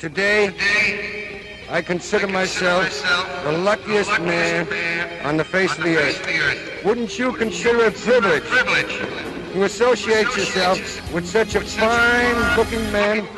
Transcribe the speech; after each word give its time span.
Today, 0.00 0.48
I 1.68 1.82
consider 1.82 2.26
myself 2.26 2.88
the 3.44 3.52
luckiest 3.52 4.18
man 4.22 4.66
on 5.26 5.36
the 5.36 5.44
face 5.44 5.76
of 5.76 5.84
the 5.84 5.98
earth. 5.98 6.82
Wouldn't 6.82 7.18
you 7.18 7.34
consider 7.34 7.84
it 7.84 7.94
a 7.94 8.40
privilege 8.40 8.98
to 9.52 9.64
associate 9.64 10.24
yourself 10.34 10.78
with 11.12 11.28
such 11.28 11.54
a 11.54 11.60
fine-looking 11.60 12.90
man? 12.90 13.28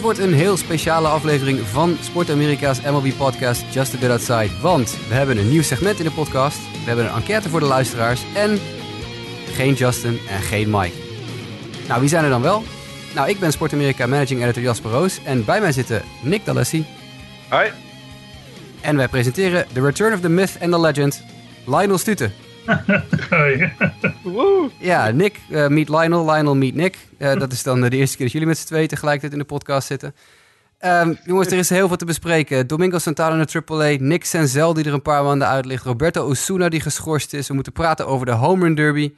Dit 0.00 0.08
wordt 0.08 0.26
een 0.28 0.34
heel 0.34 0.56
speciale 0.56 1.08
aflevering 1.08 1.60
van 1.60 1.96
Sport 2.00 2.30
Amerika's 2.30 2.80
MLB 2.80 3.16
podcast 3.16 3.74
Just 3.74 3.94
a 3.94 3.98
Bit 3.98 4.10
Outside. 4.10 4.50
Want 4.60 4.96
we 5.08 5.14
hebben 5.14 5.38
een 5.38 5.48
nieuw 5.48 5.62
segment 5.62 5.98
in 5.98 6.04
de 6.04 6.10
podcast. 6.10 6.58
We 6.58 6.86
hebben 6.86 7.04
een 7.04 7.14
enquête 7.14 7.48
voor 7.48 7.60
de 7.60 7.66
luisteraars. 7.66 8.22
En 8.34 8.58
geen 9.52 9.74
Justin 9.74 10.18
en 10.28 10.40
geen 10.40 10.70
Mike. 10.70 10.96
Nou, 11.88 12.00
wie 12.00 12.08
zijn 12.08 12.24
er 12.24 12.30
dan 12.30 12.42
wel? 12.42 12.62
Nou, 13.14 13.28
ik 13.28 13.40
ben 13.40 13.52
Sport 13.52 13.72
Amerika 13.72 14.06
managing 14.06 14.42
editor 14.42 14.62
Jasper 14.62 14.90
Roos. 14.90 15.18
En 15.24 15.44
bij 15.44 15.60
mij 15.60 15.72
zitten 15.72 16.02
Nick 16.22 16.44
D'Alessi. 16.44 16.86
Hoi. 17.48 17.72
En 18.80 18.96
wij 18.96 19.08
presenteren 19.08 19.66
The 19.72 19.80
Return 19.80 20.14
of 20.14 20.20
the 20.20 20.28
Myth 20.28 20.56
and 20.60 20.72
the 20.72 20.80
Legend, 20.80 21.24
Lionel 21.66 21.98
Stuten. 21.98 22.32
Ja, 24.78 25.10
Nick 25.10 25.40
eh, 25.50 25.68
meet 25.68 25.88
Lionel, 25.88 26.30
Lionel 26.30 26.56
meet 26.56 26.74
Nick. 26.74 26.96
Eh, 27.18 27.38
dat 27.38 27.52
is 27.52 27.62
dan 27.62 27.80
de 27.80 27.96
eerste 27.96 28.16
keer 28.16 28.24
dat 28.24 28.32
jullie 28.32 28.48
met 28.48 28.58
z'n 28.58 28.66
tweeën 28.66 28.88
tegelijkertijd 28.88 29.32
in 29.32 29.38
de 29.38 29.44
podcast 29.44 29.86
zitten. 29.86 30.14
Ehm, 30.78 31.14
jongens, 31.24 31.50
er 31.50 31.58
is 31.58 31.70
heel 31.70 31.88
veel 31.88 31.96
te 31.96 32.04
bespreken. 32.04 32.66
Domingo 32.66 32.98
Santana 32.98 33.36
naar 33.36 33.62
AAA, 33.68 33.96
Nick 33.98 34.24
Senzel 34.24 34.74
die 34.74 34.84
er 34.84 34.92
een 34.92 35.02
paar 35.02 35.24
maanden 35.24 35.48
uit 35.48 35.64
ligt, 35.64 35.84
Roberto 35.84 36.28
Osuna 36.28 36.68
die 36.68 36.80
geschorst 36.80 37.32
is. 37.32 37.48
We 37.48 37.54
moeten 37.54 37.72
praten 37.72 38.06
over 38.06 38.26
de 38.26 38.32
Home 38.32 38.64
Run 38.64 38.74
Derby. 38.74 39.12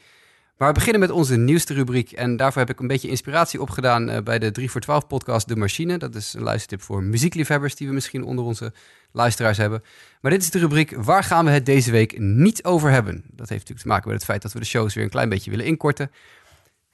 Maar 0.63 0.71
we 0.73 0.79
beginnen 0.79 1.01
met 1.01 1.11
onze 1.11 1.37
nieuwste 1.37 1.75
rubriek. 1.75 2.13
En 2.13 2.37
daarvoor 2.37 2.61
heb 2.61 2.71
ik 2.71 2.81
een 2.81 2.87
beetje 2.87 3.09
inspiratie 3.09 3.61
opgedaan 3.61 4.09
eh, 4.09 4.23
bij 4.23 4.39
de 4.39 4.51
3 4.51 4.71
voor 4.71 4.81
12 4.81 5.07
podcast 5.07 5.49
De 5.49 5.57
Machine. 5.57 5.99
Dat 5.99 6.15
is 6.15 6.35
een 6.35 6.43
luistertip 6.43 6.83
voor 6.83 7.03
muziekliefhebbers 7.03 7.75
die 7.75 7.89
we 7.89 7.95
misschien 7.95 8.25
onder 8.25 8.45
onze 8.45 8.73
luisteraars 9.13 9.57
hebben. 9.59 9.83
Maar 10.21 10.31
dit 10.31 10.43
is 10.43 10.51
de 10.51 10.59
rubriek 10.59 10.95
Waar 10.97 11.25
gaan 11.25 11.45
we 11.45 11.51
het 11.51 11.67
deze 11.67 11.91
week 11.91 12.19
niet 12.19 12.65
over 12.65 12.91
hebben? 12.91 13.15
Dat 13.15 13.49
heeft 13.49 13.51
natuurlijk 13.51 13.81
te 13.81 13.87
maken 13.87 14.09
met 14.09 14.17
het 14.17 14.25
feit 14.25 14.43
dat 14.43 14.53
we 14.53 14.59
de 14.59 14.65
shows 14.65 14.95
weer 14.95 15.05
een 15.05 15.11
klein 15.11 15.29
beetje 15.29 15.51
willen 15.51 15.67
inkorten. 15.67 16.11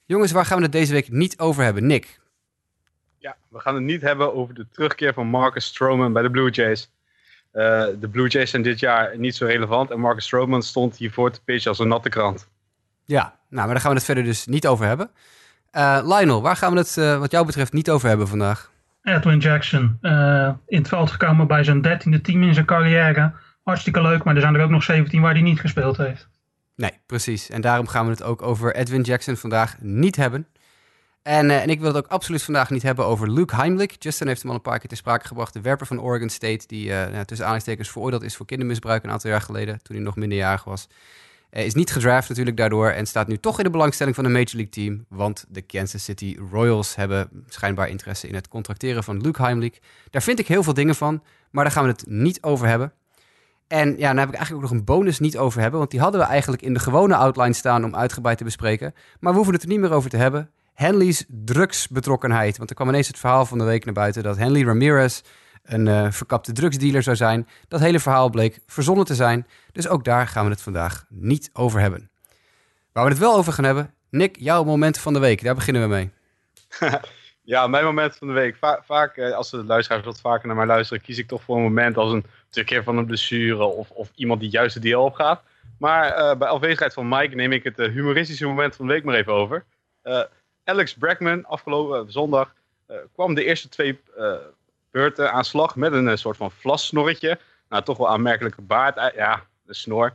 Jongens, 0.05 0.33
waar 0.33 0.47
gaan 0.47 0.57
we 0.57 0.63
het 0.63 0.73
deze 0.73 0.93
week 0.93 1.11
niet 1.11 1.39
over 1.39 1.63
hebben? 1.65 1.87
Nick. 1.87 2.21
Ja, 3.19 3.37
we 3.49 3.61
gaan 3.61 3.75
het 3.75 3.85
niet 3.85 4.01
hebben 4.01 4.35
over 4.35 4.55
de 4.55 4.67
terugkeer 4.73 5.15
van 5.15 5.27
Marcus 5.27 5.65
Stroman 5.65 6.13
bij 6.13 6.23
de 6.23 6.31
Blue 6.31 6.51
Jays. 6.51 6.91
Eh, 7.51 7.87
de 8.01 8.09
Blue 8.11 8.29
Jays 8.29 8.51
zijn 8.51 8.63
dit 8.63 8.81
jaar 8.81 9.19
niet 9.19 9.37
zo 9.37 9.47
relevant 9.47 9.91
en 9.91 10.01
Marcus 10.01 10.25
Stroman 10.25 10.63
stond 10.63 10.97
hiervoor 10.97 11.31
te 11.31 11.43
pitchen 11.45 11.71
als 11.71 11.79
een 11.79 11.89
natte 11.89 12.09
krant. 12.09 12.49
Ja, 13.05 13.38
nou, 13.49 13.65
maar 13.65 13.69
daar 13.69 13.81
gaan 13.81 13.91
we 13.91 13.97
het 13.97 14.05
verder 14.07 14.25
dus 14.25 14.47
niet 14.47 14.67
over 14.67 14.87
hebben. 14.87 15.11
Eh, 15.71 15.99
Lionel, 16.05 16.43
waar 16.43 16.57
gaan 16.57 16.73
we 16.73 16.79
het 16.79 16.97
eh, 16.97 17.19
wat 17.19 17.31
jou 17.31 17.47
betreft 17.47 17.73
niet 17.73 17.91
over 17.91 18.09
hebben 18.09 18.29
vandaag? 18.29 18.71
Edwin 19.03 19.39
Jackson. 19.39 19.99
eh, 20.01 20.51
in 20.67 20.79
het 20.79 20.89
veld 20.89 21.11
gekomen 21.11 21.47
bij 21.47 21.65
zijn 21.65 21.81
dertiende 21.81 22.21
team 22.21 22.43
in 22.43 22.55
zijn 22.55 22.67
carrière. 22.67 23.33
Hartstikke 23.63 24.03
leuk, 24.03 24.25
maar 24.25 24.35
er 24.35 24.41
zijn 24.41 24.55
er 24.55 24.63
ook 24.63 24.71
nog 24.71 24.83
17 24.83 25.21
waar 25.21 25.33
hij 25.33 25.43
niet 25.43 25.61
gespeeld 25.61 25.97
heeft. 25.97 26.29
Nee, 26.77 26.91
precies. 27.07 27.51
En 27.51 27.61
daarom 27.61 27.87
gaan 27.87 28.05
we 28.05 28.11
het 28.11 28.23
ook 28.23 28.43
over 28.43 28.75
Edwin 28.75 29.03
Jackson 29.03 29.37
vandaag 29.37 29.77
niet 29.81 30.17
hebben. 30.17 30.47
En, 31.23 31.51
en 31.51 31.69
ik 31.69 31.81
wil 31.81 31.89
het 31.89 31.97
ook 31.97 32.11
absoluut 32.11 32.43
vandaag 32.43 32.71
niet 32.71 32.83
hebben 32.83 33.05
over 33.05 33.31
Luke 33.31 33.57
Heimlich. 33.57 33.95
Justin 33.99 34.27
heeft 34.27 34.41
hem 34.41 34.51
al 34.51 34.57
een 34.57 34.63
paar 34.63 34.79
keer 34.79 34.89
ter 34.89 34.97
sprake 34.97 35.27
gebracht. 35.27 35.53
De 35.53 35.61
werper 35.61 35.87
van 35.87 36.01
Oregon 36.01 36.29
State, 36.29 36.67
die 36.67 36.91
nou, 36.91 37.11
tussen 37.11 37.47
aanhalingstekens 37.47 37.91
veroordeeld 37.91 38.23
is 38.23 38.37
voor 38.37 38.47
kindermisbruik 38.47 39.05
een 39.05 39.11
aantal 39.11 39.31
jaar 39.31 39.41
geleden, 39.41 39.83
toen 39.83 39.97
hij 39.97 40.05
nog 40.05 40.17
minderjarig 40.17 40.65
was. 40.65 40.89
Eh, 41.51 41.65
is 41.65 41.75
niet 41.75 41.93
gedraft 41.93 42.29
natuurlijk 42.29 42.57
daardoor 42.57 42.89
en 42.89 43.07
staat 43.07 43.29
nu 43.29 43.39
toch 43.39 43.59
in 43.59 43.65
de 43.65 43.71
belangstelling 43.71 44.15
van 44.17 44.25
een 44.25 44.33
Major 44.33 44.55
League 44.55 44.69
team. 44.69 45.05
Want 45.09 45.45
de 45.49 45.63
Kansas 45.63 46.05
City 46.05 46.37
Royals 46.51 46.95
hebben 46.95 47.29
schijnbaar 47.47 47.89
interesse 47.89 48.29
in 48.29 48.35
het 48.35 48.49
contracteren 48.49 49.05
van 49.05 49.21
Luke 49.21 49.43
Heimlich. 49.43 49.79
Daar 50.11 50.23
vind 50.23 50.39
ik 50.39 50.49
heel 50.49 50.63
veel 50.63 50.75
dingen 50.75 50.95
van, 50.95 51.23
maar 51.51 51.65
daar 51.65 51.73
gaan 51.73 51.85
we 51.85 51.91
het 51.91 52.07
niet 52.07 52.43
over 52.43 52.67
hebben. 52.67 52.93
En 53.69 53.89
ja, 53.99 54.11
daar 54.11 54.19
heb 54.19 54.29
ik 54.29 54.35
eigenlijk 54.35 54.55
ook 54.55 54.71
nog 54.71 54.79
een 54.81 54.85
bonus 54.85 55.19
niet 55.19 55.39
over 55.39 55.61
hebben. 55.61 55.79
Want 55.79 55.91
die 55.91 56.01
hadden 56.01 56.21
we 56.21 56.27
eigenlijk 56.27 56.63
in 56.63 56.75
de 56.75 56.81
gewone 56.81 57.17
outline 57.17 57.53
staan 57.53 57.85
om 57.85 57.97
uitgebreid 57.97 58.39
te 58.39 58.45
bespreken. 58.45 58.95
Maar 59.21 59.31
we 59.31 59.37
hoeven 59.37 59.55
het 59.55 59.63
er 59.63 59.69
niet 59.69 59.81
meer 59.81 59.93
over 59.93 60.11
te 60.11 60.17
hebben. 60.17 60.51
Henley's 60.75 61.25
drugsbetrokkenheid. 61.29 62.57
Want 62.57 62.71
er 62.71 62.77
kwam 62.77 62.89
ineens 62.89 63.07
het 63.07 63.19
verhaal 63.19 63.47
van 63.47 63.59
de 63.59 63.65
week 63.65 63.85
naar 63.85 63.95
buiten 63.95 64.23
dat 64.23 64.37
Henley 64.37 64.63
Ramirez 64.63 65.21
een 65.69 65.89
eh, 65.89 66.11
verkapte 66.11 66.53
drugsdealer 66.53 67.03
zou 67.03 67.17
zijn. 67.17 67.49
Dat 67.69 67.81
hele 67.81 68.01
verhaal 68.01 68.31
bleek 68.31 68.59
verzonnen 68.67 69.05
te 69.05 69.15
zijn. 69.15 69.47
Dus 69.73 69.89
ook 69.89 70.05
daar 70.05 70.27
gaan 70.29 70.45
we 70.45 70.51
het 70.51 70.63
vandaag 70.63 71.05
niet 71.09 71.51
over 71.53 71.81
hebben. 71.81 72.11
Waar 72.93 73.05
we 73.05 73.11
het 73.11 73.19
wel 73.19 73.37
over 73.37 73.53
gaan 73.53 73.65
hebben, 73.65 73.95
Nick, 74.11 74.37
jouw 74.39 74.65
moment 74.65 74.99
van 74.99 75.13
de 75.13 75.19
week. 75.19 75.43
Daar 75.43 75.55
beginnen 75.55 75.83
we 75.83 75.89
mee. 75.89 76.11
Ja, 77.43 77.67
mijn 77.67 77.85
moment 77.85 78.17
van 78.17 78.27
de 78.27 78.33
week. 78.33 78.57
Va- 78.57 78.83
vaak, 78.85 79.17
eh, 79.17 79.35
als 79.35 79.51
de 79.51 79.65
luisteraars 79.65 80.05
wat 80.05 80.21
vaker 80.21 80.47
naar 80.47 80.57
mij 80.57 80.67
luisteren, 80.67 81.03
kies 81.03 81.19
ik 81.19 81.29
toch 81.29 81.43
voor 81.43 81.57
een 81.57 81.63
moment 81.63 81.97
als 81.97 82.13
een 82.13 82.25
terugkeer 82.49 82.83
van 82.83 82.97
een 82.97 83.07
blessure 83.07 83.65
of, 83.65 83.91
of 83.91 84.11
iemand 84.15 84.41
die 84.41 84.51
juist 84.51 84.75
de 84.75 84.81
deel 84.81 85.05
opgaat. 85.05 85.43
Maar 85.79 86.13
eh, 86.13 86.37
bij 86.37 86.49
afwezigheid 86.49 86.93
van 86.95 87.09
Mike 87.09 87.35
neem 87.35 87.53
ik 87.53 87.65
het 87.65 87.77
humoristische 87.77 88.47
moment 88.47 88.77
van 88.77 88.87
de 88.87 88.93
week 88.93 89.05
maar 89.05 89.15
even 89.15 89.33
over. 89.33 89.65
Alex 90.65 90.95
Bregman, 90.95 91.45
afgelopen 91.45 92.13
zondag, 92.13 92.55
kwam 93.13 93.35
de 93.35 93.45
eerste 93.45 93.69
twee 93.69 94.01
beurten 94.91 95.33
aan 95.33 95.45
slag 95.45 95.77
met 95.77 95.93
een 95.93 96.09
eh, 96.09 96.17
soort 96.17 96.37
van 96.37 96.51
vlassnorretje. 96.51 97.39
Nou, 97.69 97.83
toch 97.85 97.97
wel 97.99 98.09
aanmerkelijke 98.09 98.63
baard. 98.63 98.97
eh, 98.97 99.17
ja, 99.17 99.43
een 99.67 99.75
snor. 99.75 100.15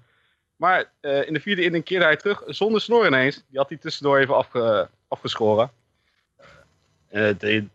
Maar 0.56 0.92
eh, 1.00 1.28
in 1.28 1.34
de 1.34 1.40
vierde 1.40 1.64
inning 1.64 1.84
keerde 1.84 2.06
hij 2.06 2.18
terug 2.18 2.44
zonder 2.46 2.82
snor 2.82 3.06
ineens. 3.08 3.36
Die 3.50 3.60
had 3.60 3.70
hij 3.70 3.78
tussendoor 3.78 4.18
even 4.18 4.36
afge- 4.36 4.90
afgeschoren. 5.08 5.72
De, 7.10 7.66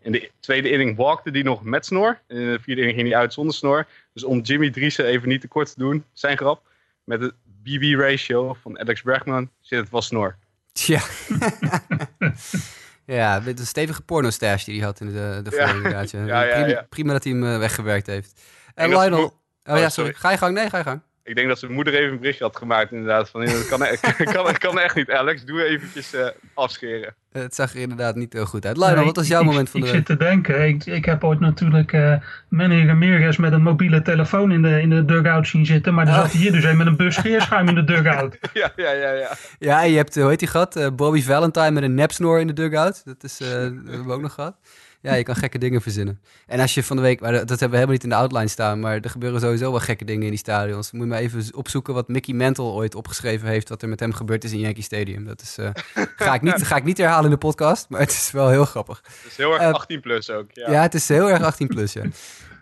in 0.00 0.12
de 0.12 0.30
tweede 0.40 0.70
inning 0.70 0.96
walkte 0.96 1.30
hij 1.30 1.42
nog 1.42 1.62
met 1.62 1.86
snor. 1.86 2.20
En 2.26 2.36
in 2.36 2.52
de 2.52 2.60
vierde 2.60 2.80
inning 2.80 2.98
ging 2.98 3.10
hij 3.12 3.20
uit 3.20 3.32
zonder 3.32 3.54
snor. 3.54 3.86
Dus 4.12 4.24
om 4.24 4.40
Jimmy 4.40 4.70
Driessen 4.70 5.04
even 5.04 5.28
niet 5.28 5.40
tekort 5.40 5.68
te 5.72 5.78
doen, 5.78 6.04
zijn 6.12 6.36
grap. 6.36 6.62
Met 7.04 7.20
het 7.20 7.34
BB-ratio 7.62 8.54
van 8.62 8.78
Alex 8.78 9.02
Bregman 9.02 9.50
zit 9.60 9.78
het 9.78 9.90
wel 9.90 10.02
snor. 10.02 10.36
Tja. 10.72 11.00
ja, 13.06 13.40
met 13.44 13.58
een 13.58 13.66
stevige 13.66 14.02
pornostash 14.02 14.64
die 14.64 14.76
hij 14.76 14.84
had 14.84 15.00
in 15.00 15.06
de, 15.06 15.40
de 15.42 15.56
Ja. 15.56 15.72
inderdaad. 15.72 16.10
Ja. 16.10 16.86
Prima, 16.88 17.12
dat 17.12 17.24
hij 17.24 17.32
hem 17.32 17.44
eh, 17.44 17.58
weggewerkt 17.58 18.06
heeft. 18.06 18.40
En 18.74 18.90
ze 18.90 18.98
Lionel... 18.98 19.24
Oh 19.24 19.32
ja, 19.62 19.72
Oh, 19.72 19.76
sorry. 19.76 19.90
sorry. 19.90 20.12
Ga 20.14 20.30
je 20.30 20.36
gang? 20.38 20.54
Nee, 20.54 20.70
ga 20.70 20.78
je 20.78 20.84
gang. 20.84 21.00
Ik 21.26 21.34
denk 21.34 21.48
dat 21.48 21.58
zijn 21.58 21.72
moeder 21.72 21.94
even 21.94 22.12
een 22.12 22.18
berichtje 22.18 22.44
had 22.44 22.56
gemaakt 22.56 22.92
inderdaad. 22.92 23.30
Van, 23.30 23.44
dat 23.44 23.66
kan, 23.68 23.78
kan, 24.34 24.52
kan 24.58 24.78
echt 24.80 24.94
niet, 24.94 25.10
Alex. 25.10 25.44
Doe 25.44 25.64
eventjes 25.64 26.14
eh, 26.14 26.26
afscheren. 26.54 27.14
Het 27.32 27.54
zag 27.54 27.74
er 27.74 27.80
inderdaad 27.80 28.14
niet 28.14 28.32
heel 28.32 28.46
goed 28.46 28.66
uit. 28.66 28.76
Lionel, 28.76 28.94
Nee, 28.96 29.04
wat 29.04 29.16
was 29.16 29.26
jouw 29.28 29.40
ik- 29.40 29.46
moment 29.46 29.70
van 29.70 29.80
de 29.80 29.86
Ik 29.86 29.92
week? 29.92 30.06
zit 30.06 30.18
te 30.18 30.24
denken. 30.24 30.68
Ik, 30.68 30.86
ik 30.86 31.04
heb 31.04 31.24
ooit 31.24 31.40
natuurlijk 31.40 31.92
eh 31.92 32.14
Manny 32.48 32.86
Ramirez 32.86 33.36
met 33.36 33.52
een 33.52 33.62
mobiele 33.62 34.02
telefoon 34.02 34.52
in 34.52 34.62
de, 34.62 34.80
in 34.80 34.90
de 34.90 35.04
dugout 35.04 35.46
zien 35.48 35.66
zitten. 35.66 35.94
Maar 35.94 36.06
er 36.06 36.12
Oh. 36.12 36.20
zat 36.20 36.30
hier 36.30 36.52
dus 36.52 36.64
een 36.64 36.76
met 36.76 36.86
een 36.86 36.96
bus 36.96 37.14
scheerschuim 37.14 37.68
in 37.68 37.74
de 37.74 37.84
dugout. 37.84 38.38
ja, 38.52 38.72
ja, 38.76 38.90
ja, 38.90 39.10
ja. 39.12 39.30
Ja, 39.58 39.82
je 39.82 39.96
hebt, 39.96 40.16
eh, 40.16 40.20
hoe 40.22 40.30
heet 40.30 40.38
die 40.38 40.48
gehad? 40.48 40.76
Eh, 40.76 40.86
Bobby 40.96 41.22
Valentine 41.22 41.70
met 41.70 41.82
een 41.82 41.94
nepsnor 41.94 42.40
in 42.40 42.46
de 42.46 42.52
dugout. 42.52 43.04
Dat, 43.04 43.24
is, 43.24 43.40
eh, 43.40 43.48
dat 43.48 43.60
hebben 43.60 44.06
we 44.06 44.12
ook 44.12 44.22
nog 44.22 44.32
gehad. 44.34 44.56
Ja, 45.00 45.14
je 45.14 45.22
kan 45.22 45.36
gekke 45.36 45.58
dingen 45.58 45.82
verzinnen. 45.82 46.20
En 46.46 46.60
als 46.60 46.74
je 46.74 46.82
van 46.82 46.96
de 46.96 47.02
week, 47.02 47.20
maar 47.20 47.32
dat 47.32 47.48
hebben 47.48 47.70
we 47.70 47.74
helemaal 47.74 47.92
niet 47.92 48.02
in 48.02 48.08
de 48.08 48.14
outline 48.14 48.48
staan, 48.48 48.80
maar 48.80 48.98
er 49.00 49.10
gebeuren 49.10 49.40
sowieso 49.40 49.70
wel 49.70 49.80
gekke 49.80 50.04
dingen 50.04 50.22
in 50.22 50.28
die 50.28 50.38
stadions. 50.38 50.92
Moet 50.92 51.02
je 51.02 51.08
maar 51.08 51.18
even 51.18 51.44
opzoeken 51.54 51.94
wat 51.94 52.08
Mickey 52.08 52.34
Mantle 52.34 52.64
ooit 52.64 52.94
opgeschreven 52.94 53.48
heeft, 53.48 53.68
wat 53.68 53.82
er 53.82 53.88
met 53.88 54.00
hem 54.00 54.12
gebeurd 54.12 54.44
is 54.44 54.52
in 54.52 54.58
Yankee 54.58 54.82
Stadium. 54.82 55.24
Dat 55.24 55.42
is, 55.42 55.58
eh, 55.58 55.70
ga, 56.16 56.34
ik 56.34 56.42
niet, 56.42 56.62
ga 56.66 56.76
ik 56.76 56.84
niet 56.84 56.98
herhalen 56.98 57.24
in 57.24 57.30
de 57.30 57.36
podcast, 57.36 57.88
maar 57.88 58.00
het 58.00 58.10
is 58.10 58.30
wel 58.30 58.48
heel 58.48 58.64
grappig. 58.64 59.00
Dat 59.02 59.12
is 59.30 59.36
heel 59.36 59.52
erg 59.52 59.62
Eh, 59.62 59.72
18 59.72 60.00
plus 60.00 60.30
ook. 60.30 60.50
Ja. 60.52 60.70
Ja, 60.70 60.82
het 60.82 60.94
is 60.94 61.08
heel 61.08 61.30
erg 61.30 61.42
18 61.42 61.66
plus, 61.66 61.92
ja. 61.92 62.02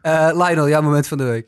Eh, 0.03 0.31
Lionel, 0.33 0.69
jouw 0.69 0.83
moment 0.83 1.07
van 1.07 1.19
de 1.19 1.25
week. 1.25 1.47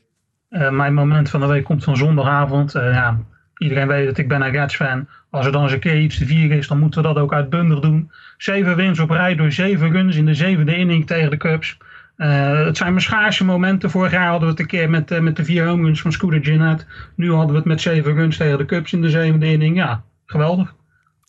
Eh, 0.48 0.70
mijn 0.70 0.94
moment 0.94 1.30
van 1.30 1.40
de 1.40 1.46
week 1.46 1.64
komt 1.64 1.84
van 1.84 1.96
zondagavond. 1.96 2.74
Eh, 2.74 2.82
ja, 2.82 3.18
iedereen 3.58 3.86
weet 3.86 4.06
dat 4.06 4.18
ik 4.18 4.28
ben 4.28 4.42
een 4.42 4.50
Reds 4.50 4.76
fan. 4.76 5.08
Als 5.36 5.46
er 5.46 5.52
dan 5.52 5.62
eens 5.62 5.72
een 5.72 5.80
keer 5.80 6.00
iets 6.00 6.18
te 6.18 6.26
vieren 6.26 6.56
is, 6.56 6.68
dan 6.68 6.78
moeten 6.78 7.02
we 7.02 7.08
dat 7.08 7.16
ook 7.18 7.32
uitbundig 7.32 7.80
doen. 7.80 8.10
Zeven 8.36 8.76
wins 8.76 8.98
op 8.98 9.10
rij 9.10 9.34
door 9.34 9.52
zeven 9.52 9.92
runs 9.92 10.16
in 10.16 10.26
de 10.26 10.34
zevende 10.34 10.76
inning 10.76 11.06
tegen 11.06 11.30
de 11.30 11.36
Cubs. 11.36 11.78
Eh, 12.16 12.64
het 12.64 12.76
zijn 12.76 12.90
mijn 12.90 13.02
schaarse 13.04 13.44
momenten. 13.44 13.90
Vorig 13.90 14.12
jaar 14.12 14.28
hadden 14.28 14.44
we 14.48 14.50
het 14.50 14.60
een 14.60 14.66
keer 14.66 14.90
met, 14.90 15.10
eh, 15.10 15.20
met 15.20 15.36
de 15.36 15.44
vier 15.44 15.66
home 15.66 15.82
runs 15.82 16.00
van 16.00 16.12
Scooter 16.12 16.44
Gennett. 16.44 16.86
Nu 17.16 17.30
hadden 17.32 17.50
we 17.50 17.56
het 17.56 17.64
met 17.64 17.80
zeven 17.80 18.14
runs 18.14 18.36
tegen 18.36 18.58
de 18.58 18.64
Cubs 18.64 18.92
in 18.92 19.00
de 19.02 19.10
zevende 19.10 19.46
inning. 19.46 19.76
Ja, 19.76 20.02
geweldig. 20.26 20.74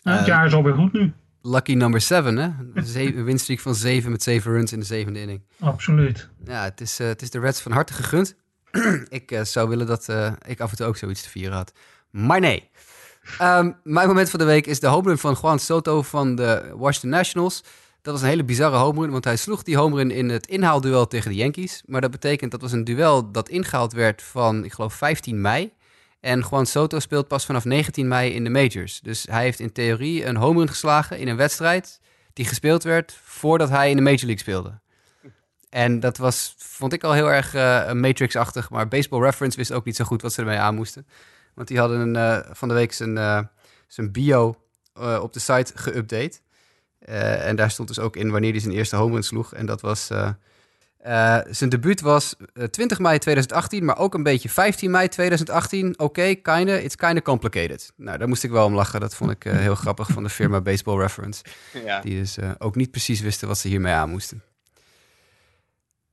Eh, 0.04 0.12
het 0.14 0.22
Eh, 0.22 0.28
jaar 0.28 0.46
is 0.46 0.54
alweer 0.54 0.74
goed 0.74 0.94
nu. 0.94 1.14
lucky 1.42 1.74
number 1.74 2.02
seven, 2.02 2.38
hè? 2.38 2.50
Een 2.74 3.24
winstreak 3.24 3.60
van 3.60 3.76
zeven 3.76 4.12
met 4.12 4.24
zeven 4.24 4.52
runs 4.52 4.72
in 4.74 4.80
de 4.80 4.86
zevende 4.86 5.20
inning. 5.22 5.42
Absoluut. 5.60 6.30
Ja, 6.46 6.64
het 6.64 6.82
is, 6.82 7.00
uh, 7.00 7.08
het 7.08 7.22
is 7.22 7.30
de 7.30 7.40
Reds 7.40 7.62
van 7.62 7.72
harte 7.72 7.94
gegund. 7.94 8.36
ik 9.10 9.40
zou 9.44 9.70
willen 9.70 9.88
dat 9.88 10.08
ik 10.48 10.60
af 10.60 10.72
en 10.72 10.78
toe 10.78 10.86
ook 10.86 10.98
zoiets 10.98 11.22
te 11.24 11.30
vieren 11.30 11.56
had. 11.56 11.74
Maar 12.12 12.40
nee. 12.40 12.70
Um, 13.42 13.78
mijn 13.84 14.08
moment 14.08 14.30
van 14.30 14.40
de 14.40 14.46
week 14.46 14.68
is 14.68 14.80
de 14.80 14.88
home 14.88 15.08
run 15.08 15.18
van 15.18 15.38
Juan 15.42 15.60
Soto 15.60 16.02
van 16.02 16.36
de 16.36 16.74
Washington 16.76 17.10
Nationals. 17.10 17.64
Dat 18.02 18.14
was 18.14 18.22
een 18.22 18.30
hele 18.30 18.44
bizarre 18.44 18.78
home 18.78 19.02
run, 19.02 19.12
want 19.12 19.24
hij 19.24 19.36
sloeg 19.36 19.64
die 19.64 19.78
home 19.78 19.96
run 19.96 20.12
in 20.12 20.30
het 20.30 20.48
inhaalduel 20.48 21.08
tegen 21.08 21.32
de 21.32 21.38
Yankees. 21.38 21.84
Maar 21.86 22.02
dat 22.02 22.12
betekent 22.12 22.52
dat 22.52 22.62
was 22.62 22.72
een 22.72 22.84
duel 22.84 23.32
dat 23.32 23.50
ingehaald 23.50 23.94
werd 23.94 24.22
van, 24.22 24.64
ik 24.64 24.74
geloof, 24.74 24.94
15 24.94 25.42
mei. 25.42 25.74
En 26.20 26.46
Juan 26.50 26.66
Soto 26.66 27.00
speelt 27.00 27.28
pas 27.28 27.46
vanaf 27.46 27.66
19 27.66 28.08
mei 28.08 28.34
in 28.34 28.44
de 28.44 28.50
majors. 28.50 29.00
Dus 29.02 29.26
hij 29.30 29.44
heeft 29.44 29.60
in 29.60 29.72
theorie 29.72 30.26
een 30.26 30.36
home 30.36 30.60
run 30.60 30.68
geslagen 30.68 31.18
in 31.18 31.28
een 31.28 31.36
wedstrijd 31.36 32.00
die 32.34 32.46
gespeeld 32.46 32.84
werd 32.84 33.20
voordat 33.24 33.70
hij 33.70 33.90
in 33.90 33.96
de 33.96 34.02
Major 34.02 34.26
League 34.26 34.40
speelde. 34.40 34.80
En 35.70 36.00
dat 36.00 36.18
was, 36.18 36.56
vond 36.58 36.94
ik 36.94 37.04
al 37.04 37.14
heel 37.14 37.32
erg 37.32 37.56
uh, 37.56 37.92
Matrix-achtig. 37.92 38.70
Maar 38.70 38.88
Baseball 38.88 39.22
Reference 39.22 39.58
wist 39.58 39.72
ook 39.72 39.86
niet 39.86 39.96
zo 39.96 40.06
goed 40.06 40.22
wat 40.22 40.34
ze 40.34 40.42
ermee 40.42 40.58
aan 40.58 40.76
moesten. 40.76 41.08
Want 41.58 41.70
die 41.70 41.80
hadden 41.80 42.00
een, 42.00 42.16
uh, 42.16 42.50
van 42.52 42.68
de 42.68 42.74
week 42.74 42.94
zijn, 42.94 43.16
uh, 43.16 43.40
zijn 43.88 44.12
bio 44.12 44.62
op 45.22 45.34
de 45.34 45.40
site 45.40 45.74
geüpdate. 45.76 46.42
en 47.00 47.56
daar 47.56 47.72
stond 47.72 47.88
dus 47.88 48.00
ook 48.00 48.16
in 48.16 48.32
wanneer 48.32 48.52
hij 48.52 48.60
zijn 48.60 48.74
eerste 48.74 48.96
home 48.96 49.14
run 49.14 49.24
sloeg. 49.24 49.54
En 49.54 49.66
dat 49.66 49.82
was 49.82 50.10
uh, 51.06 51.40
zijn 51.50 51.70
debuut 51.70 52.02
was 52.02 52.36
20 52.72 53.00
mei 53.00 53.18
2018, 53.18 53.86
maar 53.86 53.98
ook 53.98 54.14
een 54.14 54.24
beetje 54.24 54.50
15 54.50 54.92
mei 54.92 55.08
2018. 55.08 55.92
Oké, 55.92 56.04
okay, 56.04 56.36
kinda, 56.36 56.74
it's 56.74 56.96
kinda 56.96 57.22
complicated. 57.22 57.94
Nou, 57.96 58.18
daar 58.18 58.28
moest 58.28 58.44
ik 58.44 58.52
wel 58.52 58.66
om 58.66 58.74
lachen. 58.74 59.00
Dat 59.00 59.16
vond 59.16 59.32
ik 59.32 59.46
uh, 59.46 59.54
heel 59.54 59.76
grappig 59.76 60.08
van 60.08 60.24
de 60.24 60.30
firma 60.30 60.62
Baseball 60.62 61.00
Reference. 61.00 61.44
Ja. 61.86 62.02
Die 62.02 62.20
dus 62.20 62.38
uh, 62.38 62.52
ook 62.58 62.76
niet 62.76 62.92
precies 62.92 63.22
wisten 63.22 63.48
wat 63.48 63.58
ze 63.58 63.68
hiermee 63.68 63.94
aan 63.94 64.10
moesten. 64.10 64.44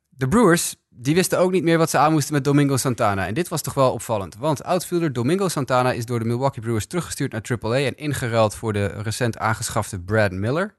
De 0.08 0.29
Brewers, 0.29 0.76
die 0.96 1.14
wisten 1.14 1.38
ook 1.38 1.50
niet 1.50 1.62
meer 1.62 1.79
wat 1.79 1.91
ze 1.91 1.99
aan 1.99 2.12
moesten 2.12 2.35
met 2.35 2.44
Domingo 2.44 2.76
Santana. 2.76 3.26
En 3.26 3.35
dit 3.35 3.49
was 3.49 3.62
toch 3.62 3.75
wel 3.75 3.93
opvallend. 3.93 4.37
Want 4.37 4.64
outfielder 4.64 5.12
Domingo 5.12 5.49
Santana 5.49 5.93
is 5.93 6.06
door 6.06 6.19
de 6.19 6.25
Milwaukee 6.25 6.62
Brewers 6.62 6.87
teruggestuurd 6.87 7.32
naar 7.32 7.58
AAA... 7.61 7.76
en 7.76 7.96
ingeruild 7.96 8.55
voor 8.55 8.73
de 8.73 8.87
recent 8.87 9.38
aangeschafte 9.38 10.00
Brad 10.00 10.32
Miller... 10.32 10.75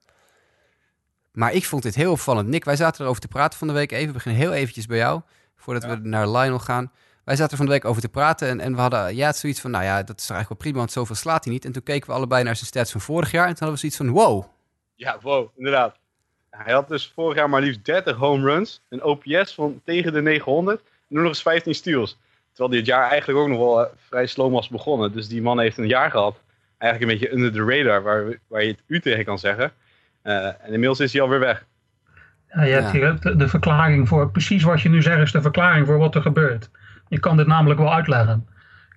Maar 1.35 1.53
ik 1.53 1.65
vond 1.65 1.83
dit 1.83 1.95
heel 1.95 2.11
opvallend. 2.11 2.47
Nick, 2.47 2.65
wij 2.65 2.75
zaten 2.75 3.03
erover 3.03 3.21
te 3.21 3.27
praten 3.27 3.59
van 3.59 3.67
de 3.67 3.73
week 3.73 3.91
even. 3.91 4.07
We 4.07 4.13
beginnen 4.13 4.41
heel 4.41 4.53
eventjes 4.53 4.85
bij 4.85 4.97
jou, 4.97 5.21
voordat 5.55 5.85
we 5.85 5.95
naar 5.95 6.29
Lionel 6.29 6.59
gaan. 6.59 6.91
Wij 7.23 7.35
zaten 7.35 7.51
er 7.51 7.57
van 7.57 7.65
de 7.65 7.71
week 7.71 7.85
over 7.85 8.01
te 8.01 8.09
praten 8.09 8.47
en, 8.47 8.59
en 8.59 8.75
we 8.75 8.81
hadden 8.81 9.15
ja, 9.15 9.27
het 9.27 9.37
zoiets 9.37 9.59
van, 9.59 9.71
nou 9.71 9.83
ja, 9.83 10.03
dat 10.03 10.19
is 10.19 10.29
eigenlijk 10.29 10.49
wel 10.49 10.57
prima, 10.57 10.77
want 10.77 10.91
zoveel 10.91 11.15
slaat 11.15 11.43
hij 11.43 11.53
niet. 11.53 11.65
En 11.65 11.71
toen 11.71 11.83
keken 11.83 12.09
we 12.09 12.15
allebei 12.15 12.43
naar 12.43 12.55
zijn 12.55 12.67
stats 12.67 12.91
van 12.91 13.01
vorig 13.01 13.31
jaar 13.31 13.47
en 13.47 13.55
toen 13.55 13.67
hadden 13.67 13.81
we 13.81 13.89
zoiets 13.89 13.97
van, 13.97 14.09
wow. 14.09 14.45
Ja, 14.95 15.17
wow, 15.21 15.49
inderdaad. 15.55 15.97
Hij 16.57 16.73
had 16.73 16.87
dus 16.87 17.11
vorig 17.15 17.37
jaar 17.37 17.49
maar 17.49 17.61
liefst 17.61 17.85
30 17.85 18.15
home 18.15 18.43
runs, 18.43 18.81
een 18.89 19.03
OPS 19.03 19.53
van 19.53 19.81
tegen 19.83 20.13
de 20.13 20.21
900 20.21 20.79
en 20.79 20.85
nu 21.07 21.19
nog 21.19 21.27
eens 21.27 21.41
15 21.41 21.75
steals. 21.75 22.17
Terwijl 22.53 22.77
dit 22.77 22.85
jaar 22.85 23.09
eigenlijk 23.09 23.39
ook 23.39 23.47
nog 23.47 23.57
wel 23.57 23.81
uh, 23.81 23.87
vrij 24.07 24.25
sloom 24.25 24.51
was 24.51 24.69
begonnen. 24.69 25.11
Dus 25.11 25.27
die 25.27 25.41
man 25.41 25.59
heeft 25.59 25.77
een 25.77 25.87
jaar 25.87 26.11
gehad, 26.11 26.41
eigenlijk 26.77 27.11
een 27.11 27.17
beetje 27.19 27.35
under 27.35 27.51
the 27.51 27.75
radar, 27.75 28.03
waar, 28.03 28.39
waar 28.47 28.63
je 28.63 28.71
het 28.71 28.83
u 28.87 28.99
tegen 28.99 29.25
kan 29.25 29.39
zeggen. 29.39 29.71
Uh, 30.23 30.45
en 30.45 30.57
inmiddels 30.65 30.99
is 30.99 31.13
hij 31.13 31.21
alweer 31.21 31.39
weg. 31.39 31.65
Ja, 32.47 32.63
je 32.63 32.73
hebt 32.73 32.91
hier 32.91 33.19
de, 33.19 33.35
de, 33.35 33.47
verklaring 33.47 34.07
voor, 34.07 34.31
precies 34.31 34.63
wat 34.63 34.81
je 34.81 34.89
nu 34.89 35.01
zegt, 35.01 35.21
is 35.21 35.31
de 35.31 35.41
verklaring 35.41 35.85
voor 35.85 35.97
wat 35.97 36.15
er 36.15 36.21
gebeurt. 36.21 36.69
Je 37.07 37.19
kan 37.19 37.37
dit 37.37 37.47
namelijk 37.47 37.79
wel 37.79 37.93
uitleggen. 37.93 38.47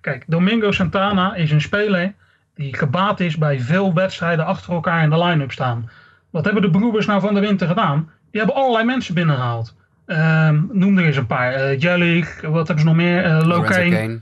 Kijk, 0.01 0.23
Domingo 0.27 0.71
Santana 0.71 1.35
is 1.35 1.51
een 1.51 1.61
speler 1.61 2.13
die 2.55 2.77
gebaat 2.77 3.19
is 3.19 3.37
bij 3.37 3.59
veel 3.59 3.93
wedstrijden 3.93 4.45
achter 4.45 4.73
elkaar 4.73 5.03
in 5.03 5.09
de 5.09 5.23
line-up 5.23 5.51
staan. 5.51 5.89
Wat 6.29 6.45
hebben 6.45 6.61
de 6.61 6.69
Brewers 6.69 7.05
nou 7.05 7.21
van 7.21 7.33
de 7.33 7.39
winter 7.39 7.67
gedaan? 7.67 8.09
Die 8.31 8.41
hebben 8.41 8.57
allerlei 8.59 8.85
mensen 8.85 9.13
binnengehaald. 9.13 9.75
Uh, 10.07 10.49
noem 10.71 10.97
er 10.97 11.05
eens 11.05 11.17
een 11.17 11.25
paar. 11.25 11.53
Uh, 11.53 11.79
Jellic, 11.79 12.39
wat 12.41 12.67
hebben 12.67 12.79
ze 12.79 12.85
nog 12.85 12.95
meer? 12.95 13.25
Uh. 13.25 13.39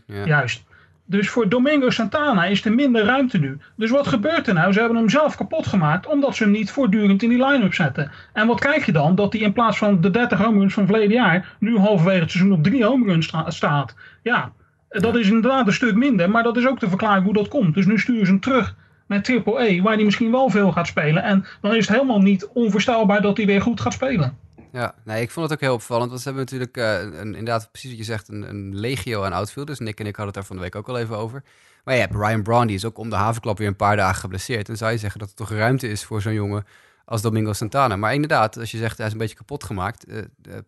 Ja. 0.05 0.25
Juist. 0.25 0.65
Dus 1.09 1.29
voor 1.29 1.49
Domingo 1.49 1.89
Santana 1.89 2.45
is 2.45 2.65
er 2.65 2.73
minder 2.73 3.05
ruimte 3.05 3.37
nu. 3.37 3.57
Dus 3.75 3.89
wat 3.89 4.07
gebeurt 4.07 4.47
er 4.47 4.53
nou? 4.53 4.73
Ze 4.73 4.79
hebben 4.79 4.97
hem 4.97 5.09
zelf 5.09 5.35
kapot 5.35 5.67
gemaakt 5.67 6.07
omdat 6.07 6.35
ze 6.35 6.43
hem 6.43 6.51
niet 6.51 6.71
voortdurend 6.71 7.23
in 7.23 7.29
die 7.29 7.45
line-up 7.45 7.73
zetten. 7.73 8.11
En 8.33 8.47
wat 8.47 8.59
krijg 8.59 8.85
je 8.85 8.91
dan? 8.91 9.15
Dat 9.15 9.33
hij 9.33 9.41
in 9.41 9.53
plaats 9.53 9.77
van 9.77 10.01
de 10.01 10.11
30 10.11 10.39
home 10.39 10.59
runs 10.59 10.73
van 10.73 10.85
verleden 10.85 11.15
jaar 11.15 11.55
nu 11.59 11.77
halverwege 11.77 12.19
het 12.19 12.31
seizoen 12.31 12.53
op 12.53 12.63
3 12.63 12.85
home 12.85 13.05
runs 13.05 13.33
staat. 13.47 13.95
Ja, 14.23 14.51
dat 14.89 15.15
is 15.15 15.29
inderdaad 15.29 15.67
een 15.67 15.73
stuk 15.73 15.95
minder, 15.95 16.29
maar 16.29 16.43
dat 16.43 16.57
is 16.57 16.67
ook 16.67 16.79
te 16.79 16.89
verklaren 16.89 17.23
hoe 17.23 17.33
dat 17.33 17.47
komt. 17.47 17.73
Dus 17.73 17.85
nu 17.85 17.99
sturen 17.99 18.25
ze 18.25 18.31
hem 18.31 18.41
terug 18.41 18.75
naar 19.07 19.21
Triple 19.21 19.67
E, 19.67 19.81
waar 19.81 19.95
hij 19.95 20.03
misschien 20.03 20.31
wel 20.31 20.49
veel 20.49 20.71
gaat 20.71 20.87
spelen. 20.87 21.23
En 21.23 21.45
dan 21.61 21.75
is 21.75 21.87
het 21.87 21.95
helemaal 21.95 22.21
niet 22.21 22.49
onvoorstelbaar 22.53 23.21
dat 23.21 23.37
hij 23.37 23.45
weer 23.45 23.61
goed 23.61 23.81
gaat 23.81 23.93
spelen. 23.93 24.37
Ja, 24.71 24.95
nee, 25.05 25.21
ik 25.21 25.31
vond 25.31 25.49
het 25.49 25.57
ook 25.57 25.65
heel 25.65 25.73
opvallend. 25.73 26.09
Want 26.09 26.21
ze 26.21 26.27
hebben 26.27 26.45
natuurlijk, 26.45 26.77
een, 26.77 27.35
inderdaad, 27.35 27.71
precies 27.71 27.89
wat 27.89 27.99
je 27.99 28.05
zegt, 28.05 28.27
een, 28.27 28.49
een 28.49 28.79
legio 28.79 29.23
aan 29.23 29.33
outfielders. 29.33 29.79
Nick 29.79 29.99
en 29.99 30.05
ik 30.05 30.15
hadden 30.15 30.25
het 30.25 30.33
daar 30.33 30.45
van 30.45 30.55
de 30.55 30.61
week 30.61 30.75
ook 30.75 30.89
al 30.89 30.97
even 30.97 31.17
over. 31.17 31.43
Maar 31.83 31.93
je 31.93 32.01
hebt 32.01 32.15
Ryan 32.15 32.43
Braun, 32.43 32.67
die 32.67 32.75
is 32.75 32.85
ook 32.85 32.97
om 32.97 33.09
de 33.09 33.15
havenklap 33.15 33.57
weer 33.57 33.67
een 33.67 33.75
paar 33.75 33.95
dagen 33.95 34.19
geblesseerd. 34.19 34.69
En 34.69 34.77
zou 34.77 34.91
je 34.91 34.97
zeggen 34.97 35.19
dat 35.19 35.29
er 35.29 35.35
toch 35.35 35.51
ruimte 35.51 35.87
is 35.87 36.03
voor 36.03 36.21
zo'n 36.21 36.33
jongen 36.33 36.65
als 37.05 37.21
Domingo 37.21 37.53
Santana. 37.53 37.95
Maar 37.95 38.13
inderdaad, 38.13 38.57
als 38.57 38.71
je 38.71 38.77
zegt 38.77 38.97
hij 38.97 39.05
is 39.05 39.11
een 39.11 39.17
beetje 39.17 39.35
kapot 39.35 39.63
gemaakt. 39.63 40.09
Uh, 40.09 40.21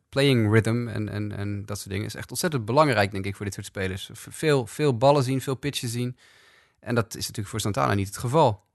playing 0.09 0.51
rhythm 0.51 0.87
en, 0.87 1.09
en, 1.09 1.37
en 1.37 1.65
dat 1.65 1.77
soort 1.77 1.89
dingen 1.89 2.05
is 2.05 2.15
echt 2.15 2.29
ontzettend 2.29 2.65
belangrijk, 2.65 3.11
denk 3.11 3.25
ik, 3.25 3.35
voor 3.35 3.45
dit 3.45 3.53
soort 3.53 3.65
spelers. 3.65 4.09
Veel, 4.13 4.65
veel 4.65 4.97
ballen 4.97 5.23
zien, 5.23 5.41
veel 5.41 5.55
pitches 5.55 5.91
zien. 5.91 6.17
En 6.79 6.95
dat 6.95 7.15
is 7.15 7.21
natuurlijk 7.21 7.47
voor 7.47 7.59
Santana 7.59 7.93
niet 7.93 8.07
het 8.07 8.17
geval. 8.17 8.67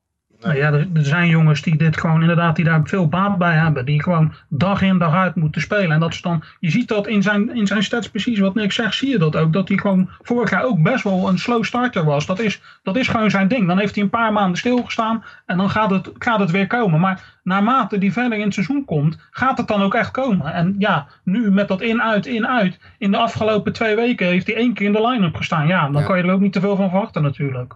Nou 0.44 0.56
ja, 0.56 0.72
er, 0.72 0.88
zijn 0.92 1.28
jongens 1.28 1.62
die 1.62 1.76
dit 1.76 1.96
gewoon 1.96 2.20
inderdaad, 2.20 2.56
die 2.56 2.64
daar 2.64 2.80
veel 2.84 3.08
baat 3.08 3.38
bij 3.38 3.54
hebben. 3.54 3.86
Die 3.86 4.02
gewoon 4.02 4.32
dag 4.48 4.82
in 4.82 4.98
dag 4.98 5.14
uit 5.14 5.34
moeten 5.34 5.60
spelen. 5.60 5.90
En 5.90 6.00
dat 6.00 6.12
is 6.12 6.22
dan, 6.22 6.42
je 6.60 6.70
ziet 6.70 6.88
dat 6.88 7.06
in 7.06 7.22
zijn, 7.22 7.54
in 7.54 7.66
zijn 7.66 7.82
stats 7.82 8.10
precies 8.10 8.38
wat 8.38 8.54
Nick 8.54 8.72
zegt, 8.72 8.94
zie 8.94 9.10
je 9.10 9.18
dat 9.18 9.36
ook. 9.36 9.52
Dat 9.52 9.68
hij 9.68 9.78
gewoon 9.78 10.10
vorig 10.22 10.50
jaar 10.50 10.64
ook 10.64 10.82
best 10.82 11.04
wel 11.04 11.28
een 11.28 11.38
slow 11.38 11.64
starter 11.64 12.04
was. 12.04 12.26
Dat 12.26 12.38
is, 12.38 12.60
dat 12.82 12.96
is 12.96 13.08
gewoon 13.08 13.30
zijn 13.30 13.48
ding. 13.48 13.66
Dan 13.66 13.78
heeft 13.78 13.94
hij 13.94 14.04
een 14.04 14.10
paar 14.10 14.32
maanden 14.32 14.58
stilgestaan 14.58 15.24
en 15.46 15.56
dan 15.56 15.70
gaat 15.70 15.90
het, 15.90 16.10
gaat 16.18 16.40
het 16.40 16.50
weer 16.50 16.66
komen. 16.66 17.00
Maar 17.00 17.38
naarmate 17.42 17.98
die 17.98 18.12
verder 18.12 18.38
in 18.38 18.44
het 18.44 18.54
seizoen 18.54 18.84
komt, 18.84 19.18
gaat 19.30 19.58
het 19.58 19.68
dan 19.68 19.82
ook 19.82 19.94
echt 19.94 20.10
komen. 20.10 20.52
En 20.52 20.74
ja, 20.78 21.06
nu 21.22 21.50
met 21.50 21.68
dat 21.68 21.80
in-uit, 21.80 22.26
in-uit. 22.26 22.78
In 22.98 23.10
de 23.10 23.16
afgelopen 23.16 23.72
twee 23.72 23.96
weken 23.96 24.26
heeft 24.26 24.46
hij 24.46 24.56
één 24.56 24.74
keer 24.74 24.86
in 24.86 24.92
de 24.92 25.06
line-up 25.06 25.36
gestaan. 25.36 25.66
Ja, 25.66 25.88
dan 25.88 26.04
kan 26.04 26.16
je 26.16 26.22
er 26.22 26.32
ook 26.32 26.40
niet 26.40 26.52
te 26.52 26.60
veel 26.60 26.76
van 26.76 26.90
verwachten 26.90 27.22
natuurlijk. 27.22 27.74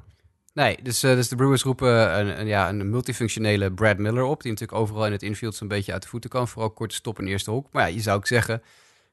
Nee, 0.58 0.78
dus, 0.82 1.04
uh, 1.04 1.14
dus 1.14 1.28
de 1.28 1.36
Brewers 1.36 1.62
roepen 1.62 2.18
een, 2.18 2.40
een, 2.40 2.46
ja, 2.46 2.68
een 2.68 2.90
multifunctionele 2.90 3.72
Brad 3.72 3.98
Miller 3.98 4.22
op. 4.22 4.42
Die 4.42 4.50
natuurlijk 4.50 4.78
overal 4.78 5.06
in 5.06 5.12
het 5.12 5.22
infield 5.22 5.54
zo'n 5.54 5.68
beetje 5.68 5.92
uit 5.92 6.02
de 6.02 6.08
voeten 6.08 6.30
kan. 6.30 6.48
Vooral 6.48 6.70
korte 6.70 6.94
stop 6.94 7.18
in 7.18 7.26
eerste 7.26 7.50
hoek. 7.50 7.66
Maar 7.72 7.88
ja, 7.88 7.94
je 7.94 8.00
zou 8.00 8.16
ook 8.16 8.26
zeggen, 8.26 8.62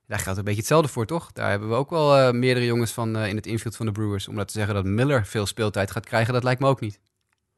daar 0.07 0.19
geldt 0.19 0.37
een 0.37 0.43
beetje 0.43 0.59
hetzelfde 0.59 0.87
voor, 0.87 1.05
toch? 1.05 1.31
Daar 1.31 1.49
hebben 1.49 1.69
we 1.69 1.75
ook 1.75 1.89
wel 1.89 2.17
uh, 2.17 2.31
meerdere 2.31 2.65
jongens 2.65 2.91
van 2.91 3.17
uh, 3.17 3.27
in 3.27 3.35
het 3.35 3.45
infield 3.45 3.75
van 3.75 3.85
de 3.85 3.91
Brewers. 3.91 4.27
Om 4.27 4.35
dat 4.35 4.47
te 4.47 4.53
zeggen 4.53 4.73
dat 4.73 4.85
Miller 4.85 5.25
veel 5.25 5.45
speeltijd 5.45 5.91
gaat 5.91 6.05
krijgen, 6.05 6.33
dat 6.33 6.43
lijkt 6.43 6.61
me 6.61 6.67
ook 6.67 6.79
niet. 6.79 6.99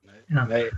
Nee, 0.01 0.21
ja. 0.27 0.45
nee. 0.45 0.69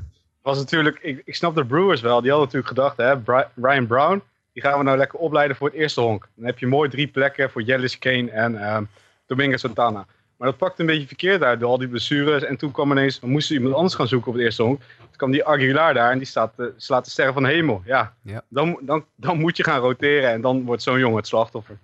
was 0.42 0.58
natuurlijk, 0.58 1.00
ik, 1.02 1.22
ik 1.26 1.36
snap 1.36 1.56
de 1.56 1.66
Brewers 1.66 2.02
wel. 2.02 2.22
Die 2.22 2.32
hadden 2.32 2.48
natuurlijk 2.48 2.96
gedacht, 2.96 2.98
hè, 2.98 3.42
Ryan 3.56 3.88
Brown, 3.88 4.22
die 4.54 4.64
gaan 4.64 4.78
we 4.78 4.84
nou 4.84 4.98
lekker 4.98 5.20
opleiden 5.20 5.58
voor 5.58 5.68
het 5.68 5.78
eerste 5.78 6.02
honk. 6.02 6.28
Dan 6.36 6.46
heb 6.46 6.60
je 6.60 6.68
mooi 6.68 6.90
drie 6.90 7.08
plekken 7.08 7.50
voor 7.50 7.62
Jellis 7.62 7.98
Kane 7.98 8.32
en 8.32 8.90
Domingo 9.26 9.58
Santana. 9.58 10.06
Maar 10.40 10.48
dat 10.48 10.58
pakte 10.58 10.82
een 10.82 10.88
beetje 10.88 11.08
verkeerd 11.08 11.44
uit 11.44 11.60
door 11.60 11.70
al 11.70 11.78
die 11.78 11.88
blessures. 11.88 12.44
En 12.44 12.58
toen 12.58 12.72
kwam 12.72 12.92
ineens, 12.92 13.20
we 13.20 13.28
moesten 13.28 13.56
iemand 13.56 13.76
anders 13.76 13.94
gaan 13.94 14.08
zoeken 14.08 14.28
op 14.28 14.34
het 14.34 14.44
eerste 14.44 14.64
honk. 14.64 14.80
Toen 14.80 15.16
kwam 15.16 15.32
die 15.32 15.46
Aguilar 15.46 15.94
daar 15.94 16.12
en 16.12 16.18
die 16.18 16.28
staat, 16.28 16.54
uh, 16.58 16.68
slaat 16.78 17.06
de 17.06 17.12
sterren 17.12 17.34
van 17.34 17.44
de 17.44 17.50
hemel. 17.50 17.82
Ja, 17.86 18.14
ja. 18.24 18.42
Dan, 18.50 18.80
dan, 18.82 19.06
dan 19.16 19.40
moet 19.40 19.58
je 19.58 19.64
gaan 19.64 19.80
roteren 19.80 20.32
en 20.32 20.42
dan 20.42 20.66
wordt 20.66 20.84
zo'n 20.84 21.00
jongen 21.00 21.18
het 21.18 21.28
slachtoffer. 21.28 21.78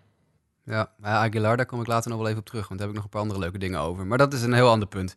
Ja, 0.63 0.91
Aguilar, 1.01 1.57
daar 1.57 1.65
kom 1.65 1.81
ik 1.81 1.87
later 1.87 2.09
nog 2.09 2.19
wel 2.19 2.27
even 2.27 2.39
op 2.39 2.45
terug. 2.45 2.67
Want 2.67 2.79
daar 2.79 2.87
heb 2.87 2.97
ik 2.97 3.03
nog 3.03 3.03
een 3.03 3.09
paar 3.09 3.21
andere 3.21 3.39
leuke 3.39 3.57
dingen 3.57 3.79
over. 3.79 4.05
Maar 4.05 4.17
dat 4.17 4.33
is 4.33 4.41
een 4.41 4.53
heel 4.53 4.69
ander 4.69 4.87
punt. 4.87 5.15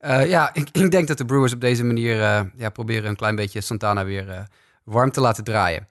Uh, 0.00 0.28
ja, 0.28 0.50
ik, 0.54 0.68
ik, 0.72 0.90
denk 0.90 1.08
dat 1.08 1.18
de 1.18 1.24
Brewers 1.24 1.52
op 1.52 1.60
deze 1.60 1.84
manier 1.84 2.16
uh, 2.16 2.40
ja, 2.54 2.70
proberen 2.70 3.08
een 3.08 3.16
klein 3.16 3.36
beetje 3.36 3.60
Santana 3.60 4.04
weer 4.04 4.46
warm 4.84 5.10
te 5.10 5.20
laten 5.20 5.44
draaien. 5.44 5.88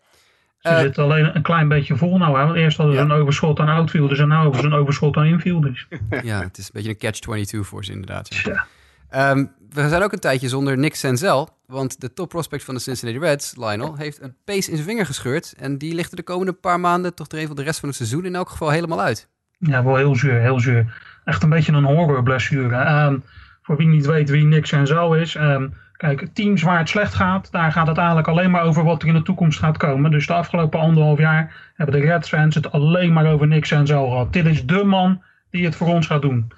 Ze 0.60 0.70
uh, 0.70 0.80
zitten 0.80 1.04
alleen 1.04 1.36
een 1.36 1.42
klein 1.42 1.68
beetje 1.68 1.96
vol 1.96 2.18
nou. 2.18 2.38
Hè? 2.40 2.46
Want 2.46 2.58
eerst 2.58 2.78
hadden 2.78 2.96
ze 2.96 3.02
ja. 3.02 3.06
een 3.06 3.22
overschot 3.22 3.60
aan 3.60 3.68
outfielders 3.68 4.20
en 4.20 4.28
nu 4.28 4.36
hebben 4.36 4.60
ze 4.60 4.66
een 4.66 4.74
overschot 4.74 5.18
aan 5.18 5.26
infielders. 5.26 5.88
ja, 6.24 6.42
het 6.42 6.58
is 6.58 6.66
een 6.66 6.72
beetje 6.74 6.90
een 6.90 6.98
catch-22 6.98 7.60
voor 7.60 7.86
ze 7.86 7.92
inderdaad. 7.92 8.36
Ja. 8.36 8.68
Ja. 9.12 9.32
Um, 9.32 9.52
we 9.70 9.90
zijn 9.90 10.04
ook 10.04 10.12
een 10.12 10.20
tijdje 10.20 10.48
zonder 10.48 10.78
Nick 10.78 10.96
Senzel. 10.96 11.50
Want 11.66 12.02
de 12.02 12.14
top 12.14 12.30
prospect 12.30 12.64
van 12.64 12.74
de 12.74 12.80
Cincinnati 12.80 13.26
Reds, 13.26 13.56
Lionel, 13.56 13.96
heeft 13.96 14.22
een 14.22 14.36
pees 14.46 14.70
in 14.70 14.76
zijn 14.76 14.88
vinger 14.88 15.06
gescheurd. 15.06 15.54
En 15.58 15.78
die 15.78 15.94
ligt 15.94 16.12
er 16.12 16.18
de 16.18 16.24
komende 16.24 16.54
paar 16.54 16.80
maanden, 16.80 17.14
toch 17.16 17.28
even 17.28 17.56
de 17.56 17.64
rest 17.64 17.80
van 17.80 17.90
het 17.90 17.98
seizoen 17.98 18.26
in 18.26 18.36
elk 18.36 18.50
geval 18.50 18.70
helemaal 18.70 19.02
uit. 19.02 19.28
Ja, 19.58 19.84
wel 19.84 19.96
heel 19.96 20.16
zuur, 20.16 20.40
heel 20.40 20.60
zuur. 20.60 21.02
Echt 21.24 21.44
een 21.44 21.50
beetje 21.50 21.72
een 21.72 21.84
horrorblessure. 21.84 23.04
Um, 23.06 23.24
voor 23.62 23.78
wie 23.78 23.88
niet 23.88 24.06
weet 24.06 24.30
wie 24.30 24.46
Nick 24.46 24.66
Senzel 24.66 25.16
is... 25.16 25.36
Um, 25.36 25.74
Kijk, 26.00 26.28
teams 26.34 26.62
waar 26.62 26.78
het 26.78 26.90
slecht 26.90 27.14
gaat, 27.14 27.52
daar 27.52 27.72
gaat 27.72 27.88
het 27.88 27.98
eigenlijk 27.98 28.28
alleen 28.28 28.52
maar 28.52 28.64
over 28.64 28.84
wat 28.84 29.02
er 29.02 29.08
in 29.08 29.14
de 29.14 29.22
toekomst 29.22 29.60
gaat 29.60 29.78
komen. 29.78 30.12
Dus 30.12 30.28
de 30.28 30.34
afgelopen 30.34 30.80
anderhalf 30.80 31.20
jaar 31.20 31.72
hebben 31.76 32.00
de 32.00 32.08
Reds 32.08 32.30
fans 32.30 32.56
het 32.56 32.72
alleen 32.72 33.14
maar 33.14 33.26
over 33.26 33.48
niks 33.48 33.72
en 33.72 33.88
zo 33.88 34.10
gehad. 34.10 34.34
Dit 34.34 34.46
is 34.46 34.66
de 34.66 34.84
man 34.84 35.22
die 35.50 35.66
het 35.66 35.76
voor 35.76 35.88
ons 35.88 36.08
gaat 36.08 36.22
doen. 36.22 36.52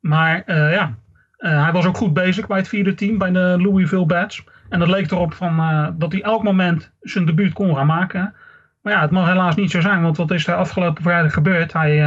Maar 0.00 0.42
uh, 0.46 0.72
ja, 0.72 0.94
uh, 1.38 1.62
hij 1.62 1.72
was 1.72 1.86
ook 1.86 1.96
goed 1.96 2.12
bezig 2.12 2.46
bij 2.46 2.58
het 2.58 2.68
vierde 2.68 2.94
team, 2.94 3.18
bij 3.18 3.30
de 3.30 3.56
Louisville 3.60 4.06
Bats. 4.06 4.44
En 4.68 4.78
dat 4.78 4.88
leek 4.88 5.10
erop 5.10 5.34
van, 5.34 5.58
uh, 5.58 5.88
dat 5.94 6.12
hij 6.12 6.22
elk 6.22 6.42
moment 6.42 6.92
zijn 7.00 7.26
debuut 7.26 7.52
kon 7.52 7.74
gaan 7.74 7.86
maken. 7.86 8.34
Maar 8.82 8.92
ja, 8.92 9.00
het 9.00 9.10
mag 9.10 9.28
helaas 9.28 9.54
niet 9.54 9.70
zo 9.70 9.80
zijn, 9.80 10.02
want 10.02 10.16
wat 10.16 10.30
is 10.30 10.46
er 10.46 10.54
afgelopen 10.54 11.02
vrijdag 11.02 11.32
gebeurd? 11.32 11.72
Hij, 11.72 11.98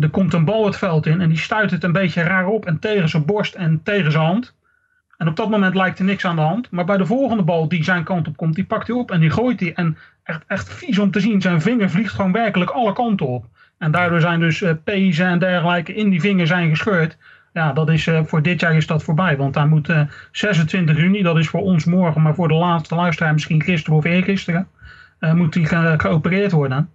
er 0.00 0.10
komt 0.10 0.32
een 0.32 0.44
bal 0.44 0.64
het 0.66 0.76
veld 0.76 1.06
in 1.06 1.20
en 1.20 1.28
die 1.28 1.38
stuit 1.38 1.70
het 1.70 1.84
een 1.84 1.92
beetje 1.92 2.22
raar 2.22 2.46
op 2.46 2.66
en 2.66 2.78
tegen 2.78 3.08
zijn 3.08 3.24
borst 3.24 3.54
en 3.54 3.82
tegen 3.82 4.12
zijn 4.12 4.24
hand. 4.24 4.55
En 5.16 5.28
op 5.28 5.36
dat 5.36 5.50
moment 5.50 5.74
lijkt 5.74 5.98
er 5.98 6.04
niks 6.04 6.24
aan 6.24 6.36
de 6.36 6.42
hand. 6.42 6.70
Maar 6.70 6.84
bij 6.84 6.96
de 6.96 7.06
volgende 7.06 7.42
bal 7.42 7.68
die 7.68 7.84
zijn 7.84 8.04
kant 8.04 8.28
op 8.28 8.36
komt, 8.36 8.54
die 8.54 8.64
pakt 8.64 8.86
hij 8.86 8.96
op 8.96 9.10
en 9.10 9.20
die 9.20 9.30
gooit 9.30 9.60
hij. 9.60 9.72
En 9.74 9.96
echt, 10.22 10.42
echt 10.46 10.68
vies 10.72 10.98
om 10.98 11.10
te 11.10 11.20
zien, 11.20 11.40
zijn 11.40 11.60
vinger 11.60 11.90
vliegt 11.90 12.14
gewoon 12.14 12.32
werkelijk 12.32 12.70
alle 12.70 12.92
kanten 12.92 13.26
op. 13.26 13.44
En 13.78 13.90
daardoor 13.90 14.20
zijn 14.20 14.40
dus 14.40 14.60
uh, 14.60 14.70
pezen 14.84 15.26
en 15.26 15.38
dergelijke 15.38 15.94
in 15.94 16.10
die 16.10 16.20
vinger 16.20 16.46
zijn 16.46 16.68
gescheurd. 16.68 17.18
Ja, 17.52 17.72
dat 17.72 17.90
is, 17.90 18.06
uh, 18.06 18.20
voor 18.24 18.42
dit 18.42 18.60
jaar 18.60 18.76
is 18.76 18.86
dat 18.86 19.02
voorbij. 19.02 19.36
Want 19.36 19.54
hij 19.54 19.66
moet 19.66 19.88
uh, 19.88 20.00
26 20.32 20.96
juni, 20.96 21.22
dat 21.22 21.38
is 21.38 21.48
voor 21.48 21.60
ons 21.60 21.84
morgen, 21.84 22.22
maar 22.22 22.34
voor 22.34 22.48
de 22.48 22.54
laatste 22.54 22.94
luisteraar 22.94 23.32
misschien 23.32 23.62
gisteren 23.62 23.98
of 23.98 24.04
eergisteren, 24.04 24.68
moet 25.20 25.54
hij 25.54 25.64
ge 25.64 25.94
geopereerd 25.96 26.52
worden. 26.52 26.90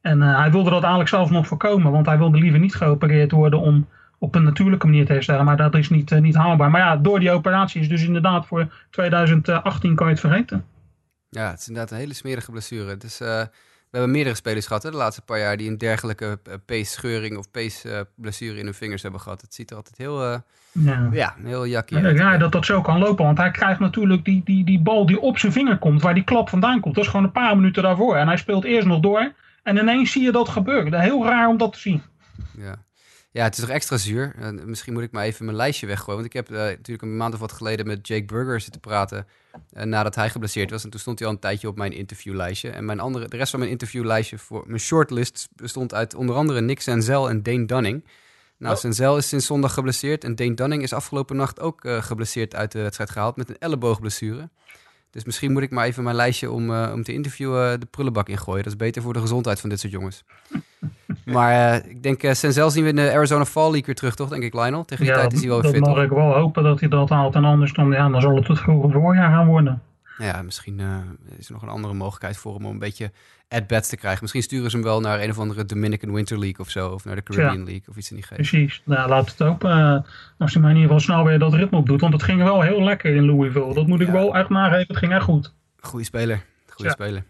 En 0.00 0.20
hij 0.20 0.50
wilde 0.50 0.70
dat 0.70 0.80
eigenlijk 0.80 1.10
zelf 1.10 1.30
nog 1.30 1.46
voorkomen, 1.46 1.92
want 1.92 2.06
hij 2.06 2.18
wilde 2.18 2.38
liever 2.38 2.60
niet 2.60 2.74
geopereerd 2.74 3.30
worden 3.30 3.60
om 3.60 3.88
op 4.20 4.34
een 4.34 4.42
natuurlijke 4.42 4.86
manier 4.86 5.06
te 5.06 5.12
herstellen. 5.12 5.44
Maar 5.44 5.56
dat 5.56 5.74
is 5.74 5.88
niet, 5.88 6.10
niet 6.10 6.34
haalbaar. 6.34 6.70
Maar 6.70 6.80
ja, 6.80 6.96
door 6.96 7.20
die 7.20 7.30
operatie 7.30 7.80
is 7.80 7.88
dus 7.88 8.02
inderdaad 8.02 8.46
voor 8.46 8.72
2018 8.90 9.94
kan 9.94 10.06
je 10.06 10.12
het 10.12 10.20
vergeten. 10.20 10.64
Ja, 11.28 11.50
het 11.50 11.60
is 11.60 11.68
inderdaad 11.68 11.92
een 11.92 11.98
hele 11.98 12.14
smerige 12.14 12.50
blessure. 12.50 12.96
Dus 12.96 13.20
uh, 13.20 13.28
we 13.28 13.48
hebben 13.90 14.10
meerdere 14.10 14.36
spelers 14.36 14.66
gehad 14.66 14.82
hè, 14.82 14.90
de 14.90 14.96
laatste 14.96 15.22
paar 15.22 15.38
jaar 15.38 15.56
die 15.56 15.68
een 15.70 15.78
dergelijke 15.78 16.40
peesscheuring 16.66 17.36
of 17.36 17.50
peesblessure 17.50 18.58
in 18.58 18.64
hun 18.64 18.74
vingers 18.74 19.02
hebben 19.02 19.20
gehad. 19.20 19.40
Het 19.40 19.54
ziet 19.54 19.70
er 19.70 19.76
altijd 19.76 19.98
heel, 19.98 20.32
uh, 20.32 20.38
ja. 20.72 21.08
ja, 21.12 21.34
heel 21.42 21.64
jakkie 21.64 21.96
uit. 21.96 22.18
Ja, 22.18 22.36
dat 22.36 22.52
dat 22.52 22.64
zo 22.64 22.80
kan 22.80 22.98
lopen, 22.98 23.24
want 23.24 23.38
hij 23.38 23.50
krijgt 23.50 23.80
natuurlijk 23.80 24.24
die, 24.24 24.42
die, 24.44 24.64
die 24.64 24.80
bal 24.80 25.06
die 25.06 25.20
op 25.20 25.38
zijn 25.38 25.52
vinger 25.52 25.78
komt, 25.78 26.02
waar 26.02 26.14
die 26.14 26.24
klap 26.24 26.48
vandaan 26.48 26.80
komt. 26.80 26.94
Dat 26.94 27.04
is 27.04 27.10
gewoon 27.10 27.26
een 27.26 27.32
paar 27.32 27.56
minuten 27.56 27.82
daarvoor. 27.82 28.16
En 28.16 28.26
hij 28.26 28.36
speelt 28.36 28.64
eerst 28.64 28.86
nog 28.86 29.00
door 29.00 29.32
en 29.62 29.76
ineens 29.76 30.12
zie 30.12 30.22
je 30.22 30.32
dat 30.32 30.48
gebeuren. 30.48 31.00
Heel 31.00 31.24
raar 31.24 31.48
om 31.48 31.56
dat 31.56 31.72
te 31.72 31.78
zien. 31.78 32.02
Ja. 32.56 32.74
Ja, 33.32 33.44
het 33.44 33.54
is 33.54 33.60
toch 33.60 33.70
extra 33.70 33.96
zuur. 33.96 34.34
Uh, 34.38 34.64
misschien 34.64 34.92
moet 34.92 35.02
ik 35.02 35.12
maar 35.12 35.24
even 35.24 35.44
mijn 35.44 35.56
lijstje 35.56 35.86
weggooien. 35.86 36.14
Want 36.14 36.26
ik 36.26 36.32
heb 36.32 36.50
uh, 36.50 36.58
natuurlijk 36.58 37.02
een 37.02 37.16
maand 37.16 37.34
of 37.34 37.40
wat 37.40 37.52
geleden 37.52 37.86
met 37.86 38.06
Jake 38.06 38.24
Burger 38.24 38.60
zitten 38.60 38.80
praten. 38.80 39.26
Uh, 39.72 39.82
nadat 39.82 40.14
hij 40.14 40.30
geblesseerd 40.30 40.70
was. 40.70 40.84
En 40.84 40.90
toen 40.90 41.00
stond 41.00 41.18
hij 41.18 41.28
al 41.28 41.34
een 41.34 41.40
tijdje 41.40 41.68
op 41.68 41.76
mijn 41.76 41.92
interviewlijstje. 41.92 42.70
En 42.70 42.84
mijn 42.84 43.00
andere, 43.00 43.28
de 43.28 43.36
rest 43.36 43.50
van 43.50 43.58
mijn 43.58 43.70
interviewlijstje 43.70 44.38
voor 44.38 44.64
mijn 44.66 44.80
shortlist 44.80 45.48
bestond 45.56 45.94
uit 45.94 46.14
onder 46.14 46.34
andere 46.36 46.60
Nick 46.60 46.80
Senzel 46.80 47.28
en 47.28 47.42
Dane 47.42 47.66
Dunning. 47.66 48.04
Nou, 48.56 48.74
oh. 48.74 48.80
Senzel 48.80 49.16
is 49.16 49.28
sinds 49.28 49.46
zondag 49.46 49.74
geblesseerd. 49.74 50.24
En 50.24 50.34
Dane 50.34 50.54
Dunning 50.54 50.82
is 50.82 50.92
afgelopen 50.92 51.36
nacht 51.36 51.60
ook 51.60 51.80
geblesseerd 51.84 52.54
uit 52.54 52.72
de 52.72 52.82
wedstrijd 52.82 53.10
gehaald 53.10 53.36
met 53.36 53.48
een 53.48 53.58
elleboogblessure. 53.58 54.48
Dus 55.10 55.24
misschien 55.24 55.52
moet 55.52 55.62
ik 55.62 55.70
maar 55.70 55.86
even 55.86 56.02
mijn 56.02 56.16
lijstje 56.16 56.50
om, 56.50 56.74
om 56.74 57.02
te 57.02 57.12
interviewen 57.12 57.80
de 57.80 57.86
prullenbak 57.86 58.28
ingooien. 58.28 58.62
Dat 58.62 58.72
is 58.72 58.78
beter 58.78 59.02
voor 59.02 59.12
de 59.12 59.20
gezondheid 59.20 59.60
van 59.60 59.68
dit 59.68 59.80
soort 59.80 59.92
jongens. 59.92 60.24
Maar 61.24 61.82
uh, 61.82 61.90
ik 61.90 62.02
denk, 62.02 62.22
uh, 62.22 62.32
Senzel 62.32 62.70
zien 62.70 62.82
we 62.82 62.88
in 62.88 62.96
de 62.96 63.12
Arizona 63.12 63.44
Fall 63.44 63.62
League 63.62 63.86
weer 63.86 63.94
terug, 63.94 64.14
toch? 64.14 64.28
Denk 64.28 64.42
ik, 64.42 64.54
Lionel? 64.54 64.84
Tegen 64.84 65.04
die 65.04 65.14
ja, 65.14 65.20
tijd 65.20 65.32
is 65.32 65.40
hij 65.40 65.48
wel 65.48 65.62
fit. 65.62 65.80
mag 65.80 66.02
ik 66.02 66.10
wel 66.10 66.32
hopen 66.32 66.62
dat 66.62 66.80
hij 66.80 66.88
dat 66.88 67.08
haalt. 67.08 67.34
En 67.34 67.44
anders 67.44 67.72
dan, 67.72 67.90
ja, 67.90 68.08
dan 68.08 68.20
zal 68.20 68.36
het 68.36 68.48
het 68.48 68.58
vroege 68.58 68.90
voorjaar 68.90 69.30
gaan 69.30 69.46
worden. 69.46 69.82
Ja, 70.18 70.42
misschien 70.42 70.78
uh, 70.78 70.96
is 71.38 71.46
er 71.46 71.52
nog 71.52 71.62
een 71.62 71.68
andere 71.68 71.94
mogelijkheid 71.94 72.36
voor 72.36 72.54
hem 72.54 72.64
om 72.64 72.72
een 72.72 72.78
beetje 72.78 73.10
at-bats 73.48 73.88
te 73.88 73.96
krijgen. 73.96 74.18
Misschien 74.20 74.42
sturen 74.42 74.70
ze 74.70 74.76
hem 74.76 74.84
wel 74.84 75.00
naar 75.00 75.20
een 75.20 75.30
of 75.30 75.38
andere 75.38 75.64
Dominican 75.64 76.12
Winter 76.12 76.38
League 76.38 76.58
of 76.58 76.70
zo. 76.70 76.88
Of 76.88 77.04
naar 77.04 77.14
de 77.14 77.22
Caribbean 77.22 77.58
ja, 77.58 77.64
League 77.64 77.82
of 77.88 77.96
iets 77.96 78.10
in 78.10 78.16
die 78.16 78.24
geest. 78.24 78.50
Precies. 78.50 78.82
Nou, 78.84 79.08
laat 79.08 79.30
het 79.30 79.38
hopen. 79.38 80.04
als 80.38 80.52
hij 80.52 80.62
maar 80.62 80.70
in 80.70 80.76
ieder 80.76 80.92
geval 80.92 81.00
snel 81.00 81.24
weer 81.24 81.38
dat 81.38 81.54
ritme 81.54 81.78
op 81.78 81.86
doet. 81.86 82.00
Want 82.00 82.12
het 82.12 82.22
ging 82.22 82.42
wel 82.42 82.60
heel 82.62 82.82
lekker 82.82 83.14
in 83.14 83.26
Louisville. 83.26 83.74
Dat 83.74 83.86
moet 83.86 84.00
ik 84.00 84.08
wel 84.08 84.36
echt 84.36 84.48
nageven. 84.48 84.86
Het 84.86 84.96
ging 84.96 85.12
echt 85.12 85.24
goed. 85.24 85.54
Goeie 85.80 86.04
speler. 86.04 86.44
Goeie 86.66 86.90
speler. 86.90 87.24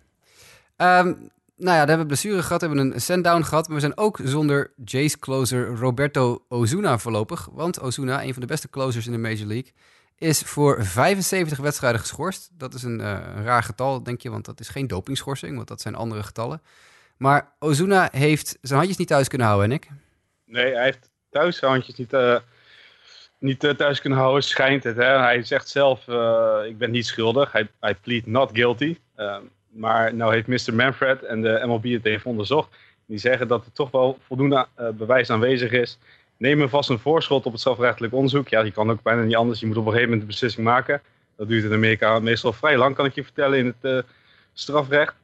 Um, 0.76 1.30
nou 1.60 1.76
ja, 1.76 1.78
daar 1.78 1.88
hebben 1.88 2.06
we 2.06 2.06
blessure 2.06 2.42
gehad, 2.42 2.60
hebben 2.60 2.78
een 2.78 3.00
send-down 3.00 3.42
gehad. 3.42 3.66
Maar 3.66 3.74
we 3.74 3.82
zijn 3.82 3.96
ook 3.96 4.18
zonder 4.24 4.72
Jace 4.84 5.18
closer 5.18 5.76
Roberto 5.76 6.44
Ozuna 6.48 6.98
voorlopig. 6.98 7.48
Want 7.52 7.80
Ozuna, 7.80 8.22
een 8.22 8.32
van 8.32 8.42
de 8.42 8.48
beste 8.48 8.70
closers 8.70 9.06
in 9.06 9.12
de 9.12 9.18
Major 9.18 9.46
League, 9.46 9.72
is 10.18 10.40
voor 10.40 10.84
75 10.84 11.58
wedstrijden 11.58 12.00
geschorst. 12.00 12.50
Dat 12.52 12.74
is 12.74 12.82
een, 12.82 13.00
uh, 13.00 13.18
een 13.36 13.44
raar 13.44 13.62
getal, 13.62 14.02
denk 14.02 14.20
je, 14.20 14.30
want 14.30 14.44
dat 14.44 14.60
is 14.60 14.68
geen 14.68 14.86
dopingschorsing, 14.86 15.56
want 15.56 15.68
dat 15.68 15.80
zijn 15.80 15.94
andere 15.94 16.22
getallen. 16.22 16.62
Maar 17.16 17.52
Ozuna 17.58 18.08
heeft 18.12 18.58
zijn 18.60 18.78
handjes 18.78 18.98
niet 18.98 19.08
thuis 19.08 19.28
kunnen 19.28 19.46
houden, 19.46 19.68
Nick? 19.68 19.88
Nee, 20.44 20.74
hij 20.74 20.84
heeft 20.84 21.10
thuis 21.30 21.56
zijn 21.56 21.70
handjes 21.70 21.96
niet, 21.96 22.12
uh, 22.12 22.38
niet 23.38 23.64
uh, 23.64 23.70
thuis 23.70 24.00
kunnen 24.00 24.18
houden, 24.18 24.42
schijnt 24.42 24.84
het. 24.84 24.96
Hè? 24.96 25.18
Hij 25.18 25.42
zegt 25.42 25.68
zelf, 25.68 25.98
ik 26.66 26.78
ben 26.78 26.90
niet 26.90 27.06
schuldig. 27.06 27.52
Hij, 27.52 27.68
hij 27.80 27.94
plead 27.94 28.26
not 28.26 28.50
guilty. 28.52 28.98
Ehm, 29.16 29.42
maar 29.70 30.14
nou 30.14 30.32
heeft 30.32 30.46
Mr. 30.46 30.74
Manfred 30.74 31.22
en 31.22 31.42
de 31.42 31.62
MLB 31.66 31.84
het 31.84 32.06
even 32.06 32.30
onderzocht. 32.30 32.68
Die 33.06 33.18
zeggen 33.18 33.48
dat 33.48 33.64
er 33.66 33.72
toch 33.72 33.90
wel 33.90 34.18
voldoende 34.26 34.66
uh, 34.80 34.88
bewijs 34.88 35.30
aanwezig 35.30 35.72
is. 35.72 35.98
Neem 36.36 36.68
vast 36.68 36.90
een 36.90 36.98
voorschot 36.98 37.46
op 37.46 37.52
het 37.52 37.60
strafrechtelijk 37.60 38.14
onderzoek. 38.14 38.48
Ja, 38.48 38.62
die 38.62 38.72
kan 38.72 38.90
ook 38.90 39.02
bijna 39.02 39.22
niet 39.22 39.36
anders. 39.36 39.60
Je 39.60 39.66
moet 39.66 39.76
op 39.76 39.86
een 39.86 39.92
gegeven 39.92 40.10
moment 40.10 40.28
een 40.28 40.34
beslissing 40.34 40.66
maken. 40.66 41.02
Dat 41.36 41.48
duurt 41.48 41.64
in 41.64 41.72
Amerika 41.72 42.18
meestal 42.18 42.52
vrij 42.52 42.76
lang, 42.76 42.94
kan 42.94 43.04
ik 43.04 43.14
je 43.14 43.24
vertellen, 43.24 43.58
in 43.58 43.66
het 43.66 43.92
uh, 43.92 43.98
strafrecht. 44.52 45.14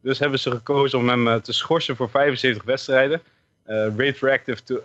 Dus 0.00 0.18
hebben 0.18 0.38
ze 0.38 0.50
gekozen 0.50 0.98
om 0.98 1.08
hem 1.08 1.26
uh, 1.26 1.34
te 1.34 1.52
schorsen 1.52 1.96
voor 1.96 2.10
75 2.10 2.64
wedstrijden. 2.64 3.22
retroactive 3.96 4.62
to, 4.62 4.80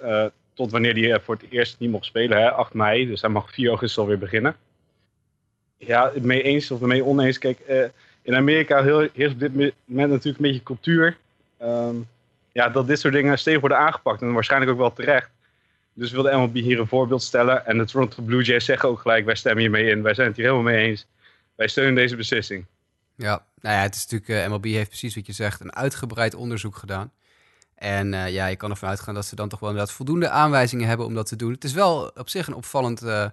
tot 0.54 0.72
wanneer 0.72 1.10
hij 1.10 1.20
voor 1.20 1.36
het 1.36 1.46
eerst 1.50 1.80
niet 1.80 1.92
mocht 1.92 2.06
spelen, 2.06 2.38
hè, 2.38 2.52
8 2.52 2.74
mei. 2.74 3.08
Dus 3.08 3.22
hij 3.22 3.30
mag 3.30 3.54
4 3.54 3.68
augustus 3.68 3.98
alweer 3.98 4.18
beginnen. 4.18 4.56
Ja, 5.78 6.12
mee 6.22 6.42
eens 6.42 6.72
of 6.72 6.80
mee 6.80 7.06
oneens. 7.06 7.38
Kijk, 7.38 7.60
in 8.22 8.36
Amerika 8.36 8.84
heel, 8.84 9.04
op 9.04 9.40
dit 9.40 9.54
moment 9.54 9.76
natuurlijk 9.86 10.26
een 10.26 10.36
beetje 10.38 10.64
cultuur. 10.64 11.18
Um, 11.62 12.08
ja, 12.52 12.70
dat 12.70 12.88
dit 12.88 13.00
soort 13.00 13.14
dingen 13.14 13.40
stevig 13.40 13.60
worden 13.60 13.78
aangepakt. 13.78 14.22
En 14.22 14.34
waarschijnlijk 14.34 14.72
ook 14.72 14.78
wel 14.78 14.94
terecht. 14.94 15.30
Dus 15.94 16.12
wil 16.12 16.24
de 16.24 16.32
MLB 16.32 16.56
hier 16.56 16.80
een 16.80 16.88
voorbeeld 16.88 17.24
stellen. 17.24 17.66
En 17.66 17.78
de 17.78 17.86
Toronto 17.86 18.24
Blue 18.24 18.44
Jays 18.44 18.66
zeggen 18.66 18.90
ook 18.90 19.00
gelijk, 19.00 19.26
wij 19.26 19.36
stemmen 19.36 19.62
hiermee 19.62 19.90
in. 19.90 20.02
Wij 20.02 20.14
zijn 20.14 20.28
het 20.28 20.36
hier 20.36 20.46
helemaal 20.46 20.72
mee 20.72 20.88
eens. 20.88 21.08
Wij 21.56 21.68
steunen 21.68 21.96
deze 21.96 22.16
beslissing. 22.16 22.66
Ja, 23.16 23.46
nou 23.62 23.76
ja, 23.76 23.82
het 23.82 23.96
is 23.96 24.08
natuurlijk, 24.08 24.48
uh, 24.48 24.52
MLB 24.52 24.66
heeft 24.66 24.88
precies 24.88 25.16
wat 25.16 25.26
je 25.26 25.34
zegt, 25.34 25.62
een 25.62 25.76
uitgebreid 25.76 26.36
onderzoek 26.36 26.76
gedaan. 26.76 27.12
En 27.76 28.14
uh, 28.14 28.30
ja, 28.30 28.46
je 28.46 28.56
kan 28.56 28.70
ervan 28.70 28.90
uitgaan 28.90 29.14
dat 29.14 29.26
ze 29.26 29.36
dan 29.36 29.50
toch 29.50 29.60
wel 29.60 29.70
inderdaad 29.70 29.96
voldoende 29.96 30.30
aanwijzingen 30.30 30.88
hebben 30.88 31.06
om 31.06 31.14
dat 31.14 31.28
te 31.28 31.36
doen. 31.36 31.52
Het 31.52 31.64
is 31.64 31.74
wel 31.74 32.12
op 32.16 32.30
zich 32.30 32.48
een 32.48 32.54
opvallend 32.54 33.04
uh, 33.04 33.26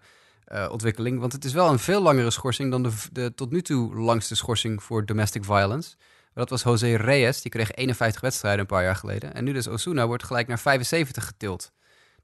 uh, 0.53 0.69
ontwikkeling. 0.71 1.21
Want 1.21 1.33
het 1.33 1.45
is 1.45 1.53
wel 1.53 1.69
een 1.71 1.79
veel 1.79 2.03
langere 2.03 2.31
schorsing 2.31 2.71
dan 2.71 2.83
de, 2.83 2.93
de 3.13 3.35
tot 3.35 3.51
nu 3.51 3.63
toe 3.63 3.95
langste 3.95 4.37
schorsing 4.37 4.83
voor 4.83 5.07
domestic 5.07 5.45
violence. 5.45 5.97
Maar 6.35 6.47
dat 6.47 6.51
was 6.51 6.63
José 6.63 6.97
Reyes, 6.97 7.43
die 7.43 7.51
kreeg 7.51 7.73
51 7.73 8.21
wedstrijden 8.21 8.61
een 8.61 8.67
paar 8.67 8.83
jaar 8.83 8.97
geleden. 8.97 9.35
En 9.35 9.45
nu 9.45 9.53
dus 9.53 9.67
Osuna 9.67 10.07
wordt 10.07 10.25
gelijk 10.25 10.47
naar 10.47 10.59
75 10.59 11.27
getild. 11.27 11.73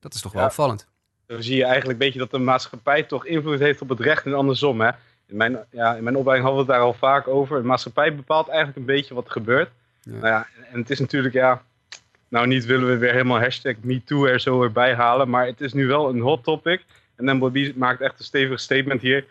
Dat 0.00 0.14
is 0.14 0.21
toch 0.21 0.33
wel 0.33 0.45
opvallend. 0.45 0.87
Dan 1.26 1.43
zie 1.43 1.57
je 1.57 1.64
eigenlijk 1.64 1.93
een 1.93 2.04
beetje 2.07 2.19
dat 2.19 2.31
de 2.31 2.38
maatschappij 2.38 3.02
toch 3.02 3.26
invloed 3.26 3.59
heeft 3.59 3.81
op 3.81 3.88
het 3.88 4.00
recht 4.00 4.26
en 4.26 4.35
andersom. 4.35 4.81
Hè? 4.81 4.90
In, 5.26 5.37
mijn, 5.37 5.59
ja, 5.71 5.95
in 5.95 6.02
mijn 6.02 6.16
opleiding 6.16 6.49
hadden 6.49 6.66
we 6.66 6.73
het 6.73 6.81
daar 6.81 6.90
al 6.90 6.99
vaak 6.99 7.28
over. 7.28 7.61
De 7.61 7.66
maatschappij 7.66 8.14
bepaalt 8.14 8.49
eigenlijk 8.49 8.78
een 8.78 8.95
beetje 8.95 9.14
wat 9.14 9.25
er 9.25 9.31
gebeurt. 9.31 9.71
Ja. 10.00 10.12
Nou 10.12 10.26
ja, 10.26 10.47
en 10.73 10.78
het 10.78 10.90
is 10.90 10.99
natuurlijk, 10.99 11.35
ja, 11.35 11.62
nou 12.28 12.47
niet 12.47 12.64
willen 12.64 12.88
we 12.88 12.97
weer 12.97 13.12
helemaal 13.12 13.40
hashtag 13.40 13.75
MeToo 13.81 14.25
er 14.25 14.40
zo 14.40 14.62
erbij 14.62 14.95
halen. 14.95 15.31
Maar 15.31 15.47
het 15.47 15.61
is 15.61 15.73
nu 15.73 15.87
wel 15.87 16.09
een 16.09 16.21
hot 16.21 16.45
topic. 16.45 16.85
En 17.16 17.38
Bobby 17.38 17.73
maakt 17.76 18.00
echt 18.00 18.18
een 18.18 18.25
stevig 18.25 18.61
statement 18.61 19.00
hier. 19.00 19.25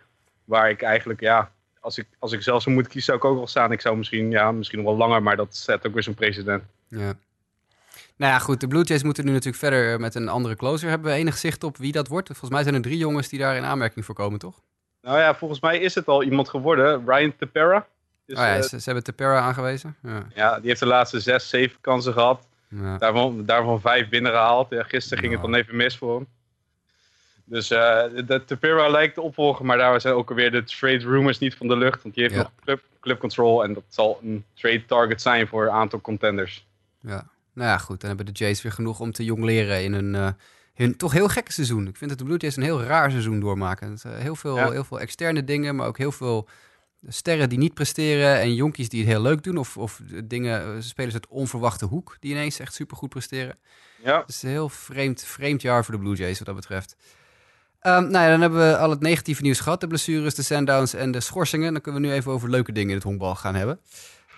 Waar 0.46 0.70
ik 0.70 0.82
eigenlijk, 0.82 1.20
ja, 1.20 1.52
als 1.80 1.98
ik, 1.98 2.08
als 2.20 2.32
ik 2.32 2.42
zelf 2.42 2.62
zou 2.62 2.76
moeten 2.76 2.92
kiezen, 2.92 3.14
zou 3.14 3.26
ik 3.26 3.32
ook 3.32 3.38
wel 3.38 3.48
staan. 3.48 3.72
Ik 3.72 3.82
zou 3.82 3.98
misschien, 3.98 4.32
ja, 4.32 4.52
misschien 4.52 4.78
nog 4.78 4.88
wel 4.88 4.98
langer, 4.98 5.24
maar 5.24 5.36
dat 5.36 5.56
zet 5.56 5.88
ook 5.88 5.94
weer 5.94 6.04
zo'n 6.04 6.14
president. 6.14 6.64
Ja. 6.88 7.14
Nou 8.16 8.32
ja, 8.32 8.40
goed. 8.40 8.60
De 8.60 8.68
Blue 8.68 8.84
Jays 8.84 9.04
moeten 9.04 9.26
nu 9.26 9.32
natuurlijk 9.32 9.58
verder 9.58 10.00
met 10.00 10.16
een 10.16 10.30
andere 10.30 10.56
closer. 10.56 10.90
Hebben 10.90 11.12
we 11.12 11.18
enig 11.18 11.38
zicht 11.38 11.64
op 11.64 11.78
wie 11.78 11.92
dat 11.92 12.08
wordt? 12.08 12.28
Volgens 12.28 12.50
mij 12.50 12.64
zijn 12.64 12.76
er 12.76 12.82
drie 12.82 12.98
jongens 12.98 13.30
die 13.30 13.40
daar 13.40 13.56
in 13.56 13.64
aanmerking 13.64 14.06
voor 14.06 14.16
komen, 14.16 14.40
toch? 14.40 14.62
Nou 15.02 15.20
ja, 15.20 15.36
volgens 15.36 15.60
mij 15.60 15.80
is 15.80 15.96
het 15.96 16.08
al 16.08 16.24
iemand 16.24 16.50
geworden. 16.50 17.04
Ryan 17.06 17.36
Tepera. 17.38 17.88
Dus, 18.26 18.38
oh 18.38 18.44
ja, 18.44 18.58
uh, 18.58 18.62
ze, 18.62 18.80
ze, 18.80 18.84
hebben 18.84 19.04
Tepera 19.04 19.40
aangewezen. 19.40 19.96
Ja. 20.04 20.26
ja. 20.36 20.60
die 20.60 20.68
heeft 20.68 20.80
de 20.80 20.86
laatste 20.86 21.20
zes, 21.20 21.50
zeven 21.50 21.78
kansen 21.82 22.14
gehad. 22.14 22.48
Ja. 22.68 22.98
Daarvan, 22.98 23.46
daarvan 23.46 23.82
vijf 23.82 24.10
binnengehaald. 24.10 24.70
Ja, 24.70 24.84
gisteren 24.84 25.20
ging 25.20 25.34
het 25.34 25.42
dan 25.42 25.56
even 25.56 25.76
mis 25.76 25.98
voor 25.98 26.16
hem. 26.16 26.28
Dus 27.46 27.72
uh, 27.72 28.04
de 28.26 28.44
Tapera 28.46 28.90
lijkt 28.90 29.16
de 29.16 29.22
opvolger, 29.22 29.66
maar 29.66 29.78
daar 29.78 30.02
zijn 30.02 30.14
ook 30.14 30.30
alweer 30.30 30.52
de 30.52 30.64
trade 30.64 30.98
rumors 30.98 31.40
niet 31.40 31.56
van 31.56 31.68
de 31.68 31.78
lucht. 31.78 32.04
Want 32.04 32.16
die 32.16 32.24
heeft 32.24 32.36
ja. 32.36 32.42
nog 32.42 32.52
club, 32.64 32.84
club 33.00 33.20
control 33.20 33.64
en 33.64 33.74
dat 33.74 33.84
zal 33.88 34.20
een 34.24 34.46
trade 34.54 34.86
target 34.86 35.22
zijn 35.22 35.48
voor 35.48 35.64
een 35.64 35.72
aantal 35.72 36.02
contenders. 36.02 36.68
Ja, 37.00 37.28
nou 37.54 37.70
ja, 37.70 37.78
goed. 37.78 38.00
Dan 38.00 38.08
hebben 38.08 38.34
de 38.34 38.44
Jays 38.44 38.62
weer 38.62 38.72
genoeg 38.72 39.00
om 39.00 39.12
te 39.12 39.24
jong 39.24 39.44
leren 39.44 39.84
in 39.84 39.94
een, 39.94 40.14
uh, 40.14 40.30
hun 40.74 40.98
toch 40.98 41.12
heel 41.12 41.30
gekke 41.30 41.52
seizoen. 41.52 41.88
Ik 41.88 41.98
vind 41.98 42.10
dat 42.10 42.20
de 42.20 42.26
Blue 42.26 42.38
Jays 42.38 42.56
een 42.56 42.64
heel 42.64 42.84
raar 42.84 43.12
seizoen 43.12 43.40
doormaken. 43.40 43.92
Het, 43.92 44.04
uh, 44.04 44.14
heel, 44.18 44.36
veel, 44.36 44.56
ja. 44.56 44.72
heel 44.72 44.84
veel 44.84 45.00
externe 45.00 45.44
dingen, 45.44 45.76
maar 45.76 45.88
ook 45.88 45.98
heel 45.98 46.12
veel 46.12 46.48
sterren 47.08 47.50
die 47.50 47.58
niet 47.58 47.74
presteren 47.74 48.40
en 48.40 48.56
jonkies 48.56 48.90
die 48.90 49.00
het 49.00 49.10
heel 49.10 49.22
leuk 49.22 49.44
doen. 49.44 49.58
Of, 49.58 49.78
of 49.78 50.02
dingen, 50.24 50.84
spelers 50.84 51.14
uit 51.14 51.28
onverwachte 51.28 51.86
hoek 51.86 52.18
die 52.20 52.32
ineens 52.32 52.60
echt 52.60 52.74
supergoed 52.74 53.10
presteren. 53.10 53.58
Ja. 54.04 54.20
Het 54.20 54.30
is 54.30 54.44
een 54.44 54.50
heel 54.50 54.70
vreemd, 54.70 55.24
vreemd 55.24 55.62
jaar 55.62 55.86
voor 55.86 55.94
de 55.94 56.00
Blue 56.00 56.16
Jays 56.16 56.38
wat 56.38 56.48
dat 56.48 56.56
betreft. 56.56 56.96
Ehm, 57.84 58.02
nou 58.02 58.24
ja, 58.24 58.30
dan 58.30 58.42
hebben 58.42 58.60
we 58.70 58.78
al 58.78 58.90
het 58.90 59.00
negatieve 59.00 59.42
nieuws 59.42 59.60
gehad. 59.60 59.82
De 59.82 59.88
blessures, 59.88 60.36
de 60.36 60.42
sendowns 60.42 60.94
en 60.94 61.12
de 61.12 61.20
schorsingen. 61.20 61.74
Dan 61.74 61.82
kunnen 61.82 62.02
we 62.02 62.08
nu 62.08 62.14
even 62.14 62.32
over 62.32 62.50
leuke 62.50 62.72
dingen 62.72 62.90
in 62.90 62.96
het 62.96 63.04
honkbal 63.04 63.36
gaan 63.36 63.56
hebben. 63.56 63.80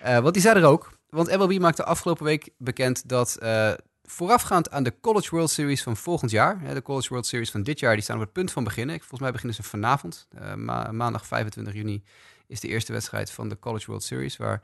Uh, 0.04 0.18
want 0.18 0.32
die 0.32 0.42
zijn 0.42 0.56
er 0.56 0.64
ook. 0.64 0.92
Want 1.10 1.36
MLB 1.36 1.58
maakte 1.58 1.84
afgelopen 1.84 2.24
week 2.24 2.50
bekend 2.58 3.08
dat 3.08 3.38
uh, 3.42 3.72
voorafgaand 4.04 4.70
aan 4.70 4.82
de 4.82 4.94
College 5.00 5.30
World 5.30 5.50
Series 5.50 5.82
van 5.82 5.96
volgend 5.96 6.30
jaar... 6.30 6.60
Hè, 6.60 6.74
de 6.74 6.82
College 6.82 7.08
World 7.08 7.26
Series 7.26 7.50
van 7.50 7.62
dit 7.62 7.78
jaar, 7.78 7.94
die 7.94 8.02
staan 8.02 8.16
op 8.16 8.22
het 8.22 8.32
punt 8.32 8.52
van 8.52 8.64
beginnen. 8.64 8.98
Volgens 8.98 9.20
mij 9.20 9.30
beginnen 9.32 9.56
ze 9.56 9.62
vanavond. 9.62 10.28
Ma 10.56 10.92
maandag 10.92 11.26
25 11.26 11.74
juni 11.74 12.02
is 12.46 12.60
de 12.60 12.68
eerste 12.68 12.92
wedstrijd 12.92 13.30
van 13.30 13.48
de 13.48 13.58
College 13.58 13.86
World 13.86 14.02
Series... 14.02 14.36
waar 14.36 14.62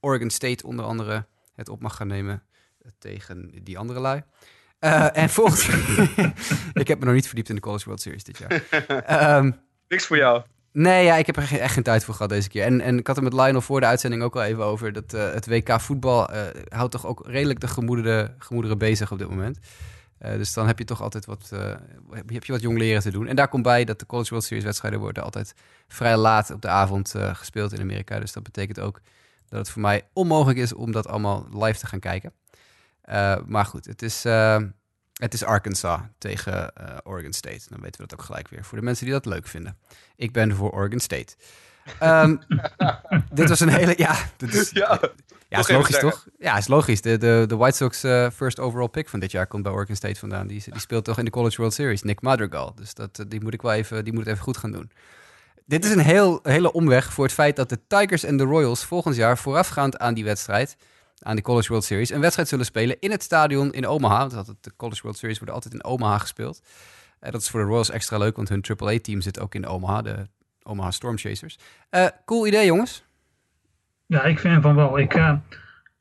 Oregon 0.00 0.30
State 0.30 0.66
onder 0.66 0.84
andere 0.84 1.26
het 1.54 1.68
op 1.68 1.80
mag 1.80 1.96
gaan 1.96 2.06
nemen 2.06 2.42
tegen 2.98 3.50
die 3.62 3.78
andere 3.78 4.00
lui. 4.00 4.22
Uh, 4.80 5.16
en 5.16 5.30
volgens... 5.30 5.68
ik 6.72 6.88
heb 6.88 6.98
me 6.98 7.04
nog 7.04 7.14
niet 7.14 7.26
verdiept 7.26 7.48
in 7.48 7.54
de 7.54 7.60
College 7.60 7.84
World 7.84 8.00
Series 8.00 8.24
dit 8.24 8.38
jaar. 8.38 9.38
Um, 9.38 9.56
Niks 9.88 10.06
voor 10.06 10.16
jou. 10.16 10.42
Nee, 10.72 11.04
ja, 11.04 11.16
ik 11.16 11.26
heb 11.26 11.36
er 11.36 11.60
echt 11.60 11.74
geen 11.74 11.82
tijd 11.82 12.04
voor 12.04 12.14
gehad 12.14 12.30
deze 12.30 12.48
keer. 12.48 12.64
En, 12.64 12.80
en 12.80 12.98
ik 12.98 13.06
had 13.06 13.16
het 13.16 13.24
met 13.24 13.34
Lionel 13.34 13.60
voor 13.60 13.80
de 13.80 13.86
uitzending 13.86 14.22
ook 14.22 14.34
al 14.34 14.42
even 14.42 14.64
over. 14.64 14.92
Dat 14.92 15.14
uh, 15.14 15.32
het 15.32 15.46
WK 15.46 15.80
voetbal 15.80 16.34
uh, 16.34 16.42
houdt 16.68 16.92
toch 16.92 17.06
ook 17.06 17.22
redelijk 17.26 17.60
de 17.60 17.68
gemoederen, 17.68 18.34
gemoederen 18.38 18.78
bezig 18.78 19.12
op 19.12 19.18
dit 19.18 19.28
moment. 19.28 19.58
Uh, 20.22 20.32
dus 20.32 20.52
dan 20.52 20.66
heb 20.66 20.78
je 20.78 20.84
toch 20.84 21.02
altijd 21.02 21.26
wat, 21.26 21.50
heb 22.10 22.44
je 22.44 22.52
wat 22.52 22.60
jong 22.60 22.78
leren 22.78 23.02
te 23.02 23.10
doen. 23.10 23.26
En 23.26 23.36
daar 23.36 23.48
komt 23.48 23.62
bij 23.62 23.84
dat 23.84 23.98
de 23.98 24.06
College 24.06 24.30
World 24.30 24.44
Series 24.44 24.64
wedstrijden 24.64 25.00
worden 25.00 25.22
altijd 25.22 25.54
vrij 25.88 26.16
laat 26.16 26.50
op 26.50 26.62
de 26.62 26.68
avond 26.68 27.14
gespeeld 27.32 27.72
in 27.72 27.80
Amerika. 27.80 28.20
Dus 28.20 28.32
dat 28.32 28.42
betekent 28.42 28.80
ook 28.80 29.00
dat 29.48 29.58
het 29.58 29.70
voor 29.70 29.82
mij 29.82 30.02
onmogelijk 30.12 30.58
is 30.58 30.72
om 30.72 30.92
dat 30.92 31.06
allemaal 31.06 31.46
live 31.52 31.78
te 31.78 31.86
gaan 31.86 32.00
kijken. 32.00 32.32
Uh, 33.04 33.36
maar 33.46 33.64
goed, 33.64 33.84
het 33.84 34.02
is, 34.02 34.26
uh, 34.26 34.62
het 35.14 35.34
is 35.34 35.44
Arkansas 35.44 36.00
tegen 36.18 36.72
uh, 36.80 36.96
Oregon 37.02 37.32
State. 37.32 37.60
Dan 37.68 37.80
weten 37.80 38.00
we 38.00 38.06
dat 38.06 38.18
ook 38.18 38.24
gelijk 38.24 38.48
weer. 38.48 38.64
Voor 38.64 38.78
de 38.78 38.84
mensen 38.84 39.04
die 39.04 39.14
dat 39.14 39.26
leuk 39.26 39.46
vinden. 39.46 39.76
Ik 40.16 40.32
ben 40.32 40.54
voor 40.54 40.70
Oregon 40.70 40.98
State. 41.00 41.34
Um, 42.02 42.40
dit 43.32 43.48
was 43.48 43.60
een 43.60 43.68
hele. 43.68 43.94
Ja, 43.96 44.16
dit 44.36 44.54
is, 44.54 44.70
ja, 44.82 45.00
ja 45.48 45.58
is 45.58 45.68
logisch 45.68 45.98
toch? 45.98 46.26
Ja, 46.38 46.56
is 46.56 46.68
logisch. 46.68 47.00
De, 47.00 47.18
de, 47.18 47.44
de 47.48 47.56
White 47.56 47.76
Sox 47.76 47.98
first 48.34 48.58
overall 48.58 48.88
pick 48.88 49.08
van 49.08 49.20
dit 49.20 49.30
jaar 49.30 49.46
komt 49.46 49.62
bij 49.62 49.72
Oregon 49.72 49.96
State 49.96 50.18
vandaan. 50.18 50.46
Die, 50.46 50.62
die 50.64 50.80
speelt 50.80 51.04
toch 51.04 51.18
in 51.18 51.24
de 51.24 51.30
College 51.30 51.56
World 51.56 51.74
Series, 51.74 52.02
Nick 52.02 52.20
Madrigal. 52.20 52.74
Dus 52.74 52.94
dat, 52.94 53.24
die 53.28 53.40
moet 53.42 53.54
ik 53.54 53.62
wel 53.62 53.72
even, 53.72 54.04
die 54.04 54.12
moet 54.12 54.22
het 54.22 54.32
even 54.32 54.44
goed 54.44 54.56
gaan 54.56 54.72
doen. 54.72 54.90
Dit 55.70 55.84
is 55.84 55.90
een 55.90 55.98
heel, 55.98 56.40
hele 56.42 56.72
omweg 56.72 57.12
voor 57.12 57.24
het 57.24 57.34
feit 57.34 57.56
dat 57.56 57.68
de 57.68 57.78
Tigers 57.86 58.24
en 58.24 58.36
de 58.36 58.44
Royals 58.44 58.84
volgend 58.84 59.16
jaar 59.16 59.38
voorafgaand 59.38 59.98
aan 59.98 60.14
die 60.14 60.24
wedstrijd 60.24 60.76
aan 61.22 61.36
de 61.36 61.42
College 61.42 61.68
World 61.68 61.84
Series. 61.84 62.10
Een 62.10 62.20
wedstrijd 62.20 62.48
zullen 62.48 62.64
spelen 62.64 62.96
in 63.00 63.10
het 63.10 63.22
stadion 63.22 63.72
in 63.72 63.86
Omaha. 63.86 64.28
Want 64.28 64.54
de 64.60 64.72
College 64.76 65.02
World 65.02 65.18
Series 65.18 65.38
wordt 65.38 65.54
altijd 65.54 65.74
in 65.74 65.84
Omaha 65.84 66.18
gespeeld. 66.18 66.62
Uh, 67.20 67.30
dat 67.30 67.40
is 67.40 67.50
voor 67.50 67.60
de 67.60 67.66
Royals 67.66 67.90
extra 67.90 68.18
leuk, 68.18 68.36
want 68.36 68.48
hun 68.48 68.64
AAA-team 68.78 69.20
zit 69.20 69.40
ook 69.40 69.54
in 69.54 69.66
Omaha, 69.66 70.02
de 70.02 70.26
Omaha 70.62 70.90
Storm 70.90 71.18
Chasers. 71.18 71.58
Uh, 71.90 72.06
cool 72.24 72.46
idee, 72.46 72.66
jongens. 72.66 73.04
Ja, 74.06 74.22
ik 74.22 74.38
vind 74.38 74.62
van 74.62 74.74
wel. 74.74 74.98
Ik, 74.98 75.14
uh, 75.14 75.32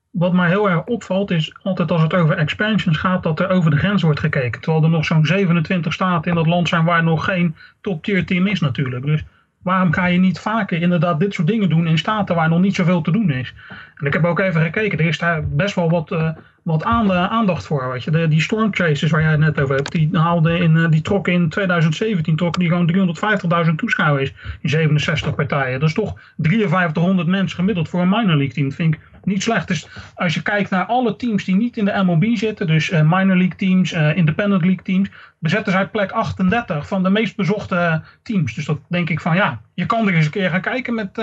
wat 0.09 0.33
mij 0.33 0.47
heel 0.47 0.69
erg 0.69 0.85
opvalt 0.85 1.31
is 1.31 1.53
altijd 1.63 1.91
als 1.91 2.01
het 2.01 2.13
over 2.13 2.38
expansions 2.38 2.97
gaat, 2.97 3.23
dat 3.23 3.39
er 3.39 3.49
over 3.49 3.71
de 3.71 3.77
grens 3.77 4.01
wordt 4.01 4.19
gekeken. 4.19 4.61
Terwijl 4.61 4.83
er 4.83 4.89
nog 4.89 5.05
zo'n 5.05 5.25
27 5.25 5.93
staten 5.93 6.29
in 6.29 6.38
dat 6.38 6.47
land 6.47 6.67
zijn 6.67 6.85
waar 6.85 7.03
nog 7.03 7.23
geen 7.23 7.55
top-tier 7.81 8.25
team 8.25 8.47
is 8.47 8.59
natuurlijk. 8.59 9.05
Dus 9.05 9.23
waarom 9.62 9.94
ga 9.94 10.06
je 10.06 10.20
niet 10.20 10.39
vaker 10.39 10.82
inderdaad 10.82 11.20
dit 11.20 11.34
soort 11.34 11.48
dingen 11.48 11.70
doen 11.70 11.88
in 11.88 11.98
staten 11.98 12.36
waar 12.36 12.50
nog 12.50 12.60
niet 12.60 12.75
zoveel 12.75 13.01
te 13.01 13.12
doen 13.12 13.32
is? 13.32 13.54
En 13.96 14.06
ik 14.06 14.13
heb 14.13 14.25
ook 14.25 14.39
even 14.39 14.62
gekeken, 14.62 15.00
er 15.00 15.06
is 15.06 15.18
daar 15.18 15.48
best 15.48 15.75
wel 15.75 15.89
wat, 15.89 16.12
uh, 16.12 16.30
wat 16.63 16.84
aandacht 16.84 17.66
voor. 17.66 17.92
Weet 17.92 18.04
je. 18.04 18.12
De, 18.12 18.28
die 18.28 18.42
storm 18.42 18.74
chasers 18.74 19.12
waar 19.12 19.22
jij 19.22 19.32
het 19.32 19.39
net 19.39 19.62
over 19.62 19.75
hebt, 19.75 19.92
die, 19.92 20.10
haalden 20.12 20.60
in, 20.60 20.75
uh, 20.75 20.89
die 20.89 21.01
trokken 21.01 21.34
in 21.34 21.50
2017 21.50 22.36
trokken 22.36 22.62
die 22.62 22.70
gewoon 22.70 23.68
350.000 23.68 23.75
toeschouwers 23.75 24.34
in 24.62 24.70
67 24.70 25.36
partijen. 25.36 25.80
Dat 25.80 25.89
is 25.89 25.96
toch 25.96 26.13
5300 26.38 27.28
mensen 27.28 27.58
gemiddeld 27.58 27.89
voor 27.89 28.01
een 28.01 28.10
minor 28.10 28.36
league 28.36 28.54
team. 28.54 28.68
Dat 28.68 28.75
vind 28.75 28.94
ik 28.94 29.00
niet 29.25 29.43
slecht. 29.43 29.67
Dus 29.67 29.88
als 30.15 30.33
je 30.33 30.41
kijkt 30.41 30.69
naar 30.69 30.85
alle 30.85 31.15
teams 31.15 31.45
die 31.45 31.55
niet 31.55 31.77
in 31.77 31.85
de 31.85 32.03
MLB 32.03 32.35
zitten, 32.35 32.67
dus 32.67 32.89
uh, 32.89 33.01
minor 33.01 33.38
league 33.38 33.55
teams, 33.55 33.91
independent 33.91 34.62
league 34.62 34.84
teams, 34.84 35.10
bezetten 35.39 35.71
zij 35.71 35.88
plek 35.88 36.12
38 36.12 36.88
van 36.88 37.03
de 37.03 37.10
meest 37.10 37.36
bezochte 37.36 38.01
teams. 38.23 38.53
Dus 38.55 38.65
dat 38.65 38.79
denk 38.88 39.10
ik 39.10 39.19
van 39.19 39.36
ja, 39.36 39.62
je 39.73 39.86
kan 39.86 40.08
er 40.08 40.13
eens 40.13 40.25
een 40.25 40.32
keer 40.32 40.49
gaan 40.49 40.62
kijken 40.62 40.93
met, 40.93 41.15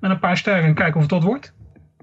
met 0.00 0.10
een 0.10 0.18
paar 0.18 0.36
sterren 0.36 0.64
en 0.64 0.74
kijken 0.74 0.96
of 0.96 1.02
het 1.02 1.10
wat 1.10 1.22
wordt. 1.22 1.52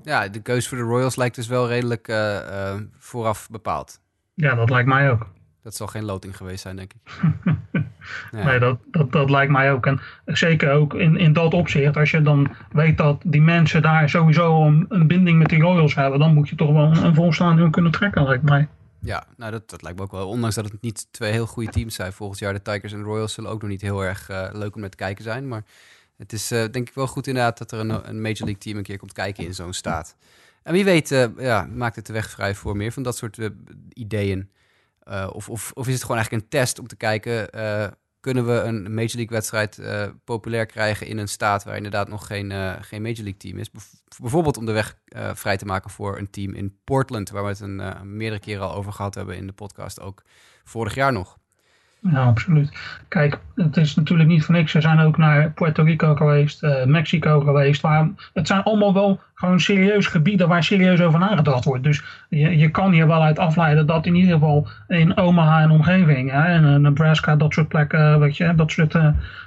Ja, 0.03 0.27
de 0.27 0.41
keuze 0.41 0.69
voor 0.69 0.77
de 0.77 0.83
Royals 0.83 1.15
lijkt 1.15 1.35
dus 1.35 1.47
wel 1.47 1.67
redelijk 1.67 2.07
uh, 2.07 2.15
uh, 2.15 2.73
vooraf 2.97 3.49
bepaald. 3.49 4.01
Ja, 4.33 4.55
dat 4.55 4.69
lijkt 4.69 4.87
mij 4.87 5.11
ook. 5.11 5.27
Dat 5.63 5.75
zal 5.75 5.87
geen 5.87 6.03
loting 6.03 6.37
geweest 6.37 6.61
zijn, 6.61 6.75
denk 6.75 6.93
ik. 6.93 7.21
ja. 8.31 8.43
Nee, 8.43 8.59
dat, 8.59 8.79
dat, 8.91 9.11
dat 9.11 9.29
lijkt 9.29 9.51
mij 9.51 9.71
ook. 9.71 9.85
En 9.85 9.99
zeker 10.25 10.71
ook 10.71 10.93
in, 10.93 11.17
in 11.17 11.33
dat 11.33 11.53
opzicht, 11.53 11.97
als 11.97 12.11
je 12.11 12.21
dan 12.21 12.55
weet 12.71 12.97
dat 12.97 13.21
die 13.25 13.41
mensen 13.41 13.81
daar 13.81 14.09
sowieso 14.09 14.65
een, 14.65 14.85
een 14.89 15.07
binding 15.07 15.37
met 15.37 15.49
die 15.49 15.61
Royals 15.61 15.95
hebben, 15.95 16.19
dan 16.19 16.33
moet 16.33 16.49
je 16.49 16.55
toch 16.55 16.71
wel 16.71 16.83
een, 16.83 17.03
een 17.03 17.15
volstaande 17.15 17.69
kunnen 17.69 17.91
trekken, 17.91 18.23
lijkt 18.23 18.43
mij. 18.43 18.67
Ja, 18.99 19.27
nou 19.37 19.51
dat, 19.51 19.69
dat 19.69 19.81
lijkt 19.81 19.97
me 19.97 20.03
ook 20.03 20.11
wel. 20.11 20.27
Ondanks 20.27 20.55
dat 20.55 20.71
het 20.71 20.81
niet 20.81 21.07
twee 21.11 21.31
heel 21.31 21.45
goede 21.45 21.71
teams 21.71 21.95
zijn 21.95 22.13
volgend 22.13 22.39
jaar. 22.39 22.53
De 22.53 22.61
Tigers 22.61 22.93
en 22.93 22.99
de 22.99 23.05
Royals 23.05 23.33
zullen 23.33 23.49
ook 23.49 23.61
nog 23.61 23.69
niet 23.69 23.81
heel 23.81 24.03
erg 24.03 24.29
uh, 24.29 24.49
leuk 24.51 24.75
om 24.75 24.81
naar 24.81 24.89
te 24.89 24.97
kijken 24.97 25.23
zijn. 25.23 25.47
Maar 25.47 25.63
het 26.17 26.33
is 26.33 26.51
uh, 26.51 26.65
denk 26.71 26.87
ik 26.87 26.93
wel 26.93 27.07
goed 27.07 27.27
inderdaad 27.27 27.57
dat 27.57 27.71
er 27.71 27.79
een, 27.79 28.09
een 28.09 28.21
Major 28.21 28.37
League 28.37 28.57
team 28.57 28.77
een 28.77 28.83
keer 28.83 28.97
komt 28.97 29.13
kijken 29.13 29.45
in 29.45 29.53
zo'n 29.53 29.73
staat. 29.73 30.15
En 30.63 30.73
wie 30.73 30.83
weet 30.83 31.11
uh, 31.11 31.25
ja, 31.37 31.67
maakt 31.73 31.95
het 31.95 32.05
de 32.05 32.13
weg 32.13 32.29
vrij 32.29 32.55
voor 32.55 32.77
meer 32.77 32.91
van 32.91 33.03
dat 33.03 33.17
soort 33.17 33.37
ideeën. 35.05 35.29
of, 35.29 35.49
of, 35.49 35.71
of 35.73 35.87
is 35.87 35.93
het 35.93 36.01
gewoon 36.01 36.17
eigenlijk 36.17 36.43
een 36.43 36.49
test 36.49 36.79
om 36.79 36.87
te 36.87 36.95
kijken... 36.95 37.49
kunnen 38.19 38.45
we 38.45 38.53
een 38.53 38.81
Major 38.81 39.15
League 39.15 39.27
wedstrijd 39.27 39.81
populair 40.23 40.65
krijgen 40.65 41.07
in 41.07 41.17
een 41.17 41.27
staat... 41.27 41.63
waar 41.63 41.75
inderdaad 41.75 42.07
nog 42.07 42.27
geen, 42.27 42.51
geen 42.83 43.01
Major 43.01 43.23
League 43.23 43.37
team 43.37 43.57
is? 43.57 43.69
bijvoorbeeld 44.21 44.57
om 44.57 44.65
de 44.65 44.71
weg 44.71 44.97
vrij 45.33 45.57
te 45.57 45.65
maken 45.65 45.89
voor 45.89 46.17
een 46.17 46.29
team 46.29 46.53
in 46.53 46.79
Portland... 46.83 47.29
waar 47.29 47.43
we 47.43 47.49
het 47.49 47.59
een, 47.59 48.17
meerdere 48.17 48.41
keren 48.41 48.67
al 48.67 48.75
over 48.75 48.93
gehad 48.93 49.15
hebben 49.15 49.35
in 49.35 49.47
de 49.47 49.53
podcast. 49.53 49.99
Ook 49.99 50.23
vorig 50.63 50.95
jaar 50.95 51.13
nog. 51.13 51.39
Ja, 52.03 52.23
absoluut. 52.23 52.71
Kijk, 53.07 53.39
het 53.55 53.77
is 53.77 53.95
natuurlijk 53.95 54.29
niet 54.29 54.43
voor 54.45 54.55
niks. 54.55 54.71
Ze 54.71 54.81
zijn 54.81 54.99
ook 54.99 55.17
naar 55.17 55.51
Puerto 55.51 55.83
Rico 55.83 56.15
geweest, 56.15 56.63
uh, 56.63 56.85
Mexico 56.85 57.39
geweest. 57.39 57.81
Waar, 57.81 58.09
het 58.33 58.47
zijn 58.47 58.63
allemaal 58.63 58.93
wel 58.93 59.19
gewoon 59.33 59.59
serieus 59.59 60.07
gebieden 60.07 60.47
waar 60.47 60.63
serieus 60.63 61.01
over 61.01 61.19
nagedacht 61.19 61.65
wordt. 61.65 61.83
Dus 61.83 62.03
je, 62.29 62.57
je 62.57 62.69
kan 62.69 62.91
hier 62.91 63.07
wel 63.07 63.23
uit 63.23 63.39
afleiden 63.39 63.87
dat 63.87 64.05
in 64.05 64.15
ieder 64.15 64.33
geval 64.33 64.67
in 64.87 65.17
Omaha 65.17 65.61
en 65.61 65.71
omgeving, 65.71 66.31
hè, 66.31 66.43
en 66.43 66.63
uh, 66.63 66.75
Nebraska, 66.75 67.35
dat 67.35 67.53
soort 67.53 67.67
plekken, 67.67 68.19
weet 68.19 68.37
je, 68.37 68.55
dat, 68.55 68.71
soort, 68.71 68.97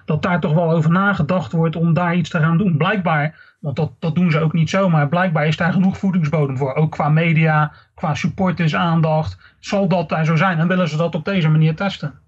dat 0.04 0.22
daar 0.22 0.40
toch 0.40 0.54
wel 0.54 0.70
over 0.70 0.90
nagedacht 0.90 1.52
wordt 1.52 1.76
om 1.76 1.94
daar 1.94 2.14
iets 2.14 2.30
te 2.30 2.40
gaan 2.40 2.58
doen. 2.58 2.76
Blijkbaar, 2.76 3.56
want 3.60 3.76
dat, 3.76 3.92
dat 3.98 4.14
doen 4.14 4.30
ze 4.30 4.40
ook 4.40 4.52
niet 4.52 4.70
zomaar, 4.70 5.08
blijkbaar 5.08 5.46
is 5.46 5.56
daar 5.56 5.72
genoeg 5.72 5.98
voedingsbodem 5.98 6.56
voor. 6.56 6.74
Ook 6.74 6.90
qua 6.90 7.08
media, 7.08 7.72
qua 7.94 8.14
supporters 8.14 8.74
aandacht. 8.74 9.38
Zal 9.60 9.88
dat 9.88 10.08
daar 10.08 10.24
zo 10.24 10.36
zijn 10.36 10.58
en 10.58 10.68
willen 10.68 10.88
ze 10.88 10.96
dat 10.96 11.14
op 11.14 11.24
deze 11.24 11.48
manier 11.48 11.74
testen? 11.74 12.22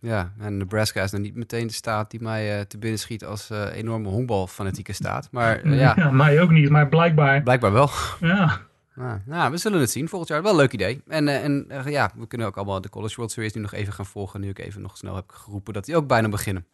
Ja, 0.00 0.32
en 0.38 0.56
Nebraska 0.56 1.02
is 1.02 1.10
dan 1.10 1.20
niet 1.20 1.34
meteen 1.34 1.66
de 1.66 1.72
staat 1.72 2.10
die 2.10 2.22
mij 2.22 2.58
uh, 2.58 2.60
te 2.60 2.78
binnen 2.78 2.98
schiet 2.98 3.24
als 3.24 3.50
uh, 3.50 3.76
enorme 3.76 4.08
honkbalfanatieke 4.08 4.92
staat. 4.92 5.28
Maar 5.30 5.64
uh, 5.64 5.78
ja. 5.80 5.92
ja. 5.96 6.10
mij 6.10 6.40
ook 6.40 6.50
niet, 6.50 6.70
maar 6.70 6.88
blijkbaar. 6.88 7.42
Blijkbaar 7.42 7.72
wel. 7.72 7.90
Ja. 8.20 8.58
Nou, 8.96 9.20
nou, 9.24 9.50
we 9.50 9.56
zullen 9.56 9.80
het 9.80 9.90
zien 9.90 10.08
volgend 10.08 10.30
jaar. 10.30 10.42
Wel 10.42 10.50
een 10.50 10.56
leuk 10.56 10.72
idee. 10.72 11.02
En, 11.08 11.28
en 11.28 11.66
ja, 11.84 12.10
we 12.14 12.26
kunnen 12.26 12.46
ook 12.46 12.56
allemaal 12.56 12.80
de 12.80 12.88
College 12.88 13.14
World 13.16 13.30
Series 13.30 13.52
nu 13.52 13.60
nog 13.60 13.72
even 13.72 13.92
gaan 13.92 14.06
volgen. 14.06 14.40
Nu 14.40 14.48
ik 14.48 14.58
even 14.58 14.82
nog 14.82 14.96
snel 14.96 15.14
heb 15.14 15.30
geroepen 15.30 15.72
dat 15.72 15.84
die 15.84 15.96
ook 15.96 16.06
bijna 16.06 16.28
beginnen. 16.28 16.66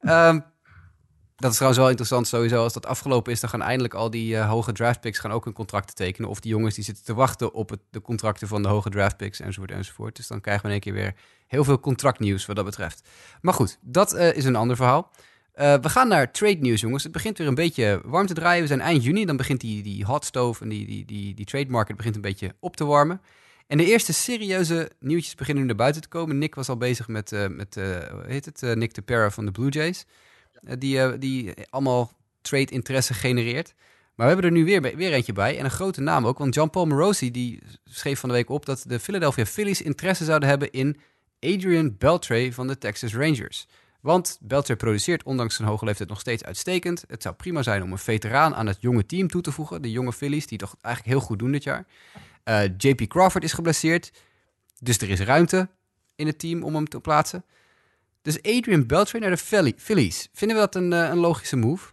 Um, 0.00 0.44
dat 1.42 1.50
is 1.50 1.56
trouwens 1.56 1.82
wel 1.82 1.90
interessant 1.90 2.26
sowieso. 2.26 2.62
Als 2.62 2.72
dat 2.72 2.86
afgelopen 2.86 3.32
is, 3.32 3.40
dan 3.40 3.50
gaan 3.50 3.62
eindelijk 3.62 3.94
al 3.94 4.10
die 4.10 4.34
uh, 4.34 4.48
hoge 4.48 4.72
draftpicks 4.72 5.18
gaan 5.18 5.32
ook 5.32 5.46
een 5.46 5.52
contract 5.52 5.96
tekenen. 5.96 6.30
Of 6.30 6.40
die 6.40 6.50
jongens 6.50 6.74
die 6.74 6.84
zitten 6.84 7.04
te 7.04 7.14
wachten 7.14 7.52
op 7.52 7.70
het, 7.70 7.80
de 7.90 8.00
contracten 8.00 8.48
van 8.48 8.62
de 8.62 8.68
hoge 8.68 8.90
draftpicks 8.90 9.40
enzovoort 9.40 9.70
enzovoort. 9.70 10.16
Dus 10.16 10.26
dan 10.26 10.40
krijgen 10.40 10.62
we 10.62 10.68
in 10.68 10.72
één 10.72 10.82
keer 10.82 11.02
weer 11.02 11.14
heel 11.46 11.64
veel 11.64 11.80
contractnieuws 11.80 12.46
wat 12.46 12.56
dat 12.56 12.64
betreft. 12.64 13.08
Maar 13.40 13.54
goed, 13.54 13.78
dat 13.80 14.14
uh, 14.14 14.36
is 14.36 14.44
een 14.44 14.56
ander 14.56 14.76
verhaal. 14.76 15.10
Uh, 15.54 15.74
we 15.74 15.88
gaan 15.88 16.08
naar 16.08 16.32
trade 16.32 16.58
nieuws, 16.60 16.80
jongens. 16.80 17.02
Het 17.02 17.12
begint 17.12 17.38
weer 17.38 17.46
een 17.46 17.54
beetje 17.54 18.00
warm 18.04 18.26
te 18.26 18.34
draaien. 18.34 18.62
We 18.62 18.68
zijn 18.68 18.80
eind 18.80 19.04
juni, 19.04 19.24
dan 19.24 19.36
begint 19.36 19.60
die, 19.60 19.82
die 19.82 20.04
hot 20.04 20.24
stove 20.24 20.62
en 20.62 20.68
die, 20.68 20.86
die, 20.86 21.04
die, 21.04 21.34
die 21.34 21.44
trade 21.44 21.70
market 21.70 21.96
begint 21.96 22.14
een 22.14 22.20
beetje 22.20 22.54
op 22.60 22.76
te 22.76 22.84
warmen. 22.84 23.20
En 23.66 23.78
de 23.78 23.84
eerste 23.84 24.12
serieuze 24.12 24.90
nieuwtjes 25.00 25.34
beginnen 25.34 25.62
nu 25.62 25.68
naar 25.68 25.78
buiten 25.78 26.02
te 26.02 26.08
komen. 26.08 26.38
Nick 26.38 26.54
was 26.54 26.68
al 26.68 26.76
bezig 26.76 27.08
met, 27.08 27.32
uh, 27.32 27.46
met 27.48 27.74
hoe 27.74 28.22
heet 28.26 28.44
het? 28.44 28.76
Nick 28.76 28.94
de 28.94 29.02
Pera 29.02 29.30
van 29.30 29.44
de 29.44 29.50
Blue 29.50 29.70
Jays. 29.70 30.06
Die, 30.78 31.18
die 31.18 31.54
allemaal 31.70 32.12
trade 32.40 32.72
interesse 32.72 33.14
genereert. 33.14 33.74
Maar 34.14 34.26
we 34.26 34.32
hebben 34.32 34.44
er 34.44 34.58
nu 34.58 34.64
weer, 34.64 34.96
weer 34.96 35.12
eentje 35.12 35.32
bij. 35.32 35.58
En 35.58 35.64
een 35.64 35.70
grote 35.70 36.00
naam 36.00 36.26
ook. 36.26 36.38
Want 36.38 36.54
John 36.54 36.70
Paul 36.70 36.86
Morosi 36.86 37.30
die 37.30 37.62
schreef 37.84 38.20
van 38.20 38.28
de 38.28 38.34
week 38.34 38.50
op 38.50 38.66
dat 38.66 38.84
de 38.86 39.00
Philadelphia 39.00 39.46
Phillies 39.46 39.82
interesse 39.82 40.24
zouden 40.24 40.48
hebben 40.48 40.70
in 40.70 40.96
Adrian 41.40 41.96
Beltre 41.98 42.52
van 42.52 42.66
de 42.66 42.78
Texas 42.78 43.14
Rangers. 43.14 43.66
Want 44.00 44.38
Beltre 44.40 44.76
produceert 44.76 45.22
ondanks 45.22 45.56
zijn 45.56 45.68
hoge 45.68 45.84
leeftijd 45.84 46.08
nog 46.08 46.20
steeds 46.20 46.44
uitstekend. 46.44 47.04
Het 47.08 47.22
zou 47.22 47.34
prima 47.34 47.62
zijn 47.62 47.82
om 47.82 47.92
een 47.92 47.98
veteraan 47.98 48.54
aan 48.54 48.66
het 48.66 48.76
jonge 48.80 49.06
team 49.06 49.28
toe 49.28 49.42
te 49.42 49.52
voegen. 49.52 49.82
De 49.82 49.90
jonge 49.90 50.12
Phillies, 50.12 50.46
die 50.46 50.58
toch 50.58 50.76
eigenlijk 50.80 51.14
heel 51.16 51.26
goed 51.26 51.38
doen 51.38 51.52
dit 51.52 51.62
jaar. 51.62 51.86
Uh, 52.44 52.62
JP 52.76 53.08
Crawford 53.08 53.44
is 53.44 53.52
geblesseerd. 53.52 54.12
Dus 54.78 54.98
er 54.98 55.10
is 55.10 55.20
ruimte 55.20 55.68
in 56.14 56.26
het 56.26 56.38
team 56.38 56.62
om 56.62 56.74
hem 56.74 56.88
te 56.88 57.00
plaatsen. 57.00 57.44
Dus 58.22 58.42
Adrian 58.42 58.86
Beltre 58.86 59.18
naar 59.18 59.30
de 59.30 59.36
Philly- 59.36 59.74
Phillies. 59.76 60.28
Vinden 60.32 60.56
we 60.56 60.62
dat 60.62 60.74
een, 60.74 60.92
eh, 60.92 61.08
een 61.08 61.16
logische 61.18 61.56
move? 61.56 61.92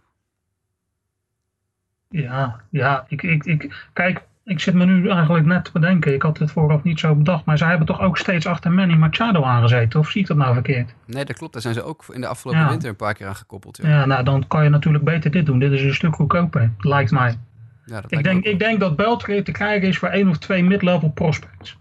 Ja, 2.08 2.60
ja 2.70 3.04
ik, 3.08 3.22
ik, 3.22 3.44
ik, 3.44 3.88
kijk, 3.92 4.22
ik 4.44 4.60
zit 4.60 4.74
me 4.74 4.84
nu 4.86 5.08
eigenlijk 5.08 5.46
net 5.46 5.64
te 5.64 5.70
bedenken. 5.72 6.14
Ik 6.14 6.22
had 6.22 6.38
het 6.38 6.50
vooraf 6.50 6.82
niet 6.82 6.98
zo 7.00 7.14
bedacht. 7.14 7.44
Maar 7.44 7.58
zij 7.58 7.68
hebben 7.68 7.86
toch 7.86 8.00
ook 8.00 8.18
steeds 8.18 8.46
achter 8.46 8.72
Manny 8.72 8.94
Machado 8.94 9.42
aangezeten? 9.42 10.00
Of 10.00 10.10
zie 10.10 10.20
ik 10.20 10.26
dat 10.26 10.36
nou 10.36 10.54
verkeerd? 10.54 10.94
Nee, 11.06 11.24
dat 11.24 11.36
klopt. 11.36 11.52
Daar 11.52 11.62
zijn 11.62 11.74
ze 11.74 11.82
ook 11.82 12.04
in 12.12 12.20
de 12.20 12.26
afgelopen 12.26 12.62
Ja. 12.62 12.68
winter 12.68 12.88
een 12.88 12.96
paar 12.96 13.14
keer 13.14 13.26
aan 13.26 13.36
gekoppeld. 13.36 13.76
Ja, 13.76 13.88
Ja, 13.88 14.06
nou 14.06 14.24
dan 14.24 14.46
kan 14.46 14.64
je 14.64 14.70
natuurlijk 14.70 15.04
beter 15.04 15.30
dit 15.30 15.46
doen. 15.46 15.58
Dit 15.58 15.72
is 15.72 15.82
een 15.82 15.94
stuk 15.94 16.14
goedkoper, 16.14 16.72
lijkt 16.78 17.10
mij. 17.10 17.38
Ja, 17.84 18.00
dat 18.00 18.12
Ik 18.12 18.22
denk, 18.24 18.44
ik 18.44 18.58
denk 18.58 18.80
dat 18.80 18.96
Beltre 18.96 19.42
te 19.42 19.52
krijgen 19.52 19.88
is 19.88 19.98
voor 19.98 20.08
één 20.08 20.28
of 20.28 20.38
twee 20.38 20.64
mid-level 20.64 21.10
prospects. 21.10 21.76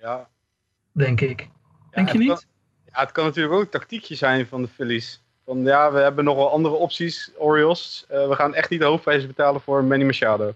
Ja. 0.00 0.28
Denk 0.92 1.20
ik. 1.20 1.40
Ja, 1.40 1.48
Denk 1.90 2.08
je 2.08 2.18
niet? 2.18 2.46
Het 3.00 3.12
kan 3.12 3.24
natuurlijk 3.24 3.54
ook 3.54 3.60
een 3.60 3.68
tactiekje 3.68 4.14
zijn 4.14 4.46
van 4.46 4.62
de 4.62 4.68
Phillies. 4.68 5.20
Van 5.44 5.62
ja, 5.64 5.92
we 5.92 5.98
hebben 5.98 6.24
nog 6.24 6.36
wel 6.36 6.50
andere 6.50 6.74
opties, 6.74 7.30
Orioles. 7.36 8.04
Eh, 8.08 8.28
we 8.28 8.34
gaan 8.34 8.54
echt 8.54 8.70
niet 8.70 8.80
de 8.80 8.86
hoofdprijzen 8.86 9.28
betalen 9.28 9.60
voor 9.60 9.84
Manny 9.84 10.04
Machado. 10.04 10.54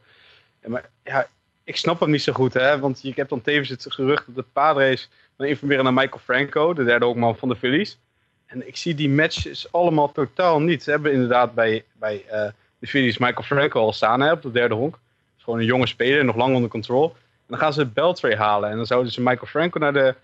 Ja, 0.63 0.69
maar 0.69 0.91
ja, 1.05 1.29
ik 1.65 1.77
snap 1.77 2.01
hem 2.01 2.11
niet 2.11 2.23
zo 2.23 2.33
goed, 2.33 2.55
hè. 2.55 2.79
Want 2.79 3.03
je 3.03 3.13
hebt 3.15 3.31
dan 3.31 3.43
tevens 3.43 3.69
het 3.69 3.87
gerucht 3.89 4.27
dat 4.27 4.35
de 4.35 4.45
Padres 4.53 5.11
dan 5.37 5.47
informeren 5.47 5.85
naar 5.85 5.93
Michael 5.93 6.21
Franco, 6.25 6.75
de 6.75 6.85
derde 6.85 7.05
honkman 7.05 7.37
van 7.37 7.49
de 7.49 7.57
Phillies. 7.57 7.99
En 8.47 8.69
ik 8.69 8.77
zie 8.77 8.95
die 8.95 9.09
matches 9.09 9.73
allemaal 9.73 10.13
totaal 10.13 10.61
niet. 10.61 10.83
Ze 10.83 10.91
hebben 10.91 11.13
inderdaad 11.13 11.55
bij, 11.55 11.85
bij 11.93 12.25
eh, 12.29 12.49
de 12.79 12.87
Phillies 12.87 13.19
Michael 13.19 13.43
Franco 13.43 13.81
al 13.81 13.93
staan 13.93 14.21
hè, 14.21 14.33
op 14.33 14.43
de 14.43 14.51
derde 14.51 14.75
honk. 14.75 14.99
Is 15.37 15.45
gewoon 15.45 15.59
een 15.59 15.65
jonge 15.65 15.87
speler, 15.87 16.25
nog 16.25 16.37
lang 16.37 16.55
onder 16.55 16.71
control. 16.71 17.05
En 17.15 17.45
dan 17.47 17.59
gaan 17.59 17.73
ze 17.73 17.87
Beltray 17.87 18.37
halen. 18.37 18.71
En 18.71 18.77
dan 18.77 18.87
zouden 18.87 19.13
ze 19.13 19.21
Michael 19.21 19.47
Franco 19.47 19.79
naar 19.79 19.93
de, 19.93 20.15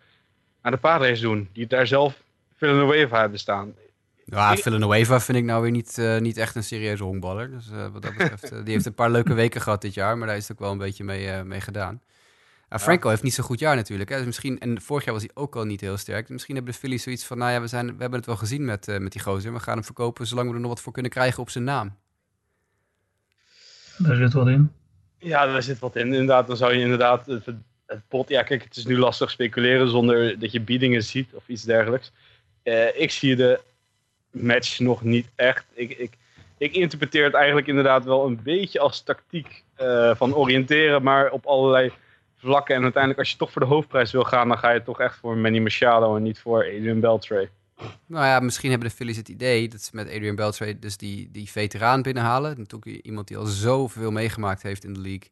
naar 0.65 0.73
de 0.73 0.79
Padres 0.79 1.21
doen. 1.21 1.49
Die 1.53 1.67
daar 1.67 1.87
zelf 1.87 2.23
Villanueva 2.57 3.21
hebben 3.21 3.39
staan. 3.39 3.75
Ja, 4.25 4.57
Villanueva 4.57 5.21
vind 5.21 5.39
ik 5.39 5.45
nou 5.45 5.63
weer 5.63 5.71
niet, 5.71 5.99
eh, 5.99 6.19
niet 6.19 6.37
echt 6.37 6.55
een 6.55 6.65
serieuze 6.65 7.05
honkballer. 7.05 7.51
Dus 7.51 7.71
eh, 7.71 7.87
wat 7.93 8.03
dat 8.03 8.15
betreft, 8.17 8.53
eh, 8.53 8.65
die 8.65 8.73
heeft 8.73 8.87
een 8.87 8.95
paar 8.95 9.11
leuke 9.11 9.35
weken 9.35 9.61
gehad 9.61 9.81
dit 9.81 9.95
jaar, 9.95 10.19
maar 10.19 10.27
daar 10.27 10.37
is 10.37 10.49
het 10.49 10.53
ook 10.53 10.63
wel 10.63 10.73
een 10.73 10.79
beetje 10.79 11.05
mee, 11.05 11.31
eh, 11.31 11.43
mee 11.43 11.61
gedaan. 11.61 12.01
Ja, 12.75 12.79
Franco 12.79 13.09
heeft 13.09 13.23
niet 13.23 13.35
zo'n 13.35 13.45
goed 13.45 13.59
jaar 13.59 13.77
natuurlijk. 13.77 14.11
Hè. 14.11 14.17
Dus 14.17 14.27
misschien, 14.27 14.61
en 14.61 14.81
vorig 14.81 15.05
jaar 15.05 15.15
was 15.15 15.23
hij 15.23 15.31
ook 15.35 15.57
al 15.57 15.65
niet 15.65 15.81
heel 15.81 15.97
sterk. 15.97 16.29
Misschien 16.29 16.55
hebben 16.55 16.73
de 16.73 16.79
Phillies 16.79 17.03
zoiets 17.03 17.25
van, 17.25 17.39
nou 17.39 17.53
ja, 17.53 17.61
we, 17.61 17.67
zijn, 17.67 17.87
we 17.87 18.01
hebben 18.01 18.19
het 18.19 18.27
wel 18.27 18.37
gezien 18.37 18.65
met, 18.65 18.89
eh, 18.89 18.99
met 18.99 19.13
die 19.13 19.23
gozer. 19.23 19.53
We 19.53 19.61
gaan 19.61 19.75
hem 19.75 19.85
verkopen 19.85 20.27
zolang 20.27 20.49
we 20.49 20.55
er 20.55 20.61
nog 20.61 20.71
wat 20.71 20.81
voor 20.81 20.93
kunnen 20.93 21.11
krijgen 21.11 21.43
op 21.43 21.51
zijn 21.51 21.65
naam. 21.65 21.97
Daar 23.99 24.17
zit 24.17 24.33
wat 24.33 24.49
in. 24.49 24.73
Ja, 25.19 25.47
daar 25.47 25.63
zit 25.63 25.79
wat 25.79 25.97
in. 25.97 26.07
Inderdaad, 26.07 26.47
dan 26.47 26.57
zou 26.57 26.75
je 26.75 26.81
inderdaad 26.81 27.27
het, 27.87 28.01
pot... 28.09 28.29
Ja, 28.29 28.43
kijk, 28.43 28.65
het 28.65 28.77
is 28.77 28.85
nu 28.85 28.99
lastig 28.99 29.31
speculeren 29.31 29.89
zonder 29.89 30.39
dat 30.39 30.53
je 30.53 30.61
biedingen 30.61 31.03
ziet 31.03 31.35
of 31.35 31.49
iets 31.49 31.63
dergelijks. 31.63 32.13
Eh, 32.63 33.01
ik 33.01 33.11
zie 33.11 33.37
de 33.37 33.61
match 34.31 34.79
nog 34.79 35.03
niet 35.03 35.31
echt. 35.35 35.65
Ik, 35.73 35.91
ik, 35.91 36.13
ik 36.59 36.75
interpreteer 36.75 37.25
het 37.25 37.35
eigenlijk 37.35 37.67
inderdaad 37.67 38.05
wel 38.05 38.27
een 38.27 38.43
beetje 38.43 38.81
als 38.81 39.03
tactiek 39.03 39.63
eh, 39.75 40.15
van 40.17 40.35
oriënteren, 40.35 41.03
maar 41.03 41.31
op 41.31 41.47
allerlei 41.47 41.93
vlakken. 42.37 42.75
En 42.75 42.83
uiteindelijk, 42.83 43.21
als 43.21 43.31
je 43.31 43.37
toch 43.37 43.53
voor 43.53 43.63
de 43.63 43.69
hoofdprijs 43.69 44.13
wil 44.13 44.25
gaan, 44.25 44.49
dan 44.49 44.59
ga 44.59 44.71
je 44.71 44.83
toch 44.83 45.01
echt 45.01 45.19
voor 45.19 45.37
Manny 45.37 45.59
Machado 45.59 46.17
en 46.17 46.23
niet 46.23 46.39
voor 46.39 46.65
Adrian 46.65 47.01
Beltre. 47.01 47.49
Nou 48.07 48.27
ja, 48.27 48.41
misschien 48.41 48.71
hebben 48.71 48.89
de 48.89 48.95
Phillies 48.95 49.17
het 49.17 49.29
idee 49.29 49.69
dat 49.69 49.81
ze 49.81 49.91
met 49.93 50.07
Adrian 50.07 50.35
Beltre 50.35 50.79
dus 50.79 50.97
die, 50.97 51.29
die 51.33 51.51
veteraan 51.51 52.03
binnenhalen. 52.03 52.55
Natuurlijk 52.59 53.05
iemand 53.05 53.29
die 53.29 53.37
al 53.37 53.47
zoveel 53.47 54.11
meegemaakt 54.11 54.63
heeft 54.63 54.85
in 54.85 54.93
de 54.93 55.01
league. 55.01 55.29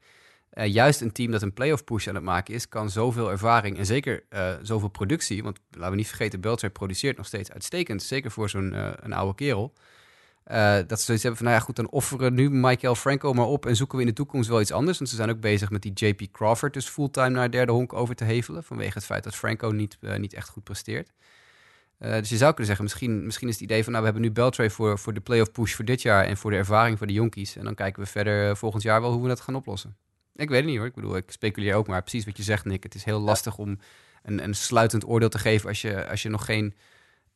Eh, 0.53 0.73
juist 0.73 1.01
een 1.01 1.13
team 1.13 1.31
dat 1.31 1.43
een 1.43 1.53
playoff 1.53 1.85
push 1.85 2.09
aan 2.09 2.15
het 2.15 2.25
maken 2.25 2.55
is, 2.55 2.69
kan 2.69 2.91
zoveel 2.91 3.31
ervaring 3.31 3.79
en 3.79 3.87
zeker 3.87 4.23
eh, 4.29 4.55
zoveel 4.63 4.89
productie. 4.89 5.43
Want 5.43 5.59
laten 5.71 5.91
we 5.91 5.97
niet 5.97 6.09
vergeten, 6.09 6.41
Beltre 6.41 6.71
produceert 6.71 7.17
nog 7.17 7.27
steeds 7.27 7.53
uitstekend. 7.53 8.03
Zeker 8.03 8.31
voor 8.31 8.51
zo'n 8.51 8.73
eh, 8.73 8.91
een 8.97 9.13
oude 9.13 9.35
kerel. 9.35 9.73
Dat 10.87 10.99
ze 10.99 11.05
zoiets 11.05 11.23
hebben 11.23 11.37
van, 11.37 11.47
nou 11.47 11.59
ja 11.59 11.65
goed, 11.65 11.77
dan 11.77 11.91
offeren 11.91 12.35
nu 12.35 12.51
Michael 12.51 12.95
Franco 12.95 13.33
maar 13.33 13.47
op 13.47 13.67
en 13.67 13.77
zoeken 13.77 13.97
we 13.97 14.03
in 14.03 14.09
de 14.09 14.15
toekomst 14.15 14.49
wel 14.49 14.61
iets 14.61 14.73
anders. 14.73 14.99
Want 14.99 15.11
ze 15.11 15.17
zijn 15.17 15.31
ook 15.31 15.41
bezig 15.41 15.71
met 15.71 15.83
die 15.83 15.93
JP 15.95 16.33
Crawford 16.33 16.73
dus 16.73 16.89
fulltime 16.89 17.29
naar 17.29 17.51
derde 17.51 17.73
honk 17.73 17.93
over 17.93 18.15
te 18.15 18.25
hevelen. 18.25 18.65
Vanwege 18.65 18.93
het 18.95 19.05
feit 19.05 19.25
dat 19.25 19.35
Franco 19.35 19.71
niet, 19.71 19.99
niet 20.17 20.35
echt 20.35 20.49
goed 20.49 20.65
presteert. 20.65 21.13
Dus 21.99 22.29
je 22.29 22.37
zou 22.37 22.49
kunnen 22.49 22.67
zeggen, 22.67 22.85
misschien, 22.85 23.25
misschien 23.25 23.49
is 23.49 23.55
het 23.55 23.63
idee 23.63 23.83
van... 23.83 23.93
nou, 23.93 24.05
we 24.05 24.11
hebben 24.11 24.29
nu 24.29 24.35
Beltray 24.35 24.71
voor, 24.71 24.99
voor 24.99 25.15
de 25.15 25.21
playoff 25.21 25.53
push 25.53 25.75
voor 25.75 25.85
dit 25.85 26.03
jaar... 26.03 26.25
en 26.25 26.37
voor 26.37 26.51
de 26.51 26.57
ervaring 26.57 26.99
voor 26.99 27.07
de 27.07 27.13
jonkies. 27.13 27.57
En 27.57 27.65
dan 27.65 27.75
kijken 27.75 28.03
we 28.03 28.09
verder 28.09 28.57
volgend 28.57 28.83
jaar 28.83 29.01
wel 29.01 29.13
hoe 29.13 29.23
we 29.23 29.29
dat 29.29 29.41
gaan 29.41 29.55
oplossen. 29.55 29.97
Ik 30.35 30.49
weet 30.49 30.59
het 30.59 30.69
niet 30.69 30.77
hoor. 30.79 30.87
Ik 30.87 30.95
bedoel, 30.95 31.17
ik 31.17 31.31
speculeer 31.31 31.75
ook 31.75 31.87
maar. 31.87 32.01
Precies 32.03 32.25
wat 32.25 32.37
je 32.37 32.43
zegt, 32.43 32.65
Nick. 32.65 32.83
Het 32.83 32.95
is 32.95 33.05
heel 33.05 33.21
lastig 33.21 33.59
om 33.59 33.79
een, 34.23 34.43
een 34.45 34.55
sluitend 34.55 35.07
oordeel 35.07 35.29
te 35.29 35.39
geven... 35.39 35.69
als 35.69 35.81
je, 35.81 36.09
als 36.09 36.23
je 36.23 36.29
nog 36.29 36.45
geen 36.45 36.75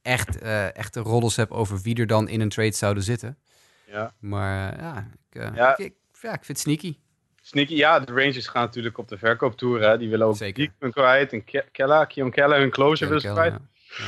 echt, 0.03 0.39
eh, 0.39 0.77
echte 0.77 1.01
roddels 1.01 1.37
hebt 1.37 1.51
over 1.51 1.81
wie 1.83 1.97
er 2.01 2.07
dan 2.07 2.29
in 2.29 2.41
een 2.41 2.49
trade 2.49 2.75
zouden 2.75 3.03
zitten. 3.03 3.39
Ja. 3.87 4.13
Maar 4.19 4.73
eh, 4.73 4.79
ja, 4.81 5.09
ik, 5.31 5.41
eh, 5.43 5.49
Ja. 5.57 5.71
Ik, 5.77 5.85
ik- 5.87 5.95
ja, 6.21 6.29
ik 6.33 6.45
vind 6.45 6.49
het 6.49 6.59
sneaky. 6.59 6.97
Sneaky, 7.43 7.75
ja, 7.75 8.01
de 8.01 8.13
Rangers 8.13 8.47
gaan 8.47 8.63
natuurlijk 8.63 8.99
op 8.99 9.09
de 9.09 9.19
verkooptour. 9.19 9.81
Hè. 9.83 9.99
Die 9.99 10.09
willen 10.09 10.27
ook 10.27 10.37
Zeker. 10.37 10.73
Kwijt 10.91 11.33
en 11.33 11.45
Ke- 11.45 11.65
Kella, 11.73 12.05
Keon 12.05 12.31
Keller, 12.31 12.59
hun 12.59 12.71
closer 12.71 13.09
willen 13.09 13.33
kwijt. 13.33 13.53
ja. 13.53 14.05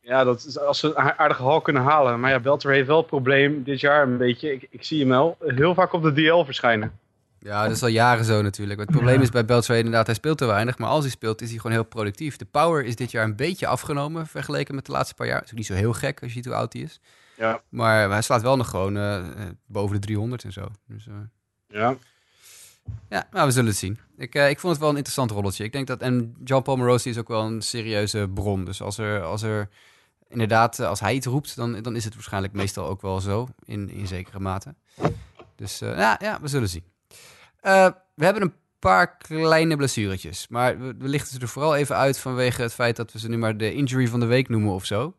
Ja, 0.00 0.24
dat 0.24 0.44
is, 0.44 0.58
als 0.58 0.78
ze 0.78 0.86
een 0.86 0.96
aardige 1.18 1.42
hal 1.42 1.60
kunnen 1.60 1.82
halen. 1.82 2.20
Maar 2.20 2.30
ja, 2.30 2.40
Belter 2.40 2.70
heeft 2.72 2.86
wel 2.86 2.96
het 2.96 3.06
probleem 3.06 3.62
dit 3.62 3.80
jaar 3.80 4.02
een 4.02 4.16
beetje. 4.16 4.52
Ik, 4.52 4.66
ik 4.70 4.84
zie 4.84 5.00
hem 5.00 5.08
wel 5.08 5.36
heel 5.40 5.74
vaak 5.74 5.92
op 5.92 6.02
de 6.02 6.12
DL 6.12 6.42
verschijnen. 6.44 6.98
Ja, 7.44 7.62
dat 7.62 7.76
is 7.76 7.82
al 7.82 7.88
jaren 7.88 8.24
zo 8.24 8.42
natuurlijk. 8.42 8.80
Het 8.80 8.90
probleem 8.90 9.14
Ja. 9.16 9.20
is 9.22 9.30
bij 9.30 9.44
Beltray 9.44 9.76
inderdaad, 9.78 10.06
hij 10.06 10.14
speelt 10.14 10.38
te 10.38 10.44
weinig. 10.44 10.78
Maar 10.78 10.88
als 10.88 11.02
hij 11.02 11.10
speelt, 11.10 11.42
is 11.42 11.48
hij 11.48 11.56
gewoon 11.56 11.72
heel 11.72 11.84
productief. 11.84 12.36
De 12.36 12.44
power 12.44 12.84
is 12.84 12.96
dit 12.96 13.10
jaar 13.10 13.24
een 13.24 13.36
beetje 13.36 13.66
afgenomen 13.66 14.26
vergeleken 14.26 14.74
met 14.74 14.86
de 14.86 14.92
laatste 14.92 15.14
paar 15.14 15.26
jaar. 15.26 15.36
Dat 15.36 15.44
is 15.44 15.50
ook 15.50 15.56
niet 15.58 15.66
zo 15.66 15.74
heel 15.74 15.92
gek 15.92 16.18
als 16.22 16.28
je 16.30 16.36
ziet 16.36 16.44
hoe 16.44 16.54
oud 16.54 16.72
hij 16.72 16.82
is. 16.82 17.00
Ja. 17.36 17.60
Maar 17.68 18.10
hij 18.10 18.22
slaat 18.22 18.42
wel 18.42 18.56
nog 18.56 18.68
gewoon 18.68 18.96
eh, 18.96 19.16
eh, 19.18 19.24
boven 19.66 20.00
de 20.00 20.06
300 20.06 20.44
en 20.44 20.52
zo. 20.52 20.68
Dus, 20.86 21.06
eh, 21.06 21.14
Ja. 21.68 21.96
ja, 23.08 23.26
nou, 23.30 23.46
we 23.46 23.52
zullen 23.52 23.68
het 23.68 23.78
zien. 23.78 23.98
Ik, 24.16 24.34
eh, 24.34 24.50
ik 24.50 24.58
vond 24.60 24.72
het 24.72 24.80
wel 24.80 24.90
een 24.90 24.96
interessant 24.96 25.30
rolletje. 25.30 25.64
Ik 25.64 25.72
denk 25.72 25.86
dat, 25.86 26.00
en 26.00 26.34
John 26.44 26.62
Paul 26.62 26.76
Morosi 26.76 27.10
is 27.10 27.18
ook 27.18 27.28
wel 27.28 27.42
een 27.44 27.62
serieuze 27.62 28.28
bron. 28.34 28.64
Dus 28.64 28.82
als 28.82 28.98
er, 28.98 29.22
als 29.22 29.42
er 29.42 29.68
inderdaad, 30.28 30.80
als 30.80 31.00
hij 31.00 31.14
iets 31.14 31.26
roept, 31.26 31.56
dan, 31.56 31.82
dan 31.82 31.96
is 31.96 32.04
het 32.04 32.14
waarschijnlijk 32.14 32.52
meestal 32.52 32.86
ook 32.88 33.02
wel 33.02 33.20
zo, 33.20 33.48
in, 33.64 33.90
in 33.90 34.06
zekere 34.06 34.38
mate. 34.38 34.74
Dus 35.56 35.80
eh, 35.80 35.96
ja, 35.98 36.16
ja, 36.20 36.38
we 36.40 36.48
zullen 36.48 36.68
zien. 36.68 36.84
Eh, 37.62 37.88
we 38.14 38.24
hebben 38.24 38.42
een 38.42 38.54
paar 38.78 39.16
kleine 39.16 39.76
blessuretjes, 39.76 40.46
maar 40.48 40.78
we, 40.78 40.94
we 40.98 41.08
lichten 41.08 41.32
ze 41.32 41.40
er 41.40 41.48
vooral 41.48 41.76
even 41.76 41.96
uit 41.96 42.18
vanwege 42.18 42.62
het 42.62 42.74
feit 42.74 42.96
dat 42.96 43.12
we 43.12 43.18
ze 43.18 43.28
nu 43.28 43.38
maar 43.38 43.56
de 43.56 43.74
injury 43.74 44.08
van 44.08 44.20
de 44.20 44.26
week 44.26 44.48
noemen 44.48 44.72
of 44.72 44.84
zo. 44.84 45.14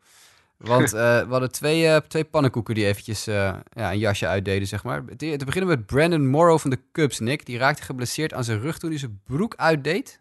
Want 0.56 0.92
eh, 0.94 1.20
we 1.20 1.30
hadden 1.30 1.52
twee, 1.52 1.86
eh, 1.86 1.96
twee 1.96 2.24
pannenkoeken 2.24 2.74
die 2.74 2.86
eventjes 2.86 3.24
ja, 3.24 3.62
een 3.74 3.98
jasje 3.98 4.26
uitdeden, 4.26 4.68
zeg 4.68 4.84
maar. 4.84 5.04
Te, 5.16 5.36
te 5.36 5.44
beginnen 5.44 5.70
met 5.70 5.86
Brandon 5.86 6.28
Morrow 6.28 6.58
van 6.58 6.70
de 6.70 6.78
Cubs, 6.92 7.18
Nick. 7.18 7.46
Die 7.46 7.58
raakte 7.58 7.82
geblesseerd 7.82 8.34
aan 8.34 8.44
zijn 8.44 8.60
rug 8.60 8.78
toen 8.78 8.90
hij 8.90 8.98
zijn 8.98 9.20
broek 9.26 9.54
uitdeed. 9.56 10.20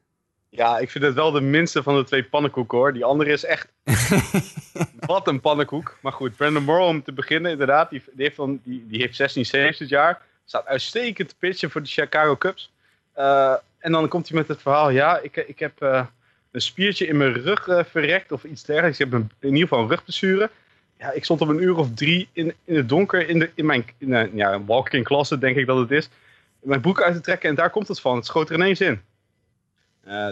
ja, 0.49 0.77
ik 0.77 0.89
vind 0.89 1.03
het 1.03 1.13
wel 1.13 1.31
de 1.31 1.41
minste 1.41 1.83
van 1.83 1.95
de 1.95 2.03
twee 2.03 2.23
pannenkoeken 2.23 2.77
hoor. 2.77 2.93
Die 2.93 3.05
andere 3.05 3.31
is 3.31 3.45
echt... 3.45 3.71
Wat 5.05 5.27
een 5.27 5.41
pannenkoek. 5.41 5.97
Maar 6.01 6.13
goed, 6.13 6.35
Brandon 6.35 6.63
Morrow 6.63 6.87
om 6.87 7.03
te 7.03 7.13
beginnen 7.13 7.51
inderdaad. 7.51 7.89
Die, 7.89 8.03
die, 8.13 8.25
heeft, 8.25 8.37
dan, 8.37 8.59
die, 8.63 8.85
die 8.87 9.01
heeft 9.01 9.15
16 9.15 9.45
saves 9.45 9.77
dit 9.77 9.89
jaar. 9.89 10.21
Staat 10.45 10.65
uitstekend 10.65 11.29
te 11.29 11.35
pitchen 11.39 11.71
voor 11.71 11.81
de 11.81 11.89
Chicago 11.89 12.37
Cubs. 12.37 12.71
Eh, 13.13 13.55
en 13.79 13.91
dan 13.91 14.07
komt 14.07 14.29
hij 14.29 14.37
met 14.37 14.47
het 14.47 14.61
verhaal. 14.61 14.89
Ja, 14.89 15.19
ik, 15.19 15.37
ik 15.37 15.59
heb 15.59 15.81
eh, 15.81 16.05
een 16.51 16.61
spiertje 16.61 17.07
in 17.07 17.17
mijn 17.17 17.33
rug 17.33 17.67
eh, 17.67 17.83
verrekt 17.83 18.31
of 18.31 18.43
iets 18.43 18.63
dergelijks. 18.63 18.99
Ik 18.99 19.11
heb 19.11 19.21
in 19.39 19.49
ieder 19.49 19.61
geval 19.61 19.79
een 19.79 19.89
rugblessure. 19.89 20.49
Ja, 20.97 21.11
ik 21.11 21.23
stond 21.23 21.41
op 21.41 21.47
een 21.47 21.63
uur 21.63 21.77
of 21.77 21.93
drie 21.93 22.29
in, 22.31 22.53
in 22.63 22.75
het 22.75 22.89
donker 22.89 23.27
in, 23.27 23.39
de, 23.39 23.51
in 23.55 23.65
mijn 23.65 23.85
ja, 24.33 24.53
een 24.53 24.65
walk-in 24.65 25.03
closet, 25.03 25.41
denk 25.41 25.55
ik 25.55 25.65
dat 25.65 25.77
het 25.77 25.91
is. 25.91 26.09
Mijn 26.61 26.81
broek 26.81 27.01
uit 27.01 27.15
te 27.15 27.21
trekken 27.21 27.49
en 27.49 27.55
daar 27.55 27.69
komt 27.69 27.87
het 27.87 27.99
van. 27.99 28.15
Het 28.15 28.25
schoot 28.25 28.49
er 28.49 28.55
ineens 28.55 28.81
in. 28.81 29.01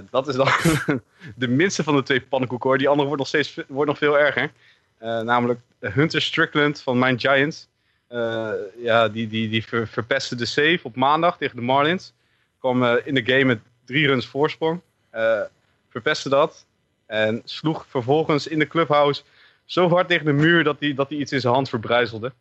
Dat 0.09 0.27
is 0.27 0.35
dan 0.35 0.47
de 1.35 1.47
minste 1.47 1.83
van 1.83 1.95
de 1.95 2.03
twee 2.03 2.21
pannenkoeken 2.21 2.69
hoor. 2.69 2.77
Die 2.77 2.87
andere 2.87 3.07
wordt 3.07 3.19
nog, 3.19 3.27
steeds, 3.27 3.59
wordt 3.67 3.89
nog 3.89 3.97
veel 3.97 4.19
erger. 4.19 4.51
Namelijk 4.99 5.59
Hunter 5.79 6.21
Strickland 6.21 6.81
van 6.81 6.99
mijn 6.99 7.19
Giants. 7.19 7.67
Eh, 8.11 8.51
ja, 8.77 9.09
die, 9.09 9.27
die, 9.27 9.49
die 9.49 9.65
ver, 9.65 9.87
verpestte 9.87 10.35
de 10.35 10.45
save 10.45 10.79
op 10.81 10.95
maandag 10.95 11.37
tegen 11.37 11.55
de 11.55 11.61
Marlins. 11.61 12.13
Kwam 12.59 12.83
eh, 12.83 12.93
in 13.03 13.13
de 13.13 13.25
game 13.25 13.43
met 13.43 13.59
drie 13.85 14.07
runs 14.07 14.27
voorsprong. 14.27 14.81
Eh, 15.09 15.41
verpestte 15.89 16.29
dat. 16.29 16.65
En 17.05 17.41
sloeg 17.45 17.85
vervolgens 17.87 18.47
in 18.47 18.59
de 18.59 18.67
clubhouse 18.67 19.23
zo 19.65 19.89
hard 19.89 20.07
tegen 20.07 20.25
de 20.25 20.33
muur 20.33 20.63
dat 20.63 20.79
hij 20.79 20.93
dat 20.93 21.09
hij 21.09 21.17
iets 21.17 21.31
in 21.31 21.39
zijn 21.39 21.53
hand 21.53 21.69
verbrijzelde. 21.69 22.31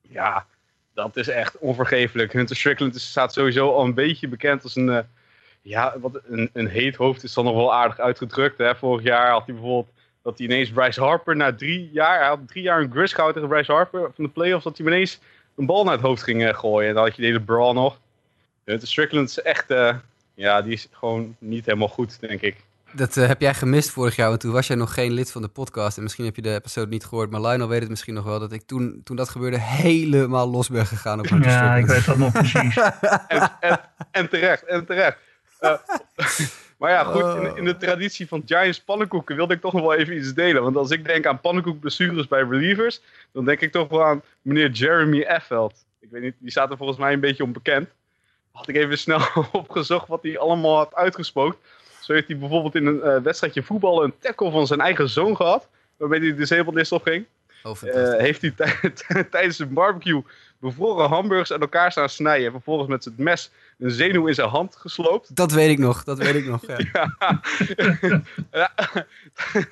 Ja, 0.00 0.46
dat 0.94 1.16
is 1.16 1.28
echt 1.28 1.58
onvergeeflijk. 1.58 2.32
Hunter 2.32 2.56
Strickland 2.56 3.00
staat 3.00 3.32
sowieso 3.32 3.72
al 3.72 3.84
een 3.84 3.94
beetje 3.94 4.28
bekend 4.28 4.62
als 4.62 4.76
een... 4.76 4.88
eh, 4.88 5.04
ja, 5.62 5.98
wat 5.98 6.20
een, 6.24 6.50
een 6.52 6.68
heet 6.68 6.96
hoofd 6.96 7.22
is 7.22 7.34
dan 7.34 7.44
nog 7.44 7.54
wel 7.54 7.74
aardig 7.74 7.98
uitgedrukt. 8.00 8.58
Hè? 8.58 8.76
Vorig 8.76 9.04
jaar 9.04 9.30
had 9.30 9.46
hij 9.46 9.54
bijvoorbeeld 9.54 9.94
dat 10.28 10.38
hij 10.38 10.46
ineens 10.46 10.70
Bryce 10.70 11.00
Harper 11.00 11.36
na 11.36 11.54
drie 11.54 11.90
jaar, 11.92 12.18
hij 12.18 12.28
had 12.28 12.38
drie 12.46 12.62
jaar 12.62 12.80
een 12.80 12.90
gris 12.90 13.12
gehouden 13.12 13.42
tegen 13.42 13.56
Bryce 13.56 13.72
Harper 13.72 14.10
van 14.14 14.24
de 14.24 14.30
playoffs, 14.30 14.64
dat 14.64 14.78
hij 14.78 14.86
ineens 14.86 15.20
een 15.56 15.66
bal 15.66 15.84
naar 15.84 15.92
het 15.92 16.02
hoofd 16.02 16.22
ging 16.22 16.46
eh, 16.46 16.54
gooien. 16.54 16.88
En 16.88 16.94
dan 16.94 17.04
had 17.04 17.16
je 17.16 17.22
de 17.22 17.28
hele 17.28 17.42
brawl 17.42 17.72
nog. 17.72 18.00
Hunter 18.64 18.88
Strickland 18.88 19.28
is 19.28 19.42
echt, 19.42 19.70
eh, 19.70 19.94
ja, 20.34 20.62
die 20.62 20.72
is 20.72 20.88
gewoon 20.92 21.36
niet 21.38 21.66
helemaal 21.66 21.88
goed, 21.88 22.20
denk 22.20 22.40
ik. 22.40 22.56
Dat 22.92 23.16
eh, 23.16 23.26
heb 23.26 23.40
jij 23.40 23.54
gemist 23.54 23.90
vorig 23.90 24.16
jaar, 24.16 24.28
want 24.28 24.40
toen 24.40 24.52
was 24.52 24.66
jij 24.66 24.76
nog 24.76 24.94
geen 24.94 25.12
lid 25.12 25.32
van 25.32 25.42
de 25.42 25.48
podcast. 25.48 25.96
En 25.96 26.02
misschien 26.02 26.24
heb 26.24 26.36
je 26.36 26.42
de 26.42 26.54
episode 26.54 26.90
niet 26.90 27.04
gehoord, 27.04 27.30
maar 27.30 27.40
Lionel 27.40 27.68
weet 27.68 27.80
het 27.80 27.90
misschien 27.90 28.14
nog 28.14 28.24
wel. 28.24 28.38
Dat 28.38 28.52
ik 28.52 28.62
toen, 28.62 29.00
toen 29.04 29.16
dat 29.16 29.28
gebeurde 29.28 29.58
helemaal 29.60 30.50
los 30.50 30.68
ben 30.68 30.86
gegaan 30.86 31.18
op 31.18 31.28
Hunter 31.30 31.50
Ja, 31.50 31.76
ik 31.76 31.86
weet 31.86 32.04
dat 32.04 32.16
nog 32.16 32.32
precies. 32.32 32.76
En, 33.28 33.50
en, 33.60 33.80
en 34.10 34.28
terecht, 34.28 34.64
en 34.64 34.86
terecht. 34.86 35.18
maar 36.78 36.90
ja, 36.90 37.04
goed, 37.04 37.42
in, 37.42 37.56
in 37.56 37.64
de 37.64 37.76
traditie 37.76 38.28
van 38.28 38.42
Giants 38.46 38.80
pannenkoeken 38.80 39.36
wilde 39.36 39.54
ik 39.54 39.60
toch 39.60 39.72
nog 39.72 39.82
wel 39.82 39.94
even 39.94 40.16
iets 40.16 40.34
delen. 40.34 40.62
Want 40.62 40.76
als 40.76 40.90
ik 40.90 41.04
denk 41.04 41.26
aan 41.26 41.40
pannenkoekblessures 41.40 42.28
bij 42.28 42.42
relievers, 42.42 43.00
dan 43.32 43.44
denk 43.44 43.60
ik 43.60 43.72
toch 43.72 43.88
wel 43.88 44.04
aan 44.04 44.22
meneer 44.42 44.70
Jeremy 44.70 45.20
Effeld. 45.22 45.84
Ik 46.00 46.08
weet 46.10 46.22
niet, 46.22 46.34
die 46.38 46.50
staat 46.50 46.70
er 46.70 46.76
volgens 46.76 46.98
mij 46.98 47.12
een 47.12 47.20
beetje 47.20 47.42
onbekend. 47.44 47.88
Had 48.52 48.68
ik 48.68 48.76
even 48.76 48.98
snel 48.98 49.20
opgezocht 49.52 50.08
wat 50.08 50.22
hij 50.22 50.38
allemaal 50.38 50.76
had 50.76 50.94
uitgespookt. 50.94 51.56
Zo 52.00 52.12
heeft 52.12 52.28
hij 52.28 52.38
bijvoorbeeld 52.38 52.74
in 52.74 52.86
een 52.86 53.02
eh, 53.02 53.20
wedstrijdje 53.22 53.62
voetbal 53.62 54.04
een 54.04 54.14
tackle 54.18 54.50
van 54.50 54.66
zijn 54.66 54.80
eigen 54.80 55.08
zoon 55.08 55.36
gehad. 55.36 55.68
Waarmee 55.96 56.20
hij 56.20 56.28
de 56.28 56.34
disabled 56.34 56.74
list 56.74 56.92
opging. 56.92 57.26
Oh, 57.62 57.82
Eh, 57.82 58.18
heeft 58.18 58.40
hij 58.40 58.50
tij- 58.50 59.24
tijdens 59.30 59.58
een 59.58 59.72
barbecue 59.72 60.22
bevroren 60.60 61.08
hamburgers 61.08 61.52
aan 61.52 61.60
elkaar 61.60 61.92
staan 61.92 62.08
snijden. 62.08 62.46
En 62.46 62.52
vervolgens 62.52 62.88
met 62.88 63.04
het 63.04 63.18
mes 63.18 63.50
een 63.78 63.90
zenuw 63.90 64.26
in 64.26 64.34
zijn 64.34 64.48
hand 64.48 64.76
gesloopt. 64.76 65.36
Dat 65.36 65.52
weet 65.52 65.70
ik 65.70 65.78
nog, 65.78 66.04
dat 66.04 66.18
weet 66.18 66.34
ik 66.34 66.46
nog. 66.46 66.62
Ja. 66.92 67.40
Ja, 68.50 68.72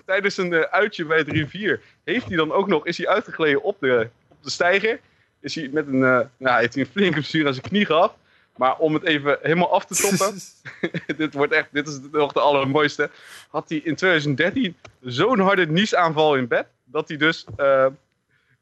tijdens 0.06 0.36
een 0.36 0.52
eh, 0.52 0.60
uitje 0.60 1.04
bij 1.04 1.18
het 1.18 1.28
rivier 1.28 1.80
heeft 2.04 2.26
hij 2.26 2.36
dan 2.36 2.52
ook 2.52 2.68
nog, 2.68 2.86
is 2.86 2.98
hij 2.98 3.08
uitgegleden 3.08 3.62
op 3.62 3.76
de, 3.80 4.08
op 4.28 4.36
de 4.40 4.50
steiger. 4.50 5.00
Is 5.40 5.54
hij 5.54 5.68
met 5.72 5.86
een, 5.86 6.04
eh, 6.04 6.20
nou, 6.36 6.60
heeft 6.60 6.74
hij 6.74 6.82
een 6.82 6.90
flinke 6.90 7.12
blessure 7.12 7.46
aan 7.46 7.54
zijn 7.54 7.68
knie 7.68 7.86
gehad. 7.86 8.14
Maar 8.56 8.76
om 8.76 8.94
het 8.94 9.02
even 9.04 9.38
helemaal 9.42 9.72
af 9.72 9.84
te 9.84 9.94
toppen, 9.94 10.38
dit 11.16 11.34
wordt 11.34 11.52
echt, 11.52 11.68
dit 11.72 11.88
is 11.88 12.00
nog 12.12 12.32
de 12.32 12.40
allermooiste. 12.40 13.10
Had 13.50 13.68
hij 13.68 13.78
in 13.78 13.94
2013 13.94 14.76
zo'n 15.00 15.38
harde 15.40 15.66
niesaanval 15.66 16.36
in 16.36 16.48
bed, 16.48 16.66
dat 16.84 17.08
hij 17.08 17.16
dus 17.16 17.44
eh, 17.56 17.86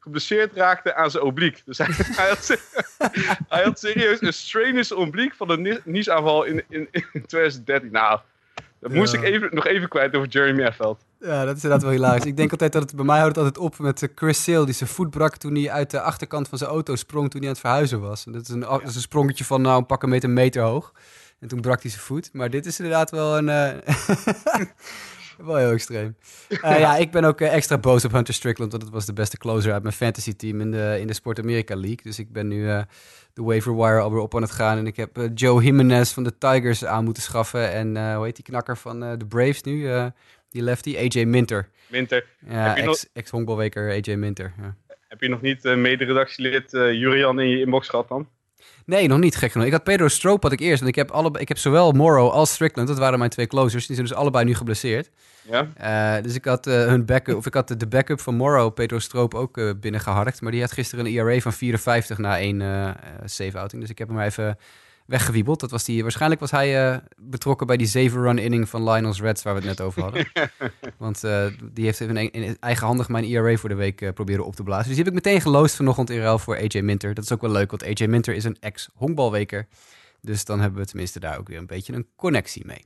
geblesseerd 0.05 0.53
raakte 0.55 0.95
aan 0.95 1.11
zijn 1.11 1.23
obliek. 1.23 1.61
Dus 1.65 1.77
hij, 1.77 1.87
hij, 2.21 2.27
had, 2.29 2.57
hij 3.49 3.63
had 3.63 3.79
serieus 3.79 4.21
een 4.21 4.33
strainus 4.33 4.91
obliek 4.91 5.35
van 5.35 5.49
een 5.49 5.61
nie- 5.61 5.79
niesaanval 5.83 6.43
in, 6.43 6.63
in, 6.69 6.87
in 6.91 7.25
2013. 7.25 7.91
Nou, 7.91 8.19
dat 8.79 8.91
moest 8.91 9.13
Ja. 9.13 9.19
ik 9.19 9.25
even, 9.25 9.49
nog 9.51 9.65
even 9.65 9.87
kwijt 9.89 10.15
over 10.15 10.27
Jeremy 10.27 10.63
Effeld. 10.63 11.03
Ja, 11.19 11.45
dat 11.45 11.57
is 11.57 11.63
inderdaad 11.63 11.81
wel 11.81 11.91
hilarisch. 11.91 12.25
Ik 12.25 12.37
denk 12.37 12.51
altijd 12.51 12.71
dat 12.71 12.81
het 12.81 12.95
bij 12.95 13.05
mij 13.05 13.19
houdt 13.19 13.35
het 13.35 13.45
altijd 13.45 13.63
op 13.65 13.77
met 13.79 14.09
Chris 14.15 14.43
Sale, 14.43 14.65
die 14.65 14.73
zijn 14.73 14.89
voet 14.89 15.09
brak 15.09 15.37
toen 15.37 15.55
hij 15.55 15.71
uit 15.71 15.91
de 15.91 16.01
achterkant 16.01 16.47
van 16.49 16.57
zijn 16.57 16.69
auto 16.69 16.95
sprong 16.95 17.29
toen 17.29 17.39
hij 17.39 17.49
aan 17.49 17.55
het 17.55 17.63
verhuizen 17.65 18.01
was. 18.01 18.25
En 18.25 18.31
dat 18.31 18.41
is 18.41 18.49
een, 18.49 18.59
dat 18.59 18.81
is 18.83 18.95
een 18.95 19.01
sprongetje 19.01 19.45
van 19.45 19.61
nou 19.61 19.77
een 19.77 19.85
pak 19.85 20.03
een 20.03 20.09
meter, 20.09 20.29
meter 20.29 20.61
hoog. 20.61 20.93
En 21.39 21.47
toen 21.47 21.61
brak 21.61 21.81
hij 21.81 21.91
zijn 21.91 22.03
voet. 22.03 22.29
Maar 22.33 22.49
dit 22.49 22.65
is 22.65 22.79
inderdaad 22.79 23.11
wel 23.11 23.37
een. 23.37 23.49
eh, 23.49 23.77
wel 25.45 25.55
heel 25.55 25.71
extreem. 25.71 26.15
Eh, 26.61 26.79
ja, 26.79 26.95
ik 26.95 27.11
ben 27.11 27.23
ook 27.23 27.41
eh, 27.41 27.53
extra 27.53 27.77
boos 27.77 28.05
op 28.05 28.11
Hunter 28.11 28.33
Strickland, 28.33 28.71
want 28.71 28.83
het 28.83 28.91
was 28.93 29.05
de 29.05 29.13
beste 29.13 29.37
closer 29.37 29.73
uit 29.73 29.81
mijn 29.83 29.95
fantasy 29.95 30.33
team 30.35 30.61
in 30.61 30.71
de, 30.71 30.97
in 30.99 31.07
de 31.07 31.13
Sport 31.13 31.39
America 31.39 31.75
League. 31.75 31.99
Dus 32.03 32.19
ik 32.19 32.31
ben 32.31 32.47
nu 32.47 32.69
eh, 32.69 32.81
de 33.33 33.43
waiver 33.43 33.75
wire 33.75 33.99
alweer 33.99 34.19
op 34.21 34.35
aan 34.35 34.41
het 34.41 34.51
gaan. 34.51 34.77
En 34.77 34.87
ik 34.87 34.95
heb 34.95 35.29
Joe 35.33 35.63
Jimenez 35.63 36.11
van 36.13 36.23
de 36.23 36.37
Tigers 36.37 36.85
aan 36.85 37.03
moeten 37.03 37.23
schaffen. 37.23 37.71
En 37.71 38.15
hoe 38.15 38.25
heet 38.25 38.35
die 38.35 38.45
knakker 38.45 38.77
van 38.77 38.99
de 38.99 39.25
Braves 39.29 39.61
nu? 39.61 39.89
Die 40.49 40.61
lefty, 40.63 40.97
AJ 40.97 41.23
Minter. 41.25 41.69
Winter, 41.87 42.25
Ja, 42.49 42.67
nog- 42.75 42.77
ex- 42.77 43.09
ex-honkbalweker 43.13 43.89
AJ 43.91 44.15
Minter. 44.15 44.53
Ja. 44.61 44.75
heb 45.07 45.21
je 45.21 45.29
nog 45.29 45.41
niet 45.41 45.63
mederedactielid 45.63 46.71
Jurian 46.71 47.39
in 47.39 47.49
je 47.49 47.59
inbox 47.59 47.89
gehad 47.89 48.07
dan? 48.07 48.27
Nee, 48.85 49.07
nog 49.07 49.19
niet 49.19 49.35
gek 49.35 49.51
genoeg. 49.51 49.67
Ik 49.67 49.73
had 49.73 49.83
Pedro 49.83 50.07
Stroop 50.07 50.43
had 50.43 50.51
ik 50.51 50.59
eerst. 50.59 50.77
Want 50.77 50.89
ik 50.89 50.95
heb, 50.95 51.11
alle, 51.11 51.39
ik 51.39 51.47
heb 51.47 51.57
zowel 51.57 51.91
Morrow 51.91 52.31
als 52.31 52.53
Strickland. 52.53 52.87
Dat 52.87 52.97
waren 52.97 53.19
mijn 53.19 53.31
twee 53.31 53.47
closers. 53.47 53.85
Die 53.87 53.95
zijn 53.95 54.07
dus 54.07 54.17
allebei 54.17 54.45
nu 54.45 54.55
geblesseerd. 54.55 55.09
Ja? 55.41 55.67
Eh, 55.75 56.23
dus 56.23 56.35
ik 56.35 56.45
had 56.45 56.67
eh, 56.67 56.73
hun 56.73 57.05
backup, 57.05 57.37
of 57.37 57.45
ik 57.45 57.53
had 57.53 57.67
de, 57.67 57.87
backup 57.87 58.19
van 58.19 58.35
Morrow, 58.35 58.73
Pedro 58.73 58.99
Stroop, 58.99 59.33
ook 59.33 59.57
eh, 59.57 59.69
binnengeharkt. 59.79 60.41
Maar 60.41 60.51
die 60.51 60.61
had 60.61 60.71
gisteren 60.71 61.05
een 61.05 61.11
ERA 61.11 61.39
van 61.39 61.53
54 61.53 62.17
na 62.17 62.39
één 62.39 62.59
save-outing. 63.25 63.81
Dus 63.81 63.91
ik 63.91 63.97
heb 63.97 64.07
hem 64.07 64.19
even 64.19 64.57
weggewiebeld. 65.05 65.59
Dat 65.59 65.71
was 65.71 65.83
die, 65.83 66.01
waarschijnlijk 66.01 66.41
was 66.41 66.51
hij 66.51 66.91
eh, 66.91 66.97
betrokken 67.17 67.67
bij 67.67 67.77
die 67.77 67.87
zeven-run 67.87 68.37
inning 68.37 68.69
van 68.69 68.83
Lionel's 68.83 69.21
Reds, 69.21 69.43
waar 69.43 69.53
we 69.53 69.59
het 69.59 69.69
net 69.69 69.81
over 69.81 70.01
hadden. 70.01 70.27
Want 70.97 71.23
eh, 71.23 71.45
die 71.73 71.85
heeft 71.85 71.99
even 71.99 72.17
in, 72.17 72.31
in 72.31 72.57
eigenhandig 72.59 73.09
mijn 73.09 73.23
ERA 73.23 73.57
voor 73.57 73.69
de 73.69 73.75
week 73.75 74.01
eh, 74.01 74.13
proberen 74.13 74.45
op 74.45 74.55
te 74.55 74.63
blazen. 74.63 74.85
Dus 74.87 74.95
die 74.95 75.03
heb 75.03 75.13
ik 75.13 75.23
meteen 75.23 75.41
geloosd 75.41 75.75
vanochtend 75.75 76.09
in 76.09 76.19
ruil 76.19 76.39
voor 76.39 76.57
AJ 76.57 76.81
Minter. 76.81 77.13
Dat 77.13 77.23
is 77.23 77.31
ook 77.31 77.41
wel 77.41 77.51
leuk, 77.51 77.69
want 77.69 77.83
AJ 77.83 78.07
Minter 78.07 78.35
is 78.35 78.43
een 78.43 78.57
ex-honkbalweker. 78.59 79.67
Dus 80.21 80.45
dan 80.45 80.59
hebben 80.59 80.79
we 80.79 80.87
tenminste 80.87 81.19
daar 81.19 81.37
ook 81.37 81.47
weer 81.47 81.57
een 81.57 81.67
beetje 81.67 81.93
een 81.93 82.07
connectie 82.15 82.65
mee. 82.65 82.85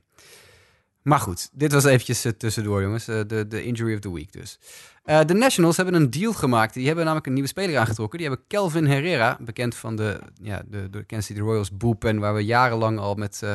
Maar 1.02 1.20
goed, 1.20 1.48
dit 1.52 1.72
was 1.72 1.84
eventjes 1.84 2.26
tussendoor, 2.38 2.82
jongens. 2.82 3.04
De, 3.04 3.44
de 3.48 3.64
injury 3.64 3.94
of 3.94 4.00
the 4.00 4.12
week 4.12 4.32
dus. 4.32 4.58
Eh, 5.04 5.20
de 5.26 5.34
Nationals 5.34 5.76
hebben 5.76 5.94
een 5.94 6.10
deal 6.10 6.32
gemaakt. 6.32 6.74
Die 6.74 6.86
hebben 6.86 7.04
namelijk 7.04 7.26
een 7.26 7.32
nieuwe 7.32 7.48
speler 7.48 7.78
aangetrokken. 7.78 8.18
Die 8.18 8.28
hebben 8.28 8.46
Kelvin 8.48 8.86
Herrera, 8.86 9.36
bekend 9.40 9.74
van 9.74 9.96
de, 9.96 10.20
ja, 10.42 10.62
de, 10.66 10.90
de 10.90 11.04
Kansas 11.04 11.26
City 11.26 11.40
Royals 11.40 11.76
bullpen... 11.76 12.18
waar 12.18 12.34
we 12.34 12.44
jarenlang 12.44 12.98
al 12.98 13.14
met, 13.14 13.42
eh, 13.42 13.52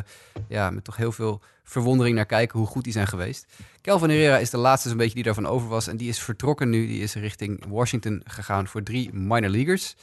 ja, 0.48 0.70
met 0.70 0.84
toch 0.84 0.98
heel 0.98 1.12
veel 1.12 1.42
verwondering 1.64 2.16
naar 2.16 2.26
kijken... 2.26 2.60
hoe 2.60 2.68
goed 2.68 2.84
die 2.84 2.94
zijn 2.94 3.08
geweest. 3.08 3.46
Kelvin 3.82 4.10
Herrera 4.10 4.38
is 4.38 4.50
de 4.50 4.58
laatste 4.58 4.90
zo'n 4.90 4.98
beetje 4.98 5.14
die 5.14 5.24
daarvan 5.24 5.46
over 5.46 5.68
was. 5.68 5.88
En 5.88 5.98
die 5.98 6.10
is 6.10 6.20
vertrokken 6.20 6.70
nu. 6.70 6.88
Die 6.88 7.02
is 7.02 7.16
richting 7.16 7.66
Washington 7.68 8.22
gegaan 8.26 8.68
voor 8.68 8.84
drie 8.84 9.14
minor 9.14 9.50
leaguers. 9.50 9.96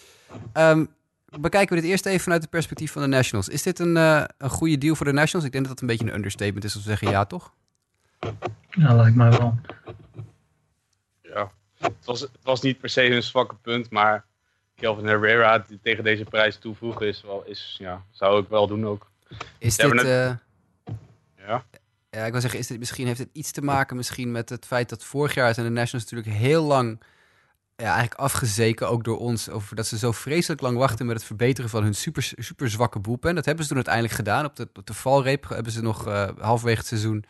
Ehm, 0.53 0.85
bekijken 1.41 1.77
we 1.77 1.83
dit 1.83 1.91
eerst 1.91 2.07
even 2.07 2.21
vanuit 2.21 2.43
het 2.43 2.51
perspectief 2.51 2.93
van 2.93 3.03
de 3.03 3.09
Nationals. 3.09 3.49
Is 3.49 3.63
dit 3.63 3.79
een, 3.79 3.97
eh, 3.97 4.25
een 4.39 4.51
goede 4.51 4.79
deal 4.79 4.95
voor 4.95 5.07
de 5.07 5.13
Nationals? 5.13 5.47
Ik 5.47 5.53
denk 5.53 5.65
dat 5.67 5.73
dat 5.73 5.81
een 5.81 5.97
beetje 5.97 6.07
een 6.07 6.17
understatement 6.17 6.65
is 6.65 6.75
om 6.75 6.83
te 6.83 6.89
zeggen 6.89 7.11
ja, 7.11 7.25
toch? 7.25 7.53
Ja, 8.71 8.95
lijkt 8.95 9.17
mij 9.17 9.31
wel. 9.31 9.59
Het 11.83 12.05
was, 12.05 12.21
het 12.21 12.31
was 12.43 12.61
niet 12.61 12.79
per 12.79 12.89
se 12.89 13.05
een 13.05 13.23
zwakke 13.23 13.55
punt, 13.55 13.91
maar 13.91 14.25
Kelvin 14.75 15.07
Herrera 15.07 15.59
die 15.59 15.79
tegen 15.83 16.05
deze 16.05 16.25
prijs 16.25 16.57
toevoegen 16.57 17.07
is 17.07 17.23
wel, 17.23 17.45
is, 17.45 17.77
ja, 17.79 18.05
zou 18.11 18.43
ik 18.43 18.49
wel 18.49 18.67
doen 18.67 18.87
ook. 18.87 19.11
Is 19.59 19.77
dit... 19.77 20.03
eh, 20.03 20.35
Ja. 21.47 21.65
Ja, 22.11 22.25
ik 22.25 22.33
wil 22.33 22.41
zeggen, 22.41 22.59
is 22.59 22.67
dit, 22.67 22.79
misschien 22.79 23.07
heeft 23.07 23.19
het 23.19 23.29
iets 23.33 23.51
te 23.51 23.63
maken 23.63 23.97
misschien 23.97 24.31
met 24.31 24.49
het 24.49 24.67
feit 24.67 24.89
dat 24.89 25.05
vorig 25.05 25.35
jaar 25.35 25.55
zijn 25.55 25.67
de 25.67 25.73
Nationals 25.73 26.11
natuurlijk 26.11 26.37
heel 26.39 26.63
lang 26.63 27.01
ja, 27.83 27.89
eigenlijk 27.89 28.21
afgezeken, 28.21 28.89
ook 28.89 29.05
door 29.05 29.19
ons, 29.19 29.51
over 29.51 29.77
dat 29.77 29.87
ze 29.87 29.99
zo 29.99 30.13
vreselijk 30.13 30.61
lang 30.61 30.77
wachten 30.77 31.07
met 31.07 31.17
het 31.17 31.25
verbeteren 31.25 31.71
van 31.71 31.83
hun 31.83 31.95
super, 31.95 32.33
super 32.37 32.71
zwakke 32.71 33.01
bullpen. 33.01 33.35
Dat 33.35 33.45
hebben 33.45 33.63
ze 33.63 33.69
toen 33.69 33.79
uiteindelijk 33.79 34.15
gedaan. 34.15 34.45
Op 34.45 34.57
de, 34.57 34.69
op 34.75 34.87
de 34.87 34.95
valreep 34.95 35.49
hebben 35.49 35.73
ze 35.73 35.83
nog 35.83 36.07
eh, 36.07 36.29
halverwege 36.39 36.79
het 36.79 36.87
seizoen 36.87 37.25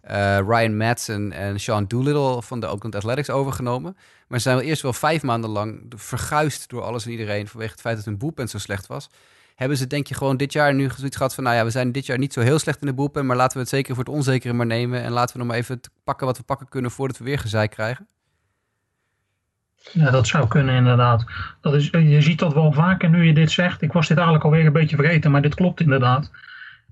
eh, 0.00 0.38
Ryan 0.38 0.76
Madsen 0.76 1.32
en 1.32 1.60
Sean 1.60 1.86
Doolittle 1.86 2.42
van 2.42 2.60
de 2.60 2.66
Oakland 2.66 2.94
Athletics 2.94 3.30
overgenomen. 3.30 3.96
Maar 4.28 4.38
ze 4.38 4.44
zijn 4.44 4.56
wel 4.56 4.66
eerst 4.66 4.82
wel 4.82 4.92
vijf 4.92 5.22
maanden 5.22 5.50
lang 5.50 5.92
verguisd 5.96 6.68
door 6.68 6.82
alles 6.82 7.04
en 7.04 7.10
iedereen 7.10 7.48
vanwege 7.48 7.72
het 7.72 7.80
feit 7.80 7.96
dat 7.96 8.04
hun 8.04 8.18
bullpen 8.18 8.48
zo 8.48 8.58
slecht 8.58 8.86
was 8.86 9.08
hebben 9.54 9.76
ze 9.76 9.86
denk 9.86 10.06
je 10.06 10.14
gewoon 10.14 10.36
dit 10.36 10.52
jaar 10.52 10.74
nu 10.74 10.90
zoiets 10.96 11.16
gehad 11.16 11.34
van... 11.34 11.44
nou 11.44 11.56
ja, 11.56 11.64
we 11.64 11.70
zijn 11.70 11.92
dit 11.92 12.06
jaar 12.06 12.18
niet 12.18 12.32
zo 12.32 12.40
heel 12.40 12.58
slecht 12.58 12.80
in 12.80 12.86
de 12.86 12.92
boelpen... 12.94 13.26
maar 13.26 13.36
laten 13.36 13.56
we 13.56 13.62
het 13.62 13.68
zeker 13.68 13.94
voor 13.94 14.04
het 14.04 14.12
onzekere 14.12 14.52
maar 14.52 14.66
nemen... 14.66 15.02
en 15.02 15.12
laten 15.12 15.32
we 15.32 15.38
nog 15.38 15.48
maar 15.48 15.56
even 15.56 15.80
pakken 16.04 16.26
wat 16.26 16.36
we 16.36 16.42
pakken 16.42 16.68
kunnen... 16.68 16.90
voordat 16.90 17.18
we 17.18 17.24
weer 17.24 17.38
gezeik 17.38 17.70
krijgen? 17.70 18.08
Ja, 19.92 20.10
dat 20.10 20.26
zou 20.26 20.48
kunnen 20.48 20.74
inderdaad. 20.74 21.24
Dat 21.60 21.74
is, 21.74 21.88
je 21.90 22.20
ziet 22.22 22.38
dat 22.38 22.54
wel 22.54 22.72
vaker 22.72 23.08
nu 23.10 23.24
je 23.26 23.34
dit 23.34 23.50
zegt. 23.50 23.82
Ik 23.82 23.92
was 23.92 24.06
dit 24.08 24.16
eigenlijk 24.16 24.46
alweer 24.46 24.66
een 24.66 24.72
beetje 24.72 24.96
vergeten, 24.96 25.30
maar 25.30 25.42
dit 25.42 25.54
klopt 25.54 25.80
inderdaad. 25.80 26.30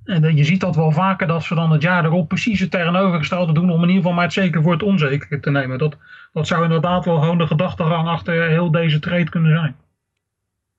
En 0.05 0.23
dat- 0.23 0.37
je 0.37 0.45
ziet 0.45 0.61
dat 0.61 0.77
wel 0.77 0.91
vaker 0.93 1.27
dat 1.27 1.43
ze 1.43 1.55
dan 1.55 1.71
het 1.71 1.83
jaar 1.83 2.05
erop 2.05 2.29
precies 2.29 2.61
het 2.61 2.71
tegenovergestelde 2.71 3.53
doen 3.53 3.71
om 3.71 3.77
in 3.83 3.89
ieder 3.89 3.97
geval 3.97 4.13
maar 4.13 4.25
het 4.25 4.33
zeker 4.33 4.63
voor 4.63 4.73
het 4.73 4.83
onzekere 4.83 5.41
te 5.41 5.51
nemen. 5.51 5.79
Dat, 5.79 5.97
dat 6.33 6.47
zou 6.47 6.63
inderdaad 6.63 7.05
wel 7.05 7.19
gewoon 7.21 7.39
de 7.39 7.47
gedachtegang 7.47 8.09
achter 8.09 8.49
heel 8.49 8.71
deze 8.71 8.99
trade 8.99 9.29
kunnen 9.31 9.51
zijn. 9.59 9.77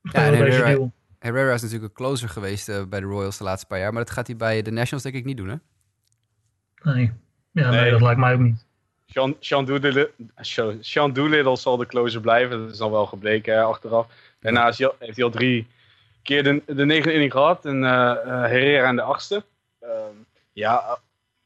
Of 0.04 0.12
Ja, 0.14 0.20
en 0.26 0.32
deze 0.32 0.44
Herrera- 0.44 0.66
deal. 0.68 0.94
Herrera 1.20 1.54
is 1.54 1.62
natuurlijk 1.62 1.90
een 1.90 2.06
closer 2.06 2.30
geweest 2.30 2.70
eh, 2.70 2.84
bij 2.90 3.00
de 3.00 3.06
Royals 3.06 3.38
de 3.38 3.44
laatste 3.44 3.68
paar 3.68 3.80
jaar... 3.80 3.94
maar 3.94 4.04
dat 4.04 4.14
gaat 4.14 4.28
hij 4.28 4.36
bij 4.36 4.62
de 4.62 4.72
Nationals 4.72 5.04
denk 5.04 5.16
ik 5.16 5.26
niet 5.26 5.38
doen, 5.38 5.48
hè? 5.50 5.56
Nee. 6.94 7.12
Ja, 7.52 7.70
nee. 7.70 7.82
Nee. 7.82 7.92
dat 7.92 8.02
lijkt 8.02 8.20
mij 8.20 8.34
ook 8.34 8.40
niet. 8.40 8.66
Sean, 9.16 9.36
Sean, 9.40 9.66
Doolittle, 9.66 10.12
Sean- 10.82 11.14
Doolittle 11.14 11.56
zal 11.58 11.78
de 11.78 11.86
closer 11.86 12.22
blijven. 12.22 12.60
Dat 12.60 12.72
is 12.72 12.80
al 12.80 12.92
wel 12.92 13.06
gebleken 13.06 13.54
hè, 13.54 13.62
achteraf. 13.62 14.08
Daarnaast 14.40 14.80
heeft 14.80 15.16
hij 15.16 15.26
al 15.26 15.32
drie 15.32 15.68
keer 16.24 16.44
de, 16.44 16.62
de 16.66 16.86
negende 16.86 17.14
inning 17.14 17.32
gehad. 17.32 17.66
En 17.66 17.84
eh, 17.84 18.12
eh, 18.12 18.18
Herrera 18.26 18.88
aan 18.88 18.96
de 18.96 19.02
achtste. 19.02 19.44
Ehm, 19.80 20.16
ja, 20.54 21.00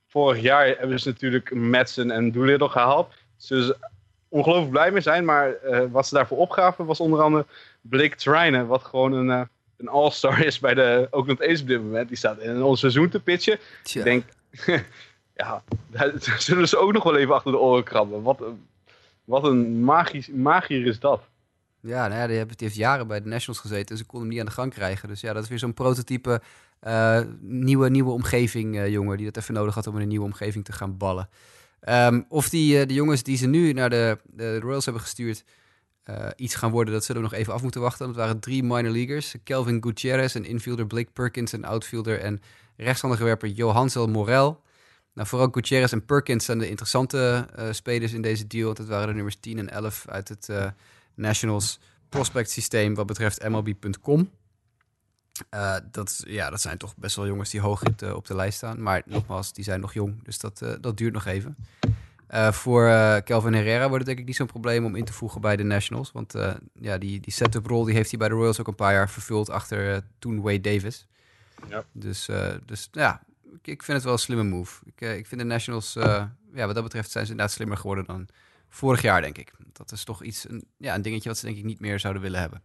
vorig 0.08 0.42
jaar 0.42 0.68
hebben 0.68 1.00
ze 1.00 1.08
natuurlijk 1.08 1.54
Madsen 1.54 2.12
en 2.12 2.32
Doolittle 2.32 2.70
gehaald. 2.70 3.14
Zullen 3.38 3.64
ze 3.64 3.78
ongelooflijk 4.30 4.72
blij 4.72 4.92
mee 4.92 5.02
zijn. 5.02 5.26
Maar 5.26 5.54
eh, 5.54 5.86
wat 5.92 6.08
ze 6.08 6.16
daarvoor 6.16 6.38
opgaven 6.38 6.86
was 6.86 7.00
onder 7.00 7.22
andere 7.22 7.46
Blake 7.82 8.16
Trine. 8.16 8.66
Wat 8.66 8.84
gewoon 8.84 9.14
een, 9.14 9.48
een 9.78 9.88
all-star 9.88 10.46
is 10.46 10.60
bij 10.60 10.74
de 10.74 11.08
Oakland 11.12 11.42
A's 11.48 11.62
op 11.62 11.68
dit 11.68 11.82
moment. 11.82 12.08
Die 12.08 12.18
staat 12.18 12.40
in 12.40 12.64
ons 12.64 12.80
seizoen 12.80 13.10
te 13.10 13.20
pitchen. 13.20 13.60
Tja. 13.84 14.00
Ik 14.00 14.06
denk, 14.06 14.24
ja, 15.39 15.63
zullen 16.38 16.67
ze 16.67 16.78
ook 16.78 16.93
nog 16.93 17.04
wel 17.04 17.17
even 17.17 17.34
achter 17.34 17.52
de 17.52 17.58
oren 17.58 17.84
krabben. 17.84 18.21
Wat, 18.21 18.41
een- 18.41 18.65
wat 19.23 19.43
een 19.43 19.84
magisch, 19.84 20.28
magier 20.28 20.86
is 20.86 20.99
dat. 20.99 21.21
Ja, 21.82 22.08
nou 22.08 22.19
ja 22.19 22.28
die, 22.28 22.36
heeft, 22.36 22.47
die 22.58 22.67
heeft 22.67 22.75
jaren 22.75 23.08
bij 23.08 23.21
de 23.21 23.30
Nationals 23.30 23.60
gezeten 23.60 23.89
en 23.91 23.97
ze 23.97 24.06
kon 24.06 24.19
hem 24.19 24.30
niet 24.30 24.39
aan 24.39 24.45
de 24.45 24.52
gang 24.52 24.73
krijgen. 24.73 25.08
Dus 25.08 25.21
ja, 25.21 25.34
dat 25.34 25.43
is 25.43 25.49
weer 25.49 25.60
zo'n 25.60 25.73
prototype 25.73 26.41
eh, 26.80 27.21
nieuwe, 27.39 27.89
nieuwe 27.89 28.12
omgeving 28.12 28.75
uh, 28.75 28.88
jongen 28.88 29.17
die 29.17 29.25
dat 29.25 29.38
even 29.38 29.54
nodig 29.54 29.75
had 29.75 29.88
om 29.88 29.95
in 29.95 30.02
een 30.02 30.08
nieuwe 30.08 30.25
omgeving 30.25 30.65
te 30.65 30.71
gaan 30.71 30.97
ballen. 30.97 31.30
Um, 31.89 32.25
of 32.30 32.49
die 32.49 32.80
uh, 32.82 32.88
de 32.88 32.93
jongens 32.93 33.23
die 33.23 33.38
ze 33.38 33.47
nu 33.47 33.73
naar 33.73 33.89
de, 33.89 34.17
de 34.23 34.60
Royals 34.60 34.86
hebben 34.86 35.04
gestuurd 35.04 35.43
iets 36.36 36.56
gaan 36.56 36.71
worden, 36.71 36.93
dat 36.93 37.04
zullen 37.04 37.21
we 37.21 37.28
nog 37.30 37.38
even 37.38 37.54
af 37.54 37.62
moeten 37.62 37.82
wachten. 37.82 38.08
Dat 38.08 38.15
waren 38.15 38.39
drie 38.39 38.63
minor 38.63 38.91
leaguers. 38.91 39.36
Kelvin 39.43 39.84
Gutierrez, 39.84 40.36
een 40.36 40.45
infielder, 40.45 40.88
Blake 40.88 41.12
Perkins, 41.13 41.52
een 41.52 41.65
outfielder 41.65 42.19
en 42.19 42.41
rechtshandige 42.78 43.23
werper 43.23 43.49
Johansel 43.49 44.08
Morel. 44.08 44.62
Nou, 45.20 45.32
vooral 45.32 45.50
Gutierrez 45.52 45.92
en 45.92 46.06
Perkins 46.06 46.46
zijn 46.46 46.60
de 46.60 46.70
interessante 46.70 47.48
spelers 47.72 48.14
in 48.14 48.22
deze 48.22 48.48
deal. 48.48 48.74
Dat 48.74 48.88
waren 48.88 49.08
de 49.08 49.14
nummers 49.14 49.36
10 49.36 49.58
en 49.58 49.70
11 49.70 50.06
uit 50.08 50.30
het 50.30 50.50
Nationals 51.16 51.80
prospect 52.10 52.50
systeem 52.50 52.96
wat 52.96 53.06
betreft 53.06 53.50
MLB.com. 53.50 54.30
Uh, 55.54 55.76
dat, 55.92 56.24
ja, 56.28 56.50
dat 56.50 56.62
zijn 56.62 56.78
toch 56.78 56.96
best 56.98 57.16
wel 57.16 57.28
jongens 57.28 57.50
die 57.50 57.60
hoog 57.60 57.84
op 57.84 57.98
de, 57.98 58.16
op 58.16 58.28
de 58.28 58.36
lijst 58.36 58.58
staan. 58.58 58.82
Maar 58.82 59.02
nogmaals, 59.06 59.54
die 59.54 59.64
zijn 59.64 59.80
nog 59.80 59.94
jong, 59.94 60.24
dus 60.24 60.40
dat, 60.40 60.64
dat 60.82 60.98
duurt 60.98 61.14
nog 61.14 61.26
even. 61.26 61.56
Voor 62.52 62.88
Kelvin 63.24 63.54
Herrera 63.54 63.90
wordt 63.90 63.98
het 63.98 64.06
denk 64.06 64.20
ik 64.20 64.26
niet 64.26 64.36
zo'n 64.36 64.48
probleem 64.48 64.86
om 64.86 64.96
in 64.96 65.06
te 65.06 65.14
voegen 65.14 65.42
bij 65.42 65.56
de 65.56 65.64
Nationals. 65.64 66.12
Want 66.12 66.34
ja, 66.74 66.98
die, 66.98 67.20
die 67.20 67.34
setup 67.34 67.66
rol 67.66 67.84
die 67.84 67.96
heeft 67.96 68.10
hij 68.10 68.20
bij 68.20 68.30
de 68.30 68.36
Royals 68.36 68.60
ook 68.60 68.68
een 68.68 68.76
paar 68.76 68.94
jaar 68.94 69.10
vervuld 69.10 69.50
achter 69.50 70.04
toen 70.20 70.42
Wade 70.42 70.62
Davis. 70.62 71.08
Ja. 71.70 71.84
Dus, 71.92 72.30
dus 72.66 72.90
ja, 72.92 73.22
ik, 73.54 73.68
ik, 73.68 73.84
vind 73.84 73.98
het 73.98 74.04
wel 74.04 74.14
een 74.14 74.20
slimme 74.20 74.44
move. 74.44 74.82
Ik, 74.86 75.02
ik 75.02 75.28
vind 75.28 75.42
de 75.42 75.48
Nationals, 75.48 75.94
ja, 76.54 76.66
wat 76.66 76.76
dat 76.76 76.84
betreft 76.84 77.12
zijn 77.12 77.26
ze 77.26 77.32
inderdaad 77.32 77.56
slimmer 77.56 77.78
geworden 77.78 78.06
dan 78.06 78.28
vorig 78.70 79.02
jaar, 79.02 79.22
denk 79.22 79.38
ik. 79.38 79.52
Dat 79.74 79.92
is 79.92 80.04
toch 80.04 80.24
iets, 80.24 80.50
een, 80.50 80.64
ja, 80.78 80.96
een 80.96 81.02
dingetje 81.02 81.30
wat 81.30 81.38
ze 81.38 81.46
denk 81.46 81.58
ik 81.58 81.64
niet 81.64 81.80
meer 81.80 82.00
zouden 82.00 82.22
willen 82.22 82.40
hebben. 82.40 82.62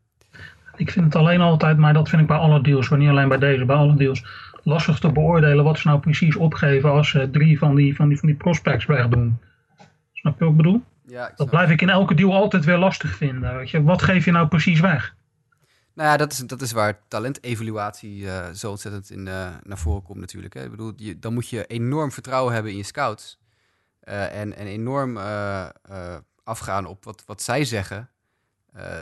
Ik 0.76 0.90
vind 0.90 1.04
het 1.04 1.16
alleen 1.16 1.40
altijd, 1.40 1.76
maar 1.76 1.92
dat 1.92 2.08
vind 2.08 2.22
ik 2.22 2.28
bij 2.28 2.36
alle 2.36 2.62
deals, 2.62 2.90
niet 2.90 3.08
alleen 3.08 3.28
bij 3.28 3.38
deze, 3.38 3.64
bij 3.64 3.76
alle 3.76 3.94
deals, 3.94 4.24
lastig 4.62 4.98
te 4.98 5.12
beoordelen 5.12 5.64
wat 5.64 5.78
ze 5.78 5.88
nou 5.88 6.00
precies 6.00 6.36
opgeven 6.36 6.90
als 6.90 7.08
ze 7.08 7.30
drie 7.30 7.58
van 7.58 7.74
die, 7.74 7.96
van 7.96 8.08
die, 8.08 8.18
van 8.18 8.28
die 8.28 8.36
prospects 8.36 8.86
wegdoen. 8.86 9.38
Snap 10.12 10.38
je 10.38 10.44
wat 10.44 10.50
ik 10.50 10.56
bedoel? 10.56 10.82
Ja, 11.06 11.28
ik 11.28 11.36
dat 11.36 11.50
blijf 11.50 11.70
ik 11.70 11.80
in 11.80 11.90
elke 11.90 12.14
deal 12.14 12.34
altijd 12.34 12.64
weer 12.64 12.78
lastig 12.78 13.16
vinden. 13.16 13.56
Weet 13.56 13.70
je? 13.70 13.82
Wat 13.82 14.02
geef 14.02 14.24
je 14.24 14.30
nou 14.30 14.48
precies 14.48 14.80
weg? 14.80 15.14
Nou 15.94 16.08
ja, 16.08 16.16
dat 16.16 16.32
is, 16.32 16.38
dat 16.38 16.60
is 16.60 16.72
waar 16.72 17.00
talentevaluatie 17.08 18.22
uh, 18.22 18.50
zo 18.50 18.70
ontzettend 18.70 19.10
in, 19.10 19.18
uh, 19.18 19.54
naar 19.62 19.78
voren 19.78 20.02
komt 20.02 20.18
natuurlijk. 20.18 20.54
Hè. 20.54 20.64
Ik 20.64 20.70
bedoel, 20.70 20.92
dan 21.16 21.34
moet 21.34 21.48
je 21.48 21.66
enorm 21.66 22.12
vertrouwen 22.12 22.54
hebben 22.54 22.72
in 22.72 22.76
je 22.76 22.82
scouts. 22.82 23.38
Uh, 24.04 24.40
en, 24.40 24.56
en 24.56 24.66
enorm 24.66 25.18
afgaan 26.44 26.86
op 26.86 27.04
wat, 27.04 27.22
wat 27.26 27.42
zij 27.42 27.64
zeggen. 27.64 28.08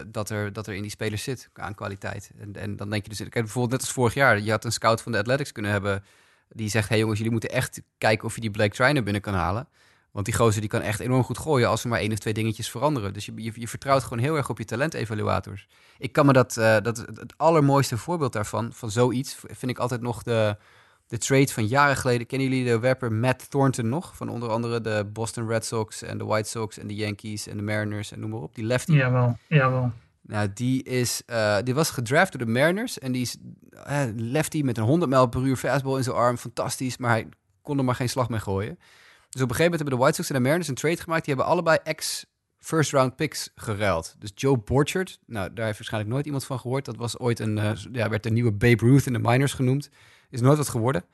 Dat, 0.07 0.31
er, 0.31 0.53
dat 0.53 0.67
er 0.67 0.75
in 0.75 0.83
die 0.83 0.91
spelers 0.91 1.23
zit 1.23 1.49
aan 1.53 1.75
kwaliteit. 1.75 2.31
En, 2.39 2.57
en 2.57 2.77
dan 2.77 2.91
denk 2.91 3.03
je 3.03 3.09
dus, 3.09 3.19
kijk, 3.19 3.33
bijvoorbeeld 3.33 3.73
net 3.73 3.81
als 3.81 3.93
vorig 3.93 4.15
jaar, 4.15 4.41
je 4.41 4.51
had 4.51 4.65
een 4.65 4.73
scout 4.73 5.03
van 5.03 5.13
de 5.13 5.19
Athletics 5.19 5.53
kunnen 5.53 5.71
hebben 5.71 6.05
die 6.49 6.69
zegt, 6.69 6.89
hey 6.89 6.99
jongens, 6.99 7.17
jullie 7.17 7.33
moeten 7.33 7.51
echt 7.51 7.83
kijken 7.99 8.27
of 8.27 8.35
je 8.35 8.41
die 8.41 8.51
Blake 8.51 8.75
Trainer 8.75 9.03
binnen 9.03 9.23
kan 9.23 9.35
halen. 9.35 9.69
Want 10.13 10.27
die 10.27 10.35
gozer 10.35 10.61
die 10.61 10.71
kan 10.71 10.81
echt 10.81 11.01
enorm 11.01 11.23
goed 11.23 11.39
gooien 11.39 11.69
als 11.69 11.83
er 11.83 11.89
maar 11.89 11.99
één 11.99 12.13
of 12.13 12.19
twee 12.19 12.35
dingetjes 12.35 12.71
veranderen. 12.71 13.13
Dus 13.13 13.27
je, 13.27 13.33
je, 13.37 13.53
je 13.55 13.69
vertrouwt 13.69 14.03
gewoon 14.03 14.19
heel 14.19 14.37
erg 14.37 14.49
op 14.49 14.59
je 14.59 14.65
talentevaluators. 14.65 15.69
Ik 15.99 16.13
kan 16.13 16.27
me 16.27 16.33
dat, 16.33 16.57
uh, 16.57 16.77
dat 16.83 16.97
het 16.97 17.35
allermooiste 17.37 17.99
voorbeeld 17.99 18.33
daarvan, 18.33 18.73
van 18.73 18.91
zoiets, 18.91 19.37
vind 19.47 19.71
ik 19.71 19.79
altijd 19.79 20.01
nog 20.01 20.23
de, 20.23 20.57
de 21.07 21.19
trade 21.19 21.53
van 21.53 21.67
jaren 21.67 21.97
geleden. 21.97 22.27
Kennen 22.27 22.49
jullie 22.49 22.65
de 22.65 22.87
rapper 22.87 23.13
Matt 23.13 23.51
Thornton 23.51 23.89
nog? 23.89 24.17
Van 24.17 24.29
onder 24.29 24.49
andere 24.49 24.81
de 24.81 25.09
Boston 25.13 25.49
Red 25.49 25.65
Sox 25.65 26.03
en 26.03 26.19
de 26.19 26.25
White 26.25 26.49
Sox 26.49 26.79
en 26.79 26.87
de 26.87 26.95
Yankees 26.95 27.47
en 27.47 27.57
de 27.57 27.63
Mariners 27.63 28.13
en 28.13 28.21
noem 28.21 28.31
maar 28.31 28.41
op. 28.41 28.55
Die 28.55 28.65
lefty. 28.65 28.93
Jawel, 28.93 29.39
jawel. 29.49 29.93
Nou, 30.23 30.49
die, 30.55 30.83
is, 30.83 31.23
uh, 31.27 31.59
die 31.63 31.75
was 31.75 31.91
gedraft 31.91 32.33
door 32.33 32.47
de 32.47 32.53
Mariners. 32.53 32.99
En 32.99 33.13
die 33.13 33.23
is 33.23 33.37
uh, 33.89 34.03
lefty 34.17 34.63
met 34.63 34.79
een 34.79 34.85
100 34.85 35.11
mijl 35.11 35.27
per 35.27 35.43
uur 35.43 35.57
fastball 35.57 35.97
in 35.97 36.03
zijn 36.03 36.17
arm. 36.17 36.37
Fantastisch, 36.37 36.97
maar 36.97 37.11
hij 37.11 37.29
kon 37.63 37.79
er 37.79 37.85
maar 37.85 37.95
geen 37.95 38.09
slag 38.09 38.29
mee 38.29 38.41
gooien. 38.41 38.79
Dus 39.33 39.43
op 39.43 39.49
een 39.49 39.57
gegeven 39.57 39.79
moment 39.79 39.81
hebben 39.81 39.99
de 39.99 40.05
White 40.05 40.15
Sox 40.15 40.29
en 40.29 40.35
de 40.35 40.41
Mariners 40.41 40.69
een 40.69 40.75
trade 40.75 40.97
gemaakt. 40.97 41.25
Die 41.25 41.35
hebben 41.35 41.53
allebei 41.53 41.79
ex 41.85 42.27
first 42.59 42.93
round 42.93 43.17
picks 43.17 43.51
geruild. 43.55 44.15
Dus 44.19 44.31
Joe 44.35 44.59
Borchard, 44.59 45.19
nou 45.27 45.53
daar 45.53 45.65
heeft 45.65 45.79
waarschijnlijk 45.79 46.13
nooit 46.13 46.27
iemand 46.27 46.45
van 46.45 46.61
gehoord. 46.61 46.85
Dat 46.85 46.97
was 46.97 47.19
ooit 47.19 47.41
een, 47.41 47.57
uh, 47.57 47.71
ja, 47.93 48.09
werd 48.09 48.23
de 48.23 48.31
nieuwe 48.31 48.53
Babe 48.53 48.87
Ruth 48.87 49.07
in 49.07 49.13
de 49.13 49.19
minors 49.19 49.53
genoemd. 49.53 49.91
Is 50.31 50.41
nooit 50.41 50.59
wat 50.59 50.69
geworden. 50.69 51.05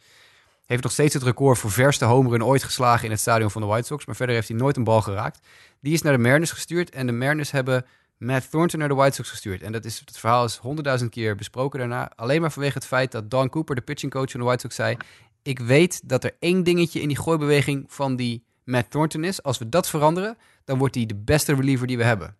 Heeft 0.66 0.82
nog 0.82 0.92
steeds 0.92 1.14
het 1.14 1.22
record 1.22 1.58
voor 1.58 1.70
verste 1.70 2.04
home 2.04 2.28
run 2.30 2.44
ooit 2.44 2.62
geslagen 2.62 3.04
in 3.04 3.10
het 3.10 3.20
stadion 3.20 3.50
van 3.50 3.60
de 3.60 3.66
White 3.66 3.86
Sox. 3.86 4.06
Maar 4.06 4.16
verder 4.16 4.34
heeft 4.34 4.48
hij 4.48 4.56
nooit 4.56 4.76
een 4.76 4.84
bal 4.84 5.02
geraakt. 5.02 5.46
Die 5.80 5.92
is 5.92 6.02
naar 6.02 6.12
de 6.12 6.22
Mariners 6.22 6.50
gestuurd. 6.50 6.90
En 6.90 7.06
de 7.06 7.12
Mariners 7.12 7.50
hebben 7.50 7.86
Matt 8.18 8.50
Thornton 8.50 8.78
naar 8.78 8.88
de 8.88 8.94
White 8.94 9.14
Sox 9.14 9.30
gestuurd. 9.30 9.62
En 9.62 9.72
dat 9.72 9.84
is, 9.84 10.02
het 10.04 10.18
verhaal 10.18 10.44
is 10.44 10.56
honderdduizend 10.56 11.10
keer 11.10 11.36
besproken 11.36 11.78
daarna. 11.78 12.12
Alleen 12.16 12.40
maar 12.40 12.52
vanwege 12.52 12.74
het 12.74 12.86
feit 12.86 13.12
dat 13.12 13.30
Don 13.30 13.48
Cooper, 13.48 13.74
de 13.74 13.80
pitching 13.80 14.12
coach 14.12 14.30
van 14.30 14.40
de 14.40 14.46
White 14.46 14.60
Sox, 14.60 14.74
zei... 14.74 14.96
Ik 15.42 15.58
weet 15.58 16.08
dat 16.08 16.24
er 16.24 16.36
één 16.38 16.62
dingetje 16.62 17.00
in 17.00 17.08
die 17.08 17.18
gooibeweging 17.18 17.84
van 17.88 18.16
die 18.16 18.44
Matt 18.64 18.90
Thornton 18.90 19.24
is. 19.24 19.42
Als 19.42 19.58
we 19.58 19.68
dat 19.68 19.88
veranderen, 19.88 20.38
dan 20.64 20.78
wordt 20.78 20.94
hij 20.94 21.06
de 21.06 21.16
beste 21.16 21.54
reliever 21.54 21.86
die 21.86 21.96
we 21.96 22.04
hebben. 22.04 22.36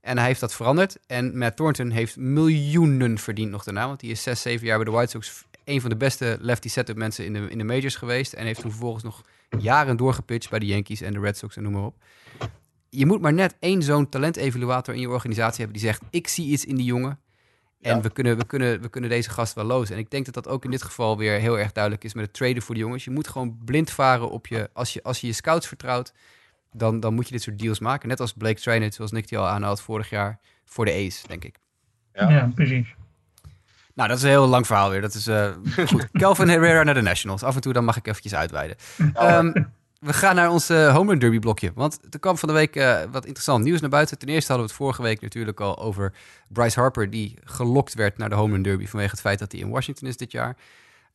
En 0.00 0.18
hij 0.18 0.26
heeft 0.26 0.40
dat 0.40 0.54
veranderd. 0.54 0.98
En 1.06 1.38
Matt 1.38 1.56
Thornton 1.56 1.90
heeft 1.90 2.16
miljoenen 2.16 3.18
verdiend 3.18 3.50
nog 3.50 3.64
daarna. 3.64 3.86
Want 3.86 4.00
hij 4.00 4.10
is 4.10 4.22
zes, 4.22 4.42
zeven 4.42 4.66
jaar 4.66 4.76
bij 4.76 4.84
de 4.84 4.90
White 4.90 5.10
Sox 5.10 5.44
een 5.64 5.80
van 5.80 5.90
de 5.90 5.96
beste 5.96 6.38
lefty 6.40 6.68
setup 6.68 6.96
mensen 6.96 7.24
in 7.24 7.32
de, 7.32 7.50
in 7.50 7.58
de 7.58 7.64
majors 7.64 7.96
geweest. 7.96 8.32
En 8.32 8.46
heeft 8.46 8.60
toen 8.60 8.70
vervolgens 8.70 9.04
nog 9.04 9.22
jaren 9.58 9.96
doorgepitcht 9.96 10.50
bij 10.50 10.58
de 10.58 10.66
Yankees 10.66 11.00
en 11.00 11.12
de 11.12 11.20
Red 11.20 11.36
Sox 11.36 11.56
en 11.56 11.62
noem 11.62 11.72
maar 11.72 11.84
op. 11.84 11.96
Je 12.88 13.06
moet 13.06 13.20
maar 13.20 13.32
net 13.32 13.56
één 13.60 13.82
zo'n 13.82 14.08
talentevaluator 14.08 14.94
in 14.94 15.00
je 15.00 15.08
organisatie 15.08 15.64
hebben 15.64 15.76
die 15.80 15.86
zegt: 15.86 16.02
Ik 16.10 16.28
zie 16.28 16.46
iets 16.46 16.64
in 16.64 16.76
die 16.76 16.84
jongen. 16.84 17.18
En 17.80 18.02
we, 18.02 18.10
kunnen, 18.10 18.36
we, 18.36 18.44
kunnen, 18.44 18.80
we 18.80 18.88
kunnen 18.88 19.10
deze 19.10 19.30
gast 19.30 19.54
wel 19.54 19.64
lozen. 19.64 19.94
En 19.94 20.00
ik 20.00 20.10
denk 20.10 20.24
dat 20.24 20.34
dat 20.34 20.48
ook 20.48 20.64
in 20.64 20.70
dit 20.70 20.82
geval 20.82 21.18
weer 21.18 21.38
heel 21.38 21.58
erg 21.58 21.72
duidelijk 21.72 22.04
is 22.04 22.14
met 22.14 22.24
het 22.24 22.34
traden 22.34 22.62
voor 22.62 22.74
de 22.74 22.80
jongens. 22.80 23.04
Je 23.04 23.10
moet 23.10 23.28
gewoon 23.28 23.58
blind 23.64 23.90
varen 23.90 24.30
op 24.30 24.46
je. 24.46 24.70
Als 24.72 24.92
je 24.92 25.02
als 25.02 25.20
je, 25.20 25.26
je 25.26 25.32
scouts 25.32 25.66
vertrouwt, 25.66 26.12
dan, 26.72 27.00
dan 27.00 27.14
moet 27.14 27.26
je 27.26 27.32
dit 27.32 27.42
soort 27.42 27.58
deals 27.58 27.78
maken. 27.78 28.08
Net 28.08 28.20
als 28.20 28.32
Blake 28.32 28.60
Trainer, 28.60 28.92
zoals 28.92 29.10
Nick 29.10 29.28
die 29.28 29.38
al 29.38 29.48
aanhaalt 29.48 29.80
vorig 29.80 30.10
jaar 30.10 30.38
voor 30.64 30.84
de 30.84 30.92
Ace, 30.92 31.26
denk 31.26 31.44
ik. 31.44 31.58
Ja, 32.12 32.30
ja 32.30 32.50
precies. 32.54 32.94
Nou, 33.94 34.08
dat 34.08 34.18
is 34.18 34.22
een 34.22 34.30
heel 34.30 34.46
lang 34.46 34.66
verhaal 34.66 34.90
weer. 34.90 35.00
Dat 35.00 35.14
is 35.14 35.28
uh, 35.28 35.50
goed. 35.86 36.08
Kelvin 36.20 36.48
Herrera 36.48 36.82
naar 36.82 36.94
de 36.94 37.00
Nationals. 37.00 37.42
Af 37.42 37.54
en 37.54 37.60
toe 37.60 37.72
dan 37.72 37.84
mag 37.84 37.96
ik 37.96 38.06
eventjes 38.06 38.34
uitweiden. 38.34 38.76
Um, 39.22 39.72
we 40.00 40.12
gaan 40.12 40.34
naar 40.34 40.50
ons 40.50 40.70
uh, 40.70 40.94
home 40.94 41.10
run 41.10 41.18
derby 41.18 41.38
blokje. 41.38 41.72
Want 41.74 41.98
er 42.10 42.18
kwam 42.18 42.38
van 42.38 42.48
de 42.48 42.54
week 42.54 42.76
uh, 42.76 43.02
wat 43.10 43.24
interessant 43.24 43.64
nieuws 43.64 43.80
naar 43.80 43.90
buiten. 43.90 44.18
Ten 44.18 44.28
eerste 44.28 44.52
hadden 44.52 44.66
we 44.66 44.72
het 44.72 44.82
vorige 44.82 45.02
week 45.02 45.20
natuurlijk 45.20 45.60
al 45.60 45.78
over 45.78 46.12
Bryce 46.48 46.80
Harper... 46.80 47.10
die 47.10 47.38
gelokt 47.44 47.94
werd 47.94 48.18
naar 48.18 48.28
de 48.28 48.34
home 48.34 48.60
derby... 48.60 48.86
vanwege 48.86 49.10
het 49.10 49.20
feit 49.20 49.38
dat 49.38 49.52
hij 49.52 49.60
in 49.60 49.70
Washington 49.70 50.08
is 50.08 50.16
dit 50.16 50.32
jaar. 50.32 50.56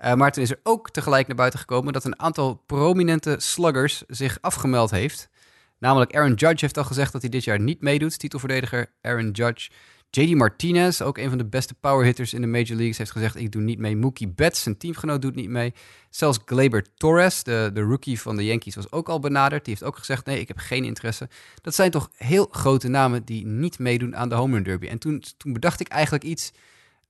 Uh, 0.06 0.14
maar 0.14 0.32
toen 0.32 0.44
is 0.44 0.52
er 0.52 0.60
ook 0.64 0.90
tegelijk 0.90 1.28
naar 1.28 1.36
buiten 1.36 1.60
gekomen... 1.60 1.94
dat 1.94 2.06
een 2.06 2.20
aantal 2.20 2.64
prominente 2.66 3.36
sluggers 3.40 4.04
zich 4.08 4.38
afgemeld 4.42 4.92
heeft. 4.92 5.30
Namelijk 5.78 6.16
Aaron 6.16 6.34
Judge 6.34 6.58
heeft 6.60 6.78
al 6.78 6.84
gezegd 6.84 7.12
dat 7.12 7.22
hij 7.22 7.30
dit 7.30 7.44
jaar 7.44 7.60
niet 7.60 7.82
meedoet. 7.82 8.20
Titelverdediger 8.20 8.92
Aaron 9.02 9.32
Judge... 9.32 9.70
JD 10.16 10.36
Martinez, 10.36 11.02
ook 11.02 11.18
een 11.18 11.30
van 11.30 11.38
de 11.38 11.46
beste 11.46 11.74
powerhitters 11.74 12.34
in 12.34 12.42
de 12.42 12.48
Major 12.48 12.76
Leagues, 12.76 12.98
heeft 12.98 13.12
gezegd: 13.12 13.36
Ik 13.36 13.52
doe 13.52 13.62
niet 13.62 13.80
mee. 13.80 13.96
Mookie 13.96 14.28
Betts, 14.28 14.62
zijn 14.62 14.78
teamgenoot, 14.78 15.22
doet 15.22 15.36
niet 15.36 15.50
mee. 15.50 15.74
Zelfs 16.10 16.40
Glaber 16.46 16.86
Torres, 16.98 17.44
de, 17.44 17.70
de 17.74 17.82
rookie 17.82 18.22
van 18.22 18.36
de 18.36 18.46
Yankees, 18.46 18.76
was 18.76 18.92
ook 18.92 19.10
al 19.10 19.20
benaderd. 19.20 19.66
Die 19.66 19.74
heeft 19.74 19.86
ook 19.88 19.98
gezegd: 19.98 20.26
Nee, 20.26 20.40
ik 20.40 20.48
heb 20.48 20.58
geen 20.58 20.84
interesse. 20.84 21.30
Dat 21.62 21.76
zijn 21.76 21.92
toch 21.92 22.10
heel 22.16 22.48
grote 22.52 22.88
namen 22.88 23.26
die 23.26 23.46
niet 23.46 23.80
meedoen 23.80 24.16
aan 24.16 24.30
de 24.30 24.36
Home 24.36 24.54
Run 24.54 24.64
Derby. 24.64 24.88
En 24.88 24.98
toen, 24.98 25.24
toen 25.38 25.54
bedacht 25.54 25.80
ik 25.80 25.88
eigenlijk 25.88 26.24
iets. 26.24 26.52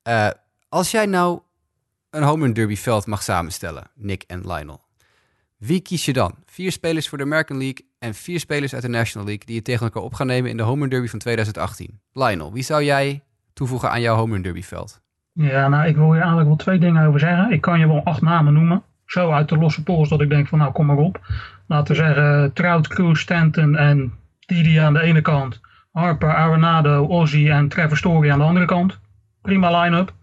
Uh, 0.03 0.29
als 0.69 0.91
jij 0.91 1.05
nou 1.05 1.39
een 2.09 2.23
Home 2.23 2.43
Run 2.43 2.53
Derby 2.53 2.75
veld 2.75 3.05
mag 3.05 3.23
samenstellen, 3.23 3.91
Nick 3.93 4.23
en 4.27 4.41
Lionel. 4.41 4.84
Wie 5.57 5.81
kies 5.81 6.05
je 6.05 6.13
dan? 6.13 6.35
Vier 6.45 6.71
spelers 6.71 7.09
voor 7.09 7.17
de 7.17 7.23
American 7.23 7.57
League 7.57 7.85
en 7.99 8.13
vier 8.13 8.39
spelers 8.39 8.73
uit 8.73 8.81
de 8.81 8.87
National 8.87 9.27
League 9.27 9.45
die 9.45 9.55
je 9.55 9.61
tegen 9.61 9.85
elkaar 9.85 10.03
op 10.03 10.13
gaan 10.13 10.27
nemen 10.27 10.49
in 10.49 10.57
de 10.57 10.63
Home 10.63 10.81
Run 10.81 10.89
Derby 10.89 11.07
van 11.07 11.19
2018. 11.19 11.99
Lionel, 12.13 12.53
wie 12.53 12.63
zou 12.63 12.83
jij 12.83 13.23
toevoegen 13.53 13.91
aan 13.91 14.01
jouw 14.01 14.15
Home 14.15 14.33
Run 14.33 14.41
Derby 14.41 14.61
veld? 14.63 15.01
Ja, 15.31 15.67
nou, 15.67 15.87
ik 15.87 15.95
wil 15.95 16.05
hier 16.05 16.19
eigenlijk 16.19 16.47
wel 16.47 16.55
twee 16.55 16.79
dingen 16.79 17.07
over 17.07 17.19
zeggen. 17.19 17.51
Ik 17.51 17.61
kan 17.61 17.79
je 17.79 17.87
wel 17.87 18.03
acht 18.03 18.21
namen 18.21 18.53
noemen. 18.53 18.83
Zo 19.05 19.31
uit 19.31 19.49
de 19.49 19.57
losse 19.57 19.83
pols 19.83 20.09
dat 20.09 20.21
ik 20.21 20.29
denk 20.29 20.47
van 20.47 20.59
nou, 20.59 20.71
kom 20.71 20.85
maar 20.85 20.97
op. 20.97 21.19
Laten 21.67 21.95
we 21.95 22.01
zeggen 22.01 22.53
Trout, 22.53 22.87
Cruz, 22.87 23.21
Stanton 23.21 23.75
en 23.75 24.13
Didi 24.39 24.77
aan 24.77 24.93
de 24.93 25.01
ene 25.01 25.21
kant. 25.21 25.61
Harper, 25.91 26.35
Arenado, 26.35 27.05
Ozzy 27.05 27.49
en 27.49 27.67
Trevor 27.67 27.97
Story 27.97 28.31
aan 28.31 28.39
de 28.39 28.45
andere 28.45 28.65
kant. 28.65 28.99
Prima 29.41 29.81
line-up. 29.81 30.13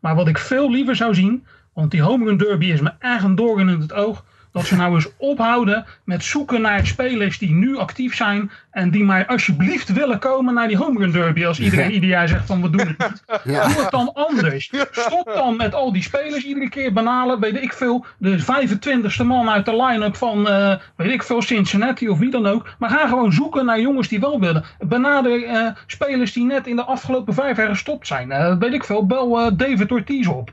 Maar 0.00 0.14
wat 0.14 0.28
ik 0.28 0.38
veel 0.38 0.70
liever 0.70 0.96
zou 0.96 1.14
zien, 1.14 1.46
want 1.74 1.90
die 1.90 2.02
Home 2.02 2.24
Run 2.24 2.36
Derby 2.36 2.66
is 2.66 2.80
me 2.80 2.92
echt 2.98 3.24
een 3.24 3.34
doorn 3.34 3.68
in 3.68 3.80
het 3.80 3.92
oog 3.92 4.24
dat 4.52 4.66
ze 4.66 4.76
nou 4.76 4.94
eens 4.94 5.08
ophouden 5.16 5.86
met 6.04 6.24
zoeken 6.24 6.60
naar 6.60 6.86
spelers 6.86 7.38
die 7.38 7.50
nu 7.50 7.76
actief 7.76 8.16
zijn 8.16 8.50
en 8.70 8.90
die 8.90 9.04
mij 9.04 9.26
alsjeblieft 9.26 9.92
willen 9.92 10.18
komen 10.18 10.54
naar 10.54 10.68
die 10.68 10.76
home 10.76 10.98
run 10.98 11.10
derby 11.10 11.44
als 11.46 11.60
iedereen 11.60 11.92
ieder 11.92 12.08
jaar 12.08 12.28
zegt 12.28 12.46
van 12.46 12.62
we 12.62 12.70
doen 12.70 12.86
het 12.86 12.98
niet. 12.98 13.22
Ja. 13.44 13.66
Doe 13.66 13.82
het 13.82 13.90
dan 13.90 14.12
anders. 14.14 14.72
Stop 14.90 15.30
dan 15.34 15.56
met 15.56 15.74
al 15.74 15.92
die 15.92 16.02
spelers 16.02 16.44
iedere 16.44 16.68
keer 16.68 16.92
banalen, 16.92 17.40
weet 17.40 17.62
ik 17.62 17.72
veel, 17.72 18.04
de 18.18 18.40
25ste 18.40 19.24
man 19.24 19.50
uit 19.50 19.64
de 19.64 19.82
line-up 19.82 20.16
van, 20.16 20.48
eh, 20.48 20.74
weet 20.96 21.12
ik 21.12 21.22
veel, 21.22 21.42
Cincinnati 21.42 22.08
of 22.08 22.18
wie 22.18 22.30
dan 22.30 22.46
ook. 22.46 22.68
Maar 22.78 22.90
ga 22.90 23.08
gewoon 23.08 23.32
zoeken 23.32 23.64
naar 23.64 23.80
jongens 23.80 24.08
die 24.08 24.20
wel 24.20 24.40
willen. 24.40 24.64
Benader 24.78 25.44
eh, 25.44 25.66
spelers 25.86 26.32
die 26.32 26.44
net 26.44 26.66
in 26.66 26.76
de 26.76 26.84
afgelopen 26.84 27.34
vijf 27.34 27.56
jaar 27.56 27.68
gestopt 27.68 28.06
zijn. 28.06 28.32
Eh, 28.32 28.56
weet 28.58 28.72
ik 28.72 28.84
veel, 28.84 29.06
bel 29.06 29.56
David 29.56 29.92
Ortiz 29.92 30.26
op. 30.26 30.50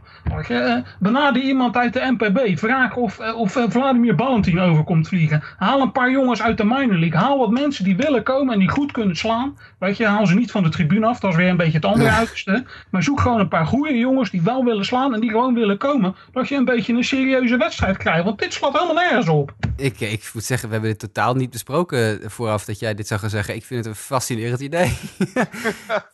Benader 1.00 1.41
iemand 1.41 1.78
uit 1.78 1.93
de 1.93 2.16
NPB. 2.18 2.58
Vraag 2.60 2.95
of, 2.95 3.20
of 3.36 3.66
Vladimir 3.88 4.16
Valentin 4.16 4.60
over 4.60 4.84
komt 4.84 5.08
vliegen. 5.08 5.44
Haal 5.58 5.82
een 5.82 5.92
paar 5.92 6.12
jongens 6.12 6.42
uit 6.42 6.58
de 6.58 6.64
minor 6.64 6.98
league. 6.98 7.20
Haal 7.20 7.38
wat 7.38 7.52
mensen 7.52 7.84
die 7.84 7.96
willen 7.96 8.24
komen 8.24 8.54
en 8.54 8.60
die 8.60 8.70
goed 8.70 8.92
kunnen 8.92 9.16
slaan. 9.16 9.58
Weet 9.80 9.98
je, 9.98 10.06
haal 10.06 10.28
ze 10.28 10.36
niet 10.36 10.52
van 10.52 10.64
de 10.64 10.70
tribune 10.70 11.06
af. 11.06 11.20
Dat 11.20 11.32
is 11.32 11.38
weer 11.38 11.50
een 11.50 11.58
beetje 11.58 11.74
het 11.78 11.86
andere 11.86 12.10
uiterste. 12.10 12.66
Maar 12.90 13.04
zoek 13.04 13.20
gewoon 13.22 13.40
een 13.40 13.48
paar 13.48 13.66
goede 13.66 13.98
jongens 13.98 14.30
die 14.30 14.42
wel 14.42 14.64
willen 14.64 14.86
slaan 14.86 15.14
en 15.14 15.20
die 15.20 15.30
gewoon 15.30 15.54
willen 15.54 15.78
komen. 15.78 16.16
Dat 16.32 16.48
je 16.48 16.56
een 16.56 16.66
beetje 16.66 16.94
een 16.94 17.04
serieuze 17.04 17.58
wedstrijd 17.58 17.98
krijgt. 17.98 18.24
Want 18.24 18.40
dit 18.40 18.54
slaat 18.54 18.74
helemaal 18.74 19.04
nergens 19.04 19.28
op. 19.30 19.54
Ik, 19.76 20.00
ik 20.00 20.30
moet 20.34 20.44
zeggen, 20.44 20.68
we 20.68 20.74
hebben 20.74 20.92
dit 20.92 21.00
totaal 21.00 21.34
niet 21.34 21.50
besproken 21.50 22.20
vooraf 22.26 22.66
dat 22.66 22.80
jij 22.80 22.94
dit 22.94 23.08
zou 23.08 23.20
gaan 23.20 23.30
zeggen. 23.30 23.56
Ik 23.56 23.66
vind 23.66 23.86
het 23.86 23.94
een 23.94 24.02
fascinerend 24.02 24.60
idee. 24.60 24.88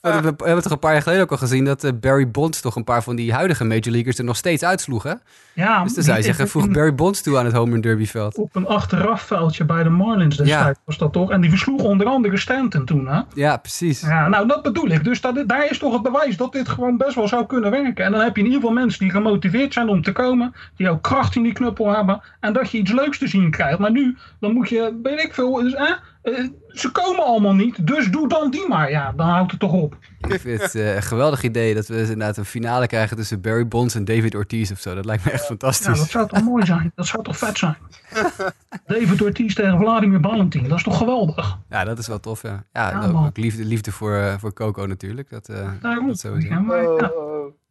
we 0.01 0.09
hebben 0.37 0.61
toch 0.61 0.71
een 0.71 0.79
paar 0.79 0.93
jaar 0.93 1.01
geleden 1.01 1.23
ook 1.23 1.31
al 1.31 1.37
gezien 1.37 1.65
dat 1.65 1.83
eh, 1.83 1.91
Barry 1.99 2.31
Bonds 2.31 2.61
toch 2.61 2.75
een 2.75 2.83
paar 2.83 3.03
van 3.03 3.15
die 3.15 3.33
huidige 3.33 3.63
major 3.63 3.91
leaguers 3.91 4.17
er 4.17 4.23
nog 4.23 4.37
steeds 4.37 4.63
uitsloeg, 4.63 5.03
hè? 5.03 5.13
Ja, 5.53 5.83
Dus 5.83 5.93
dan 5.93 6.03
zou 6.03 6.17
je 6.17 6.23
zeggen, 6.23 6.47
voeg 6.47 6.69
Barry 6.69 6.95
Bonds 6.95 7.21
toe 7.21 7.37
aan 7.37 7.45
het 7.45 7.53
home 7.53 7.62
op 8.37 8.55
een 8.55 8.67
achterafveldje 8.67 9.65
bij 9.65 9.83
de 9.83 9.89
Marlins 9.89 10.37
destijds 10.37 10.79
was 10.85 10.97
dat 10.97 11.13
toch. 11.13 11.31
En 11.31 11.41
die 11.41 11.49
versloeg 11.49 11.83
onder 11.83 12.07
andere 12.07 12.37
Stanton 12.37 12.85
toen. 12.85 13.07
Hè? 13.07 13.21
Ja, 13.33 13.57
precies. 13.57 14.01
Ja, 14.01 14.27
nou 14.27 14.47
dat 14.47 14.63
bedoel 14.63 14.87
ik. 14.89 15.03
Dus 15.03 15.21
dat, 15.21 15.43
daar 15.47 15.69
is 15.69 15.77
toch 15.77 15.93
het 15.93 16.01
bewijs 16.01 16.37
dat 16.37 16.51
dit 16.51 16.69
gewoon 16.69 16.97
best 16.97 17.15
wel 17.15 17.27
zou 17.27 17.45
kunnen 17.45 17.71
werken. 17.71 18.05
En 18.05 18.11
dan 18.11 18.21
heb 18.21 18.35
je 18.35 18.41
in 18.41 18.47
ieder 18.47 18.61
geval 18.61 18.75
mensen 18.75 18.99
die 18.99 19.11
gemotiveerd 19.11 19.73
zijn 19.73 19.89
om 19.89 20.01
te 20.01 20.11
komen. 20.11 20.53
Die 20.75 20.89
ook 20.89 21.01
kracht 21.01 21.35
in 21.35 21.43
die 21.43 21.53
knuppel 21.53 21.95
hebben. 21.95 22.21
En 22.39 22.53
dat 22.53 22.71
je 22.71 22.77
iets 22.77 22.91
leuks 22.91 23.17
te 23.17 23.27
zien 23.27 23.51
krijgt. 23.51 23.79
Maar 23.79 23.91
nu, 23.91 24.17
dan 24.39 24.53
moet 24.53 24.69
je, 24.69 24.99
weet 25.03 25.23
ik 25.23 25.33
veel, 25.33 25.53
dus, 25.53 25.75
eh, 26.23 26.47
ze 26.67 26.91
komen 26.91 27.25
allemaal 27.25 27.53
niet. 27.53 27.87
Dus 27.87 28.11
doe 28.11 28.27
dan 28.27 28.51
die 28.51 28.67
maar. 28.67 28.89
Ja, 28.91 29.11
dan 29.15 29.27
houdt 29.27 29.51
het 29.51 29.59
toch 29.59 29.71
op. 29.73 29.97
Ik 30.27 30.39
vind 30.39 30.61
het 30.61 30.75
eh, 30.75 30.95
een 30.95 31.01
geweldig 31.03 31.43
idee 31.43 31.73
dat 31.73 31.87
we 31.87 31.97
inderdaad 31.99 32.37
een 32.37 32.45
finale 32.45 32.87
krijgen 32.87 33.17
tussen 33.17 33.41
Barry 33.41 33.67
Bonds 33.67 33.95
en 33.95 34.05
David 34.05 34.35
Ortiz 34.35 34.71
of 34.71 34.79
zo. 34.79 34.95
Dat 34.95 35.05
lijkt 35.05 35.25
me 35.25 35.31
echt 35.31 35.41
Ja, 35.41 35.47
fantastisch. 35.47 35.97
dat 35.97 36.09
zou 36.09 36.27
toch 36.27 36.43
mooi 36.43 36.65
zijn. 36.65 36.91
Dat 36.95 37.07
zou 37.07 37.23
toch 37.23 37.37
vet 37.37 37.57
zijn. 37.57 37.77
David 38.85 39.21
Ortiz 39.21 39.53
tegen 39.53 39.77
Vladimir 39.79 40.19
Valentin. 40.21 40.67
Dat 40.67 40.77
is 40.77 40.83
toch 40.83 40.97
geweldig. 40.97 41.57
Ja, 41.69 41.83
dat 41.83 41.97
is 41.99 42.07
wel 42.07 42.19
tof, 42.19 42.41
ja. 42.41 42.63
Ja, 42.73 42.89
Ja, 42.89 43.07
ook, 43.25 43.37
liefde, 43.37 43.65
liefde 43.65 43.91
voor, 43.91 44.15
eh, 44.15 44.33
voor 44.37 44.53
Coco 44.53 44.85
natuurlijk. 44.85 45.29
Dat, 45.29 45.49
eh, 45.49 45.69
Daarom. 45.81 46.07
dat 46.07 46.19
sowieso. 46.19 46.47
Ja, 46.49 46.59
maar, 46.59 46.83
ja. 46.83 47.11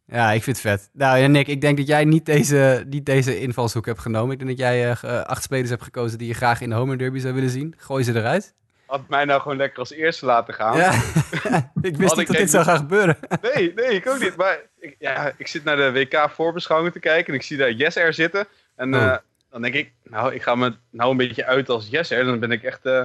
Ja, 0.07 0.31
ik 0.33 0.43
vind 0.43 0.63
het 0.63 0.67
vet. 0.67 0.89
Nou 0.93 1.19
ja, 1.19 1.27
Nick, 1.27 1.47
ik 1.49 1.61
denk 1.61 1.77
dat 1.77 1.87
jij 1.87 2.05
niet 2.05 2.27
deze, 2.27 2.85
niet 2.89 3.07
deze 3.07 3.41
invalshoek 3.41 3.87
hebt 3.87 3.99
genomen. 4.01 4.33
Ik 4.33 4.39
denk 4.39 4.51
dat 4.51 4.59
jij 4.59 4.91
eh, 4.91 5.03
eh, 5.03 5.23
acht 5.25 5.43
spelers 5.43 5.71
hebt 5.71 5.83
gekozen 5.83 6.19
die 6.19 6.29
je 6.29 6.35
graag 6.35 6.61
in 6.61 6.69
de 6.69 6.75
home 6.75 6.89
run 6.89 6.99
derby 6.99 7.19
zou 7.19 7.35
willen 7.35 7.51
zien. 7.51 7.75
Gooi 7.77 8.05
ze 8.05 8.15
eruit. 8.15 8.55
Had 8.87 9.09
mij 9.09 9.25
nou 9.25 9.41
gewoon 9.41 9.57
lekker 9.57 9.79
als 9.79 9.93
eerste 9.93 10.27
laten 10.27 10.55
gaan. 10.55 10.77
Ja. 10.77 10.93
ik 11.83 11.97
wist 11.97 12.09
Had 12.09 12.17
niet 12.17 12.19
ik 12.19 12.27
dat 12.27 12.37
dit 12.37 12.51
zou 12.51 12.65
gaan 12.65 12.77
gebeuren. 12.77 13.19
Nee, 13.55 13.73
nee, 13.75 13.87
ik 13.95 14.07
ook 14.09 14.21
niet. 14.21 14.37
Maar 14.37 14.59
ik, 14.81 14.97
ja, 14.99 15.33
ik 15.37 15.47
zit 15.47 15.65
naar 15.65 15.77
de 15.77 15.93
WK-voorbeschouwing 15.93 16.93
te 16.93 17.01
kijken 17.01 17.33
en 17.33 17.39
ik 17.39 17.47
zie 17.47 17.57
daar 17.57 17.73
Yes 17.73 17.97
Air 17.97 18.15
zitten. 18.15 18.47
En 18.77 18.95
Oh. 18.95 19.03
eh, 19.03 19.17
dan 19.51 19.63
denk 19.63 19.75
ik, 19.75 19.93
nou, 20.05 20.35
ik 20.35 20.43
ga 20.43 20.55
me 20.55 20.75
nou 20.91 21.11
een 21.11 21.17
beetje 21.17 21.45
uit 21.45 21.69
als 21.69 21.89
Yes 21.89 22.13
Air. 22.13 22.25
Dan 22.25 22.39
ben 22.39 22.51
ik 22.51 22.63
echt, 22.63 22.87
eh, 22.87 23.03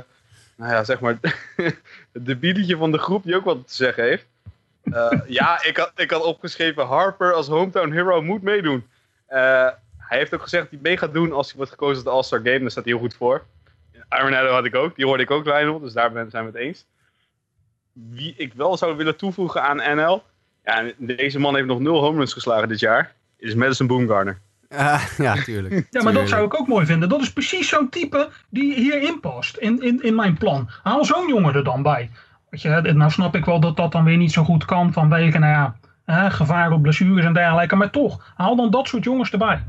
nou 0.56 0.72
ja, 0.72 0.84
zeg 0.84 1.00
maar, 1.00 1.18
het 2.14 2.26
debieletje 2.26 2.78
van 2.78 2.92
de 2.92 2.98
groep 2.98 3.24
die 3.24 3.36
ook 3.36 3.46
wat 3.46 3.68
te 3.68 3.76
zeggen 3.76 4.04
heeft. 4.04 4.26
Eh, 4.92 5.20
ja, 5.28 5.64
ik 5.64 5.78
had, 5.78 5.92
ik 5.96 6.12
had 6.12 6.24
opgeschreven, 6.24 6.86
Harper 6.86 7.34
als 7.34 7.48
hometown 7.48 7.92
hero 7.92 8.22
moet 8.22 8.42
meedoen. 8.42 8.88
Eh, 9.28 9.40
hij 9.98 10.18
heeft 10.18 10.34
ook 10.34 10.42
gezegd 10.42 10.64
dat 10.64 10.72
hij 10.72 10.82
mee 10.82 10.98
gaat 10.98 11.14
doen 11.14 11.32
als 11.32 11.48
hij 11.48 11.56
wordt 11.56 11.72
gekozen 11.72 11.96
als 11.96 12.04
de 12.04 12.10
All-Star 12.10 12.40
Game. 12.40 12.60
Daar 12.60 12.72
staat 12.72 12.84
hij 12.84 12.94
heel 12.94 13.02
goed 13.02 13.16
voor. 13.16 13.46
Arenado 14.08 14.52
had 14.52 14.66
ik 14.66 14.76
ook, 14.76 14.96
die 14.96 15.06
hoorde 15.06 15.24
ik 15.24 15.32
ook 15.32 15.46
Lionel, 15.46 15.80
dus 15.80 15.94
daar 15.94 16.12
ben- 16.12 16.30
zijn 16.30 16.46
we 16.46 16.52
het 16.52 16.60
eens. 16.60 16.86
Wie 17.94 18.34
ik 18.38 18.54
wel 18.54 18.78
zou 18.78 18.96
willen 18.96 19.16
toevoegen 19.16 19.62
aan 19.64 19.96
NL, 19.98 20.24
ja, 20.66 20.92
deze 20.98 21.40
man 21.40 21.56
heeft 21.56 21.68
nog 21.68 21.80
nul 21.80 22.00
home 22.00 22.18
runs 22.18 22.34
geslagen 22.34 22.68
dit 22.68 22.80
jaar, 22.80 23.14
is 23.38 23.56
Madison 23.56 23.88
Boomgarner. 23.88 24.40
Ah, 24.70 25.04
ja, 25.18 25.36
tuurlijk. 25.44 25.88
Ja, 25.92 26.04
maar 26.04 26.14
dat 26.14 26.30
zou 26.30 26.46
ik 26.46 26.60
ook 26.60 26.68
mooi 26.68 26.86
vinden. 26.86 27.10
Dat 27.10 27.22
is 27.22 27.34
precies 27.34 27.70
zo'n 27.70 27.90
type 27.90 28.30
die 28.50 28.74
hierin 28.74 29.20
past, 29.20 29.58
in, 29.58 29.82
in, 29.82 30.04
in 30.04 30.16
mijn 30.16 30.38
plan. 30.38 30.70
Haal 30.84 31.06
zo'n 31.06 31.28
jongen 31.28 31.56
er 31.56 31.64
dan 31.64 31.82
bij. 31.82 32.10
Je, 32.50 32.94
nou 32.94 33.12
snap 33.12 33.36
ik 33.36 33.46
wel 33.46 33.60
dat 33.60 33.76
dat 33.76 33.92
dan 33.92 34.04
weer 34.04 34.18
niet 34.18 34.32
zo 34.32 34.44
goed 34.44 34.66
kan 34.66 34.94
vanwege, 34.94 35.40
nou 35.40 35.52
ja, 35.52 35.76
hè, 36.06 36.32
gevaar 36.32 36.72
op 36.72 36.82
blessures 36.82 37.26
en 37.26 37.34
dergelijke. 37.34 37.76
Maar 37.76 37.90
toch, 37.90 38.34
haal 38.36 38.56
dan 38.56 38.72
dat 38.72 38.88
soort 38.88 39.04
jongens 39.04 39.32
erbij. 39.32 39.64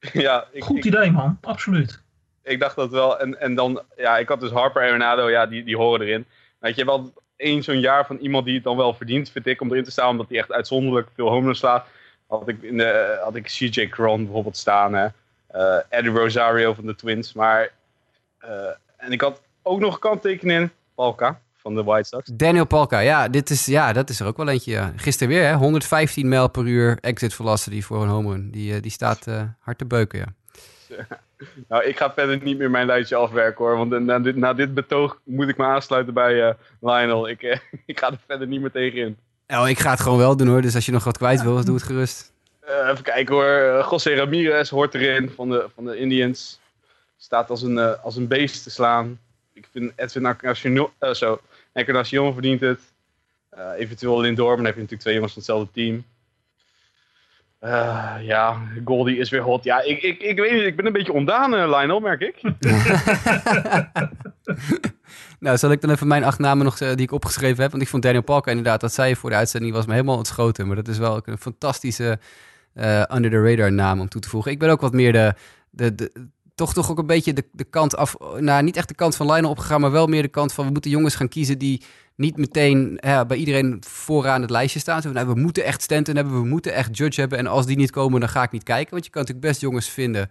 ja, 0.12 0.44
ik, 0.52 0.64
Goed 0.64 0.76
ik, 0.76 0.84
idee, 0.84 1.10
man. 1.10 1.38
Absoluut. 1.40 2.02
ik 2.42 2.60
dacht 2.60 2.76
dat 2.76 2.90
wel. 2.90 3.20
En, 3.20 3.40
en 3.40 3.54
dan, 3.54 3.82
ja, 3.96 4.18
ik 4.18 4.28
had 4.28 4.40
dus 4.40 4.50
Harper 4.50 4.82
en 4.82 4.88
Arenado, 4.88 5.30
ja, 5.30 5.46
die, 5.46 5.64
die 5.64 5.76
horen 5.76 6.06
erin. 6.06 6.26
Weet 6.58 6.76
je, 6.76 6.84
wel 6.84 7.12
één 7.36 7.62
zo'n 7.62 7.80
jaar 7.80 8.06
van 8.06 8.16
iemand 8.16 8.44
die 8.44 8.54
het 8.54 8.64
dan 8.64 8.76
wel 8.76 8.94
verdient, 8.94 9.30
vind 9.30 9.46
ik, 9.46 9.60
om 9.60 9.70
erin 9.70 9.84
te 9.84 9.90
staan, 9.90 10.08
omdat 10.08 10.28
hij 10.28 10.38
echt 10.38 10.52
uitzonderlijk 10.52 11.08
veel 11.14 11.28
home 11.28 11.44
runs 11.44 11.58
slaat. 11.58 11.86
Had 12.26 12.48
ik, 12.48 12.62
in 12.62 12.76
de, 12.76 13.20
had 13.22 13.34
ik 13.34 13.44
CJ 13.44 13.88
Cron 13.88 14.24
bijvoorbeeld 14.24 14.56
staan, 14.56 14.94
hè. 14.94 15.06
Eh, 15.46 15.78
Eddie 15.88 16.12
Rosario 16.12 16.74
van 16.74 16.86
de 16.86 16.94
Twins. 16.94 17.32
Maar, 17.32 17.70
eh, 18.38 18.68
en 18.96 19.12
ik 19.12 19.20
had 19.20 19.42
ook 19.62 19.80
nog 19.80 19.94
een 19.94 20.00
kanttekening 20.00 20.60
in, 20.60 20.70
Palka 20.94 21.40
van 21.66 21.74
de 21.74 21.84
White 21.84 22.08
Sox. 22.08 22.30
Daniel 22.32 22.66
Palka, 22.66 22.98
ja, 22.98 23.28
dit 23.28 23.50
is, 23.50 23.66
ja, 23.66 23.92
dat 23.92 24.10
is 24.10 24.20
er 24.20 24.26
ook 24.26 24.36
wel 24.36 24.48
eentje. 24.48 24.70
Ja. 24.70 24.92
Gisteren 24.96 25.34
weer, 25.34 25.44
hè, 25.46 25.54
115 25.54 26.28
mijl 26.28 26.48
per 26.48 26.66
uur 26.66 26.98
exit 27.00 27.34
velocity 27.34 27.82
voor 27.82 28.02
een 28.02 28.08
home 28.08 28.30
run. 28.32 28.50
Die, 28.50 28.74
eh, 28.74 28.82
die 28.82 28.90
staat 28.90 29.26
eh, 29.26 29.42
hard 29.60 29.78
te 29.78 29.84
beuken, 29.84 30.18
ja. 30.18 30.26
Nou, 31.68 31.84
ik 31.84 31.96
ga 31.96 32.12
verder 32.12 32.42
niet 32.42 32.58
meer 32.58 32.70
mijn 32.70 32.86
lijstje 32.86 33.16
afwerken 33.16 33.64
hoor. 33.64 33.76
Want 33.76 34.00
na 34.04 34.18
dit, 34.18 34.36
na 34.36 34.54
dit 34.54 34.74
betoog 34.74 35.20
moet 35.24 35.48
ik 35.48 35.56
me 35.56 35.64
aansluiten 35.64 36.14
bij 36.14 36.48
eh, 36.48 36.54
Lionel. 36.80 37.28
Ik, 37.28 37.42
eh, 37.42 37.58
ik 37.92 37.98
ga 37.98 38.10
er 38.10 38.18
verder 38.26 38.46
niet 38.46 38.60
meer 38.60 38.70
tegenin. 38.70 39.16
Nou, 39.46 39.68
ik 39.68 39.78
ga 39.78 39.90
het 39.90 40.00
gewoon 40.00 40.18
wel 40.18 40.36
doen 40.36 40.48
hoor, 40.48 40.62
dus 40.62 40.74
als 40.74 40.86
je 40.86 40.92
nog 40.92 41.04
wat 41.04 41.18
kwijt 41.18 41.42
wil, 41.42 41.64
doe 41.64 41.74
het 41.74 41.84
gerust. 41.84 42.32
Eh, 42.60 42.88
even 42.90 43.02
kijken 43.02 43.34
hoor. 43.34 43.78
Eh, 43.78 43.86
José 43.90 44.14
Ramirez 44.14 44.70
hoort 44.70 44.94
erin 44.94 45.30
van 45.30 45.50
de, 45.50 45.66
van 45.74 45.84
de 45.84 45.98
Indians. 45.98 46.60
Staat 47.16 47.50
als 47.50 47.62
een, 47.62 47.78
eh, 47.78 48.04
als 48.04 48.16
een 48.16 48.28
beest 48.28 48.62
te 48.62 48.70
slaan. 48.70 49.18
Ik 49.52 49.68
vind 49.72 49.92
Edwin 49.96 50.36
eh, 50.98 51.12
zo, 51.12 51.40
Encarnacion 51.76 52.32
verdient 52.32 52.60
het. 52.60 52.80
Eh, 53.48 53.70
eventueel 53.76 54.20
Lindor, 54.20 54.46
maar 54.46 54.56
dan 54.56 54.64
heb 54.64 54.74
je 54.74 54.80
natuurlijk 54.80 55.00
twee 55.00 55.14
jongens 55.14 55.32
van 55.32 55.42
hetzelfde 55.42 55.72
team. 55.72 56.04
Eh, 57.58 58.14
ja, 58.20 58.62
Goldie 58.84 59.18
is 59.18 59.30
weer 59.30 59.42
hot. 59.42 59.64
Ja, 59.64 59.82
ik, 59.82 60.02
ik, 60.02 60.20
ik 60.20 60.38
weet 60.38 60.52
niet. 60.52 60.62
Ik 60.62 60.76
ben 60.76 60.86
een 60.86 60.92
beetje 60.92 61.12
ondaan, 61.12 61.54
eh, 61.54 61.78
Lionel, 61.78 62.00
merk 62.00 62.20
ik. 62.20 62.40
Nou, 65.40 65.58
zal 65.58 65.70
ik 65.70 65.80
dan 65.80 65.90
even 65.90 66.06
mijn 66.06 66.24
acht 66.24 66.38
namen 66.38 66.64
nog 66.64 66.78
die 66.78 66.96
ik 66.96 67.12
opgeschreven 67.12 67.62
heb? 67.62 67.70
Want 67.70 67.82
ik 67.82 67.88
vond 67.88 68.02
Daniel 68.02 68.22
Palka 68.22 68.50
inderdaad, 68.50 68.80
dat 68.80 68.92
zei 68.92 69.08
je 69.08 69.16
voor 69.16 69.30
de 69.30 69.36
uitzending, 69.36 69.74
was 69.74 69.86
me 69.86 69.92
helemaal 69.92 70.16
ontschoten. 70.16 70.66
Maar 70.66 70.76
dat 70.76 70.88
is 70.88 70.98
wel 70.98 71.16
ook 71.16 71.26
een 71.26 71.38
fantastische 71.38 72.18
eh, 72.74 73.02
under 73.14 73.30
the 73.30 73.42
radar 73.42 73.72
naam 73.72 74.00
om 74.00 74.08
toe 74.08 74.20
te 74.20 74.28
voegen. 74.28 74.52
Ik 74.52 74.58
ben 74.58 74.70
ook 74.70 74.80
wat 74.80 74.92
meer 74.92 75.12
de, 75.12 75.34
de, 75.70 75.94
de 75.94 76.12
toch, 76.56 76.72
toch 76.74 76.90
ook 76.90 76.98
een 76.98 77.06
beetje 77.06 77.32
de, 77.32 77.44
de 77.52 77.64
kant 77.64 77.96
af, 77.96 78.16
nou 78.38 78.62
niet 78.62 78.76
echt 78.76 78.88
de 78.88 78.94
kant 78.94 79.16
van 79.16 79.26
Lionel 79.32 79.50
opgegaan, 79.50 79.80
maar 79.80 79.90
wel 79.90 80.06
meer 80.06 80.22
de 80.22 80.28
kant 80.28 80.52
van 80.52 80.66
we 80.66 80.72
moeten 80.72 80.90
jongens 80.90 81.14
gaan 81.14 81.28
kiezen 81.28 81.58
die 81.58 81.82
niet 82.14 82.36
meteen 82.36 82.98
ja, 83.00 83.24
bij 83.24 83.36
iedereen 83.36 83.82
vooraan 83.86 84.40
het 84.40 84.50
lijstje 84.50 84.78
staan. 84.80 85.02
Zo, 85.02 85.12
nou, 85.12 85.26
we 85.26 85.34
moeten 85.34 85.64
echt 85.64 85.82
Stanton 85.82 86.16
hebben, 86.16 86.40
we 86.40 86.46
moeten 86.48 86.72
echt 86.74 86.96
Judge 86.96 87.20
hebben. 87.20 87.38
En 87.38 87.46
als 87.46 87.66
die 87.66 87.76
niet 87.76 87.90
komen, 87.90 88.20
dan 88.20 88.28
ga 88.28 88.42
ik 88.42 88.50
niet 88.50 88.62
kijken. 88.62 88.90
Want 88.90 89.04
je 89.04 89.10
kan 89.10 89.20
natuurlijk 89.20 89.48
best 89.48 89.60
jongens 89.60 89.88
vinden 89.88 90.30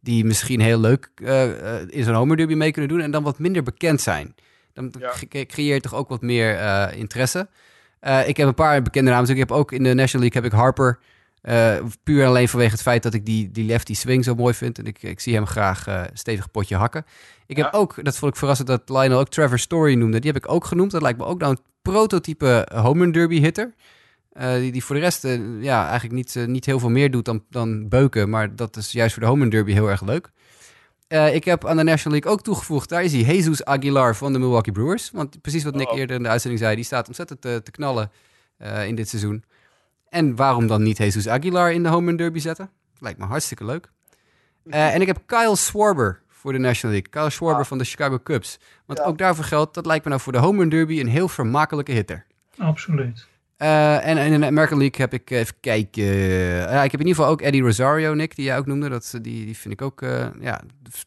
die 0.00 0.24
misschien 0.24 0.60
heel 0.60 0.80
leuk 0.80 1.10
eh, 1.14 1.74
eh, 1.80 1.82
in 1.88 2.04
zo'n 2.04 2.14
homer 2.14 2.36
derby 2.36 2.54
mee 2.54 2.70
kunnen 2.72 2.90
doen 2.90 3.00
en 3.00 3.10
dan 3.10 3.22
wat 3.22 3.38
minder 3.38 3.62
bekend 3.62 4.00
zijn. 4.00 4.34
Dan 4.74 4.92
Ja. 4.98 5.12
cre- 5.28 5.46
creëer 5.46 5.74
je 5.74 5.80
toch 5.80 5.94
ook 5.94 6.08
wat 6.08 6.22
meer 6.22 6.56
eh, 6.56 6.98
interesse. 6.98 7.48
Ik 8.26 8.36
heb 8.36 8.46
een 8.48 8.54
paar 8.54 8.82
bekende 8.82 9.10
namen. 9.10 9.24
Dus 9.26 9.34
ik 9.34 9.40
heb 9.40 9.52
ook 9.52 9.72
in 9.72 9.82
de 9.82 9.94
National 9.94 10.26
League 10.26 10.42
heb 10.42 10.52
ik 10.52 10.58
Harper. 10.58 10.98
Eh, 11.46 11.76
puur 12.02 12.22
en 12.22 12.28
alleen 12.28 12.48
vanwege 12.48 12.72
het 12.72 12.82
feit 12.82 13.02
dat 13.02 13.14
ik 13.14 13.26
die, 13.26 13.50
die 13.50 13.64
lefty 13.64 13.94
swing 13.94 14.24
zo 14.24 14.34
mooi 14.34 14.54
vind. 14.54 14.78
En 14.78 14.84
ik, 14.84 15.02
ik 15.02 15.20
zie 15.20 15.34
hem 15.34 15.46
graag 15.46 15.86
eh, 15.86 16.02
stevig 16.12 16.50
potje 16.50 16.76
hakken. 16.76 17.04
Ik 17.46 17.56
heb 17.56 17.68
ook, 17.72 18.04
dat 18.04 18.16
vond 18.16 18.32
ik 18.32 18.38
verrassend 18.38 18.68
dat 18.68 18.82
Lionel 18.88 19.18
ook 19.18 19.28
Trevor 19.28 19.58
Story 19.58 19.94
noemde. 19.94 20.18
Die 20.20 20.32
heb 20.32 20.44
ik 20.44 20.52
ook 20.52 20.64
genoemd. 20.64 20.90
Dat 20.90 21.02
lijkt 21.02 21.18
me 21.18 21.24
ook 21.24 21.40
nou 21.40 21.50
een 21.52 21.62
prototype 21.82 22.68
home 22.74 23.00
run 23.00 23.12
derby 23.12 23.40
hitter. 23.40 23.74
Eh, 24.32 24.54
die, 24.54 24.72
die 24.72 24.84
voor 24.84 24.94
de 24.94 25.00
rest 25.00 25.24
eh, 25.24 25.62
ja, 25.62 25.84
eigenlijk 25.84 26.14
niet, 26.14 26.36
eh, 26.36 26.44
niet 26.44 26.66
heel 26.66 26.78
veel 26.78 26.90
meer 26.90 27.10
doet 27.10 27.24
dan, 27.24 27.44
dan 27.50 27.88
beuken. 27.88 28.30
Maar 28.30 28.56
dat 28.56 28.76
is 28.76 28.92
juist 28.92 29.14
voor 29.14 29.22
de 29.22 29.28
home 29.28 29.40
run 29.40 29.50
derby 29.50 29.72
heel 29.72 29.88
erg 29.90 30.02
leuk. 30.02 30.30
Eh, 31.08 31.34
ik 31.34 31.44
heb 31.44 31.66
aan 31.66 31.76
de 31.76 31.82
National 31.82 32.18
League 32.18 32.32
ook 32.32 32.42
toegevoegd, 32.44 32.88
daar 32.88 33.04
is 33.04 33.12
hij, 33.12 33.22
Jesus 33.22 33.64
Aguilar 33.64 34.16
van 34.16 34.32
de 34.32 34.38
Milwaukee 34.38 34.72
Brewers. 34.72 35.10
Want 35.10 35.40
precies 35.42 35.64
wat 35.64 35.74
Nick 35.74 35.90
Oh. 35.90 35.98
eerder 35.98 36.16
in 36.16 36.22
de 36.22 36.28
uitzending 36.28 36.62
zei, 36.62 36.74
die 36.74 36.84
staat 36.84 37.06
ontzettend 37.06 37.40
te, 37.40 37.60
te 37.64 37.70
knallen 37.70 38.10
eh, 38.56 38.86
in 38.86 38.94
dit 38.94 39.08
seizoen. 39.08 39.44
En 40.16 40.36
waarom 40.36 40.66
dan 40.66 40.82
niet 40.82 40.98
Jesus 40.98 41.28
Aguilar 41.28 41.72
in 41.72 41.82
de 41.82 41.88
home 41.88 42.06
run 42.06 42.16
derby 42.16 42.38
zetten? 42.38 42.70
Lijkt 42.98 43.18
me 43.18 43.24
hartstikke 43.24 43.64
leuk. 43.64 43.90
Eh, 44.70 44.94
en 44.94 45.00
ik 45.00 45.06
heb 45.06 45.18
Kyle 45.26 45.56
Schwarber 45.56 46.20
voor 46.28 46.52
de 46.52 46.58
National 46.58 46.96
League. 46.96 47.12
Kyle 47.12 47.30
Schwarber 47.30 47.62
Ah. 47.62 47.68
van 47.68 47.78
de 47.78 47.84
Chicago 47.84 48.18
Cubs. 48.22 48.58
Want 48.86 48.98
Ja. 48.98 49.04
ook 49.04 49.18
daarvoor 49.18 49.44
geldt, 49.44 49.74
dat 49.74 49.86
lijkt 49.86 50.04
me 50.04 50.10
nou 50.10 50.22
voor 50.22 50.32
de 50.32 50.38
Home 50.38 50.58
Run 50.58 50.68
Derby 50.68 51.00
een 51.00 51.08
heel 51.08 51.28
vermakelijke 51.28 51.92
hitter. 51.92 52.26
Absoluut. 52.58 53.26
Eh, 53.56 54.06
en, 54.06 54.18
en 54.18 54.32
in 54.32 54.40
de 54.40 54.46
American 54.46 54.78
League 54.78 55.00
heb 55.00 55.12
ik, 55.12 55.30
even 55.30 55.54
kijken. 55.60 56.04
Ja, 56.04 56.82
ik 56.82 56.90
heb 56.90 57.00
in 57.00 57.06
ieder 57.06 57.14
geval 57.14 57.26
ook 57.30 57.40
Eddie 57.40 57.62
Rosario, 57.62 58.14
Nick, 58.14 58.36
die 58.36 58.44
jij 58.44 58.58
ook 58.58 58.66
noemde. 58.66 58.88
Dat, 58.88 59.10
die, 59.22 59.44
die 59.44 59.56
vind 59.56 59.74
ik 59.74 59.82
ook, 59.82 60.02
eh, 60.02 60.10
ja, 60.10 60.30
daar 60.40 60.60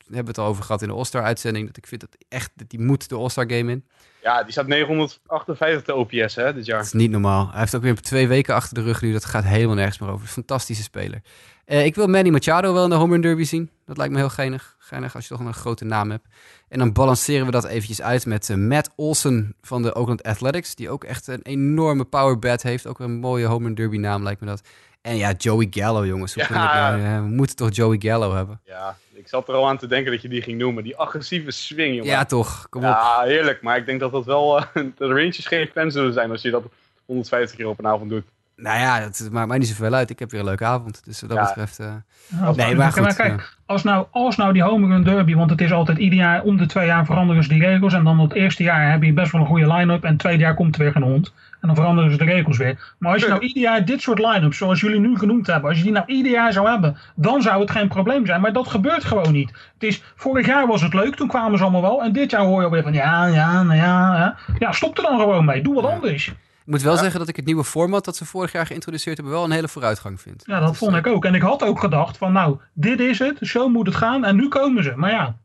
hebben 0.03 0.21
we 0.23 0.27
het 0.27 0.37
al 0.37 0.45
over 0.47 0.63
gehad 0.63 0.81
in 0.81 0.87
de 0.87 0.93
All-Star 0.93 1.23
uitzending. 1.23 1.67
Dat 1.67 1.77
ik 1.77 1.87
vind 1.87 2.01
dat 2.01 2.15
echt, 2.29 2.51
dat 2.55 2.69
die 2.69 2.79
moet 2.79 3.09
de 3.09 3.15
All-Star 3.15 3.49
game 3.51 3.71
in. 3.71 3.85
Ja, 4.21 4.43
die 4.43 4.51
staat 4.51 4.67
958 4.67 5.83
de 5.85 5.95
OPS 5.95 6.35
hè, 6.35 6.45
dit 6.45 6.55
Dat 6.55 6.65
jaar. 6.65 6.81
is 6.81 6.91
niet 6.93 7.11
normaal. 7.11 7.49
Hij 7.51 7.59
heeft 7.59 7.75
ook 7.75 7.81
weer 7.81 7.95
twee 8.01 8.27
weken 8.27 8.55
achter 8.55 8.75
de 8.75 8.81
rug 8.81 9.01
nu. 9.01 9.11
Dat 9.11 9.25
gaat 9.25 9.43
helemaal 9.43 9.75
nergens 9.75 9.99
meer 9.99 10.09
over. 10.09 10.27
Fantastische 10.27 10.83
speler. 10.83 11.21
Eh, 11.65 11.85
ik 11.85 11.95
wil 11.95 12.07
Manny 12.07 12.29
Machado 12.29 12.73
wel 12.73 12.83
in 12.83 12.89
de 12.89 12.95
Home 12.95 13.11
Run 13.11 13.21
Derby 13.21 13.43
zien. 13.43 13.69
Dat 13.85 13.97
lijkt 13.97 14.13
me 14.13 14.19
heel 14.19 14.29
geinig. 14.29 14.75
Geinig 14.79 15.15
als 15.15 15.27
je 15.27 15.35
toch 15.35 15.45
een 15.45 15.53
grote 15.53 15.85
naam 15.85 16.11
hebt. 16.11 16.27
En 16.69 16.79
dan 16.79 16.93
balanceren 16.93 17.45
we 17.45 17.51
dat 17.51 17.65
eventjes 17.65 18.01
uit 18.01 18.25
met 18.25 18.49
eh, 18.49 18.55
Matt 18.57 18.89
Olsen 18.95 19.55
van 19.61 19.81
de 19.81 19.95
Oakland 19.95 20.23
Athletics. 20.23 20.75
Die 20.75 20.89
ook 20.89 21.03
echt 21.03 21.27
een 21.27 21.41
enorme 21.43 22.03
power 22.05 22.39
bat 22.39 22.61
heeft. 22.61 22.87
Ook 22.87 22.99
een 22.99 23.19
mooie 23.19 23.45
Home 23.45 23.65
Run 23.65 23.75
Derby 23.75 23.97
naam 23.97 24.23
lijkt 24.23 24.41
me 24.41 24.47
dat. 24.47 24.61
En 25.01 25.15
ja, 25.17 25.31
Joey 25.37 25.67
Gallo 25.69 26.05
jongens. 26.05 26.33
Hoe 26.33 26.43
Ja. 26.49 26.49
kunnen 26.91 27.21
we, 27.21 27.27
we 27.29 27.35
moeten 27.35 27.55
toch 27.55 27.75
Joey 27.75 27.97
Gallo 27.99 28.35
hebben. 28.35 28.61
Ja, 28.65 28.97
zat 29.29 29.47
er 29.47 29.53
al 29.55 29.67
aan 29.67 29.77
te 29.77 29.87
denken 29.87 30.11
dat 30.11 30.21
je 30.21 30.29
die 30.29 30.41
ging 30.41 30.57
noemen. 30.57 30.83
Die 30.83 30.97
agressieve 30.97 31.51
swing, 31.51 31.95
jongen. 31.95 32.11
Ja 32.11 32.25
toch, 32.25 32.67
kom 32.69 32.81
op. 32.81 32.87
Ja, 32.87 33.21
heerlijk. 33.23 33.61
Maar 33.61 33.77
ik 33.77 33.85
denk 33.85 33.99
dat 33.99 34.11
dat 34.11 34.25
wel... 34.25 34.57
eh, 34.57 34.65
de 34.97 35.07
ranges 35.07 35.45
geen 35.45 35.69
fan 35.73 35.91
zullen 35.91 36.13
zijn 36.13 36.31
als 36.31 36.41
je 36.41 36.51
dat 36.51 36.63
150 37.05 37.57
keer 37.57 37.67
op 37.67 37.79
een 37.79 37.87
avond 37.87 38.09
doet. 38.09 38.25
Nou 38.55 38.79
ja, 38.79 38.99
het 39.01 39.29
maakt 39.31 39.47
mij 39.47 39.57
niet 39.57 39.67
zoveel 39.67 39.93
uit. 39.93 40.09
Ik 40.09 40.19
heb 40.19 40.31
weer 40.31 40.39
een 40.39 40.45
leuke 40.45 40.65
avond. 40.65 41.01
Dus 41.05 41.21
wat 41.21 41.29
dat 41.29 41.39
Ja. 41.39 41.45
betreft... 41.45 41.79
eh, 41.79 41.85
Ja, 42.27 42.51
Nee, 42.51 42.75
maar 42.75 42.91
goed, 42.91 43.15
kijk, 43.15 43.57
als 43.65 43.83
nou, 43.83 44.05
als 44.11 44.35
nou 44.35 44.53
die 44.53 44.61
home 44.63 44.87
run 44.87 45.03
derby, 45.03 45.35
want 45.35 45.49
het 45.49 45.61
is 45.61 45.71
altijd 45.71 45.97
ieder 45.97 46.19
jaar, 46.19 46.43
om 46.43 46.57
de 46.57 46.65
twee 46.65 46.85
jaar 46.85 47.05
veranderen 47.05 47.43
ze 47.43 47.49
die 47.49 47.65
regels. 47.65 47.93
En 47.93 48.03
dan 48.03 48.19
het 48.19 48.33
eerste 48.33 48.63
jaar 48.63 48.91
heb 48.91 49.03
je 49.03 49.13
best 49.13 49.31
wel 49.31 49.41
een 49.41 49.47
goede 49.47 49.73
line-up. 49.73 50.03
En 50.03 50.09
het 50.09 50.19
tweede 50.19 50.39
jaar 50.43 50.55
komt 50.55 50.75
er 50.75 50.81
weer 50.81 50.91
geen 50.91 51.03
hond. 51.03 51.33
En 51.61 51.67
dan 51.67 51.75
veranderen 51.75 52.11
ze 52.11 52.17
de 52.17 52.23
regels 52.23 52.57
weer. 52.57 52.95
Maar 52.99 53.13
als 53.13 53.21
je 53.21 53.27
nou 53.27 53.41
ieder 53.41 53.61
jaar 53.61 53.85
dit 53.85 54.01
soort 54.01 54.19
line-ups, 54.19 54.57
zoals 54.57 54.81
jullie 54.81 54.99
nu 54.99 55.17
genoemd 55.17 55.47
hebben, 55.47 55.69
als 55.69 55.77
je 55.77 55.83
die 55.83 55.93
nou 55.93 56.05
ieder 56.07 56.31
jaar 56.31 56.53
zou 56.53 56.69
hebben, 56.69 56.97
dan 57.15 57.41
zou 57.41 57.61
het 57.61 57.71
geen 57.71 57.87
probleem 57.87 58.25
zijn. 58.25 58.41
Maar 58.41 58.53
dat 58.53 58.67
gebeurt 58.67 59.03
gewoon 59.03 59.31
niet. 59.31 59.49
Het 59.49 59.83
is, 59.83 60.03
vorig 60.15 60.45
jaar 60.45 60.67
was 60.67 60.81
het 60.81 60.93
leuk, 60.93 61.15
toen 61.15 61.27
kwamen 61.27 61.57
ze 61.57 61.63
allemaal 61.63 61.81
wel. 61.81 62.03
En 62.03 62.11
dit 62.11 62.31
jaar 62.31 62.41
hoor 62.41 62.59
je 62.59 62.65
alweer 62.65 62.83
van 62.83 62.93
ja, 62.93 63.25
ja, 63.25 63.63
nou 63.63 63.77
ja. 63.77 64.15
Ja, 64.17 64.37
ja 64.59 64.71
stop 64.71 64.97
er 64.97 65.03
dan 65.03 65.19
gewoon 65.19 65.45
mee. 65.45 65.61
Doe 65.61 65.75
wat 65.81 65.91
anders. 65.91 66.27
Ik 66.27 66.75
moet 66.75 66.83
wel 66.83 66.97
zeggen 66.97 67.19
dat 67.19 67.27
ik 67.27 67.35
het 67.35 67.45
nieuwe 67.45 67.63
format 67.63 68.05
dat 68.05 68.15
ze 68.15 68.25
vorig 68.25 68.51
jaar 68.51 68.65
geïntroduceerd 68.65 69.17
hebben 69.17 69.33
wel 69.35 69.43
een 69.43 69.51
hele 69.51 69.67
vooruitgang 69.67 70.21
vind. 70.21 70.43
Ja, 70.45 70.59
dat 70.59 70.77
vond 70.77 70.95
ik 70.95 71.07
ook. 71.07 71.25
En 71.25 71.35
ik 71.35 71.41
had 71.41 71.63
ook 71.63 71.79
gedacht 71.79 72.17
van 72.17 72.31
nou, 72.31 72.57
dit 72.73 72.99
is 72.99 73.19
het, 73.19 73.37
zo 73.41 73.69
moet 73.69 73.85
het 73.85 73.95
gaan 73.95 74.25
en 74.25 74.35
nu 74.35 74.47
komen 74.47 74.83
ze. 74.83 74.93
Maar 74.95 75.11
ja, 75.11 75.35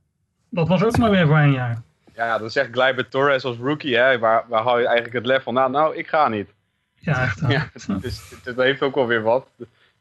dat 0.49 0.69
was 0.69 0.85
ook 0.85 0.99
maar 0.99 1.11
weer 1.11 1.27
voor 1.27 1.39
een 1.39 1.53
jaar. 1.53 1.83
Ja, 2.15 2.39
dan 2.39 2.51
zegt 2.51 2.69
Gleyber 2.73 3.09
Torres 3.09 3.45
als 3.45 3.57
rookie, 3.57 3.97
hè, 3.97 4.19
waar, 4.19 4.45
waar 4.49 4.63
hou 4.63 4.81
je 4.81 4.87
eigenlijk 4.87 5.17
het 5.17 5.27
lef 5.27 5.43
van? 5.43 5.55
Nou, 5.55 5.71
nou, 5.71 5.97
ik 5.97 6.07
ga 6.07 6.29
niet. 6.29 6.49
Ja, 6.95 7.23
echt. 7.23 7.41
hè. 7.41 7.53
Ja, 7.53 7.71
het, 7.73 8.05
is, 8.05 8.21
het 8.45 8.57
heeft 8.57 8.83
ook 8.83 8.95
wel 8.95 9.07
weer 9.07 9.23
wat. 9.23 9.47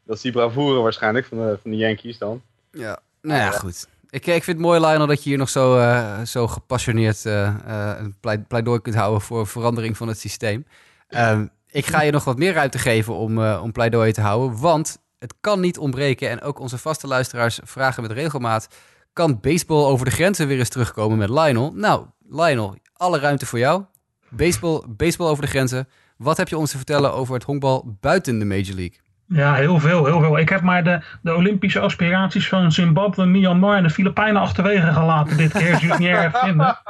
Dat 0.05 0.15
is 0.15 0.21
die 0.21 0.31
bravoure 0.31 0.81
waarschijnlijk 0.81 1.25
van 1.25 1.37
de, 1.37 1.57
van 1.61 1.71
de 1.71 1.77
Yankees 1.77 2.17
dan. 2.17 2.41
Ja, 2.71 2.99
nou 3.21 3.39
ja, 3.39 3.51
goed. 3.51 3.87
Ik, 4.09 4.25
ik 4.25 4.43
vind 4.43 4.57
het 4.57 4.65
mooi, 4.65 4.79
Lionel, 4.79 5.07
dat 5.07 5.23
je 5.23 5.29
hier 5.29 5.37
nog 5.37 5.49
zo, 5.49 5.77
eh, 5.77 6.21
zo 6.21 6.47
gepassioneerd 6.47 7.25
eh, 7.25 7.47
eh, 7.47 7.99
een 7.99 8.45
pleidooi 8.47 8.81
kunt 8.81 8.95
houden 8.95 9.21
voor 9.21 9.47
verandering 9.47 9.97
van 9.97 10.07
het 10.07 10.19
systeem. 10.19 10.65
Ehm, 11.07 11.45
ik 11.73 11.85
ga 11.85 12.01
je 12.01 12.11
nog 12.11 12.23
wat 12.23 12.37
meer 12.37 12.53
ruimte 12.53 12.77
geven 12.77 13.13
om, 13.13 13.43
eh, 13.43 13.59
om 13.63 13.71
pleidooi 13.71 14.11
te 14.11 14.21
houden, 14.21 14.59
want 14.59 14.97
het 15.19 15.33
kan 15.41 15.59
niet 15.59 15.77
ontbreken. 15.77 16.29
En 16.29 16.41
ook 16.41 16.59
onze 16.59 16.77
vaste 16.77 17.07
luisteraars 17.07 17.59
vragen 17.63 18.01
met 18.01 18.11
regelmaat, 18.11 18.67
kan 19.13 19.39
baseball 19.41 19.85
over 19.85 20.05
de 20.05 20.11
grenzen 20.11 20.47
weer 20.47 20.59
eens 20.59 20.69
terugkomen 20.69 21.17
met 21.17 21.29
Lionel? 21.29 21.73
Nou, 21.75 22.05
Lionel, 22.29 22.75
alle 22.93 23.19
ruimte 23.19 23.45
voor 23.45 23.59
jou. 23.59 23.83
Baseball, 24.29 24.83
baseball 24.87 25.27
over 25.27 25.43
de 25.43 25.49
grenzen. 25.49 25.87
Wat 26.17 26.37
heb 26.37 26.47
je 26.47 26.57
ons 26.57 26.71
te 26.71 26.77
vertellen 26.77 27.13
over 27.13 27.33
het 27.33 27.43
honkbal 27.43 27.97
buiten 27.99 28.39
de 28.39 28.45
Major 28.45 28.75
League? 28.75 29.01
Ja, 29.27 29.53
heel 29.53 29.79
veel, 29.79 30.05
heel 30.05 30.19
veel. 30.19 30.39
Ik 30.39 30.49
heb 30.49 30.61
maar 30.61 30.83
de, 30.83 31.01
de 31.21 31.35
Olympische 31.35 31.79
aspiraties 31.79 32.47
van 32.47 32.71
Zimbabwe, 32.71 33.25
Myanmar 33.25 33.77
en 33.77 33.83
de 33.83 33.89
Filipijnen 33.89 34.41
achterwege 34.41 34.93
gelaten 34.93 35.37
dit 35.37 35.51
keer, 35.51 35.71
als 35.71 35.81
jullie 35.81 35.89
het 35.89 35.99
niet 35.99 36.09
erg 36.09 36.39
vinden. 36.39 36.77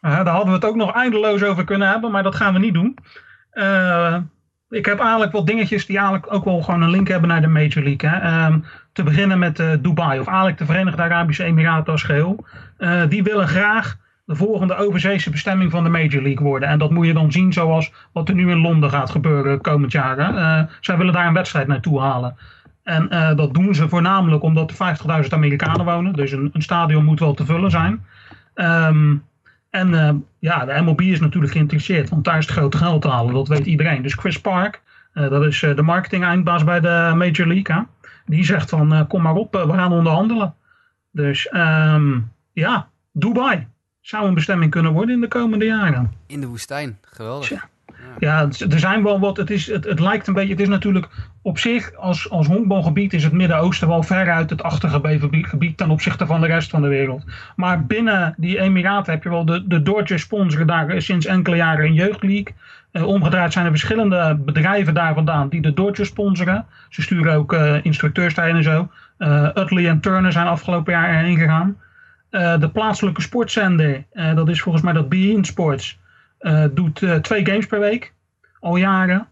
Eh, 0.00 0.24
daar 0.24 0.34
hadden 0.34 0.48
we 0.48 0.54
het 0.54 0.64
ook 0.64 0.76
nog 0.76 0.94
eindeloos 0.94 1.42
over 1.42 1.64
kunnen 1.64 1.88
hebben, 1.88 2.10
maar 2.10 2.22
dat 2.22 2.34
gaan 2.34 2.52
we 2.52 2.58
niet 2.58 2.74
doen. 2.74 2.98
Eh, 3.50 4.16
ik 4.70 4.86
heb 4.86 4.98
eigenlijk 5.00 5.32
wat 5.32 5.46
dingetjes 5.46 5.86
die 5.86 5.96
eigenlijk 5.96 6.32
ook 6.32 6.44
wel 6.44 6.62
gewoon 6.62 6.82
een 6.82 6.90
link 6.90 7.08
hebben 7.08 7.28
naar 7.28 7.40
de 7.40 7.46
Major 7.46 7.82
League. 7.82 8.10
Hè. 8.10 8.16
Ehm, 8.16 8.58
te 8.92 9.02
beginnen 9.02 9.38
met 9.38 9.58
eh, 9.58 9.70
Dubai, 9.80 10.20
of 10.20 10.26
eigenlijk 10.26 10.58
de 10.58 10.64
Verenigde 10.64 11.02
Arabische 11.02 11.44
Emiraten 11.44 11.92
als 11.92 12.02
geheel. 12.02 12.46
Eh, 12.76 13.02
die 13.08 13.22
willen 13.22 13.48
graag 13.48 13.96
de 14.24 14.34
volgende 14.34 14.76
overzeese 14.76 15.30
bestemming 15.30 15.70
van 15.70 15.84
de 15.84 15.90
Major 15.90 16.22
League 16.22 16.46
worden. 16.46 16.68
En 16.68 16.78
dat 16.78 16.90
moet 16.90 17.06
je 17.06 17.12
dan 17.12 17.32
zien 17.32 17.52
zoals 17.52 17.92
wat 18.12 18.28
er 18.28 18.34
nu 18.34 18.50
in 18.50 18.60
Londen 18.60 18.90
gaat 18.90 19.10
gebeuren 19.10 19.60
komend 19.60 19.92
jaar. 19.92 20.18
Eh, 20.18 20.62
zij 20.80 20.96
willen 20.96 21.12
daar 21.12 21.26
een 21.26 21.32
wedstrijd 21.32 21.66
naartoe 21.66 22.00
halen. 22.00 22.36
En 22.82 23.36
dat 23.36 23.54
doen 23.54 23.74
ze 23.74 23.88
voornamelijk 23.88 24.42
omdat 24.42 24.70
er 24.70 24.76
50.000 24.76 25.32
Amerikanen 25.32 25.84
wonen. 25.84 26.12
Dus 26.12 26.32
een, 26.32 26.50
een 26.52 26.62
stadion 26.62 27.04
moet 27.04 27.20
wel 27.20 27.34
te 27.34 27.44
vullen 27.44 27.70
zijn. 27.70 28.04
Ehm, 28.54 29.16
en 29.70 29.94
eh, 29.94 30.14
ja, 30.38 30.64
de 30.64 30.80
MLB 30.82 31.00
is 31.00 31.20
natuurlijk 31.20 31.52
geïnteresseerd, 31.52 32.08
want 32.08 32.24
daar 32.24 32.38
is 32.38 32.46
het 32.46 32.54
grote 32.54 32.76
geld 32.76 33.02
te 33.02 33.08
halen. 33.08 33.34
Dat 33.34 33.48
weet 33.48 33.66
iedereen. 33.66 34.02
Dus 34.02 34.14
Chris 34.14 34.40
Park, 34.40 34.82
eh, 35.12 35.28
dat 35.28 35.44
is 35.44 35.62
eh, 35.62 35.76
de 35.76 35.82
marketing 35.82 36.24
eindbaas 36.24 36.64
bij 36.64 36.80
de 36.80 37.12
Major 37.16 37.46
League. 37.46 37.76
Hè? 37.76 37.82
Die 38.26 38.44
zegt 38.44 38.70
van 38.70 38.92
eh, 38.92 39.08
kom 39.08 39.22
maar 39.22 39.34
op, 39.34 39.52
we 39.52 39.72
gaan 39.72 39.92
onderhandelen. 39.92 40.54
Dus 41.10 41.48
ehm, 41.48 42.18
ja, 42.52 42.88
Dubai 43.12 43.66
zou 44.00 44.26
een 44.26 44.34
bestemming 44.34 44.70
kunnen 44.70 44.92
worden 44.92 45.14
in 45.14 45.20
de 45.20 45.28
komende 45.28 45.64
jaren. 45.64 46.12
In 46.26 46.40
de 46.40 46.46
woestijn. 46.46 46.98
Geweldig. 47.02 47.46
Tja. 47.46 47.68
Ja, 48.18 48.48
er 48.70 48.78
zijn 48.78 49.02
wel 49.02 49.20
wat. 49.20 49.36
Het, 49.36 49.50
is, 49.50 49.66
het, 49.66 49.84
het 49.84 50.00
lijkt 50.00 50.26
een 50.26 50.34
beetje. 50.34 50.52
Het 50.52 50.60
is 50.60 50.68
natuurlijk 50.68 51.08
op 51.42 51.58
zich, 51.58 51.94
als, 51.94 52.30
als 52.30 52.46
honkbalgebied, 52.46 53.12
is 53.12 53.24
het 53.24 53.32
Midden-Oosten 53.32 53.88
wel 53.88 54.02
veruit 54.02 54.50
het 54.50 54.62
achtergebleven 54.62 55.44
gebied- 55.44 55.76
ten 55.76 55.90
opzichte 55.90 56.26
van 56.26 56.40
de 56.40 56.46
rest 56.46 56.70
van 56.70 56.82
de 56.82 56.88
wereld. 56.88 57.24
Maar 57.56 57.86
binnen 57.86 58.34
die 58.36 58.60
Emiraten 58.60 59.12
heb 59.12 59.22
je 59.22 59.28
wel 59.28 59.44
de, 59.44 59.66
de 59.66 59.82
Dodgers 59.82 60.22
sponsoren 60.22 60.66
daar 60.66 60.88
eh, 60.88 61.00
sinds 61.00 61.26
enkele 61.26 61.56
jaren 61.56 61.84
een 61.84 61.94
jeugdleague. 61.94 62.54
Eh, 62.92 63.06
omgedraaid 63.06 63.52
zijn 63.52 63.64
er 63.64 63.70
verschillende 63.70 64.38
bedrijven 64.44 64.94
daar 64.94 65.14
vandaan 65.14 65.48
die 65.48 65.60
de 65.60 65.72
Dodgers 65.72 66.08
sponsoren. 66.08 66.66
Ze 66.88 67.02
sturen 67.02 67.34
ook 67.34 67.52
eh, 67.52 67.84
instructeurs 67.84 68.34
daarheen 68.34 68.56
en 68.56 68.62
zo. 68.62 68.88
Eh 69.18 69.48
Utley 69.54 69.88
en 69.88 70.00
Turner 70.00 70.32
zijn 70.32 70.46
afgelopen 70.46 70.92
jaar 70.92 71.08
erheen 71.08 71.38
gegaan. 71.38 71.76
De 72.30 72.70
plaatselijke 72.72 73.22
sportzender, 73.22 74.04
dat 74.34 74.48
is 74.48 74.60
volgens 74.60 74.84
mij 74.84 74.92
dat 74.92 75.08
Bein 75.08 75.44
Sports, 75.44 75.98
doet 76.70 77.02
eh, 77.02 77.14
twee 77.14 77.46
games 77.46 77.66
per 77.66 77.80
week, 77.80 78.12
al 78.60 78.76
jaren. 78.76 79.28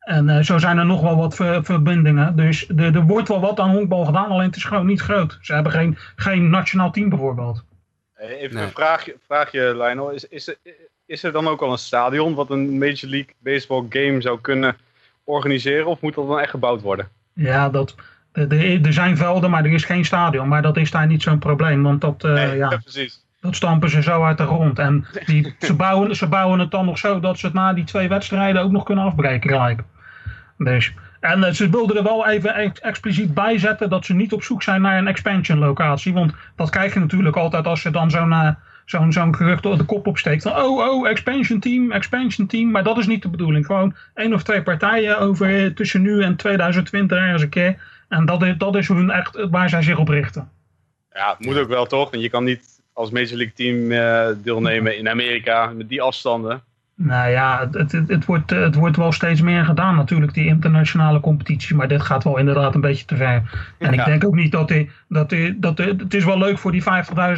En 0.00 0.28
eh, 0.28 0.42
zo 0.42 0.58
zijn 0.58 0.78
er 0.78 0.86
nog 0.86 1.00
wel 1.00 1.16
wat 1.16 1.34
ver- 1.34 1.64
verbindingen. 1.64 2.36
Dus 2.36 2.68
er 2.68 2.94
er 2.94 3.02
wordt 3.06 3.28
wel 3.28 3.40
wat 3.40 3.60
aan 3.60 3.70
honkbal 3.70 4.04
gedaan, 4.04 4.26
alleen 4.28 4.46
het 4.46 4.56
is 4.56 4.64
gewoon 4.64 4.86
niet 4.86 5.00
groot. 5.00 5.38
Ze 5.40 5.54
hebben 5.54 5.72
geen, 5.72 5.96
geen 6.16 6.50
nationaal 6.50 6.90
team 6.90 7.08
bijvoorbeeld. 7.08 7.64
Eh, 8.14 8.30
Even 8.30 8.54
Nee. 8.56 8.64
een 8.64 8.70
vraagje, 8.70 9.16
vraagje 9.26 9.76
Lionel. 9.76 10.10
Is, 10.10 10.28
is, 10.28 10.48
er, 10.48 10.56
is 11.06 11.22
er 11.22 11.32
dan 11.32 11.48
ook 11.48 11.60
al 11.62 11.72
een 11.72 11.78
stadion 11.78 12.34
wat 12.34 12.50
een 12.50 12.78
Major 12.78 13.10
League 13.10 13.34
Baseball 13.38 13.86
game 13.88 14.20
zou 14.20 14.40
kunnen 14.40 14.76
organiseren? 15.24 15.86
Of 15.86 16.00
moet 16.00 16.14
dat 16.14 16.28
dan 16.28 16.40
echt 16.40 16.50
gebouwd 16.50 16.80
worden? 16.82 17.08
Ja, 17.32 17.68
dat, 17.70 17.94
er, 18.32 18.82
er- 18.84 18.92
zijn 18.92 19.16
velden, 19.16 19.50
maar 19.50 19.64
er 19.64 19.72
is 19.72 19.84
geen 19.84 20.04
stadion. 20.04 20.48
Maar 20.48 20.62
dat 20.62 20.76
is 20.76 20.90
daar 20.90 21.06
niet 21.06 21.22
zo'n 21.22 21.38
probleem, 21.38 21.82
want 21.82 22.00
dat, 22.00 22.24
eh, 22.24 22.32
Nee, 22.32 22.56
ja, 22.56 22.68
precies. 22.68 23.24
Dat 23.40 23.56
stampen 23.56 23.90
ze 23.90 24.02
zo 24.02 24.24
uit 24.24 24.38
de 24.38 24.46
grond. 24.46 24.78
En 24.78 25.06
die, 25.26 25.54
ze, 25.58 25.74
bouwen, 25.74 26.16
ze 26.16 26.28
bouwen 26.28 26.58
het 26.58 26.70
dan 26.70 26.84
nog 26.84 26.98
zo 26.98 27.20
dat 27.20 27.38
ze 27.38 27.46
het 27.46 27.54
na 27.54 27.72
die 27.72 27.84
twee 27.84 28.08
wedstrijden 28.08 28.62
ook 28.62 28.70
nog 28.70 28.84
kunnen 28.84 29.04
afbreken 29.04 29.50
gelijk. 29.50 29.82
Dus, 30.56 30.94
en 31.20 31.44
eh, 31.44 31.52
ze 31.52 31.70
wilden 31.70 31.96
er 31.96 32.02
wel 32.02 32.28
even 32.28 32.54
ex- 32.54 32.80
expliciet 32.80 33.34
bij 33.34 33.58
zetten 33.58 33.90
dat 33.90 34.04
ze 34.04 34.14
niet 34.14 34.32
op 34.32 34.42
zoek 34.42 34.62
zijn 34.62 34.82
naar 34.82 34.98
een 34.98 35.08
expansion 35.08 35.58
locatie. 35.58 36.12
Want 36.12 36.32
dat 36.56 36.70
krijg 36.70 36.94
je 36.94 37.00
natuurlijk 37.00 37.36
altijd 37.36 37.66
als 37.66 37.82
je 37.82 37.90
dan 37.90 38.10
zo'n 38.10 38.32
eh, 38.32 38.50
zo'n 38.84 39.12
zo'n 39.12 39.34
gerucht 39.34 39.62
de 39.62 39.84
kop 39.84 40.06
opsteekt. 40.06 40.42
Van 40.42 40.56
oh, 40.56 40.78
oh, 40.78 41.08
expansion 41.08 41.60
team, 41.60 41.92
expansion 41.92 42.46
team. 42.46 42.70
Maar 42.70 42.82
dat 42.82 42.98
is 42.98 43.06
niet 43.06 43.22
de 43.22 43.28
bedoeling. 43.28 43.66
Gewoon 43.66 43.94
één 44.14 44.34
of 44.34 44.42
twee 44.42 44.62
partijen 44.62 45.18
over 45.18 45.64
eh, 45.64 45.70
tussen 45.70 46.02
nu 46.02 46.22
en 46.22 46.36
2020 46.36 47.18
ergens 47.18 47.42
een 47.42 47.48
keer. 47.48 47.82
En 48.08 48.26
dat 48.26 48.42
is, 48.42 48.56
dat 48.56 48.76
is 48.76 48.88
hun 48.88 49.10
echt 49.10 49.46
waar 49.50 49.68
zij 49.68 49.82
zich 49.82 49.98
op 49.98 50.08
richten. 50.08 50.50
Ja, 51.12 51.30
het 51.30 51.46
moet 51.46 51.58
ook 51.58 51.68
wel 51.68 51.86
toch? 51.86 52.10
Want 52.10 52.22
je 52.22 52.30
kan 52.30 52.44
niet 52.44 52.79
als 52.92 53.10
Major 53.10 53.36
League 53.36 53.52
team 53.54 53.90
eh, 53.92 54.36
deelnemen 54.42 54.98
in 54.98 55.08
Amerika 55.08 55.66
met 55.66 55.88
die 55.88 56.02
afstanden. 56.02 56.62
Nou 56.94 57.30
ja, 57.30 57.68
het, 57.72 57.92
het, 57.92 58.08
het, 58.08 58.24
wordt, 58.24 58.52
eh, 58.52 58.60
het 58.60 58.74
wordt 58.74 58.96
wel 58.96 59.12
steeds 59.12 59.40
meer 59.40 59.64
gedaan 59.64 59.96
natuurlijk, 59.96 60.34
die 60.34 60.46
internationale 60.46 61.20
competitie. 61.20 61.76
Maar 61.76 61.88
dit 61.88 62.02
gaat 62.02 62.24
wel 62.24 62.36
inderdaad 62.38 62.74
een 62.74 62.80
beetje 62.80 63.04
te 63.04 63.16
ver. 63.16 63.42
En 63.78 63.92
ik 63.92 64.04
denk 64.04 64.24
ook 64.24 64.34
niet 64.34 64.52
dat, 64.52 64.68
die, 64.68 64.90
dat, 65.08 65.28
die, 65.28 65.58
dat 65.58 65.76
die- 65.76 65.86
het 65.86 66.14
is 66.14 66.24
wel 66.24 66.38
leuk 66.38 66.58
voor 66.58 66.72
die 66.72 66.82
50.000 66.82 66.86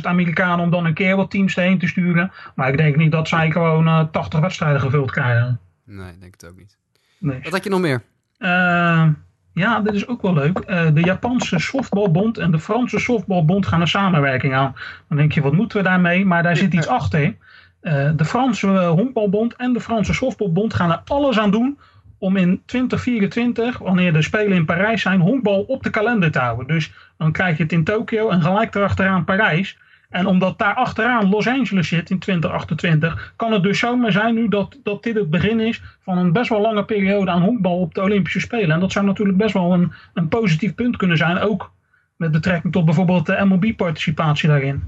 Amerikanen 0.03 0.65
om 0.65 0.71
dan 0.71 0.85
een 0.85 0.95
keer 0.95 1.17
wat 1.17 1.31
teams 1.31 1.57
erheen 1.57 1.79
te 1.79 1.87
sturen. 1.87 2.33
Maar 2.55 2.69
ik 2.69 2.77
denk 2.77 2.97
niet 2.97 3.13
dat 3.13 3.29
zij 3.29 3.51
gewoon 3.51 3.87
eh 3.87 4.05
80 4.13 4.41
wedstrijden 4.41 4.81
gevuld 4.81 5.11
krijgen. 5.11 5.61
Nee, 5.85 6.11
ik 6.13 6.21
denk 6.21 6.33
het 6.41 6.51
ook 6.51 6.57
niet. 6.57 6.77
Nee. 7.19 7.41
Wat 7.43 7.53
had 7.53 7.65
je 7.65 7.71
nog 7.71 7.81
meer? 7.81 8.03
Eh, 8.39 9.07
Ja, 9.55 9.81
dit 9.81 9.95
is 9.95 10.07
ook 10.07 10.23
wel 10.23 10.35
leuk. 10.35 10.59
Eh, 10.59 10.87
de 10.95 11.01
Japanse 11.01 11.59
softbalbond 11.59 12.39
en 12.39 12.51
de 12.51 12.59
Franse 12.59 12.99
softbalbond 12.99 13.67
gaan 13.67 13.81
een 13.81 13.89
samenwerking 13.89 14.55
aan. 14.55 14.75
Dan 15.09 15.17
denk 15.17 15.33
je, 15.33 15.43
wat 15.43 15.53
moeten 15.53 15.79
we 15.79 15.85
daarmee? 15.85 16.25
Maar 16.25 16.43
daar 16.43 16.57
zit 16.57 16.75
iets 16.75 16.89
achter. 16.89 17.37
Uh, 17.83 18.11
de 18.17 18.25
Franse 18.25 18.67
honkbalbond 18.69 19.57
en 19.57 19.73
de 19.73 19.81
Franse 19.81 20.15
softbalbond 20.15 20.75
gaan 20.75 20.91
er 20.91 21.03
alles 21.05 21.39
aan 21.39 21.51
doen 21.51 21.79
om 22.19 22.37
in 22.37 22.63
2024, 22.67 23.79
wanneer 23.79 24.13
de 24.13 24.23
Spelen 24.23 24.57
in 24.57 24.65
Parijs 24.65 25.03
zijn, 25.03 25.21
honkbal 25.21 25.63
op 25.63 25.83
de 25.83 25.91
kalender 25.91 26.31
te 26.31 26.39
houden. 26.39 26.67
Dus 26.67 26.93
dan 27.19 27.33
krijg 27.33 27.57
je 27.57 27.63
het 27.63 27.73
in 27.73 27.85
Tokio 27.85 28.29
en 28.29 28.43
gelijk 28.43 28.75
erachteraan 28.75 29.25
Parijs. 29.25 29.79
En 30.13 30.27
omdat 30.27 30.59
daar 30.59 30.75
achteraan 30.75 31.29
Los 31.29 31.49
Angeles 31.49 31.89
zit 31.89 32.11
in 32.11 32.19
2028, 32.19 33.33
kan 33.37 33.53
het 33.53 33.63
dus 33.63 33.79
zomaar 33.79 34.13
zijn 34.13 34.35
nu 34.35 34.49
dat, 34.49 34.79
dat 34.83 35.03
dit 35.03 35.15
het 35.15 35.31
begin 35.31 35.61
is 35.61 35.83
van 36.03 36.19
een 36.19 36.33
best 36.33 36.49
wel 36.49 36.61
lange 36.61 36.85
periode 36.85 37.31
aan 37.31 37.43
honkbal 37.43 37.81
op 37.81 37.95
de 37.95 38.03
Olympische 38.03 38.41
Spelen. 38.41 38.71
En 38.71 38.81
dat 38.81 38.93
zou 38.93 39.07
natuurlijk 39.07 39.39
best 39.39 39.55
wel 39.55 39.73
een, 39.73 39.93
een 40.15 40.29
positief 40.29 40.75
punt 40.75 40.97
kunnen 40.97 41.17
zijn, 41.17 41.39
ook 41.39 41.73
met 42.17 42.33
betrekking 42.33 42.73
tot 42.73 42.85
bijvoorbeeld 42.85 43.27
de 43.27 43.45
MLB-participatie 43.45 44.49
daarin. 44.49 44.83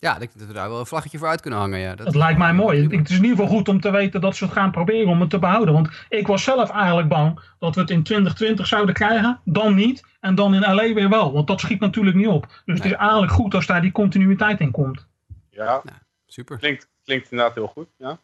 Ja, 0.00 0.12
ik 0.12 0.18
denk 0.18 0.38
dat 0.38 0.46
we 0.46 0.52
daar 0.52 0.68
wel 0.68 0.78
een 0.78 0.86
vlaggetje 0.86 1.18
voor 1.18 1.28
uit 1.28 1.40
kunnen 1.40 1.58
hangen. 1.60 1.78
Ja. 1.78 1.94
Dat, 1.94 2.14
lijkt 2.14 2.38
mij 2.38 2.52
mooi. 2.52 2.82
Het 2.82 3.10
is 3.10 3.16
in 3.16 3.22
ieder 3.22 3.38
geval 3.38 3.56
goed 3.56 3.68
om 3.68 3.80
te 3.80 3.90
weten 3.90 4.20
dat 4.20 4.36
ze 4.36 4.44
het 4.44 4.52
gaan 4.52 4.70
proberen 4.70 5.08
om 5.08 5.20
het 5.20 5.30
te 5.30 5.38
behouden. 5.38 5.74
Want 5.74 5.88
ik 6.08 6.26
was 6.26 6.42
zelf 6.44 6.70
eigenlijk 6.70 7.08
bang 7.08 7.40
dat 7.58 7.74
we 7.74 7.80
het 7.80 7.90
in 7.90 8.02
2020 8.02 8.66
zouden 8.66 8.94
krijgen. 8.94 9.40
Dan 9.44 9.74
niet. 9.74 10.04
En 10.20 10.34
dan 10.34 10.54
in 10.54 10.74
LA 10.74 10.92
weer 10.92 11.08
wel. 11.08 11.32
Want 11.32 11.46
dat 11.46 11.60
schiet 11.60 11.80
natuurlijk 11.80 12.16
niet 12.16 12.26
op. 12.26 12.62
Dus 12.64 12.76
het 12.76 12.84
is 12.84 12.92
eigenlijk 12.92 13.32
goed 13.32 13.54
als 13.54 13.66
daar 13.66 13.80
die 13.80 13.92
continuïteit 13.92 14.60
in 14.60 14.70
komt. 14.70 15.06
Ja, 15.50 15.82
super. 16.26 16.58
Klinkt, 16.58 16.88
klinkt 17.04 17.30
inderdaad 17.30 17.54
heel 17.54 17.66
goed. 17.66 17.88
Ja. 17.96 18.18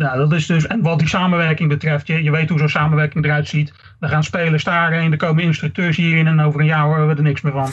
Ja, 0.00 0.16
dat 0.16 0.32
is 0.32 0.46
dus, 0.46 0.66
en 0.66 0.82
wat 0.82 0.98
die 0.98 1.08
samenwerking 1.08 1.68
betreft, 1.68 2.06
je, 2.06 2.22
je 2.22 2.30
weet 2.30 2.48
hoe 2.48 2.58
zo'n 2.58 2.68
samenwerking 2.68 3.24
eruit 3.24 3.48
ziet. 3.48 3.72
Er 3.98 4.08
gaan 4.08 4.24
spelers 4.24 4.64
daarheen, 4.64 5.12
er 5.12 5.18
komen 5.18 5.42
instructeurs 5.42 5.96
hierin 5.96 6.26
en 6.26 6.40
over 6.40 6.60
een 6.60 6.66
jaar 6.66 6.84
horen 6.84 7.08
we 7.08 7.14
er 7.14 7.22
niks 7.22 7.40
meer 7.40 7.52
van. 7.52 7.70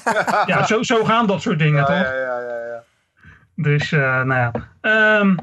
ja, 0.52 0.66
zo, 0.66 0.82
zo 0.82 1.04
gaan 1.04 1.26
dat 1.26 1.42
soort 1.42 1.58
dingen, 1.58 1.78
ja, 1.78 1.84
toch? 1.84 1.96
Ja, 1.96 2.12
ja, 2.12 2.40
ja, 2.40 2.66
ja. 2.68 2.82
Dus, 3.54 3.92
uh, 3.92 4.22
nou 4.22 4.52
ja. 4.80 5.20
Um, 5.20 5.38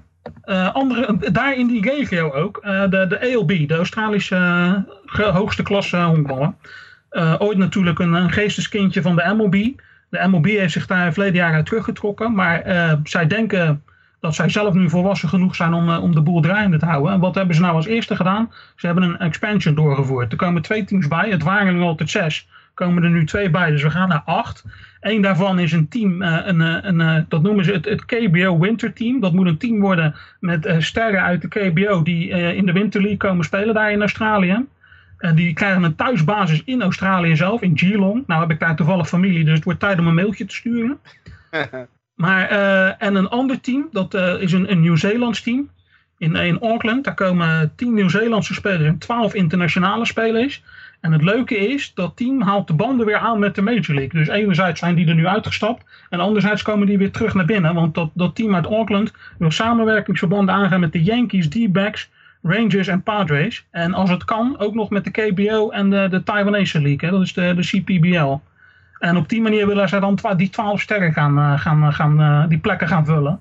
uh, 0.45 0.73
andere, 0.73 1.31
daar 1.31 1.57
in 1.57 1.67
die 1.67 1.81
regio 1.81 2.31
ook, 2.31 2.61
uh, 2.65 2.81
de, 2.89 3.07
de 3.07 3.36
ALB, 3.36 3.67
de 3.67 3.75
Australische 3.75 4.83
hoogste 5.05 5.63
klasse 5.63 5.97
honkballen. 5.97 6.57
ooit 7.38 7.57
natuurlijk 7.57 7.99
een, 7.99 8.13
een 8.13 8.31
geesteskindje 8.31 9.01
van 9.01 9.15
de 9.15 9.33
MLB. 9.36 9.79
De 10.09 10.27
MLB 10.27 10.45
heeft 10.45 10.73
zich 10.73 10.88
daar 10.88 11.13
verleden 11.13 11.36
jaar 11.36 11.53
uit 11.53 11.65
teruggetrokken, 11.65 12.33
maar 12.33 12.63
zij 13.03 13.27
denken 13.27 13.83
dat 14.26 14.36
zij 14.36 14.49
zelf 14.49 14.73
nu 14.73 14.89
volwassen 14.89 15.30
genoeg 15.30 15.55
zijn 15.55 15.73
om, 15.73 15.89
om 15.89 16.15
de 16.15 16.21
boel 16.21 16.41
draaiende 16.41 16.78
te 16.78 16.86
houden. 16.86 17.13
En 17.13 17.19
wat 17.19 17.36
hebben 17.36 17.55
ze 17.55 17.61
nou 17.61 17.76
als 17.76 17.86
eerste 17.86 18.15
gedaan? 18.15 18.51
Ze 18.76 18.86
hebben 18.86 19.03
een 19.03 19.17
expansion 19.17 19.76
doorgevoerd. 19.76 20.32
Er 20.32 20.38
komen 20.38 20.61
twee 20.61 20.84
teams 20.84 21.07
bij. 21.07 21.30
Het 21.30 21.43
waren 21.43 21.76
er 21.76 21.82
altijd 21.82 22.09
zes. 22.09 22.47
Komen 22.73 23.03
er 23.03 23.09
nu 23.09 23.26
twee 23.26 23.49
bij. 23.49 23.71
Dus 23.71 23.84
we 23.84 23.89
gaan 23.89 24.09
naar 24.09 24.21
acht. 24.26 24.63
Eén 25.01 25.21
daarvan 25.21 25.59
is 25.59 25.71
een 25.71 25.88
team, 25.88 26.21
uh, 26.21 26.39
een, 26.43 26.59
een, 26.59 26.99
een, 26.99 27.26
dat 27.30 27.41
noemen 27.41 27.65
ze 27.65 27.71
het, 27.71 27.86
het 27.86 28.05
KBO 28.05 28.59
Winter 28.59 28.93
Team. 28.93 29.19
Dat 29.19 29.34
moet 29.34 29.47
een 29.47 29.57
team 29.57 29.80
worden 29.80 30.15
met 30.39 30.76
sterren 30.80 31.21
uit 31.21 31.41
de 31.41 31.47
KBO 31.47 32.03
die 32.03 32.30
in 32.55 32.65
de 32.65 32.71
Winter 32.71 33.01
League 33.01 33.17
komen 33.17 33.45
spelen 33.45 33.73
daar 33.73 33.91
in 33.91 33.99
Australië. 33.99 34.65
En 35.17 35.36
die 35.36 35.53
krijgen 35.53 35.84
een 35.84 35.95
thuisbasis 35.95 36.61
in 36.65 36.82
Australië 36.82 37.36
zelf, 37.36 37.61
in 37.61 37.78
Geelong. 37.78 38.23
Nou 38.28 38.41
heb 38.41 38.51
ik 38.51 38.59
daar 38.59 38.76
toevallig 38.76 39.07
familie, 39.07 39.43
dus 39.43 39.53
het 39.53 39.63
wordt 39.63 39.80
tijd 39.80 39.99
om 39.99 40.07
een 40.07 40.15
mailtje 40.15 40.45
te 40.45 40.55
sturen. 40.55 40.97
Maar, 42.16 42.51
uh, 42.51 43.03
en 43.03 43.16
een 43.16 43.30
ander 43.30 43.61
team, 43.61 43.88
dat 43.91 44.13
uh, 44.13 44.41
is 44.41 44.51
een, 44.51 44.72
een 44.72 44.82
Nieuw-Zeelands 44.82 45.41
team. 45.41 45.70
In, 46.18 46.36
in 46.36 46.59
Auckland, 46.59 47.03
daar 47.03 47.13
komen 47.13 47.74
10 47.76 47.93
Nieuw-Zeelandse 47.93 48.53
spelers 48.53 48.84
en 48.84 48.97
12 48.97 49.34
internationale 49.34 50.05
spelers. 50.05 50.63
En 51.01 51.11
het 51.11 51.24
leuke 51.24 51.57
is, 51.57 51.91
dat 51.93 52.18
team 52.18 52.41
haalt 52.41 52.68
de 52.68 52.74
banden 52.74 53.05
weer 53.05 53.18
aan 53.18 53.39
met 53.39 53.55
de 53.55 53.61
Major 53.61 53.95
League. 53.95 54.20
Dus 54.20 54.28
enerzijds 54.28 54.80
zijn 54.80 54.95
die 54.95 55.07
er 55.07 55.16
nu 55.16 55.28
uitgestapt. 55.28 55.86
En 56.09 56.20
anderzijds 56.20 56.61
komen 56.61 56.88
die 56.88 56.97
weer 56.97 57.11
terug 57.11 57.34
naar 57.34 57.45
binnen. 57.45 57.74
Want 57.74 57.93
dat, 57.93 58.09
dat 58.13 58.36
team 58.36 58.55
uit 58.55 58.66
Auckland 58.66 59.13
wil 59.38 59.51
samenwerkingsverbanden 59.51 60.55
aangaan 60.55 60.80
met 60.80 60.91
de 60.91 61.03
Yankees, 61.03 61.47
D-backs, 61.47 62.09
Rangers 62.41 62.88
en 62.88 63.03
Padres. 63.03 63.66
En 63.72 63.93
als 63.93 64.09
het 64.09 64.26
kan, 64.26 64.59
ook 64.59 64.74
nog 64.74 64.89
met 64.89 65.03
de 65.03 65.11
KBO 65.11 65.70
en 65.70 65.89
de, 65.89 66.07
de 66.09 66.24
Taiwanese 66.24 66.82
League. 66.82 67.09
Hè? 67.09 67.16
Dat 67.16 67.22
is 67.22 67.34
de, 67.34 67.53
de 67.55 67.61
CPBL. 67.61 68.38
En 68.99 69.17
op 69.17 69.29
die 69.29 69.41
manier 69.41 69.67
willen 69.67 69.89
zij 69.89 69.99
dan 69.99 70.19
die 70.37 70.49
12 70.49 70.81
sterren 70.81 71.13
gaan, 71.13 71.59
gaan, 71.59 71.93
gaan, 71.93 72.45
die 72.49 72.57
plekken 72.57 72.87
gaan 72.87 73.05
vullen. 73.05 73.39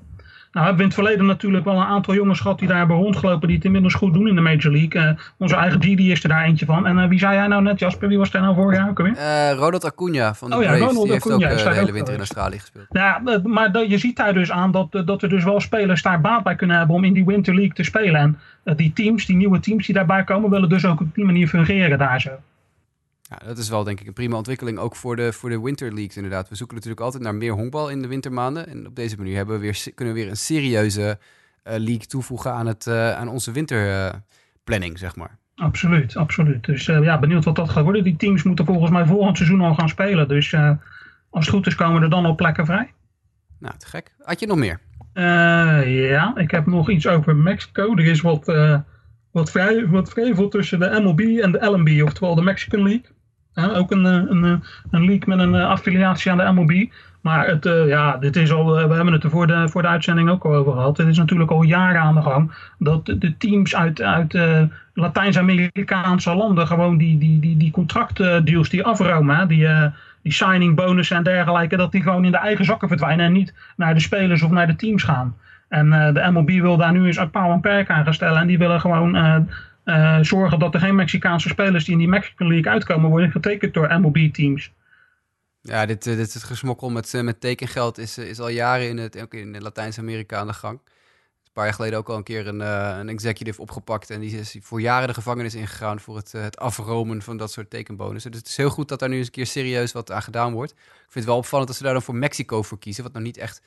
Nou 0.55 0.67
hebben 0.67 0.87
we 0.87 0.91
in 0.91 0.97
het 0.97 1.07
verleden 1.07 1.27
natuurlijk 1.27 1.65
wel 1.65 1.77
een 1.77 1.87
aantal 1.87 2.15
jongens 2.15 2.41
gehad 2.41 2.59
die 2.59 2.69
daar 2.69 2.79
hebben 2.79 2.97
rondgelopen 2.97 3.49
die 3.49 3.57
het 3.57 3.67
inmiddels 3.67 3.95
goed 3.95 4.15
doen 4.15 4.29
in 4.29 4.35
de 4.35 4.41
Major 4.41 4.73
League. 4.73 5.03
Uh, 5.03 5.11
onze 5.39 5.57
eigen 5.57 5.81
Didi 5.81 6.11
is 6.11 6.23
er 6.23 6.29
daar 6.29 6.45
eentje 6.45 6.67
van. 6.67 6.87
En 6.87 6.99
uh, 6.99 7.09
wie 7.09 7.19
zei 7.19 7.35
jij 7.35 7.47
nou 7.47 7.63
net, 7.63 7.79
Jasper? 7.79 8.09
Wie 8.09 8.19
was 8.19 8.31
daar 8.31 8.43
nou 8.43 8.55
vorig 8.55 8.79
jaar 8.79 8.89
ook 8.89 8.99
alweer? 8.99 9.17
Uh, 9.17 9.53
Ronald 9.53 9.85
Acuna 9.85 10.35
van 10.35 10.51
de 10.51 10.57
oh, 10.57 10.63
ja, 10.63 10.69
Braves. 10.69 10.87
Ronald 10.87 11.05
die 11.05 11.13
heeft 11.13 11.31
Acuna, 11.31 11.51
ook 11.51 11.59
de 11.59 11.75
hele 11.75 11.93
winter 11.93 12.13
in. 12.13 12.19
Australië 12.19 12.59
gespeeld. 12.59 12.87
Ja, 12.91 13.21
maar 13.43 13.73
dat, 13.73 13.91
je 13.91 13.99
ziet 13.99 14.17
daar 14.17 14.35
dus 14.35 14.51
aan 14.51 14.71
dat, 14.71 15.03
dat 15.07 15.23
er 15.23 15.29
dus 15.29 15.45
wel 15.45 15.61
spelers 15.61 16.03
daar 16.03 16.21
baat 16.21 16.43
bij 16.43 16.55
kunnen 16.55 16.77
hebben 16.77 16.97
om 16.97 17.05
in 17.05 17.13
die 17.13 17.25
Winter 17.25 17.55
League 17.55 17.75
te 17.75 17.83
spelen. 17.83 18.39
En 18.65 18.77
die 18.77 18.93
teams, 18.93 19.27
die 19.27 19.37
nieuwe 19.37 19.61
teams 19.61 19.87
die 19.87 19.95
daarbij 19.95 20.25
komen, 20.25 20.51
willen 20.51 20.69
dus 20.69 20.87
ook 20.87 21.01
op 21.01 21.15
die 21.15 21.25
manier 21.25 21.49
fungeren 21.49 21.99
daar 21.99 22.21
zo. 22.21 22.31
Ja, 23.29 23.47
dat 23.47 23.59
is 23.59 23.69
wel 23.69 23.85
denk 23.85 24.01
ik 24.01 24.07
een 24.07 24.13
prima 24.13 24.37
ontwikkeling, 24.37 24.79
ook 24.79 24.97
voor 24.97 25.17
de, 25.17 25.33
voor 25.33 25.51
de 25.51 25.61
Winter 25.61 25.93
Leagues 25.93 26.17
inderdaad. 26.17 26.49
We 26.49 26.55
zoeken 26.55 26.75
natuurlijk 26.75 27.03
altijd 27.03 27.23
naar 27.23 27.35
meer 27.35 27.53
honkbal 27.53 27.89
in 27.89 28.03
de 28.03 28.09
wintermaanden. 28.09 28.69
En 28.69 28.87
op 28.87 28.97
deze 28.97 29.17
manier 29.17 29.37
hebben 29.37 29.55
we 29.55 29.61
weer, 29.61 29.83
kunnen 29.95 30.15
we 30.15 30.21
weer 30.21 30.31
een 30.31 30.37
serieuze 30.37 31.19
uh, 31.65 31.75
league 31.77 32.07
toevoegen 32.07 32.53
aan, 32.53 32.67
het, 32.67 32.87
uh, 32.87 33.13
aan 33.13 33.29
onze 33.29 33.53
winterplanning, 33.53 34.93
uh, 34.93 34.99
zeg 34.99 35.17
maar. 35.17 35.39
Absoluut, 35.55 36.17
absoluut. 36.17 36.65
Dus 36.65 36.87
ja, 36.87 37.19
benieuwd 37.19 37.45
wat 37.45 37.57
dat 37.57 37.71
gaat 37.71 37.85
worden. 37.85 38.05
Die 38.05 38.17
teams 38.17 38.43
moeten 38.43 38.65
volgens 38.65 38.91
mij 38.91 39.07
volgend 39.07 39.37
seizoen 39.37 39.61
al 39.61 39.75
gaan 39.75 39.89
spelen. 39.89 40.29
Dus 40.29 40.55
als 41.31 41.47
het 41.47 41.49
goed 41.49 41.67
is 41.67 41.75
komen 41.75 42.03
er 42.03 42.11
dan 42.11 42.25
al 42.25 42.35
plekken 42.35 42.67
vrij. 42.67 42.93
Nou, 43.59 43.75
te 43.79 43.87
gek. 43.87 44.15
Had 44.19 44.41
je 44.41 44.47
nog 44.47 44.57
meer? 44.57 44.81
Ja, 45.15 46.37
ik 46.37 46.51
heb 46.51 46.67
nog 46.67 46.91
iets 46.91 47.07
over 47.07 47.37
Mexico. 47.37 47.97
Er 47.97 48.07
is 48.07 48.21
wat, 48.21 48.45
wat, 49.31 49.51
vrij, 49.51 49.87
wat 49.89 50.11
vrevel 50.11 50.49
tussen 50.49 50.79
de 50.79 51.01
MLB 51.03 51.21
en 51.21 51.53
de 51.53 51.67
LMB, 51.67 52.03
oftewel 52.03 52.35
de 52.35 52.43
Mexican 52.43 52.83
League. 52.83 53.14
Ook 53.55 53.91
een, 53.91 54.05
een, 54.05 54.63
een 54.91 55.05
league 55.05 55.23
met 55.27 55.39
een 55.39 55.55
affiliatie 55.55 56.31
aan 56.31 56.39
de 56.39 56.53
MLB. 56.53 56.93
Maar 57.21 57.47
het, 57.47 57.65
ja, 57.87 58.17
dit 58.17 58.37
is 58.37 58.53
al, 58.53 58.75
we 58.89 58.95
hebben 58.95 59.13
het 59.13 59.25
er 59.25 59.31
voor 59.31 59.47
de, 59.47 59.69
voor 59.69 59.83
de 59.83 59.89
uitzending 59.89 60.31
ook 60.31 60.45
al 60.45 60.55
over 60.55 60.73
gehad. 60.73 60.97
Het 60.97 61.09
is 61.09 61.19
natuurlijk 61.19 61.51
al 61.51 61.63
jaren 61.63 62.01
aan 62.01 62.15
de 62.15 62.23
gang 62.23 62.53
dat 62.79 63.07
de 63.07 63.35
teams 63.39 63.75
uit, 63.75 64.03
uit 64.03 64.39
Latijns-Amerikaanse 64.95 66.35
landen 66.35 66.67
gewoon 66.67 66.99
die, 66.99 67.19
die, 67.19 67.41
die, 67.41 67.57
die 67.57 67.71
contractdeals 67.71 68.69
die 68.69 68.85
afromen, 68.85 69.49
die 69.49 69.69
die 70.23 70.33
signing 70.33 70.75
bonussen 70.75 71.17
en 71.17 71.23
dergelijke, 71.23 71.77
dat 71.77 71.93
die 71.93 72.03
gewoon 72.03 72.25
in 72.25 72.31
de 72.31 72.39
eigen 72.39 72.65
zakken 72.65 72.89
verdwijnen 72.89 73.27
en 73.27 73.33
niet 73.33 73.55
naar 73.77 73.95
de 73.95 74.01
spelers 74.01 74.43
of 74.43 74.51
naar 74.51 74.67
de 74.67 74.77
teams 74.77 75.03
gaan. 75.03 75.37
En 75.69 75.91
de 75.91 76.31
MLB 76.31 76.51
wil 76.51 76.77
daar 76.77 76.93
nu 76.93 77.07
eens 77.07 77.17
een 77.17 77.31
paal 77.31 77.53
en 77.53 77.61
perk 77.61 77.91
aan 77.91 78.05
gaan 78.05 78.15
stellen. 78.15 78.41
En 78.41 78.47
die 78.47 78.59
willen 78.59 78.81
gewoon 78.81 79.17
uh, 79.85 80.19
zorgen 80.21 80.59
dat 80.59 80.75
er 80.75 80.81
geen 80.81 80.95
Mexicaanse 80.95 81.49
spelers 81.49 81.85
die 81.85 81.93
in 81.93 81.99
die 81.99 82.09
Mexican 82.09 82.49
League 82.49 82.73
uitkomen 82.73 83.11
worden 83.11 83.31
getekend 83.31 83.75
door 83.75 84.01
MLB-teams. 84.01 84.73
Ja, 85.61 85.87
dit, 85.87 86.03
dit 86.03 86.35
het 86.35 86.43
gesmokkel 86.43 86.91
met, 86.91 87.23
met 87.23 87.41
tekengeld 87.41 87.99
is, 87.99 88.19
is 88.19 88.41
al 88.41 88.49
jaren 88.49 88.89
in, 88.89 88.99
het, 88.99 89.15
in 89.31 89.63
Latijns-Amerika 89.63 90.39
aan 90.39 90.47
de 90.47 90.53
gang. 90.53 90.81
Een 91.45 91.53
paar 91.53 91.65
jaar 91.65 91.75
geleden 91.75 91.99
ook 91.99 92.09
al 92.09 92.17
een 92.17 92.23
keer 92.23 92.47
een, 92.47 92.61
een 92.61 93.09
executive 93.09 93.61
opgepakt. 93.61 94.11
En 94.11 94.21
die 94.21 94.39
is 94.39 94.57
voor 94.61 94.81
jaren 94.81 95.09
de 95.09 95.15
gevangenis 95.15 95.55
ingegaan 95.55 96.01
voor 96.01 96.17
het, 96.17 96.33
het 96.33 96.59
afromen 96.59 97.23
van 97.23 97.37
dat 97.37 97.53
soort 97.53 97.71
tekenbonussen. 97.71 98.31
Dus 98.31 98.41
het 98.41 98.49
is 98.49 98.57
heel 98.57 98.71
goed 98.71 98.89
dat 98.89 98.99
daar 98.99 99.09
nu 99.09 99.17
eens 99.17 99.27
een 99.27 99.33
keer 99.33 99.47
serieus 99.47 99.93
wat 99.93 100.13
aan 100.13 100.23
gedaan 100.23 100.53
wordt. 100.53 100.73
Ik 100.73 100.79
vind 100.99 101.15
het 101.15 101.25
wel 101.25 101.37
opvallend 101.37 101.69
dat 101.69 101.77
ze 101.77 101.85
daar 101.85 101.93
dan 101.93 102.03
voor 102.03 102.15
Mexico 102.15 102.63
voor 102.63 102.79
kiezen. 102.79 103.03
Wat 103.03 103.13
nou 103.13 103.25
niet 103.25 103.37
echt 103.37 103.63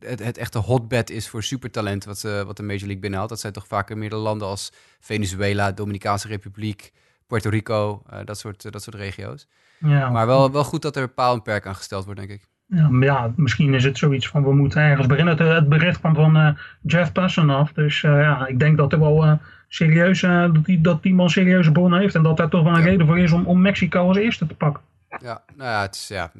het, 0.00 0.24
het 0.24 0.38
echte 0.38 0.58
hotbed 0.58 1.10
is 1.10 1.28
voor 1.28 1.42
supertalent 1.42 2.04
wat, 2.04 2.18
ze, 2.18 2.42
wat 2.46 2.56
de 2.56 2.62
Major 2.62 2.80
League 2.80 2.98
binnenhaalt. 2.98 3.30
Dat 3.30 3.40
zijn 3.40 3.52
toch 3.52 3.66
vaker 3.66 3.98
meerdere 3.98 4.22
landen 4.22 4.48
als 4.48 4.72
Venezuela, 5.00 5.72
Dominicaanse 5.72 6.28
Republiek, 6.28 6.92
Puerto 7.26 7.50
Rico, 7.50 8.02
uh, 8.12 8.18
dat, 8.24 8.38
soort, 8.38 8.64
uh, 8.64 8.72
dat 8.72 8.82
soort 8.82 8.96
regio's. 8.96 9.46
Ja. 9.78 10.10
Maar 10.10 10.26
wel, 10.26 10.52
wel 10.52 10.64
goed 10.64 10.82
dat 10.82 10.96
er 10.96 11.08
paal 11.08 11.34
en 11.34 11.42
perk 11.42 11.66
aan 11.66 11.74
gesteld 11.74 12.04
wordt, 12.04 12.20
denk 12.20 12.32
ik. 12.32 12.48
Ja, 12.66 12.88
ja, 13.00 13.32
misschien 13.36 13.74
is 13.74 13.84
het 13.84 13.98
zoiets 13.98 14.28
van 14.28 14.42
we 14.44 14.54
moeten 14.54 14.82
ergens 14.82 15.06
beginnen. 15.06 15.36
Het, 15.36 15.48
het 15.48 15.68
bericht 15.68 15.98
kwam 15.98 16.14
van 16.14 16.36
uh, 16.36 16.50
Jeff 16.82 17.12
Passanov. 17.12 17.70
Dus 17.70 18.02
uh, 18.02 18.20
ja, 18.20 18.46
ik 18.46 18.58
denk 18.58 18.76
dat 18.76 18.92
er 18.92 19.00
wel 19.00 19.24
uh, 19.24 19.32
serieus, 19.68 20.20
dat, 20.20 20.64
die, 20.64 20.80
dat 20.80 21.02
die 21.02 21.14
man 21.14 21.30
serieuze 21.30 21.72
bronnen 21.72 22.00
heeft. 22.00 22.14
En 22.14 22.22
dat 22.22 22.36
daar 22.36 22.48
toch 22.48 22.62
wel 22.62 22.72
een 22.72 22.78
ja. 22.78 22.84
reden 22.84 23.06
voor 23.06 23.18
is 23.18 23.32
om, 23.32 23.46
om 23.46 23.60
Mexico 23.60 24.08
als 24.08 24.16
eerste 24.16 24.46
te 24.46 24.54
pakken. 24.54 24.82
Ja, 25.20 25.42
nou 25.56 25.70
ja, 25.70 25.80
het 25.82 25.94
is 25.94 26.08
ja, 26.08 26.32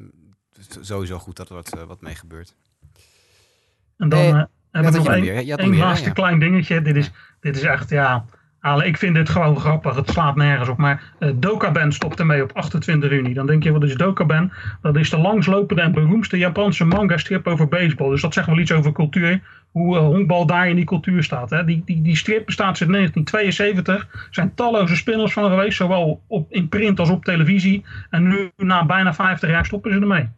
sowieso 0.81 1.17
goed 1.17 1.35
dat 1.35 1.49
er 1.49 1.55
wat, 1.55 1.75
wat 1.87 2.01
mee 2.01 2.15
gebeurt. 2.15 2.55
En 4.01 4.09
dan 4.09 4.19
Eh, 4.19 4.25
hebben 4.71 4.91
we 4.91 4.97
nog 4.97 5.07
één 5.57 5.77
laatste 5.77 6.07
Ja. 6.07 6.13
klein 6.13 6.39
dingetje. 6.39 6.81
Dit 6.81 6.95
is, 6.95 7.11
dit 7.39 7.55
is 7.55 7.63
echt, 7.63 7.89
ja, 7.89 8.25
Ale, 8.59 8.85
ik 8.85 8.97
vind 8.97 9.15
dit 9.15 9.29
gewoon 9.29 9.59
grappig. 9.59 9.95
Het 9.95 10.09
slaat 10.09 10.35
nergens 10.35 10.69
op. 10.69 10.77
Maar 10.77 11.13
uh, 11.19 11.31
Dokaben 11.35 11.91
stopt 11.91 12.19
ermee 12.19 12.43
op 12.43 12.51
28 12.53 13.09
juni. 13.09 13.33
Dan 13.33 13.45
denk 13.45 13.63
je, 13.63 13.71
wat 13.71 13.83
is 13.83 13.95
Dokaben? 13.95 14.51
Dat 14.81 14.95
is 14.95 15.09
de 15.09 15.17
langslopende 15.17 15.81
en 15.81 15.91
beroemdste 15.91 16.37
Japanse 16.37 16.85
manga-strip 16.85 17.47
over 17.47 17.67
baseball. 17.67 18.09
Dus 18.09 18.21
dat 18.21 18.33
zegt 18.33 18.47
wel 18.47 18.59
iets 18.59 18.71
over 18.71 18.91
cultuur. 18.91 19.41
Hoe 19.71 19.95
uh, 19.97 20.01
honkbal 20.01 20.45
daar 20.45 20.69
in 20.69 20.75
die 20.75 20.85
cultuur 20.85 21.23
staat. 21.23 21.49
Hè? 21.49 21.65
Die, 21.65 21.81
die, 21.85 22.01
die 22.01 22.15
strip 22.15 22.45
bestaat 22.45 22.77
sinds 22.77 22.93
1972. 22.93 23.95
Er 24.13 24.27
zijn 24.31 24.53
talloze 24.55 24.95
spin-offs 24.95 25.33
van 25.33 25.49
geweest. 25.49 25.77
Zowel 25.77 26.21
op, 26.27 26.51
in 26.51 26.69
print 26.69 26.99
als 26.99 27.09
op 27.09 27.25
televisie. 27.25 27.85
En 28.09 28.27
nu, 28.27 28.51
na 28.57 28.85
bijna 28.85 29.13
50 29.13 29.49
jaar, 29.49 29.65
stoppen 29.65 29.91
ze 29.93 29.99
ermee. 29.99 30.29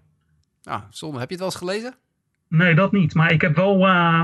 Nou, 0.64 0.82
Son, 0.89 1.11
heb 1.20 1.30
je 1.30 1.36
het 1.36 1.38
wel 1.38 1.45
eens 1.47 1.55
gelezen? 1.55 1.95
Nee, 2.56 2.76
dat 2.76 2.91
niet. 2.91 3.14
Maar 3.14 3.32
ik 3.32 3.41
heb 3.41 3.56
wel... 3.56 3.88
Uh, 3.88 4.24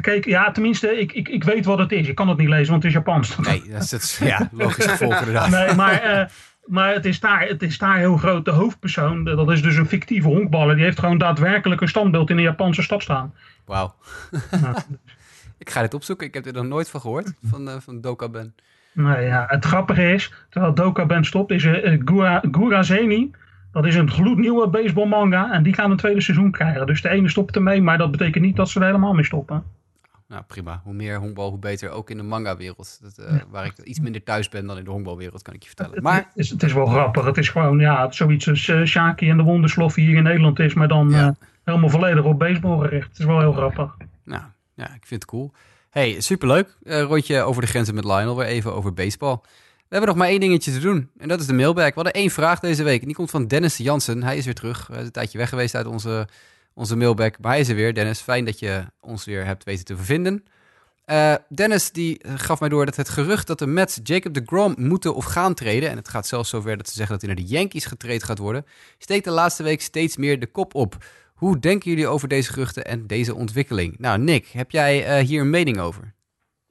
Kijk, 0.00 0.24
ja, 0.24 0.50
tenminste, 0.50 1.00
ik, 1.00 1.12
ik, 1.12 1.28
ik 1.28 1.44
weet 1.44 1.64
wat 1.64 1.78
het 1.78 1.92
is. 1.92 2.08
Ik 2.08 2.14
kan 2.14 2.28
het 2.28 2.38
niet 2.38 2.48
lezen, 2.48 2.70
want 2.70 2.82
het 2.82 2.92
is 2.92 2.98
Japans. 2.98 3.36
Nee, 3.38 3.62
dat 3.70 3.82
is 3.82 3.90
het, 3.90 4.20
ja, 4.24 4.48
logisch 4.52 4.86
gevolg 4.86 5.18
inderdaad. 5.18 5.50
Nee, 5.50 5.74
maar, 5.74 6.20
uh, 6.20 6.26
maar 6.64 6.92
het, 6.92 7.04
is 7.04 7.20
daar, 7.20 7.48
het 7.48 7.62
is 7.62 7.78
daar 7.78 7.98
heel 7.98 8.16
groot. 8.16 8.44
De 8.44 8.50
hoofdpersoon, 8.50 9.24
dat 9.24 9.50
is 9.50 9.62
dus 9.62 9.76
een 9.76 9.86
fictieve 9.86 10.28
honkballer. 10.28 10.74
Die 10.74 10.84
heeft 10.84 10.98
gewoon 10.98 11.18
daadwerkelijk 11.18 11.80
een 11.80 11.88
standbeeld 11.88 12.30
in 12.30 12.36
een 12.36 12.42
Japanse 12.42 12.82
stad 12.82 13.02
staan. 13.02 13.34
Wauw. 13.64 13.94
Ik 15.58 15.70
ga 15.70 15.80
dit 15.80 15.94
opzoeken. 15.94 16.26
Ik 16.26 16.34
heb 16.34 16.46
er 16.46 16.52
nog 16.52 16.66
nooit 16.66 16.90
van 16.90 17.00
gehoord, 17.00 17.32
van, 17.42 17.68
uh, 17.68 17.74
van 17.78 18.00
Dokaben. 18.00 18.54
Nee, 18.92 19.26
ja, 19.26 19.44
het 19.48 19.64
grappige 19.64 20.12
is, 20.12 20.32
terwijl 20.50 20.74
Dokaben 20.74 21.24
stopt, 21.24 21.50
is 21.50 21.64
uh, 21.64 22.00
Gura, 22.04 22.42
Gurazeni... 22.50 23.30
Dat 23.72 23.86
is 23.86 23.94
een 23.94 24.10
gloednieuwe 24.10 24.68
baseball 24.68 25.06
manga 25.06 25.52
en 25.52 25.62
die 25.62 25.74
gaan 25.74 25.90
een 25.90 25.96
tweede 25.96 26.20
seizoen 26.20 26.50
krijgen. 26.50 26.86
Dus 26.86 27.02
de 27.02 27.08
ene 27.08 27.28
stopt 27.28 27.56
ermee, 27.56 27.82
maar 27.82 27.98
dat 27.98 28.10
betekent 28.10 28.44
niet 28.44 28.56
dat 28.56 28.68
ze 28.68 28.80
er 28.80 28.86
helemaal 28.86 29.12
mee 29.12 29.24
stoppen. 29.24 29.64
Nou, 30.32 30.44
prima. 30.44 30.80
Hoe 30.84 30.94
meer 30.94 31.18
honkbal, 31.18 31.50
hoe 31.50 31.58
beter. 31.58 31.90
Ook 31.90 32.10
in 32.10 32.16
de 32.16 32.22
manga-wereld. 32.22 33.00
Uh, 33.20 33.26
ja. 33.30 33.44
Waar 33.50 33.64
ik 33.64 33.78
iets 33.78 34.00
minder 34.00 34.22
thuis 34.22 34.48
ben 34.48 34.66
dan 34.66 34.78
in 34.78 34.84
de 34.84 34.90
honkbalwereld, 34.90 35.42
kan 35.42 35.54
ik 35.54 35.62
je 35.62 35.68
vertellen. 35.68 36.02
Maar... 36.02 36.16
Het, 36.16 36.26
is, 36.34 36.50
het 36.50 36.62
is 36.62 36.72
wel 36.72 36.86
grappig. 36.86 37.24
Het 37.24 37.36
is 37.36 37.48
gewoon 37.48 37.78
ja, 37.78 38.12
zoiets 38.12 38.48
als 38.48 38.66
uh, 38.66 38.84
Shaki 38.84 39.30
en 39.30 39.36
de 39.36 39.42
Wonderslof 39.42 39.94
hier 39.94 40.16
in 40.16 40.22
Nederland 40.22 40.58
is. 40.58 40.74
Maar 40.74 40.88
dan 40.88 41.10
ja. 41.10 41.26
uh, 41.26 41.32
helemaal 41.64 41.88
volledig 41.88 42.24
op 42.24 42.38
baseball 42.38 42.78
gericht. 42.78 43.08
Het 43.08 43.18
is 43.18 43.24
wel 43.24 43.38
heel 43.38 43.52
grappig. 43.52 43.96
Nou, 44.24 44.42
ja, 44.74 44.84
ik 44.84 45.06
vind 45.06 45.22
het 45.22 45.24
cool. 45.24 45.52
Hey, 45.90 46.20
superleuk. 46.20 46.76
rondje 46.84 47.42
over 47.42 47.62
de 47.62 47.68
grenzen 47.68 47.94
met 47.94 48.04
Lionel. 48.04 48.36
Weer 48.36 48.46
even 48.46 48.74
over 48.74 48.94
baseball. 48.94 49.40
We 49.92 49.98
hebben 49.98 50.16
nog 50.16 50.24
maar 50.24 50.32
één 50.32 50.40
dingetje 50.40 50.72
te 50.72 50.78
doen. 50.78 51.10
En 51.18 51.28
dat 51.28 51.40
is 51.40 51.46
de 51.46 51.52
mailbag. 51.52 51.86
We 51.86 51.92
hadden 51.94 52.12
één 52.12 52.30
vraag 52.30 52.60
deze 52.60 52.82
week. 52.82 53.00
En 53.00 53.06
die 53.06 53.16
komt 53.16 53.30
van 53.30 53.46
Dennis 53.46 53.76
Jansen. 53.76 54.22
Hij 54.22 54.36
is 54.36 54.44
weer 54.44 54.54
terug. 54.54 54.86
Hij 54.86 54.98
is 54.98 55.04
een 55.04 55.12
tijdje 55.12 55.38
weg 55.38 55.48
geweest 55.48 55.74
uit 55.74 55.86
onze, 55.86 56.28
onze 56.74 56.96
mailbag. 56.96 57.30
Maar 57.40 57.50
hij 57.50 57.60
is 57.60 57.68
er 57.68 57.74
weer. 57.74 57.94
Dennis, 57.94 58.20
fijn 58.20 58.44
dat 58.44 58.58
je 58.58 58.84
ons 59.00 59.24
weer 59.24 59.44
hebt 59.44 59.64
weten 59.64 59.84
te 59.84 59.96
vervinden. 59.96 60.44
Uh, 61.06 61.34
Dennis 61.48 61.90
die 61.90 62.20
gaf 62.36 62.60
mij 62.60 62.68
door 62.68 62.84
dat 62.84 62.96
het 62.96 63.08
gerucht 63.08 63.46
dat 63.46 63.58
de 63.58 63.66
Mets 63.66 64.00
Jacob 64.02 64.34
de 64.34 64.42
Grom 64.46 64.74
moeten 64.78 65.14
of 65.14 65.24
gaan 65.24 65.54
treden... 65.54 65.90
en 65.90 65.96
het 65.96 66.08
gaat 66.08 66.26
zelfs 66.26 66.50
zover 66.50 66.76
dat 66.76 66.88
ze 66.88 66.94
zeggen 66.94 67.12
dat 67.12 67.26
hij 67.26 67.34
naar 67.34 67.44
de 67.44 67.50
Yankees 67.50 67.84
getraind 67.84 68.24
gaat 68.24 68.38
worden... 68.38 68.66
steekt 68.98 69.24
de 69.24 69.30
laatste 69.30 69.62
week 69.62 69.82
steeds 69.82 70.16
meer 70.16 70.40
de 70.40 70.46
kop 70.46 70.74
op. 70.74 71.04
Hoe 71.34 71.58
denken 71.58 71.90
jullie 71.90 72.06
over 72.06 72.28
deze 72.28 72.52
geruchten 72.52 72.84
en 72.84 73.06
deze 73.06 73.34
ontwikkeling? 73.34 73.98
Nou, 73.98 74.18
Nick, 74.18 74.46
heb 74.46 74.70
jij 74.70 75.20
uh, 75.20 75.26
hier 75.26 75.40
een 75.40 75.50
mening 75.50 75.78
over? 75.78 76.12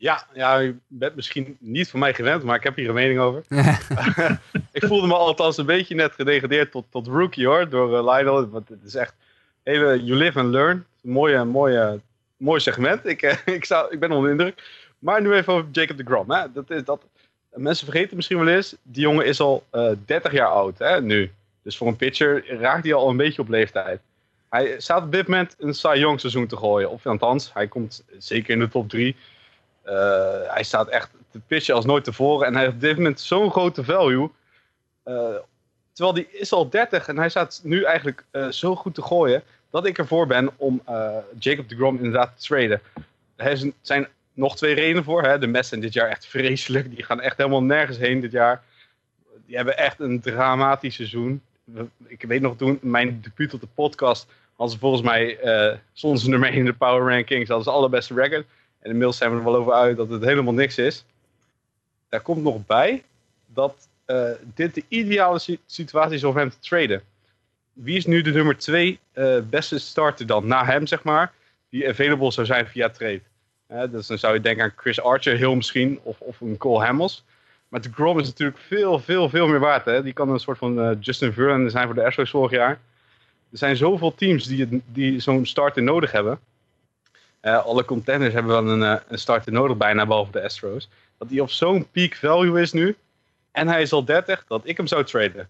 Ja, 0.01 0.27
ja, 0.33 0.57
je 0.57 0.75
bent 0.87 1.15
misschien 1.15 1.57
niet 1.59 1.89
van 1.89 1.99
mij 1.99 2.13
gewend, 2.13 2.43
maar 2.43 2.55
ik 2.55 2.63
heb 2.63 2.75
hier 2.75 2.87
een 2.87 2.93
mening 2.93 3.19
over. 3.19 3.43
ik 4.71 4.85
voelde 4.85 5.07
me 5.07 5.13
althans 5.13 5.57
een 5.57 5.65
beetje 5.65 5.95
net 5.95 6.13
gedegradeerd 6.13 6.71
tot, 6.71 6.85
tot 6.89 7.07
rookie 7.07 7.45
hoor, 7.45 7.69
door 7.69 7.91
uh, 7.91 8.13
Lionel. 8.13 8.49
Want 8.49 8.69
het 8.69 8.79
is 8.85 8.95
echt 8.95 9.13
even 9.63 10.05
you 10.05 10.17
live 10.17 10.39
and 10.39 10.49
learn. 10.49 10.85
Een 11.03 11.11
mooie, 11.11 11.43
mooie, 11.43 11.99
mooi 12.37 12.59
segment. 12.59 13.05
Ik, 13.05 13.21
uh, 13.21 13.33
ik, 13.57 13.65
zou, 13.65 13.91
ik 13.91 13.99
ben 13.99 14.11
onder 14.11 14.25
de 14.25 14.31
indruk. 14.31 14.63
Maar 14.99 15.21
nu 15.21 15.33
even 15.33 15.53
over 15.53 15.67
Jacob 15.71 15.97
de 15.97 16.03
Grom. 16.03 16.31
Hè. 16.31 16.51
Dat 16.53 16.69
is, 16.69 16.83
dat, 16.83 17.05
mensen 17.49 17.87
vergeten 17.87 18.15
misschien 18.15 18.37
wel 18.37 18.55
eens, 18.55 18.75
die 18.83 19.01
jongen 19.01 19.25
is 19.25 19.39
al 19.39 19.63
uh, 19.71 19.91
30 20.05 20.31
jaar 20.31 20.49
oud 20.49 20.79
hè, 20.79 21.01
nu. 21.01 21.31
Dus 21.63 21.77
voor 21.77 21.87
een 21.87 21.95
pitcher 21.95 22.59
raakt 22.59 22.83
hij 22.83 22.93
al 22.93 23.09
een 23.09 23.17
beetje 23.17 23.41
op 23.41 23.49
leeftijd. 23.49 24.01
Hij 24.49 24.75
staat 24.79 25.03
op 25.03 25.11
dit 25.11 25.27
moment 25.27 25.55
een 25.59 25.73
Cy 25.73 25.93
Young 25.95 26.19
seizoen 26.19 26.47
te 26.47 26.57
gooien. 26.57 26.89
Of 26.89 27.05
althans, 27.05 27.53
hij 27.53 27.67
komt 27.67 28.03
zeker 28.17 28.53
in 28.53 28.59
de 28.59 28.69
top 28.69 28.89
3. 28.89 29.15
Uh, 29.85 30.53
hij 30.53 30.63
staat 30.63 30.87
echt 30.87 31.09
te 31.31 31.39
pitchen 31.47 31.75
als 31.75 31.85
nooit 31.85 32.03
tevoren. 32.03 32.47
En 32.47 32.53
hij 32.53 32.61
heeft 32.61 32.75
op 32.75 32.81
dit 32.81 32.95
moment 32.95 33.19
zo'n 33.19 33.51
grote 33.51 33.83
value. 33.83 34.29
Uh, 35.05 35.35
terwijl 35.93 36.15
die 36.15 36.27
is 36.31 36.51
al 36.51 36.69
30 36.69 37.07
en 37.07 37.17
hij 37.17 37.29
staat 37.29 37.61
nu 37.63 37.83
eigenlijk 37.83 38.23
uh, 38.31 38.47
zo 38.47 38.75
goed 38.75 38.95
te 38.95 39.01
gooien. 39.01 39.43
Dat 39.69 39.85
ik 39.85 39.97
ervoor 39.97 40.27
ben 40.27 40.49
om 40.57 40.81
Jacob 41.39 41.69
de 41.69 41.75
Grom 41.75 41.97
inderdaad 41.97 42.37
te 42.37 42.43
traden. 42.43 42.81
Er 43.35 43.71
zijn 43.81 44.07
nog 44.33 44.55
twee 44.55 44.73
redenen 44.73 45.03
voor. 45.03 45.23
Hè. 45.23 45.39
De 45.39 45.47
Mets 45.47 45.69
zijn 45.69 45.81
dit 45.81 45.93
jaar 45.93 46.09
echt 46.09 46.25
vreselijk. 46.25 46.95
Die 46.95 47.03
gaan 47.03 47.21
echt 47.21 47.37
helemaal 47.37 47.63
nergens 47.63 47.97
heen 47.97 48.19
dit 48.19 48.31
jaar. 48.31 48.63
Die 49.45 49.55
hebben 49.55 49.77
echt 49.77 49.99
een 49.99 50.21
dramatisch 50.21 50.95
seizoen. 50.95 51.41
Ik 52.07 52.21
weet 52.21 52.41
nog 52.41 52.57
toen, 52.57 52.79
mijn 52.81 53.21
debuut 53.21 53.53
op 53.53 53.61
de 53.61 53.67
podcast. 53.75 54.27
hadden 54.55 54.75
ze 54.75 54.81
volgens 54.81 55.01
mij, 55.01 55.37
stonden 55.93 56.19
ze 56.19 56.29
nummer 56.29 56.49
1 56.49 56.57
in 56.57 56.65
de 56.65 56.73
power 56.73 57.13
rankings. 57.13 57.47
Dat 57.47 57.59
is 57.59 57.65
de 57.65 57.71
allerbeste 57.71 58.13
record. 58.13 58.45
En 58.81 58.89
inmiddels 58.89 59.17
zijn 59.17 59.31
we 59.31 59.37
er 59.37 59.43
wel 59.43 59.55
over 59.55 59.73
uit 59.73 59.97
dat 59.97 60.09
het 60.09 60.23
helemaal 60.23 60.53
niks 60.53 60.77
is. 60.77 61.05
Daar 62.09 62.21
komt 62.21 62.43
nog 62.43 62.65
bij 62.65 63.03
dat 63.45 63.87
uh, 64.07 64.29
dit 64.55 64.75
de 64.75 64.83
ideale 64.87 65.39
situatie 65.65 66.15
is 66.15 66.23
om 66.23 66.37
hem 66.37 66.49
te 66.49 66.59
traden. 66.59 67.01
Wie 67.73 67.97
is 67.97 68.05
nu 68.05 68.21
de 68.21 68.31
nummer 68.31 68.57
2 68.57 68.99
uh, 69.13 69.37
beste 69.49 69.79
starter 69.79 70.25
dan? 70.25 70.47
Na 70.47 70.65
hem, 70.65 70.87
zeg 70.87 71.03
maar. 71.03 71.33
Die 71.69 71.89
available 71.89 72.31
zou 72.31 72.45
zijn 72.45 72.67
via 72.67 72.89
trade. 72.89 73.21
Uh, 73.71 73.83
dus 73.91 74.07
dan 74.07 74.17
zou 74.17 74.33
je 74.33 74.39
denken 74.39 74.63
aan 74.63 74.73
Chris 74.75 75.01
Archer, 75.01 75.37
heel 75.37 75.55
misschien. 75.55 75.99
Of, 76.03 76.19
of 76.19 76.41
een 76.41 76.57
Cole 76.57 76.83
Hamels. 76.83 77.23
Maar 77.67 77.81
de 77.81 77.91
Grom 77.93 78.19
is 78.19 78.27
natuurlijk 78.27 78.57
veel, 78.57 78.99
veel, 78.99 79.29
veel 79.29 79.47
meer 79.47 79.59
waard. 79.59 79.85
Hè? 79.85 80.03
Die 80.03 80.13
kan 80.13 80.29
een 80.29 80.39
soort 80.39 80.57
van 80.57 80.97
Justin 80.99 81.33
Verlander 81.33 81.71
zijn 81.71 81.85
voor 81.85 81.95
de 81.95 82.05
Astros 82.05 82.29
vorig 82.29 82.51
jaar. 82.51 82.79
Er 83.51 83.57
zijn 83.57 83.75
zoveel 83.75 84.15
teams 84.15 84.45
die, 84.45 84.81
die 84.85 85.19
zo'n 85.19 85.45
starter 85.45 85.83
nodig 85.83 86.11
hebben. 86.11 86.39
Uh, 87.41 87.65
alle 87.65 87.85
contenders 87.85 88.33
hebben 88.33 88.51
wel 88.51 88.81
een, 88.81 89.01
een 89.07 89.19
starter 89.19 89.51
nodig 89.51 89.77
bijna, 89.77 90.05
behalve 90.05 90.31
de 90.31 90.43
Astros. 90.43 90.89
Dat 91.17 91.29
hij 91.29 91.39
op 91.39 91.49
zo'n 91.49 91.91
peak 91.91 92.15
value 92.15 92.61
is 92.61 92.71
nu. 92.71 92.95
En 93.51 93.67
hij 93.67 93.81
is 93.81 93.91
al 93.91 94.05
30, 94.05 94.45
dat 94.47 94.61
ik 94.63 94.77
hem 94.77 94.87
zou 94.87 95.03
traden. 95.03 95.49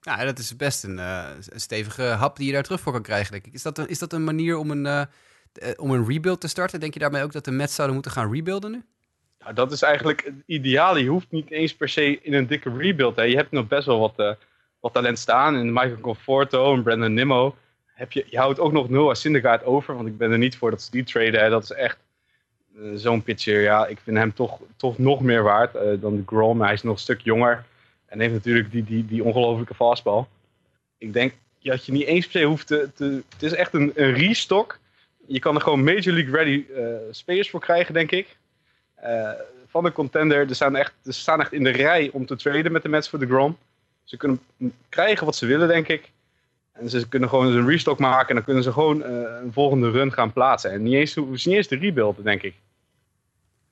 Ja, 0.00 0.24
dat 0.24 0.38
is 0.38 0.56
best 0.56 0.84
een, 0.84 0.96
uh, 0.96 1.28
een 1.48 1.60
stevige 1.60 2.02
hap 2.02 2.36
die 2.36 2.46
je 2.46 2.52
daar 2.52 2.62
terug 2.62 2.80
voor 2.80 2.92
kan 2.92 3.02
krijgen, 3.02 3.32
denk 3.32 3.46
ik. 3.46 3.52
Is 3.52 3.62
dat 3.62 3.78
een, 3.78 3.88
is 3.88 3.98
dat 3.98 4.12
een 4.12 4.24
manier 4.24 4.56
om 4.56 4.70
een, 4.70 4.84
uh, 4.84 5.02
om 5.76 5.90
een 5.90 6.06
rebuild 6.06 6.40
te 6.40 6.48
starten? 6.48 6.80
Denk 6.80 6.94
je 6.94 7.00
daarmee 7.00 7.22
ook 7.22 7.32
dat 7.32 7.44
de 7.44 7.50
Mets 7.50 7.74
zouden 7.74 7.96
moeten 7.96 8.12
gaan 8.12 8.32
rebuilden 8.32 8.70
nu? 8.70 8.82
Nou, 9.38 9.54
dat 9.54 9.72
is 9.72 9.82
eigenlijk 9.82 10.24
het 10.24 10.34
ideale. 10.46 11.02
Je 11.02 11.08
hoeft 11.08 11.30
niet 11.30 11.50
eens 11.50 11.74
per 11.74 11.88
se 11.88 12.20
in 12.22 12.34
een 12.34 12.46
dikke 12.46 12.76
rebuild. 12.76 13.16
Hè. 13.16 13.22
Je 13.22 13.36
hebt 13.36 13.50
nog 13.50 13.66
best 13.66 13.86
wel 13.86 13.98
wat, 13.98 14.36
wat 14.80 14.92
talent 14.92 15.18
staan. 15.18 15.56
In 15.56 15.72
Michael 15.72 16.00
Conforto 16.00 16.74
en 16.74 16.82
Brandon 16.82 17.14
Nimmo 17.14 17.56
heb 18.00 18.12
je, 18.12 18.24
je 18.28 18.38
houdt 18.38 18.60
ook 18.60 18.72
nog 18.72 18.88
Noah 18.88 19.14
Syndergaard 19.14 19.64
over. 19.64 19.94
Want 19.94 20.08
ik 20.08 20.18
ben 20.18 20.30
er 20.30 20.38
niet 20.38 20.56
voor 20.56 20.70
dat 20.70 20.82
ze 20.82 20.90
die 20.90 21.04
traden. 21.04 21.40
Hè. 21.40 21.50
Dat 21.50 21.62
is 21.62 21.70
echt 21.70 21.98
uh, 22.76 22.90
zo'n 22.94 23.22
pitcher. 23.22 23.60
Ja, 23.60 23.86
ik 23.86 23.98
vind 24.00 24.16
hem 24.16 24.34
toch, 24.34 24.60
toch 24.76 24.98
nog 24.98 25.20
meer 25.20 25.42
waard 25.42 25.74
uh, 25.74 25.82
dan 26.00 26.16
de 26.16 26.22
Grom. 26.26 26.60
Hij 26.60 26.72
is 26.72 26.82
nog 26.82 26.94
een 26.94 27.00
stuk 27.00 27.20
jonger. 27.20 27.64
En 28.06 28.20
heeft 28.20 28.32
natuurlijk 28.32 28.70
die, 28.70 28.84
die, 28.84 29.06
die 29.06 29.24
ongelofelijke 29.24 29.74
fastball. 29.74 30.24
Ik 30.98 31.12
denk 31.12 31.32
dat 31.62 31.86
je 31.86 31.92
niet 31.92 32.06
eens 32.06 32.26
per 32.26 32.40
se 32.40 32.46
hoeft 32.46 32.66
te... 32.66 32.88
het 33.28 33.42
is 33.42 33.52
echt 33.52 33.74
een, 33.74 33.92
een 33.94 34.12
restock. 34.12 34.78
Je 35.26 35.38
kan 35.38 35.54
er 35.54 35.60
gewoon 35.60 35.84
Major 35.84 36.12
League 36.12 36.32
Ready 36.32 36.64
uh, 36.70 36.96
spelers 37.10 37.50
voor 37.50 37.60
krijgen, 37.60 37.94
denk 37.94 38.10
ik. 38.10 38.36
van 39.66 39.84
de 39.84 39.92
contender. 39.92 40.48
Er 40.48 40.54
staan, 40.54 40.76
echt, 40.76 40.94
staan 41.02 41.40
echt 41.40 41.52
in 41.52 41.64
de 41.64 41.70
rij 41.70 42.10
om 42.12 42.26
te 42.26 42.36
traden 42.36 42.72
met 42.72 42.82
de 42.82 42.88
Mets 42.88 43.08
voor 43.08 43.18
de 43.18 43.26
Grom. 43.26 43.56
Ze 44.04 44.16
kunnen 44.16 44.40
krijgen 44.88 45.26
wat 45.26 45.36
ze 45.36 45.46
willen, 45.46 45.68
denk 45.68 45.88
ik. 45.88 46.10
En 46.80 46.90
ze 46.90 47.08
kunnen 47.08 47.28
gewoon 47.28 47.46
een 47.46 47.68
restock 47.68 47.98
maken 47.98 48.28
en 48.28 48.34
dan 48.34 48.44
kunnen 48.44 48.62
ze 48.62 48.72
gewoon 48.72 49.00
uh, 49.00 49.06
een 49.42 49.52
volgende 49.52 49.90
run 49.90 50.12
gaan 50.12 50.32
plaatsen. 50.32 50.70
En 50.70 50.82
niet 50.82 50.94
eens, 50.94 51.14
niet 51.14 51.46
eens 51.46 51.68
de 51.68 51.76
rebuild, 51.76 52.24
denk 52.24 52.42
ik. 52.42 52.54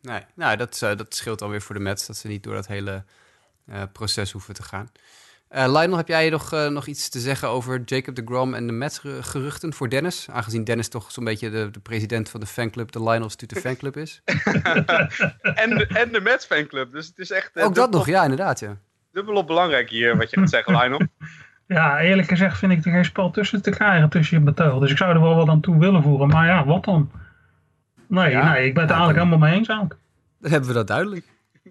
Nee, 0.01 0.21
nou, 0.35 0.57
dat, 0.57 0.81
uh, 0.85 0.97
dat 0.97 1.15
scheelt 1.15 1.43
alweer 1.43 1.63
voor 1.63 1.75
de 1.75 1.81
Mets, 1.81 2.07
dat 2.07 2.17
ze 2.17 2.29
niet 2.29 2.43
door 2.43 2.55
dat 2.55 2.67
hele 2.67 3.05
uh, 3.69 3.83
proces 3.93 4.33
hoeven 4.33 4.55
te 4.55 4.63
gaan. 4.63 4.91
Lionel, 5.51 5.97
heb 5.97 6.09
jij 6.09 6.31
nog, 6.31 6.51
nog 6.51 6.87
iets 6.87 7.09
te 7.09 7.19
zeggen 7.19 7.49
over 7.49 7.83
Jacob 7.85 8.15
de 8.15 8.23
Grom 8.25 8.55
en 8.55 8.67
de 8.67 8.73
Mets 8.73 9.01
geruchten 9.21 9.73
voor 9.73 9.89
Dennis? 9.89 10.27
Aangezien 10.31 10.65
Dennis 10.65 10.89
toch 10.89 11.13
zo'n 11.13 11.25
beetje 11.25 11.51
de, 11.51 11.71
de, 11.71 11.81
president 11.81 12.29
van 12.29 12.41
de 12.41 12.47
fanclub, 12.47 12.93
de 12.93 13.03
Lionel 13.03 13.31
Stute 13.31 13.61
fanclub 13.61 13.97
is. 13.97 14.23
en, 14.25 15.77
de, 15.77 15.87
en 15.87 16.13
de 16.13 16.21
Mets 16.23 16.47
fanclub, 16.47 16.91
dus 16.91 17.07
het 17.07 17.19
is 17.19 17.31
echt... 17.31 17.59
Ook 17.59 17.75
dat 17.75 17.91
nog, 17.91 18.07
ja, 18.07 18.23
inderdaad, 18.23 18.61
ja. 18.61 18.79
Dubbelop 19.13 19.47
belangrijk 19.47 19.91
hier, 19.91 20.17
wat 20.17 20.31
je 20.31 20.39
gaat 20.39 20.51
zeggen, 20.51 20.77
Lionel. 20.77 21.01
Ja, 21.69 22.01
eerlijk 22.01 22.29
gezegd 22.29 22.59
vind 22.59 22.73
ik 22.73 22.85
er 22.85 22.93
geen 22.93 23.05
spel 23.05 23.31
tussen 23.31 23.63
te 23.63 23.71
krijgen 23.71 24.09
tussen 24.09 24.39
je 24.39 24.45
betoog. 24.45 24.81
Dus 24.81 24.91
ik 24.91 24.97
zou 24.97 25.15
er 25.15 25.21
wel 25.21 25.35
wat 25.35 25.49
aan 25.49 25.61
toe 25.61 25.79
willen 25.79 26.03
voeren. 26.03 26.29
Maar 26.29 26.47
ja, 26.47 26.65
wat 26.65 26.85
dan? 26.85 27.11
Nee, 28.07 28.31
ja, 28.31 28.53
nee 28.53 28.67
ik 28.67 28.75
ben 28.75 28.83
het 28.83 28.93
eigenlijk 28.93 29.25
helemaal 29.25 29.49
mee 29.49 29.59
eens 29.59 29.71
ook. 29.71 29.97
Dan 30.41 30.51
hebben 30.51 30.69
we 30.69 30.75
dat 30.75 30.87
duidelijk. 30.87 31.27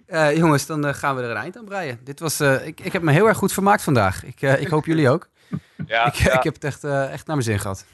Uh, 0.07 0.37
jongens, 0.37 0.65
dan 0.65 0.85
uh, 0.85 0.93
gaan 0.93 1.15
we 1.15 1.21
er 1.21 1.29
een 1.29 1.35
eind 1.35 1.57
aan 1.57 1.65
breien. 1.65 1.99
Dit 2.03 2.19
was, 2.19 2.41
uh, 2.41 2.67
ik, 2.67 2.79
ik 2.79 2.93
heb 2.93 3.01
me 3.01 3.11
heel 3.11 3.27
erg 3.27 3.37
goed 3.37 3.53
vermaakt 3.53 3.83
vandaag. 3.83 4.23
Ik, 4.23 4.41
ik 4.41 4.67
hoop 4.67 4.85
jullie 4.85 5.09
ook. 5.09 5.27
Ja, 5.87 6.05
ik, 6.07 6.13
ja. 6.13 6.33
ik 6.37 6.43
heb 6.43 6.53
het 6.53 6.63
echt, 6.63 6.83
echt 6.83 7.27
naar 7.27 7.35
mijn 7.35 7.41
zin 7.41 7.59
gehad. 7.59 7.85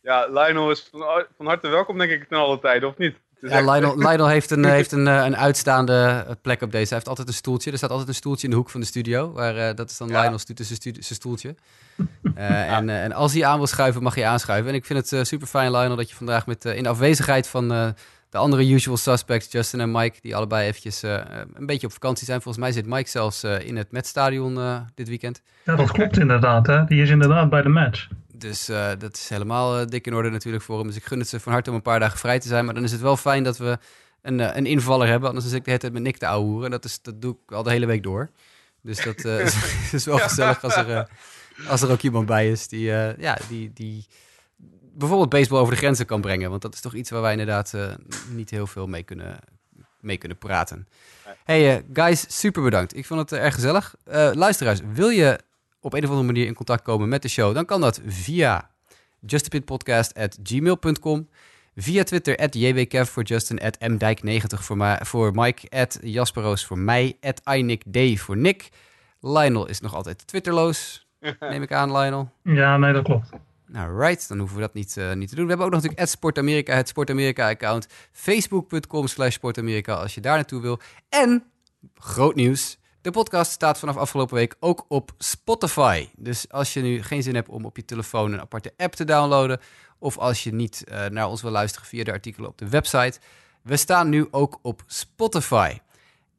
Ja, 0.00 0.26
Lionel 0.26 0.70
is 0.70 0.88
van, 0.90 1.24
van 1.36 1.46
harte 1.46 1.68
welkom 1.68 1.98
denk 1.98 2.10
ik 2.10 2.28
ten 2.28 2.38
alle 2.38 2.58
tijden, 2.58 2.88
of 2.88 2.98
niet? 2.98 3.16
Ja, 3.50 3.60
Lionel, 3.72 3.98
Lionel 4.08 4.26
heeft, 4.28 4.50
een, 4.50 4.64
eh, 4.64 4.70
heeft 4.70 4.92
een, 4.92 5.06
eh, 5.08 5.24
een 5.24 5.36
uitstaande 5.36 6.24
eh, 6.28 6.32
plek 6.42 6.62
op 6.62 6.70
deze. 6.72 6.84
Hij 6.86 6.94
heeft 6.96 7.08
altijd 7.08 7.28
een 7.28 7.34
stoeltje. 7.34 7.70
Er 7.70 7.76
staat 7.76 7.90
altijd 7.90 8.08
een 8.08 8.14
stoeltje 8.14 8.44
in 8.44 8.50
de 8.50 8.56
hoek 8.56 8.70
van 8.70 8.80
de 8.80 8.86
studio. 8.86 9.32
Waar, 9.32 9.56
eh, 9.56 9.74
dat 9.74 9.90
is 9.90 9.96
dan 9.96 10.08
Ja. 10.08 10.20
Lionel's 10.20 10.42
stu- 10.42 10.54
zijn 10.64 10.76
stu- 10.78 10.92
zijn 10.92 11.04
stoeltje. 11.18 11.54
Eh, 12.34 12.72
en, 12.76 12.88
en 12.88 13.12
als 13.12 13.32
hij 13.32 13.44
aan 13.44 13.56
wil 13.56 13.66
schuiven, 13.66 14.02
mag 14.02 14.14
hij 14.14 14.26
aanschuiven. 14.26 14.68
En 14.70 14.74
ik 14.74 14.84
vind 14.84 15.10
het 15.10 15.26
super 15.26 15.46
fijn, 15.46 15.70
Lionel, 15.70 15.96
dat 15.96 16.10
je 16.10 16.16
vandaag 16.16 16.46
met, 16.46 16.64
in 16.64 16.86
afwezigheid 16.86 17.48
van 17.48 17.72
eh, 17.72 17.88
de 18.30 18.38
andere 18.38 18.68
usual 18.70 18.96
suspects, 18.96 19.52
Justin 19.52 19.80
en 19.80 19.90
Mike, 19.90 20.18
die 20.22 20.36
allebei 20.36 20.66
eventjes 20.68 21.02
eh, 21.02 21.18
een 21.54 21.66
beetje 21.66 21.86
op 21.86 21.92
vakantie 21.92 22.24
zijn. 22.26 22.42
Volgens 22.42 22.64
mij 22.64 22.72
zit 22.72 22.86
Mike 22.86 23.08
zelfs 23.08 23.42
eh, 23.42 23.66
in 23.66 23.76
het 23.76 23.92
Metstadion 23.92 24.58
eh 24.58 24.76
dit 24.94 25.08
weekend. 25.08 25.40
Ja, 25.64 25.76
dat 25.76 25.90
klopt 25.90 26.18
inderdaad. 26.18 26.66
Hè. 26.66 26.84
Die 26.84 27.02
is 27.02 27.10
inderdaad 27.10 27.50
bij 27.50 27.62
de 27.62 27.68
match. 27.68 28.08
Dus 28.42 28.68
eh, 28.68 28.90
dat 28.98 29.16
is 29.16 29.28
helemaal 29.28 29.78
eh, 29.78 29.86
dik 29.86 30.06
in 30.06 30.14
orde 30.14 30.30
natuurlijk 30.30 30.64
voor 30.64 30.78
hem. 30.78 30.86
Dus 30.86 30.96
ik 30.96 31.04
gun 31.04 31.18
het 31.18 31.28
ze 31.28 31.40
van 31.40 31.52
harte 31.52 31.70
om 31.70 31.76
een 31.76 31.82
paar 31.82 32.00
dagen 32.00 32.18
vrij 32.18 32.38
te 32.38 32.48
zijn. 32.48 32.64
Maar 32.64 32.74
dan 32.74 32.84
is 32.84 32.92
het 32.92 33.00
wel 33.00 33.16
fijn 33.16 33.42
dat 33.42 33.58
we 33.58 33.78
een, 34.22 34.40
eh, 34.40 34.56
een 34.56 34.66
invaller 34.66 35.08
hebben. 35.08 35.28
Anders 35.28 35.46
zit 35.46 35.56
ik 35.56 35.64
de 35.64 35.70
hele 35.70 35.82
tijd 35.82 35.92
met 35.92 36.02
Nick 36.02 36.16
te 36.16 36.26
ouwehoeren. 36.26 36.64
En 36.64 36.70
dat, 36.70 36.84
is, 36.84 37.02
dat 37.02 37.22
doe 37.22 37.36
ik 37.44 37.52
al 37.52 37.62
de 37.62 37.70
hele 37.70 37.86
week 37.86 38.02
door. 38.02 38.30
Dus 38.80 39.04
dat 39.04 39.24
is, 39.24 39.54
is 39.92 40.04
wel 40.04 40.18
gezellig 40.18 40.62
als 40.62 40.76
er, 40.76 41.08
als 41.68 41.82
er 41.82 41.90
ook 41.90 42.00
iemand 42.00 42.26
bij 42.26 42.50
is 42.50 42.68
die, 42.68 42.84
ja, 43.18 43.38
die, 43.48 43.72
die 43.72 44.06
bijvoorbeeld 44.94 45.30
baseball 45.30 45.60
over 45.60 45.72
de 45.72 45.78
grenzen 45.78 46.06
kan 46.06 46.20
brengen. 46.20 46.50
Want 46.50 46.62
dat 46.62 46.74
is 46.74 46.80
toch 46.80 46.94
iets 46.94 47.10
waar 47.10 47.22
wij 47.22 47.32
inderdaad 47.32 47.74
niet 48.30 48.50
heel 48.50 48.66
veel 48.66 48.86
mee 48.86 49.02
kunnen, 49.02 49.38
mee 50.00 50.18
kunnen 50.18 50.38
praten. 50.38 50.88
Hey 51.44 51.84
guys, 51.92 52.40
super 52.40 52.62
bedankt. 52.62 52.96
Ik 52.96 53.06
vond 53.06 53.30
het 53.30 53.40
erg 53.40 53.54
gezellig. 53.54 53.94
Luisteraars, 54.34 54.80
wil 54.92 55.08
je 55.08 55.38
op 55.82 55.92
een 55.92 56.02
of 56.02 56.08
andere 56.08 56.26
manier 56.26 56.46
in 56.46 56.54
contact 56.54 56.82
komen 56.82 57.08
met 57.08 57.22
de 57.22 57.28
show, 57.28 57.54
dan 57.54 57.64
kan 57.64 57.80
dat 57.80 58.00
via 58.06 58.70
justapitpodcast.gmail.com. 59.20 61.28
Via 61.76 62.02
Twitter, 62.02 62.36
at 62.36 62.54
jwkev 62.54 63.10
voor 63.10 63.22
Justin, 63.22 63.60
at 63.60 63.78
mdijk90 63.78 64.60
voor, 64.60 64.98
voor 65.00 65.32
Mike, 65.34 65.70
at 65.70 65.98
jasperoos 66.02 66.66
voor 66.66 66.78
mij, 66.78 67.16
at 67.20 67.40
iNickD 67.54 68.20
voor 68.20 68.36
Nick. 68.36 68.68
Lionel 69.20 69.68
is 69.68 69.80
nog 69.80 69.94
altijd 69.94 70.26
twitterloos, 70.26 71.06
neem 71.40 71.62
ik 71.62 71.72
aan, 71.72 71.92
Lionel. 71.92 72.30
Ja, 72.42 72.76
nee, 72.76 72.92
dat 72.92 73.04
klopt. 73.04 73.28
Nou, 73.66 73.98
right, 73.98 74.28
dan 74.28 74.38
hoeven 74.38 74.56
we 74.56 74.62
dat 74.62 74.74
niet, 74.74 74.96
eh, 74.96 75.12
niet 75.12 75.28
te 75.28 75.34
doen. 75.34 75.44
We 75.44 75.48
hebben 75.48 75.66
ook 75.66 75.72
nog 75.72 75.82
natuurlijk 75.82 76.10
@sportamerika, 76.10 76.74
het 76.74 76.88
Sportamerika-account. 76.88 77.86
Facebook.com 78.12 79.06
slash 79.06 79.34
Sportamerika 79.34 79.94
als 79.94 80.14
je 80.14 80.20
daar 80.20 80.34
naartoe 80.34 80.60
wil. 80.60 80.80
En, 81.08 81.44
groot 81.94 82.34
nieuws, 82.34 82.78
de 83.02 83.10
podcast 83.10 83.52
staat 83.52 83.78
vanaf 83.78 83.96
afgelopen 83.96 84.34
week 84.34 84.56
ook 84.60 84.84
op 84.88 85.12
Spotify. 85.18 86.08
Dus 86.16 86.50
als 86.50 86.72
je 86.72 86.80
nu 86.80 87.02
geen 87.02 87.22
zin 87.22 87.34
hebt 87.34 87.48
om 87.48 87.64
op 87.64 87.76
je 87.76 87.84
telefoon 87.84 88.32
een 88.32 88.40
aparte 88.40 88.72
app 88.76 88.94
te 88.94 89.04
downloaden... 89.04 89.60
of 89.98 90.18
als 90.18 90.44
je 90.44 90.52
niet 90.52 90.84
eh, 90.84 91.06
naar 91.06 91.28
ons 91.28 91.42
wil 91.42 91.50
luisteren 91.50 91.88
via 91.88 92.04
de 92.04 92.12
artikelen 92.12 92.48
op 92.48 92.58
de 92.58 92.68
website... 92.68 93.18
we 93.62 93.76
staan 93.76 94.08
nu 94.08 94.28
ook 94.30 94.58
op 94.62 94.82
Spotify. 94.86 95.78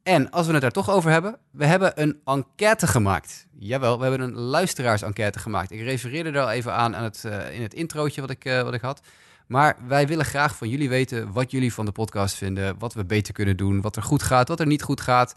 En 0.02 0.30
als 0.30 0.46
we 0.46 0.52
het 0.52 0.62
daar 0.62 0.70
toch 0.70 0.90
over 0.90 1.10
hebben, 1.10 1.38
we 1.50 1.66
hebben 1.66 2.02
een 2.02 2.20
enquête 2.24 2.86
gemaakt. 2.86 3.46
Jawel, 3.58 3.96
we 3.96 4.06
hebben 4.06 4.20
een 4.20 4.34
luisteraars-enquête 4.34 5.38
gemaakt. 5.38 5.70
Ik 5.70 5.80
refereerde 5.80 6.30
er 6.30 6.40
al 6.40 6.50
even 6.50 6.72
aan, 6.72 6.96
aan 6.96 7.04
het, 7.04 7.24
eh, 7.24 7.54
in 7.54 7.62
het 7.62 7.74
introotje 7.74 8.20
wat 8.20 8.30
ik, 8.30 8.44
eh, 8.44 8.62
wat 8.62 8.74
ik 8.74 8.80
had. 8.80 9.00
Maar 9.46 9.76
wij 9.86 10.06
willen 10.06 10.24
graag 10.24 10.56
van 10.56 10.68
jullie 10.68 10.88
weten 10.88 11.32
wat 11.32 11.50
jullie 11.50 11.74
van 11.74 11.84
de 11.84 11.92
podcast 11.92 12.34
vinden, 12.34 12.78
wat 12.78 12.94
we 12.94 13.04
beter 13.04 13.32
kunnen 13.32 13.56
doen, 13.56 13.80
wat 13.80 13.96
er 13.96 14.02
goed 14.02 14.22
gaat, 14.22 14.48
wat 14.48 14.60
er 14.60 14.66
niet 14.66 14.82
goed 14.82 15.00
gaat, 15.00 15.34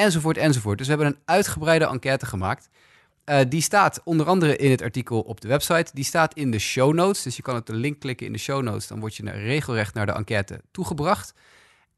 enzovoort, 0.00 0.36
enzovoort. 0.36 0.78
Dus 0.78 0.86
we 0.86 0.92
hebben 0.92 1.12
een 1.12 1.22
uitgebreide 1.24 1.86
enquête 1.86 2.26
gemaakt. 2.26 2.68
Eh, 3.24 3.40
die 3.48 3.62
staat 3.62 4.00
onder 4.04 4.26
andere 4.26 4.56
in 4.56 4.70
het 4.70 4.82
artikel 4.82 5.20
op 5.20 5.40
de 5.40 5.48
website. 5.48 5.90
Die 5.94 6.04
staat 6.04 6.34
in 6.34 6.50
de 6.50 6.58
show 6.58 6.94
notes. 6.94 7.22
Dus 7.22 7.36
je 7.36 7.42
kan 7.42 7.56
op 7.56 7.66
de 7.66 7.74
link 7.74 8.00
klikken 8.00 8.26
in 8.26 8.32
de 8.32 8.38
show 8.38 8.62
notes. 8.62 8.86
Dan 8.86 9.00
word 9.00 9.16
je 9.16 9.22
naar- 9.22 9.38
regelrecht 9.38 9.94
naar 9.94 10.06
de 10.06 10.12
enquête 10.12 10.60
toegebracht. 10.70 11.34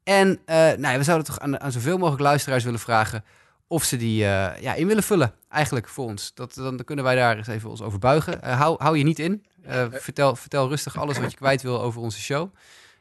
En 0.03 0.39
eh, 0.45 0.55
nou 0.55 0.81
ja, 0.81 0.97
we 0.97 1.03
zouden 1.03 1.27
toch 1.27 1.39
aan, 1.39 1.59
aan 1.59 1.71
zoveel 1.71 1.97
mogelijk 1.97 2.21
luisteraars 2.21 2.63
willen 2.63 2.79
vragen 2.79 3.23
of 3.67 3.83
ze 3.83 3.97
die 3.97 4.23
eh, 4.25 4.61
ja, 4.61 4.73
in 4.73 4.87
willen 4.87 5.03
vullen, 5.03 5.33
eigenlijk 5.49 5.87
voor 5.87 6.05
ons. 6.05 6.31
Dat, 6.33 6.53
dan, 6.53 6.83
kunnen 6.85 7.05
wij 7.05 7.15
daar 7.15 7.37
eens 7.37 7.47
even 7.47 7.69
ons 7.69 7.81
over 7.81 7.99
buigen. 7.99 8.49
Hou, 8.55 8.75
hou 8.83 8.97
je 8.97 9.03
niet 9.03 9.19
in. 9.19 9.45
Vertel, 9.91 10.35
vertel 10.35 10.67
rustig 10.67 10.97
alles 10.97 11.19
wat 11.19 11.31
je 11.31 11.37
kwijt 11.37 11.61
wil 11.61 11.81
over 11.81 12.01
onze 12.01 12.21
show. 12.21 12.53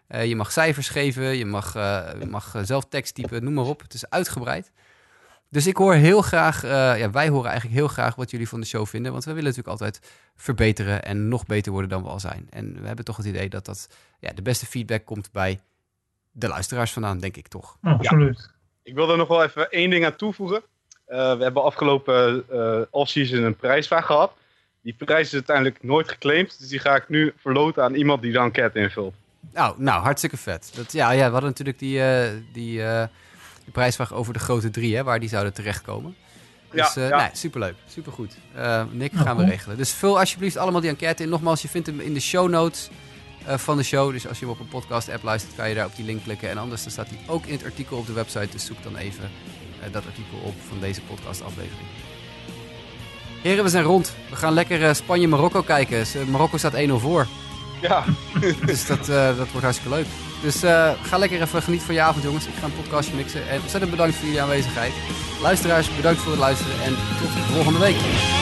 Je 0.09 0.37
mag 0.37 0.53
cijfers 0.53 0.89
geven, 0.89 1.37
je 1.37 1.45
mag, 1.45 1.73
je 2.19 2.27
mag 2.29 2.55
zelf 2.63 2.85
tekst 2.89 3.15
typen, 3.15 3.45
noem 3.45 3.55
maar 3.55 3.65
op. 3.65 3.81
Het 3.81 3.95
is 3.95 4.11
uitgebreid. 4.11 4.71
Dus 5.53 5.67
ik 5.67 5.77
hoor 5.77 5.95
heel 5.95 6.23
graag, 6.23 6.65
eh, 6.65 6.99
ja, 6.99 7.11
wij 7.11 7.29
horen 7.29 7.51
eigenlijk 7.51 7.81
heel 7.81 7.89
graag 7.89 8.15
wat 8.15 8.31
jullie 8.31 8.49
van 8.49 8.61
de 8.61 8.67
show 8.67 8.87
vinden. 8.87 9.13
Want 9.13 9.25
we 9.25 9.31
willen 9.33 9.49
natuurlijk 9.49 9.81
altijd 9.81 10.01
verbeteren 10.37 11.05
en 11.05 11.29
nog 11.29 11.47
beter 11.47 11.73
worden 11.73 11.91
dan 11.91 12.03
we 12.03 12.09
al 12.09 12.21
zijn. 12.21 12.47
En 12.51 12.81
we 12.81 12.87
hebben 12.87 13.05
toch 13.05 13.17
het 13.17 13.27
idee 13.27 13.49
dat 13.49 13.65
dat 13.65 13.89
ja, 14.19 14.33
de 14.33 14.43
beste 14.43 14.67
feedback 14.67 15.05
komt 15.05 15.33
bij 15.33 15.61
de 16.31 16.49
luisteraars 16.49 16.93
vandaan, 16.93 17.19
denk 17.19 17.37
ik 17.37 17.49
toch. 17.49 17.77
Absoluut. 17.83 18.51
Ik 18.83 18.95
wil 18.95 19.11
er 19.11 19.17
nog 19.17 19.29
wel 19.29 19.43
even 19.43 19.71
één 19.71 19.91
ding 19.91 20.05
aan 20.05 20.17
toevoegen. 20.17 20.63
Eh, 21.05 21.37
we 21.37 21.43
hebben 21.43 21.63
afgelopen 21.63 22.45
eh 22.51 22.81
offseason 22.91 23.43
een 23.43 23.57
prijsvraag 23.57 24.07
gehad. 24.07 24.33
Die 24.83 24.95
prijs 24.99 25.27
is 25.27 25.35
uiteindelijk 25.35 25.83
nooit 25.83 26.09
geclaimd. 26.09 26.59
Dus 26.59 26.69
die 26.69 26.79
ga 26.79 26.95
ik 26.95 27.09
nu 27.09 27.33
verloten 27.37 27.83
aan 27.83 27.95
iemand 27.95 28.23
die 28.23 28.33
de 28.33 28.39
enquête 28.39 28.79
invult. 28.79 29.15
Nou, 29.53 29.75
nou 29.79 30.03
hartstikke 30.03 30.37
vet. 30.37 30.73
Dat, 30.75 30.93
ja, 30.93 31.11
ja, 31.11 31.27
we 31.27 31.33
hadden 31.33 31.51
natuurlijk 31.51 31.79
die, 31.79 32.03
eh, 32.03 32.31
die, 32.53 32.83
die 33.65 33.73
prijsvraag 33.73 34.13
over 34.13 34.33
de 34.33 34.39
grote 34.39 34.71
drie, 34.71 34.97
hè, 34.97 35.03
waar 35.05 35.21
die 35.21 35.29
zouden 35.29 35.53
terechtkomen. 35.53 36.15
Dus 36.71 36.95
Ja, 36.95 37.03
eh 37.03 37.09
ja. 37.09 37.17
Nee, 37.17 37.31
superleuk, 37.33 37.75
supergoed. 37.89 38.35
Eh 38.55 38.83
Nick, 38.91 39.13
Nou, 39.13 39.25
gaan 39.27 39.37
we 39.37 39.45
regelen. 39.45 39.77
Dus 39.77 39.91
vul 39.93 40.19
alsjeblieft 40.19 40.57
allemaal 40.57 40.81
die 40.81 40.91
enquête 40.91 41.23
in. 41.23 41.29
Nogmaals, 41.29 41.63
je 41.63 41.69
vindt 41.69 41.87
hem 41.87 42.01
in 42.01 42.15
de 42.15 42.21
show 42.21 42.49
notes 42.49 42.89
eh, 43.47 43.59
van 43.59 43.77
de 43.77 43.83
show. 43.83 44.13
Dus 44.13 44.29
als 44.29 44.39
je 44.39 44.45
hem 44.45 44.55
op 44.55 44.61
een 44.61 44.69
podcast-app 44.69 45.23
luistert, 45.23 45.55
kan 45.55 45.69
je 45.69 45.75
daar 45.75 45.87
op 45.87 45.97
die 45.97 46.05
link 46.05 46.23
klikken. 46.23 46.51
En 46.51 46.59
anders 46.59 46.83
dan 46.83 46.93
staat 46.93 47.09
hij 47.09 47.19
ook 47.27 47.47
in 47.47 47.53
het 47.53 47.65
artikel 47.65 47.97
op 47.97 48.07
de 48.07 48.13
website. 48.13 48.49
Dus 48.51 48.65
zoek 48.65 48.83
dan 48.83 48.97
even 48.97 49.31
eh, 49.83 49.93
dat 49.93 50.07
artikel 50.07 50.39
op 50.45 50.55
van 50.69 50.81
deze 50.81 51.01
podcast-aflevering. 51.01 51.89
Heren, 53.43 53.65
we 53.65 53.71
zijn 53.71 53.85
rond. 53.85 54.13
We 54.31 54.37
gaan 54.37 54.53
lekker 54.53 54.85
eh, 54.89 54.95
Spanje-Marokko 54.95 55.63
kijken. 55.63 56.07
Marokko 56.31 56.57
staat 56.57 56.75
1-0 56.75 56.93
voor. 56.93 57.27
Ja, 57.81 58.05
Dus 58.67 58.87
dat, 58.87 59.09
eh, 59.09 59.37
dat 59.37 59.51
wordt 59.51 59.63
hartstikke 59.63 59.95
leuk. 59.95 60.07
Dus 60.43 60.63
eh, 60.63 60.91
ga 61.03 61.17
lekker 61.19 61.43
even 61.43 61.63
genieten 61.63 61.87
van 61.87 61.95
je 61.95 62.01
avond, 62.01 62.25
jongens. 62.25 62.47
Ik 62.47 62.55
ga 62.59 62.65
een 62.65 62.75
podcastje 62.83 63.15
mixen. 63.15 63.49
En 63.49 63.61
ontzettend 63.61 63.91
bedankt 63.91 64.15
voor 64.15 64.25
jullie 64.25 64.43
aanwezigheid. 64.43 64.93
Luisteraars, 65.43 65.97
bedankt 65.97 66.21
voor 66.21 66.31
het 66.31 66.41
luisteren. 66.41 66.83
En 66.83 66.97
tot 67.21 67.31
volgende 67.55 67.79
week. 67.79 68.42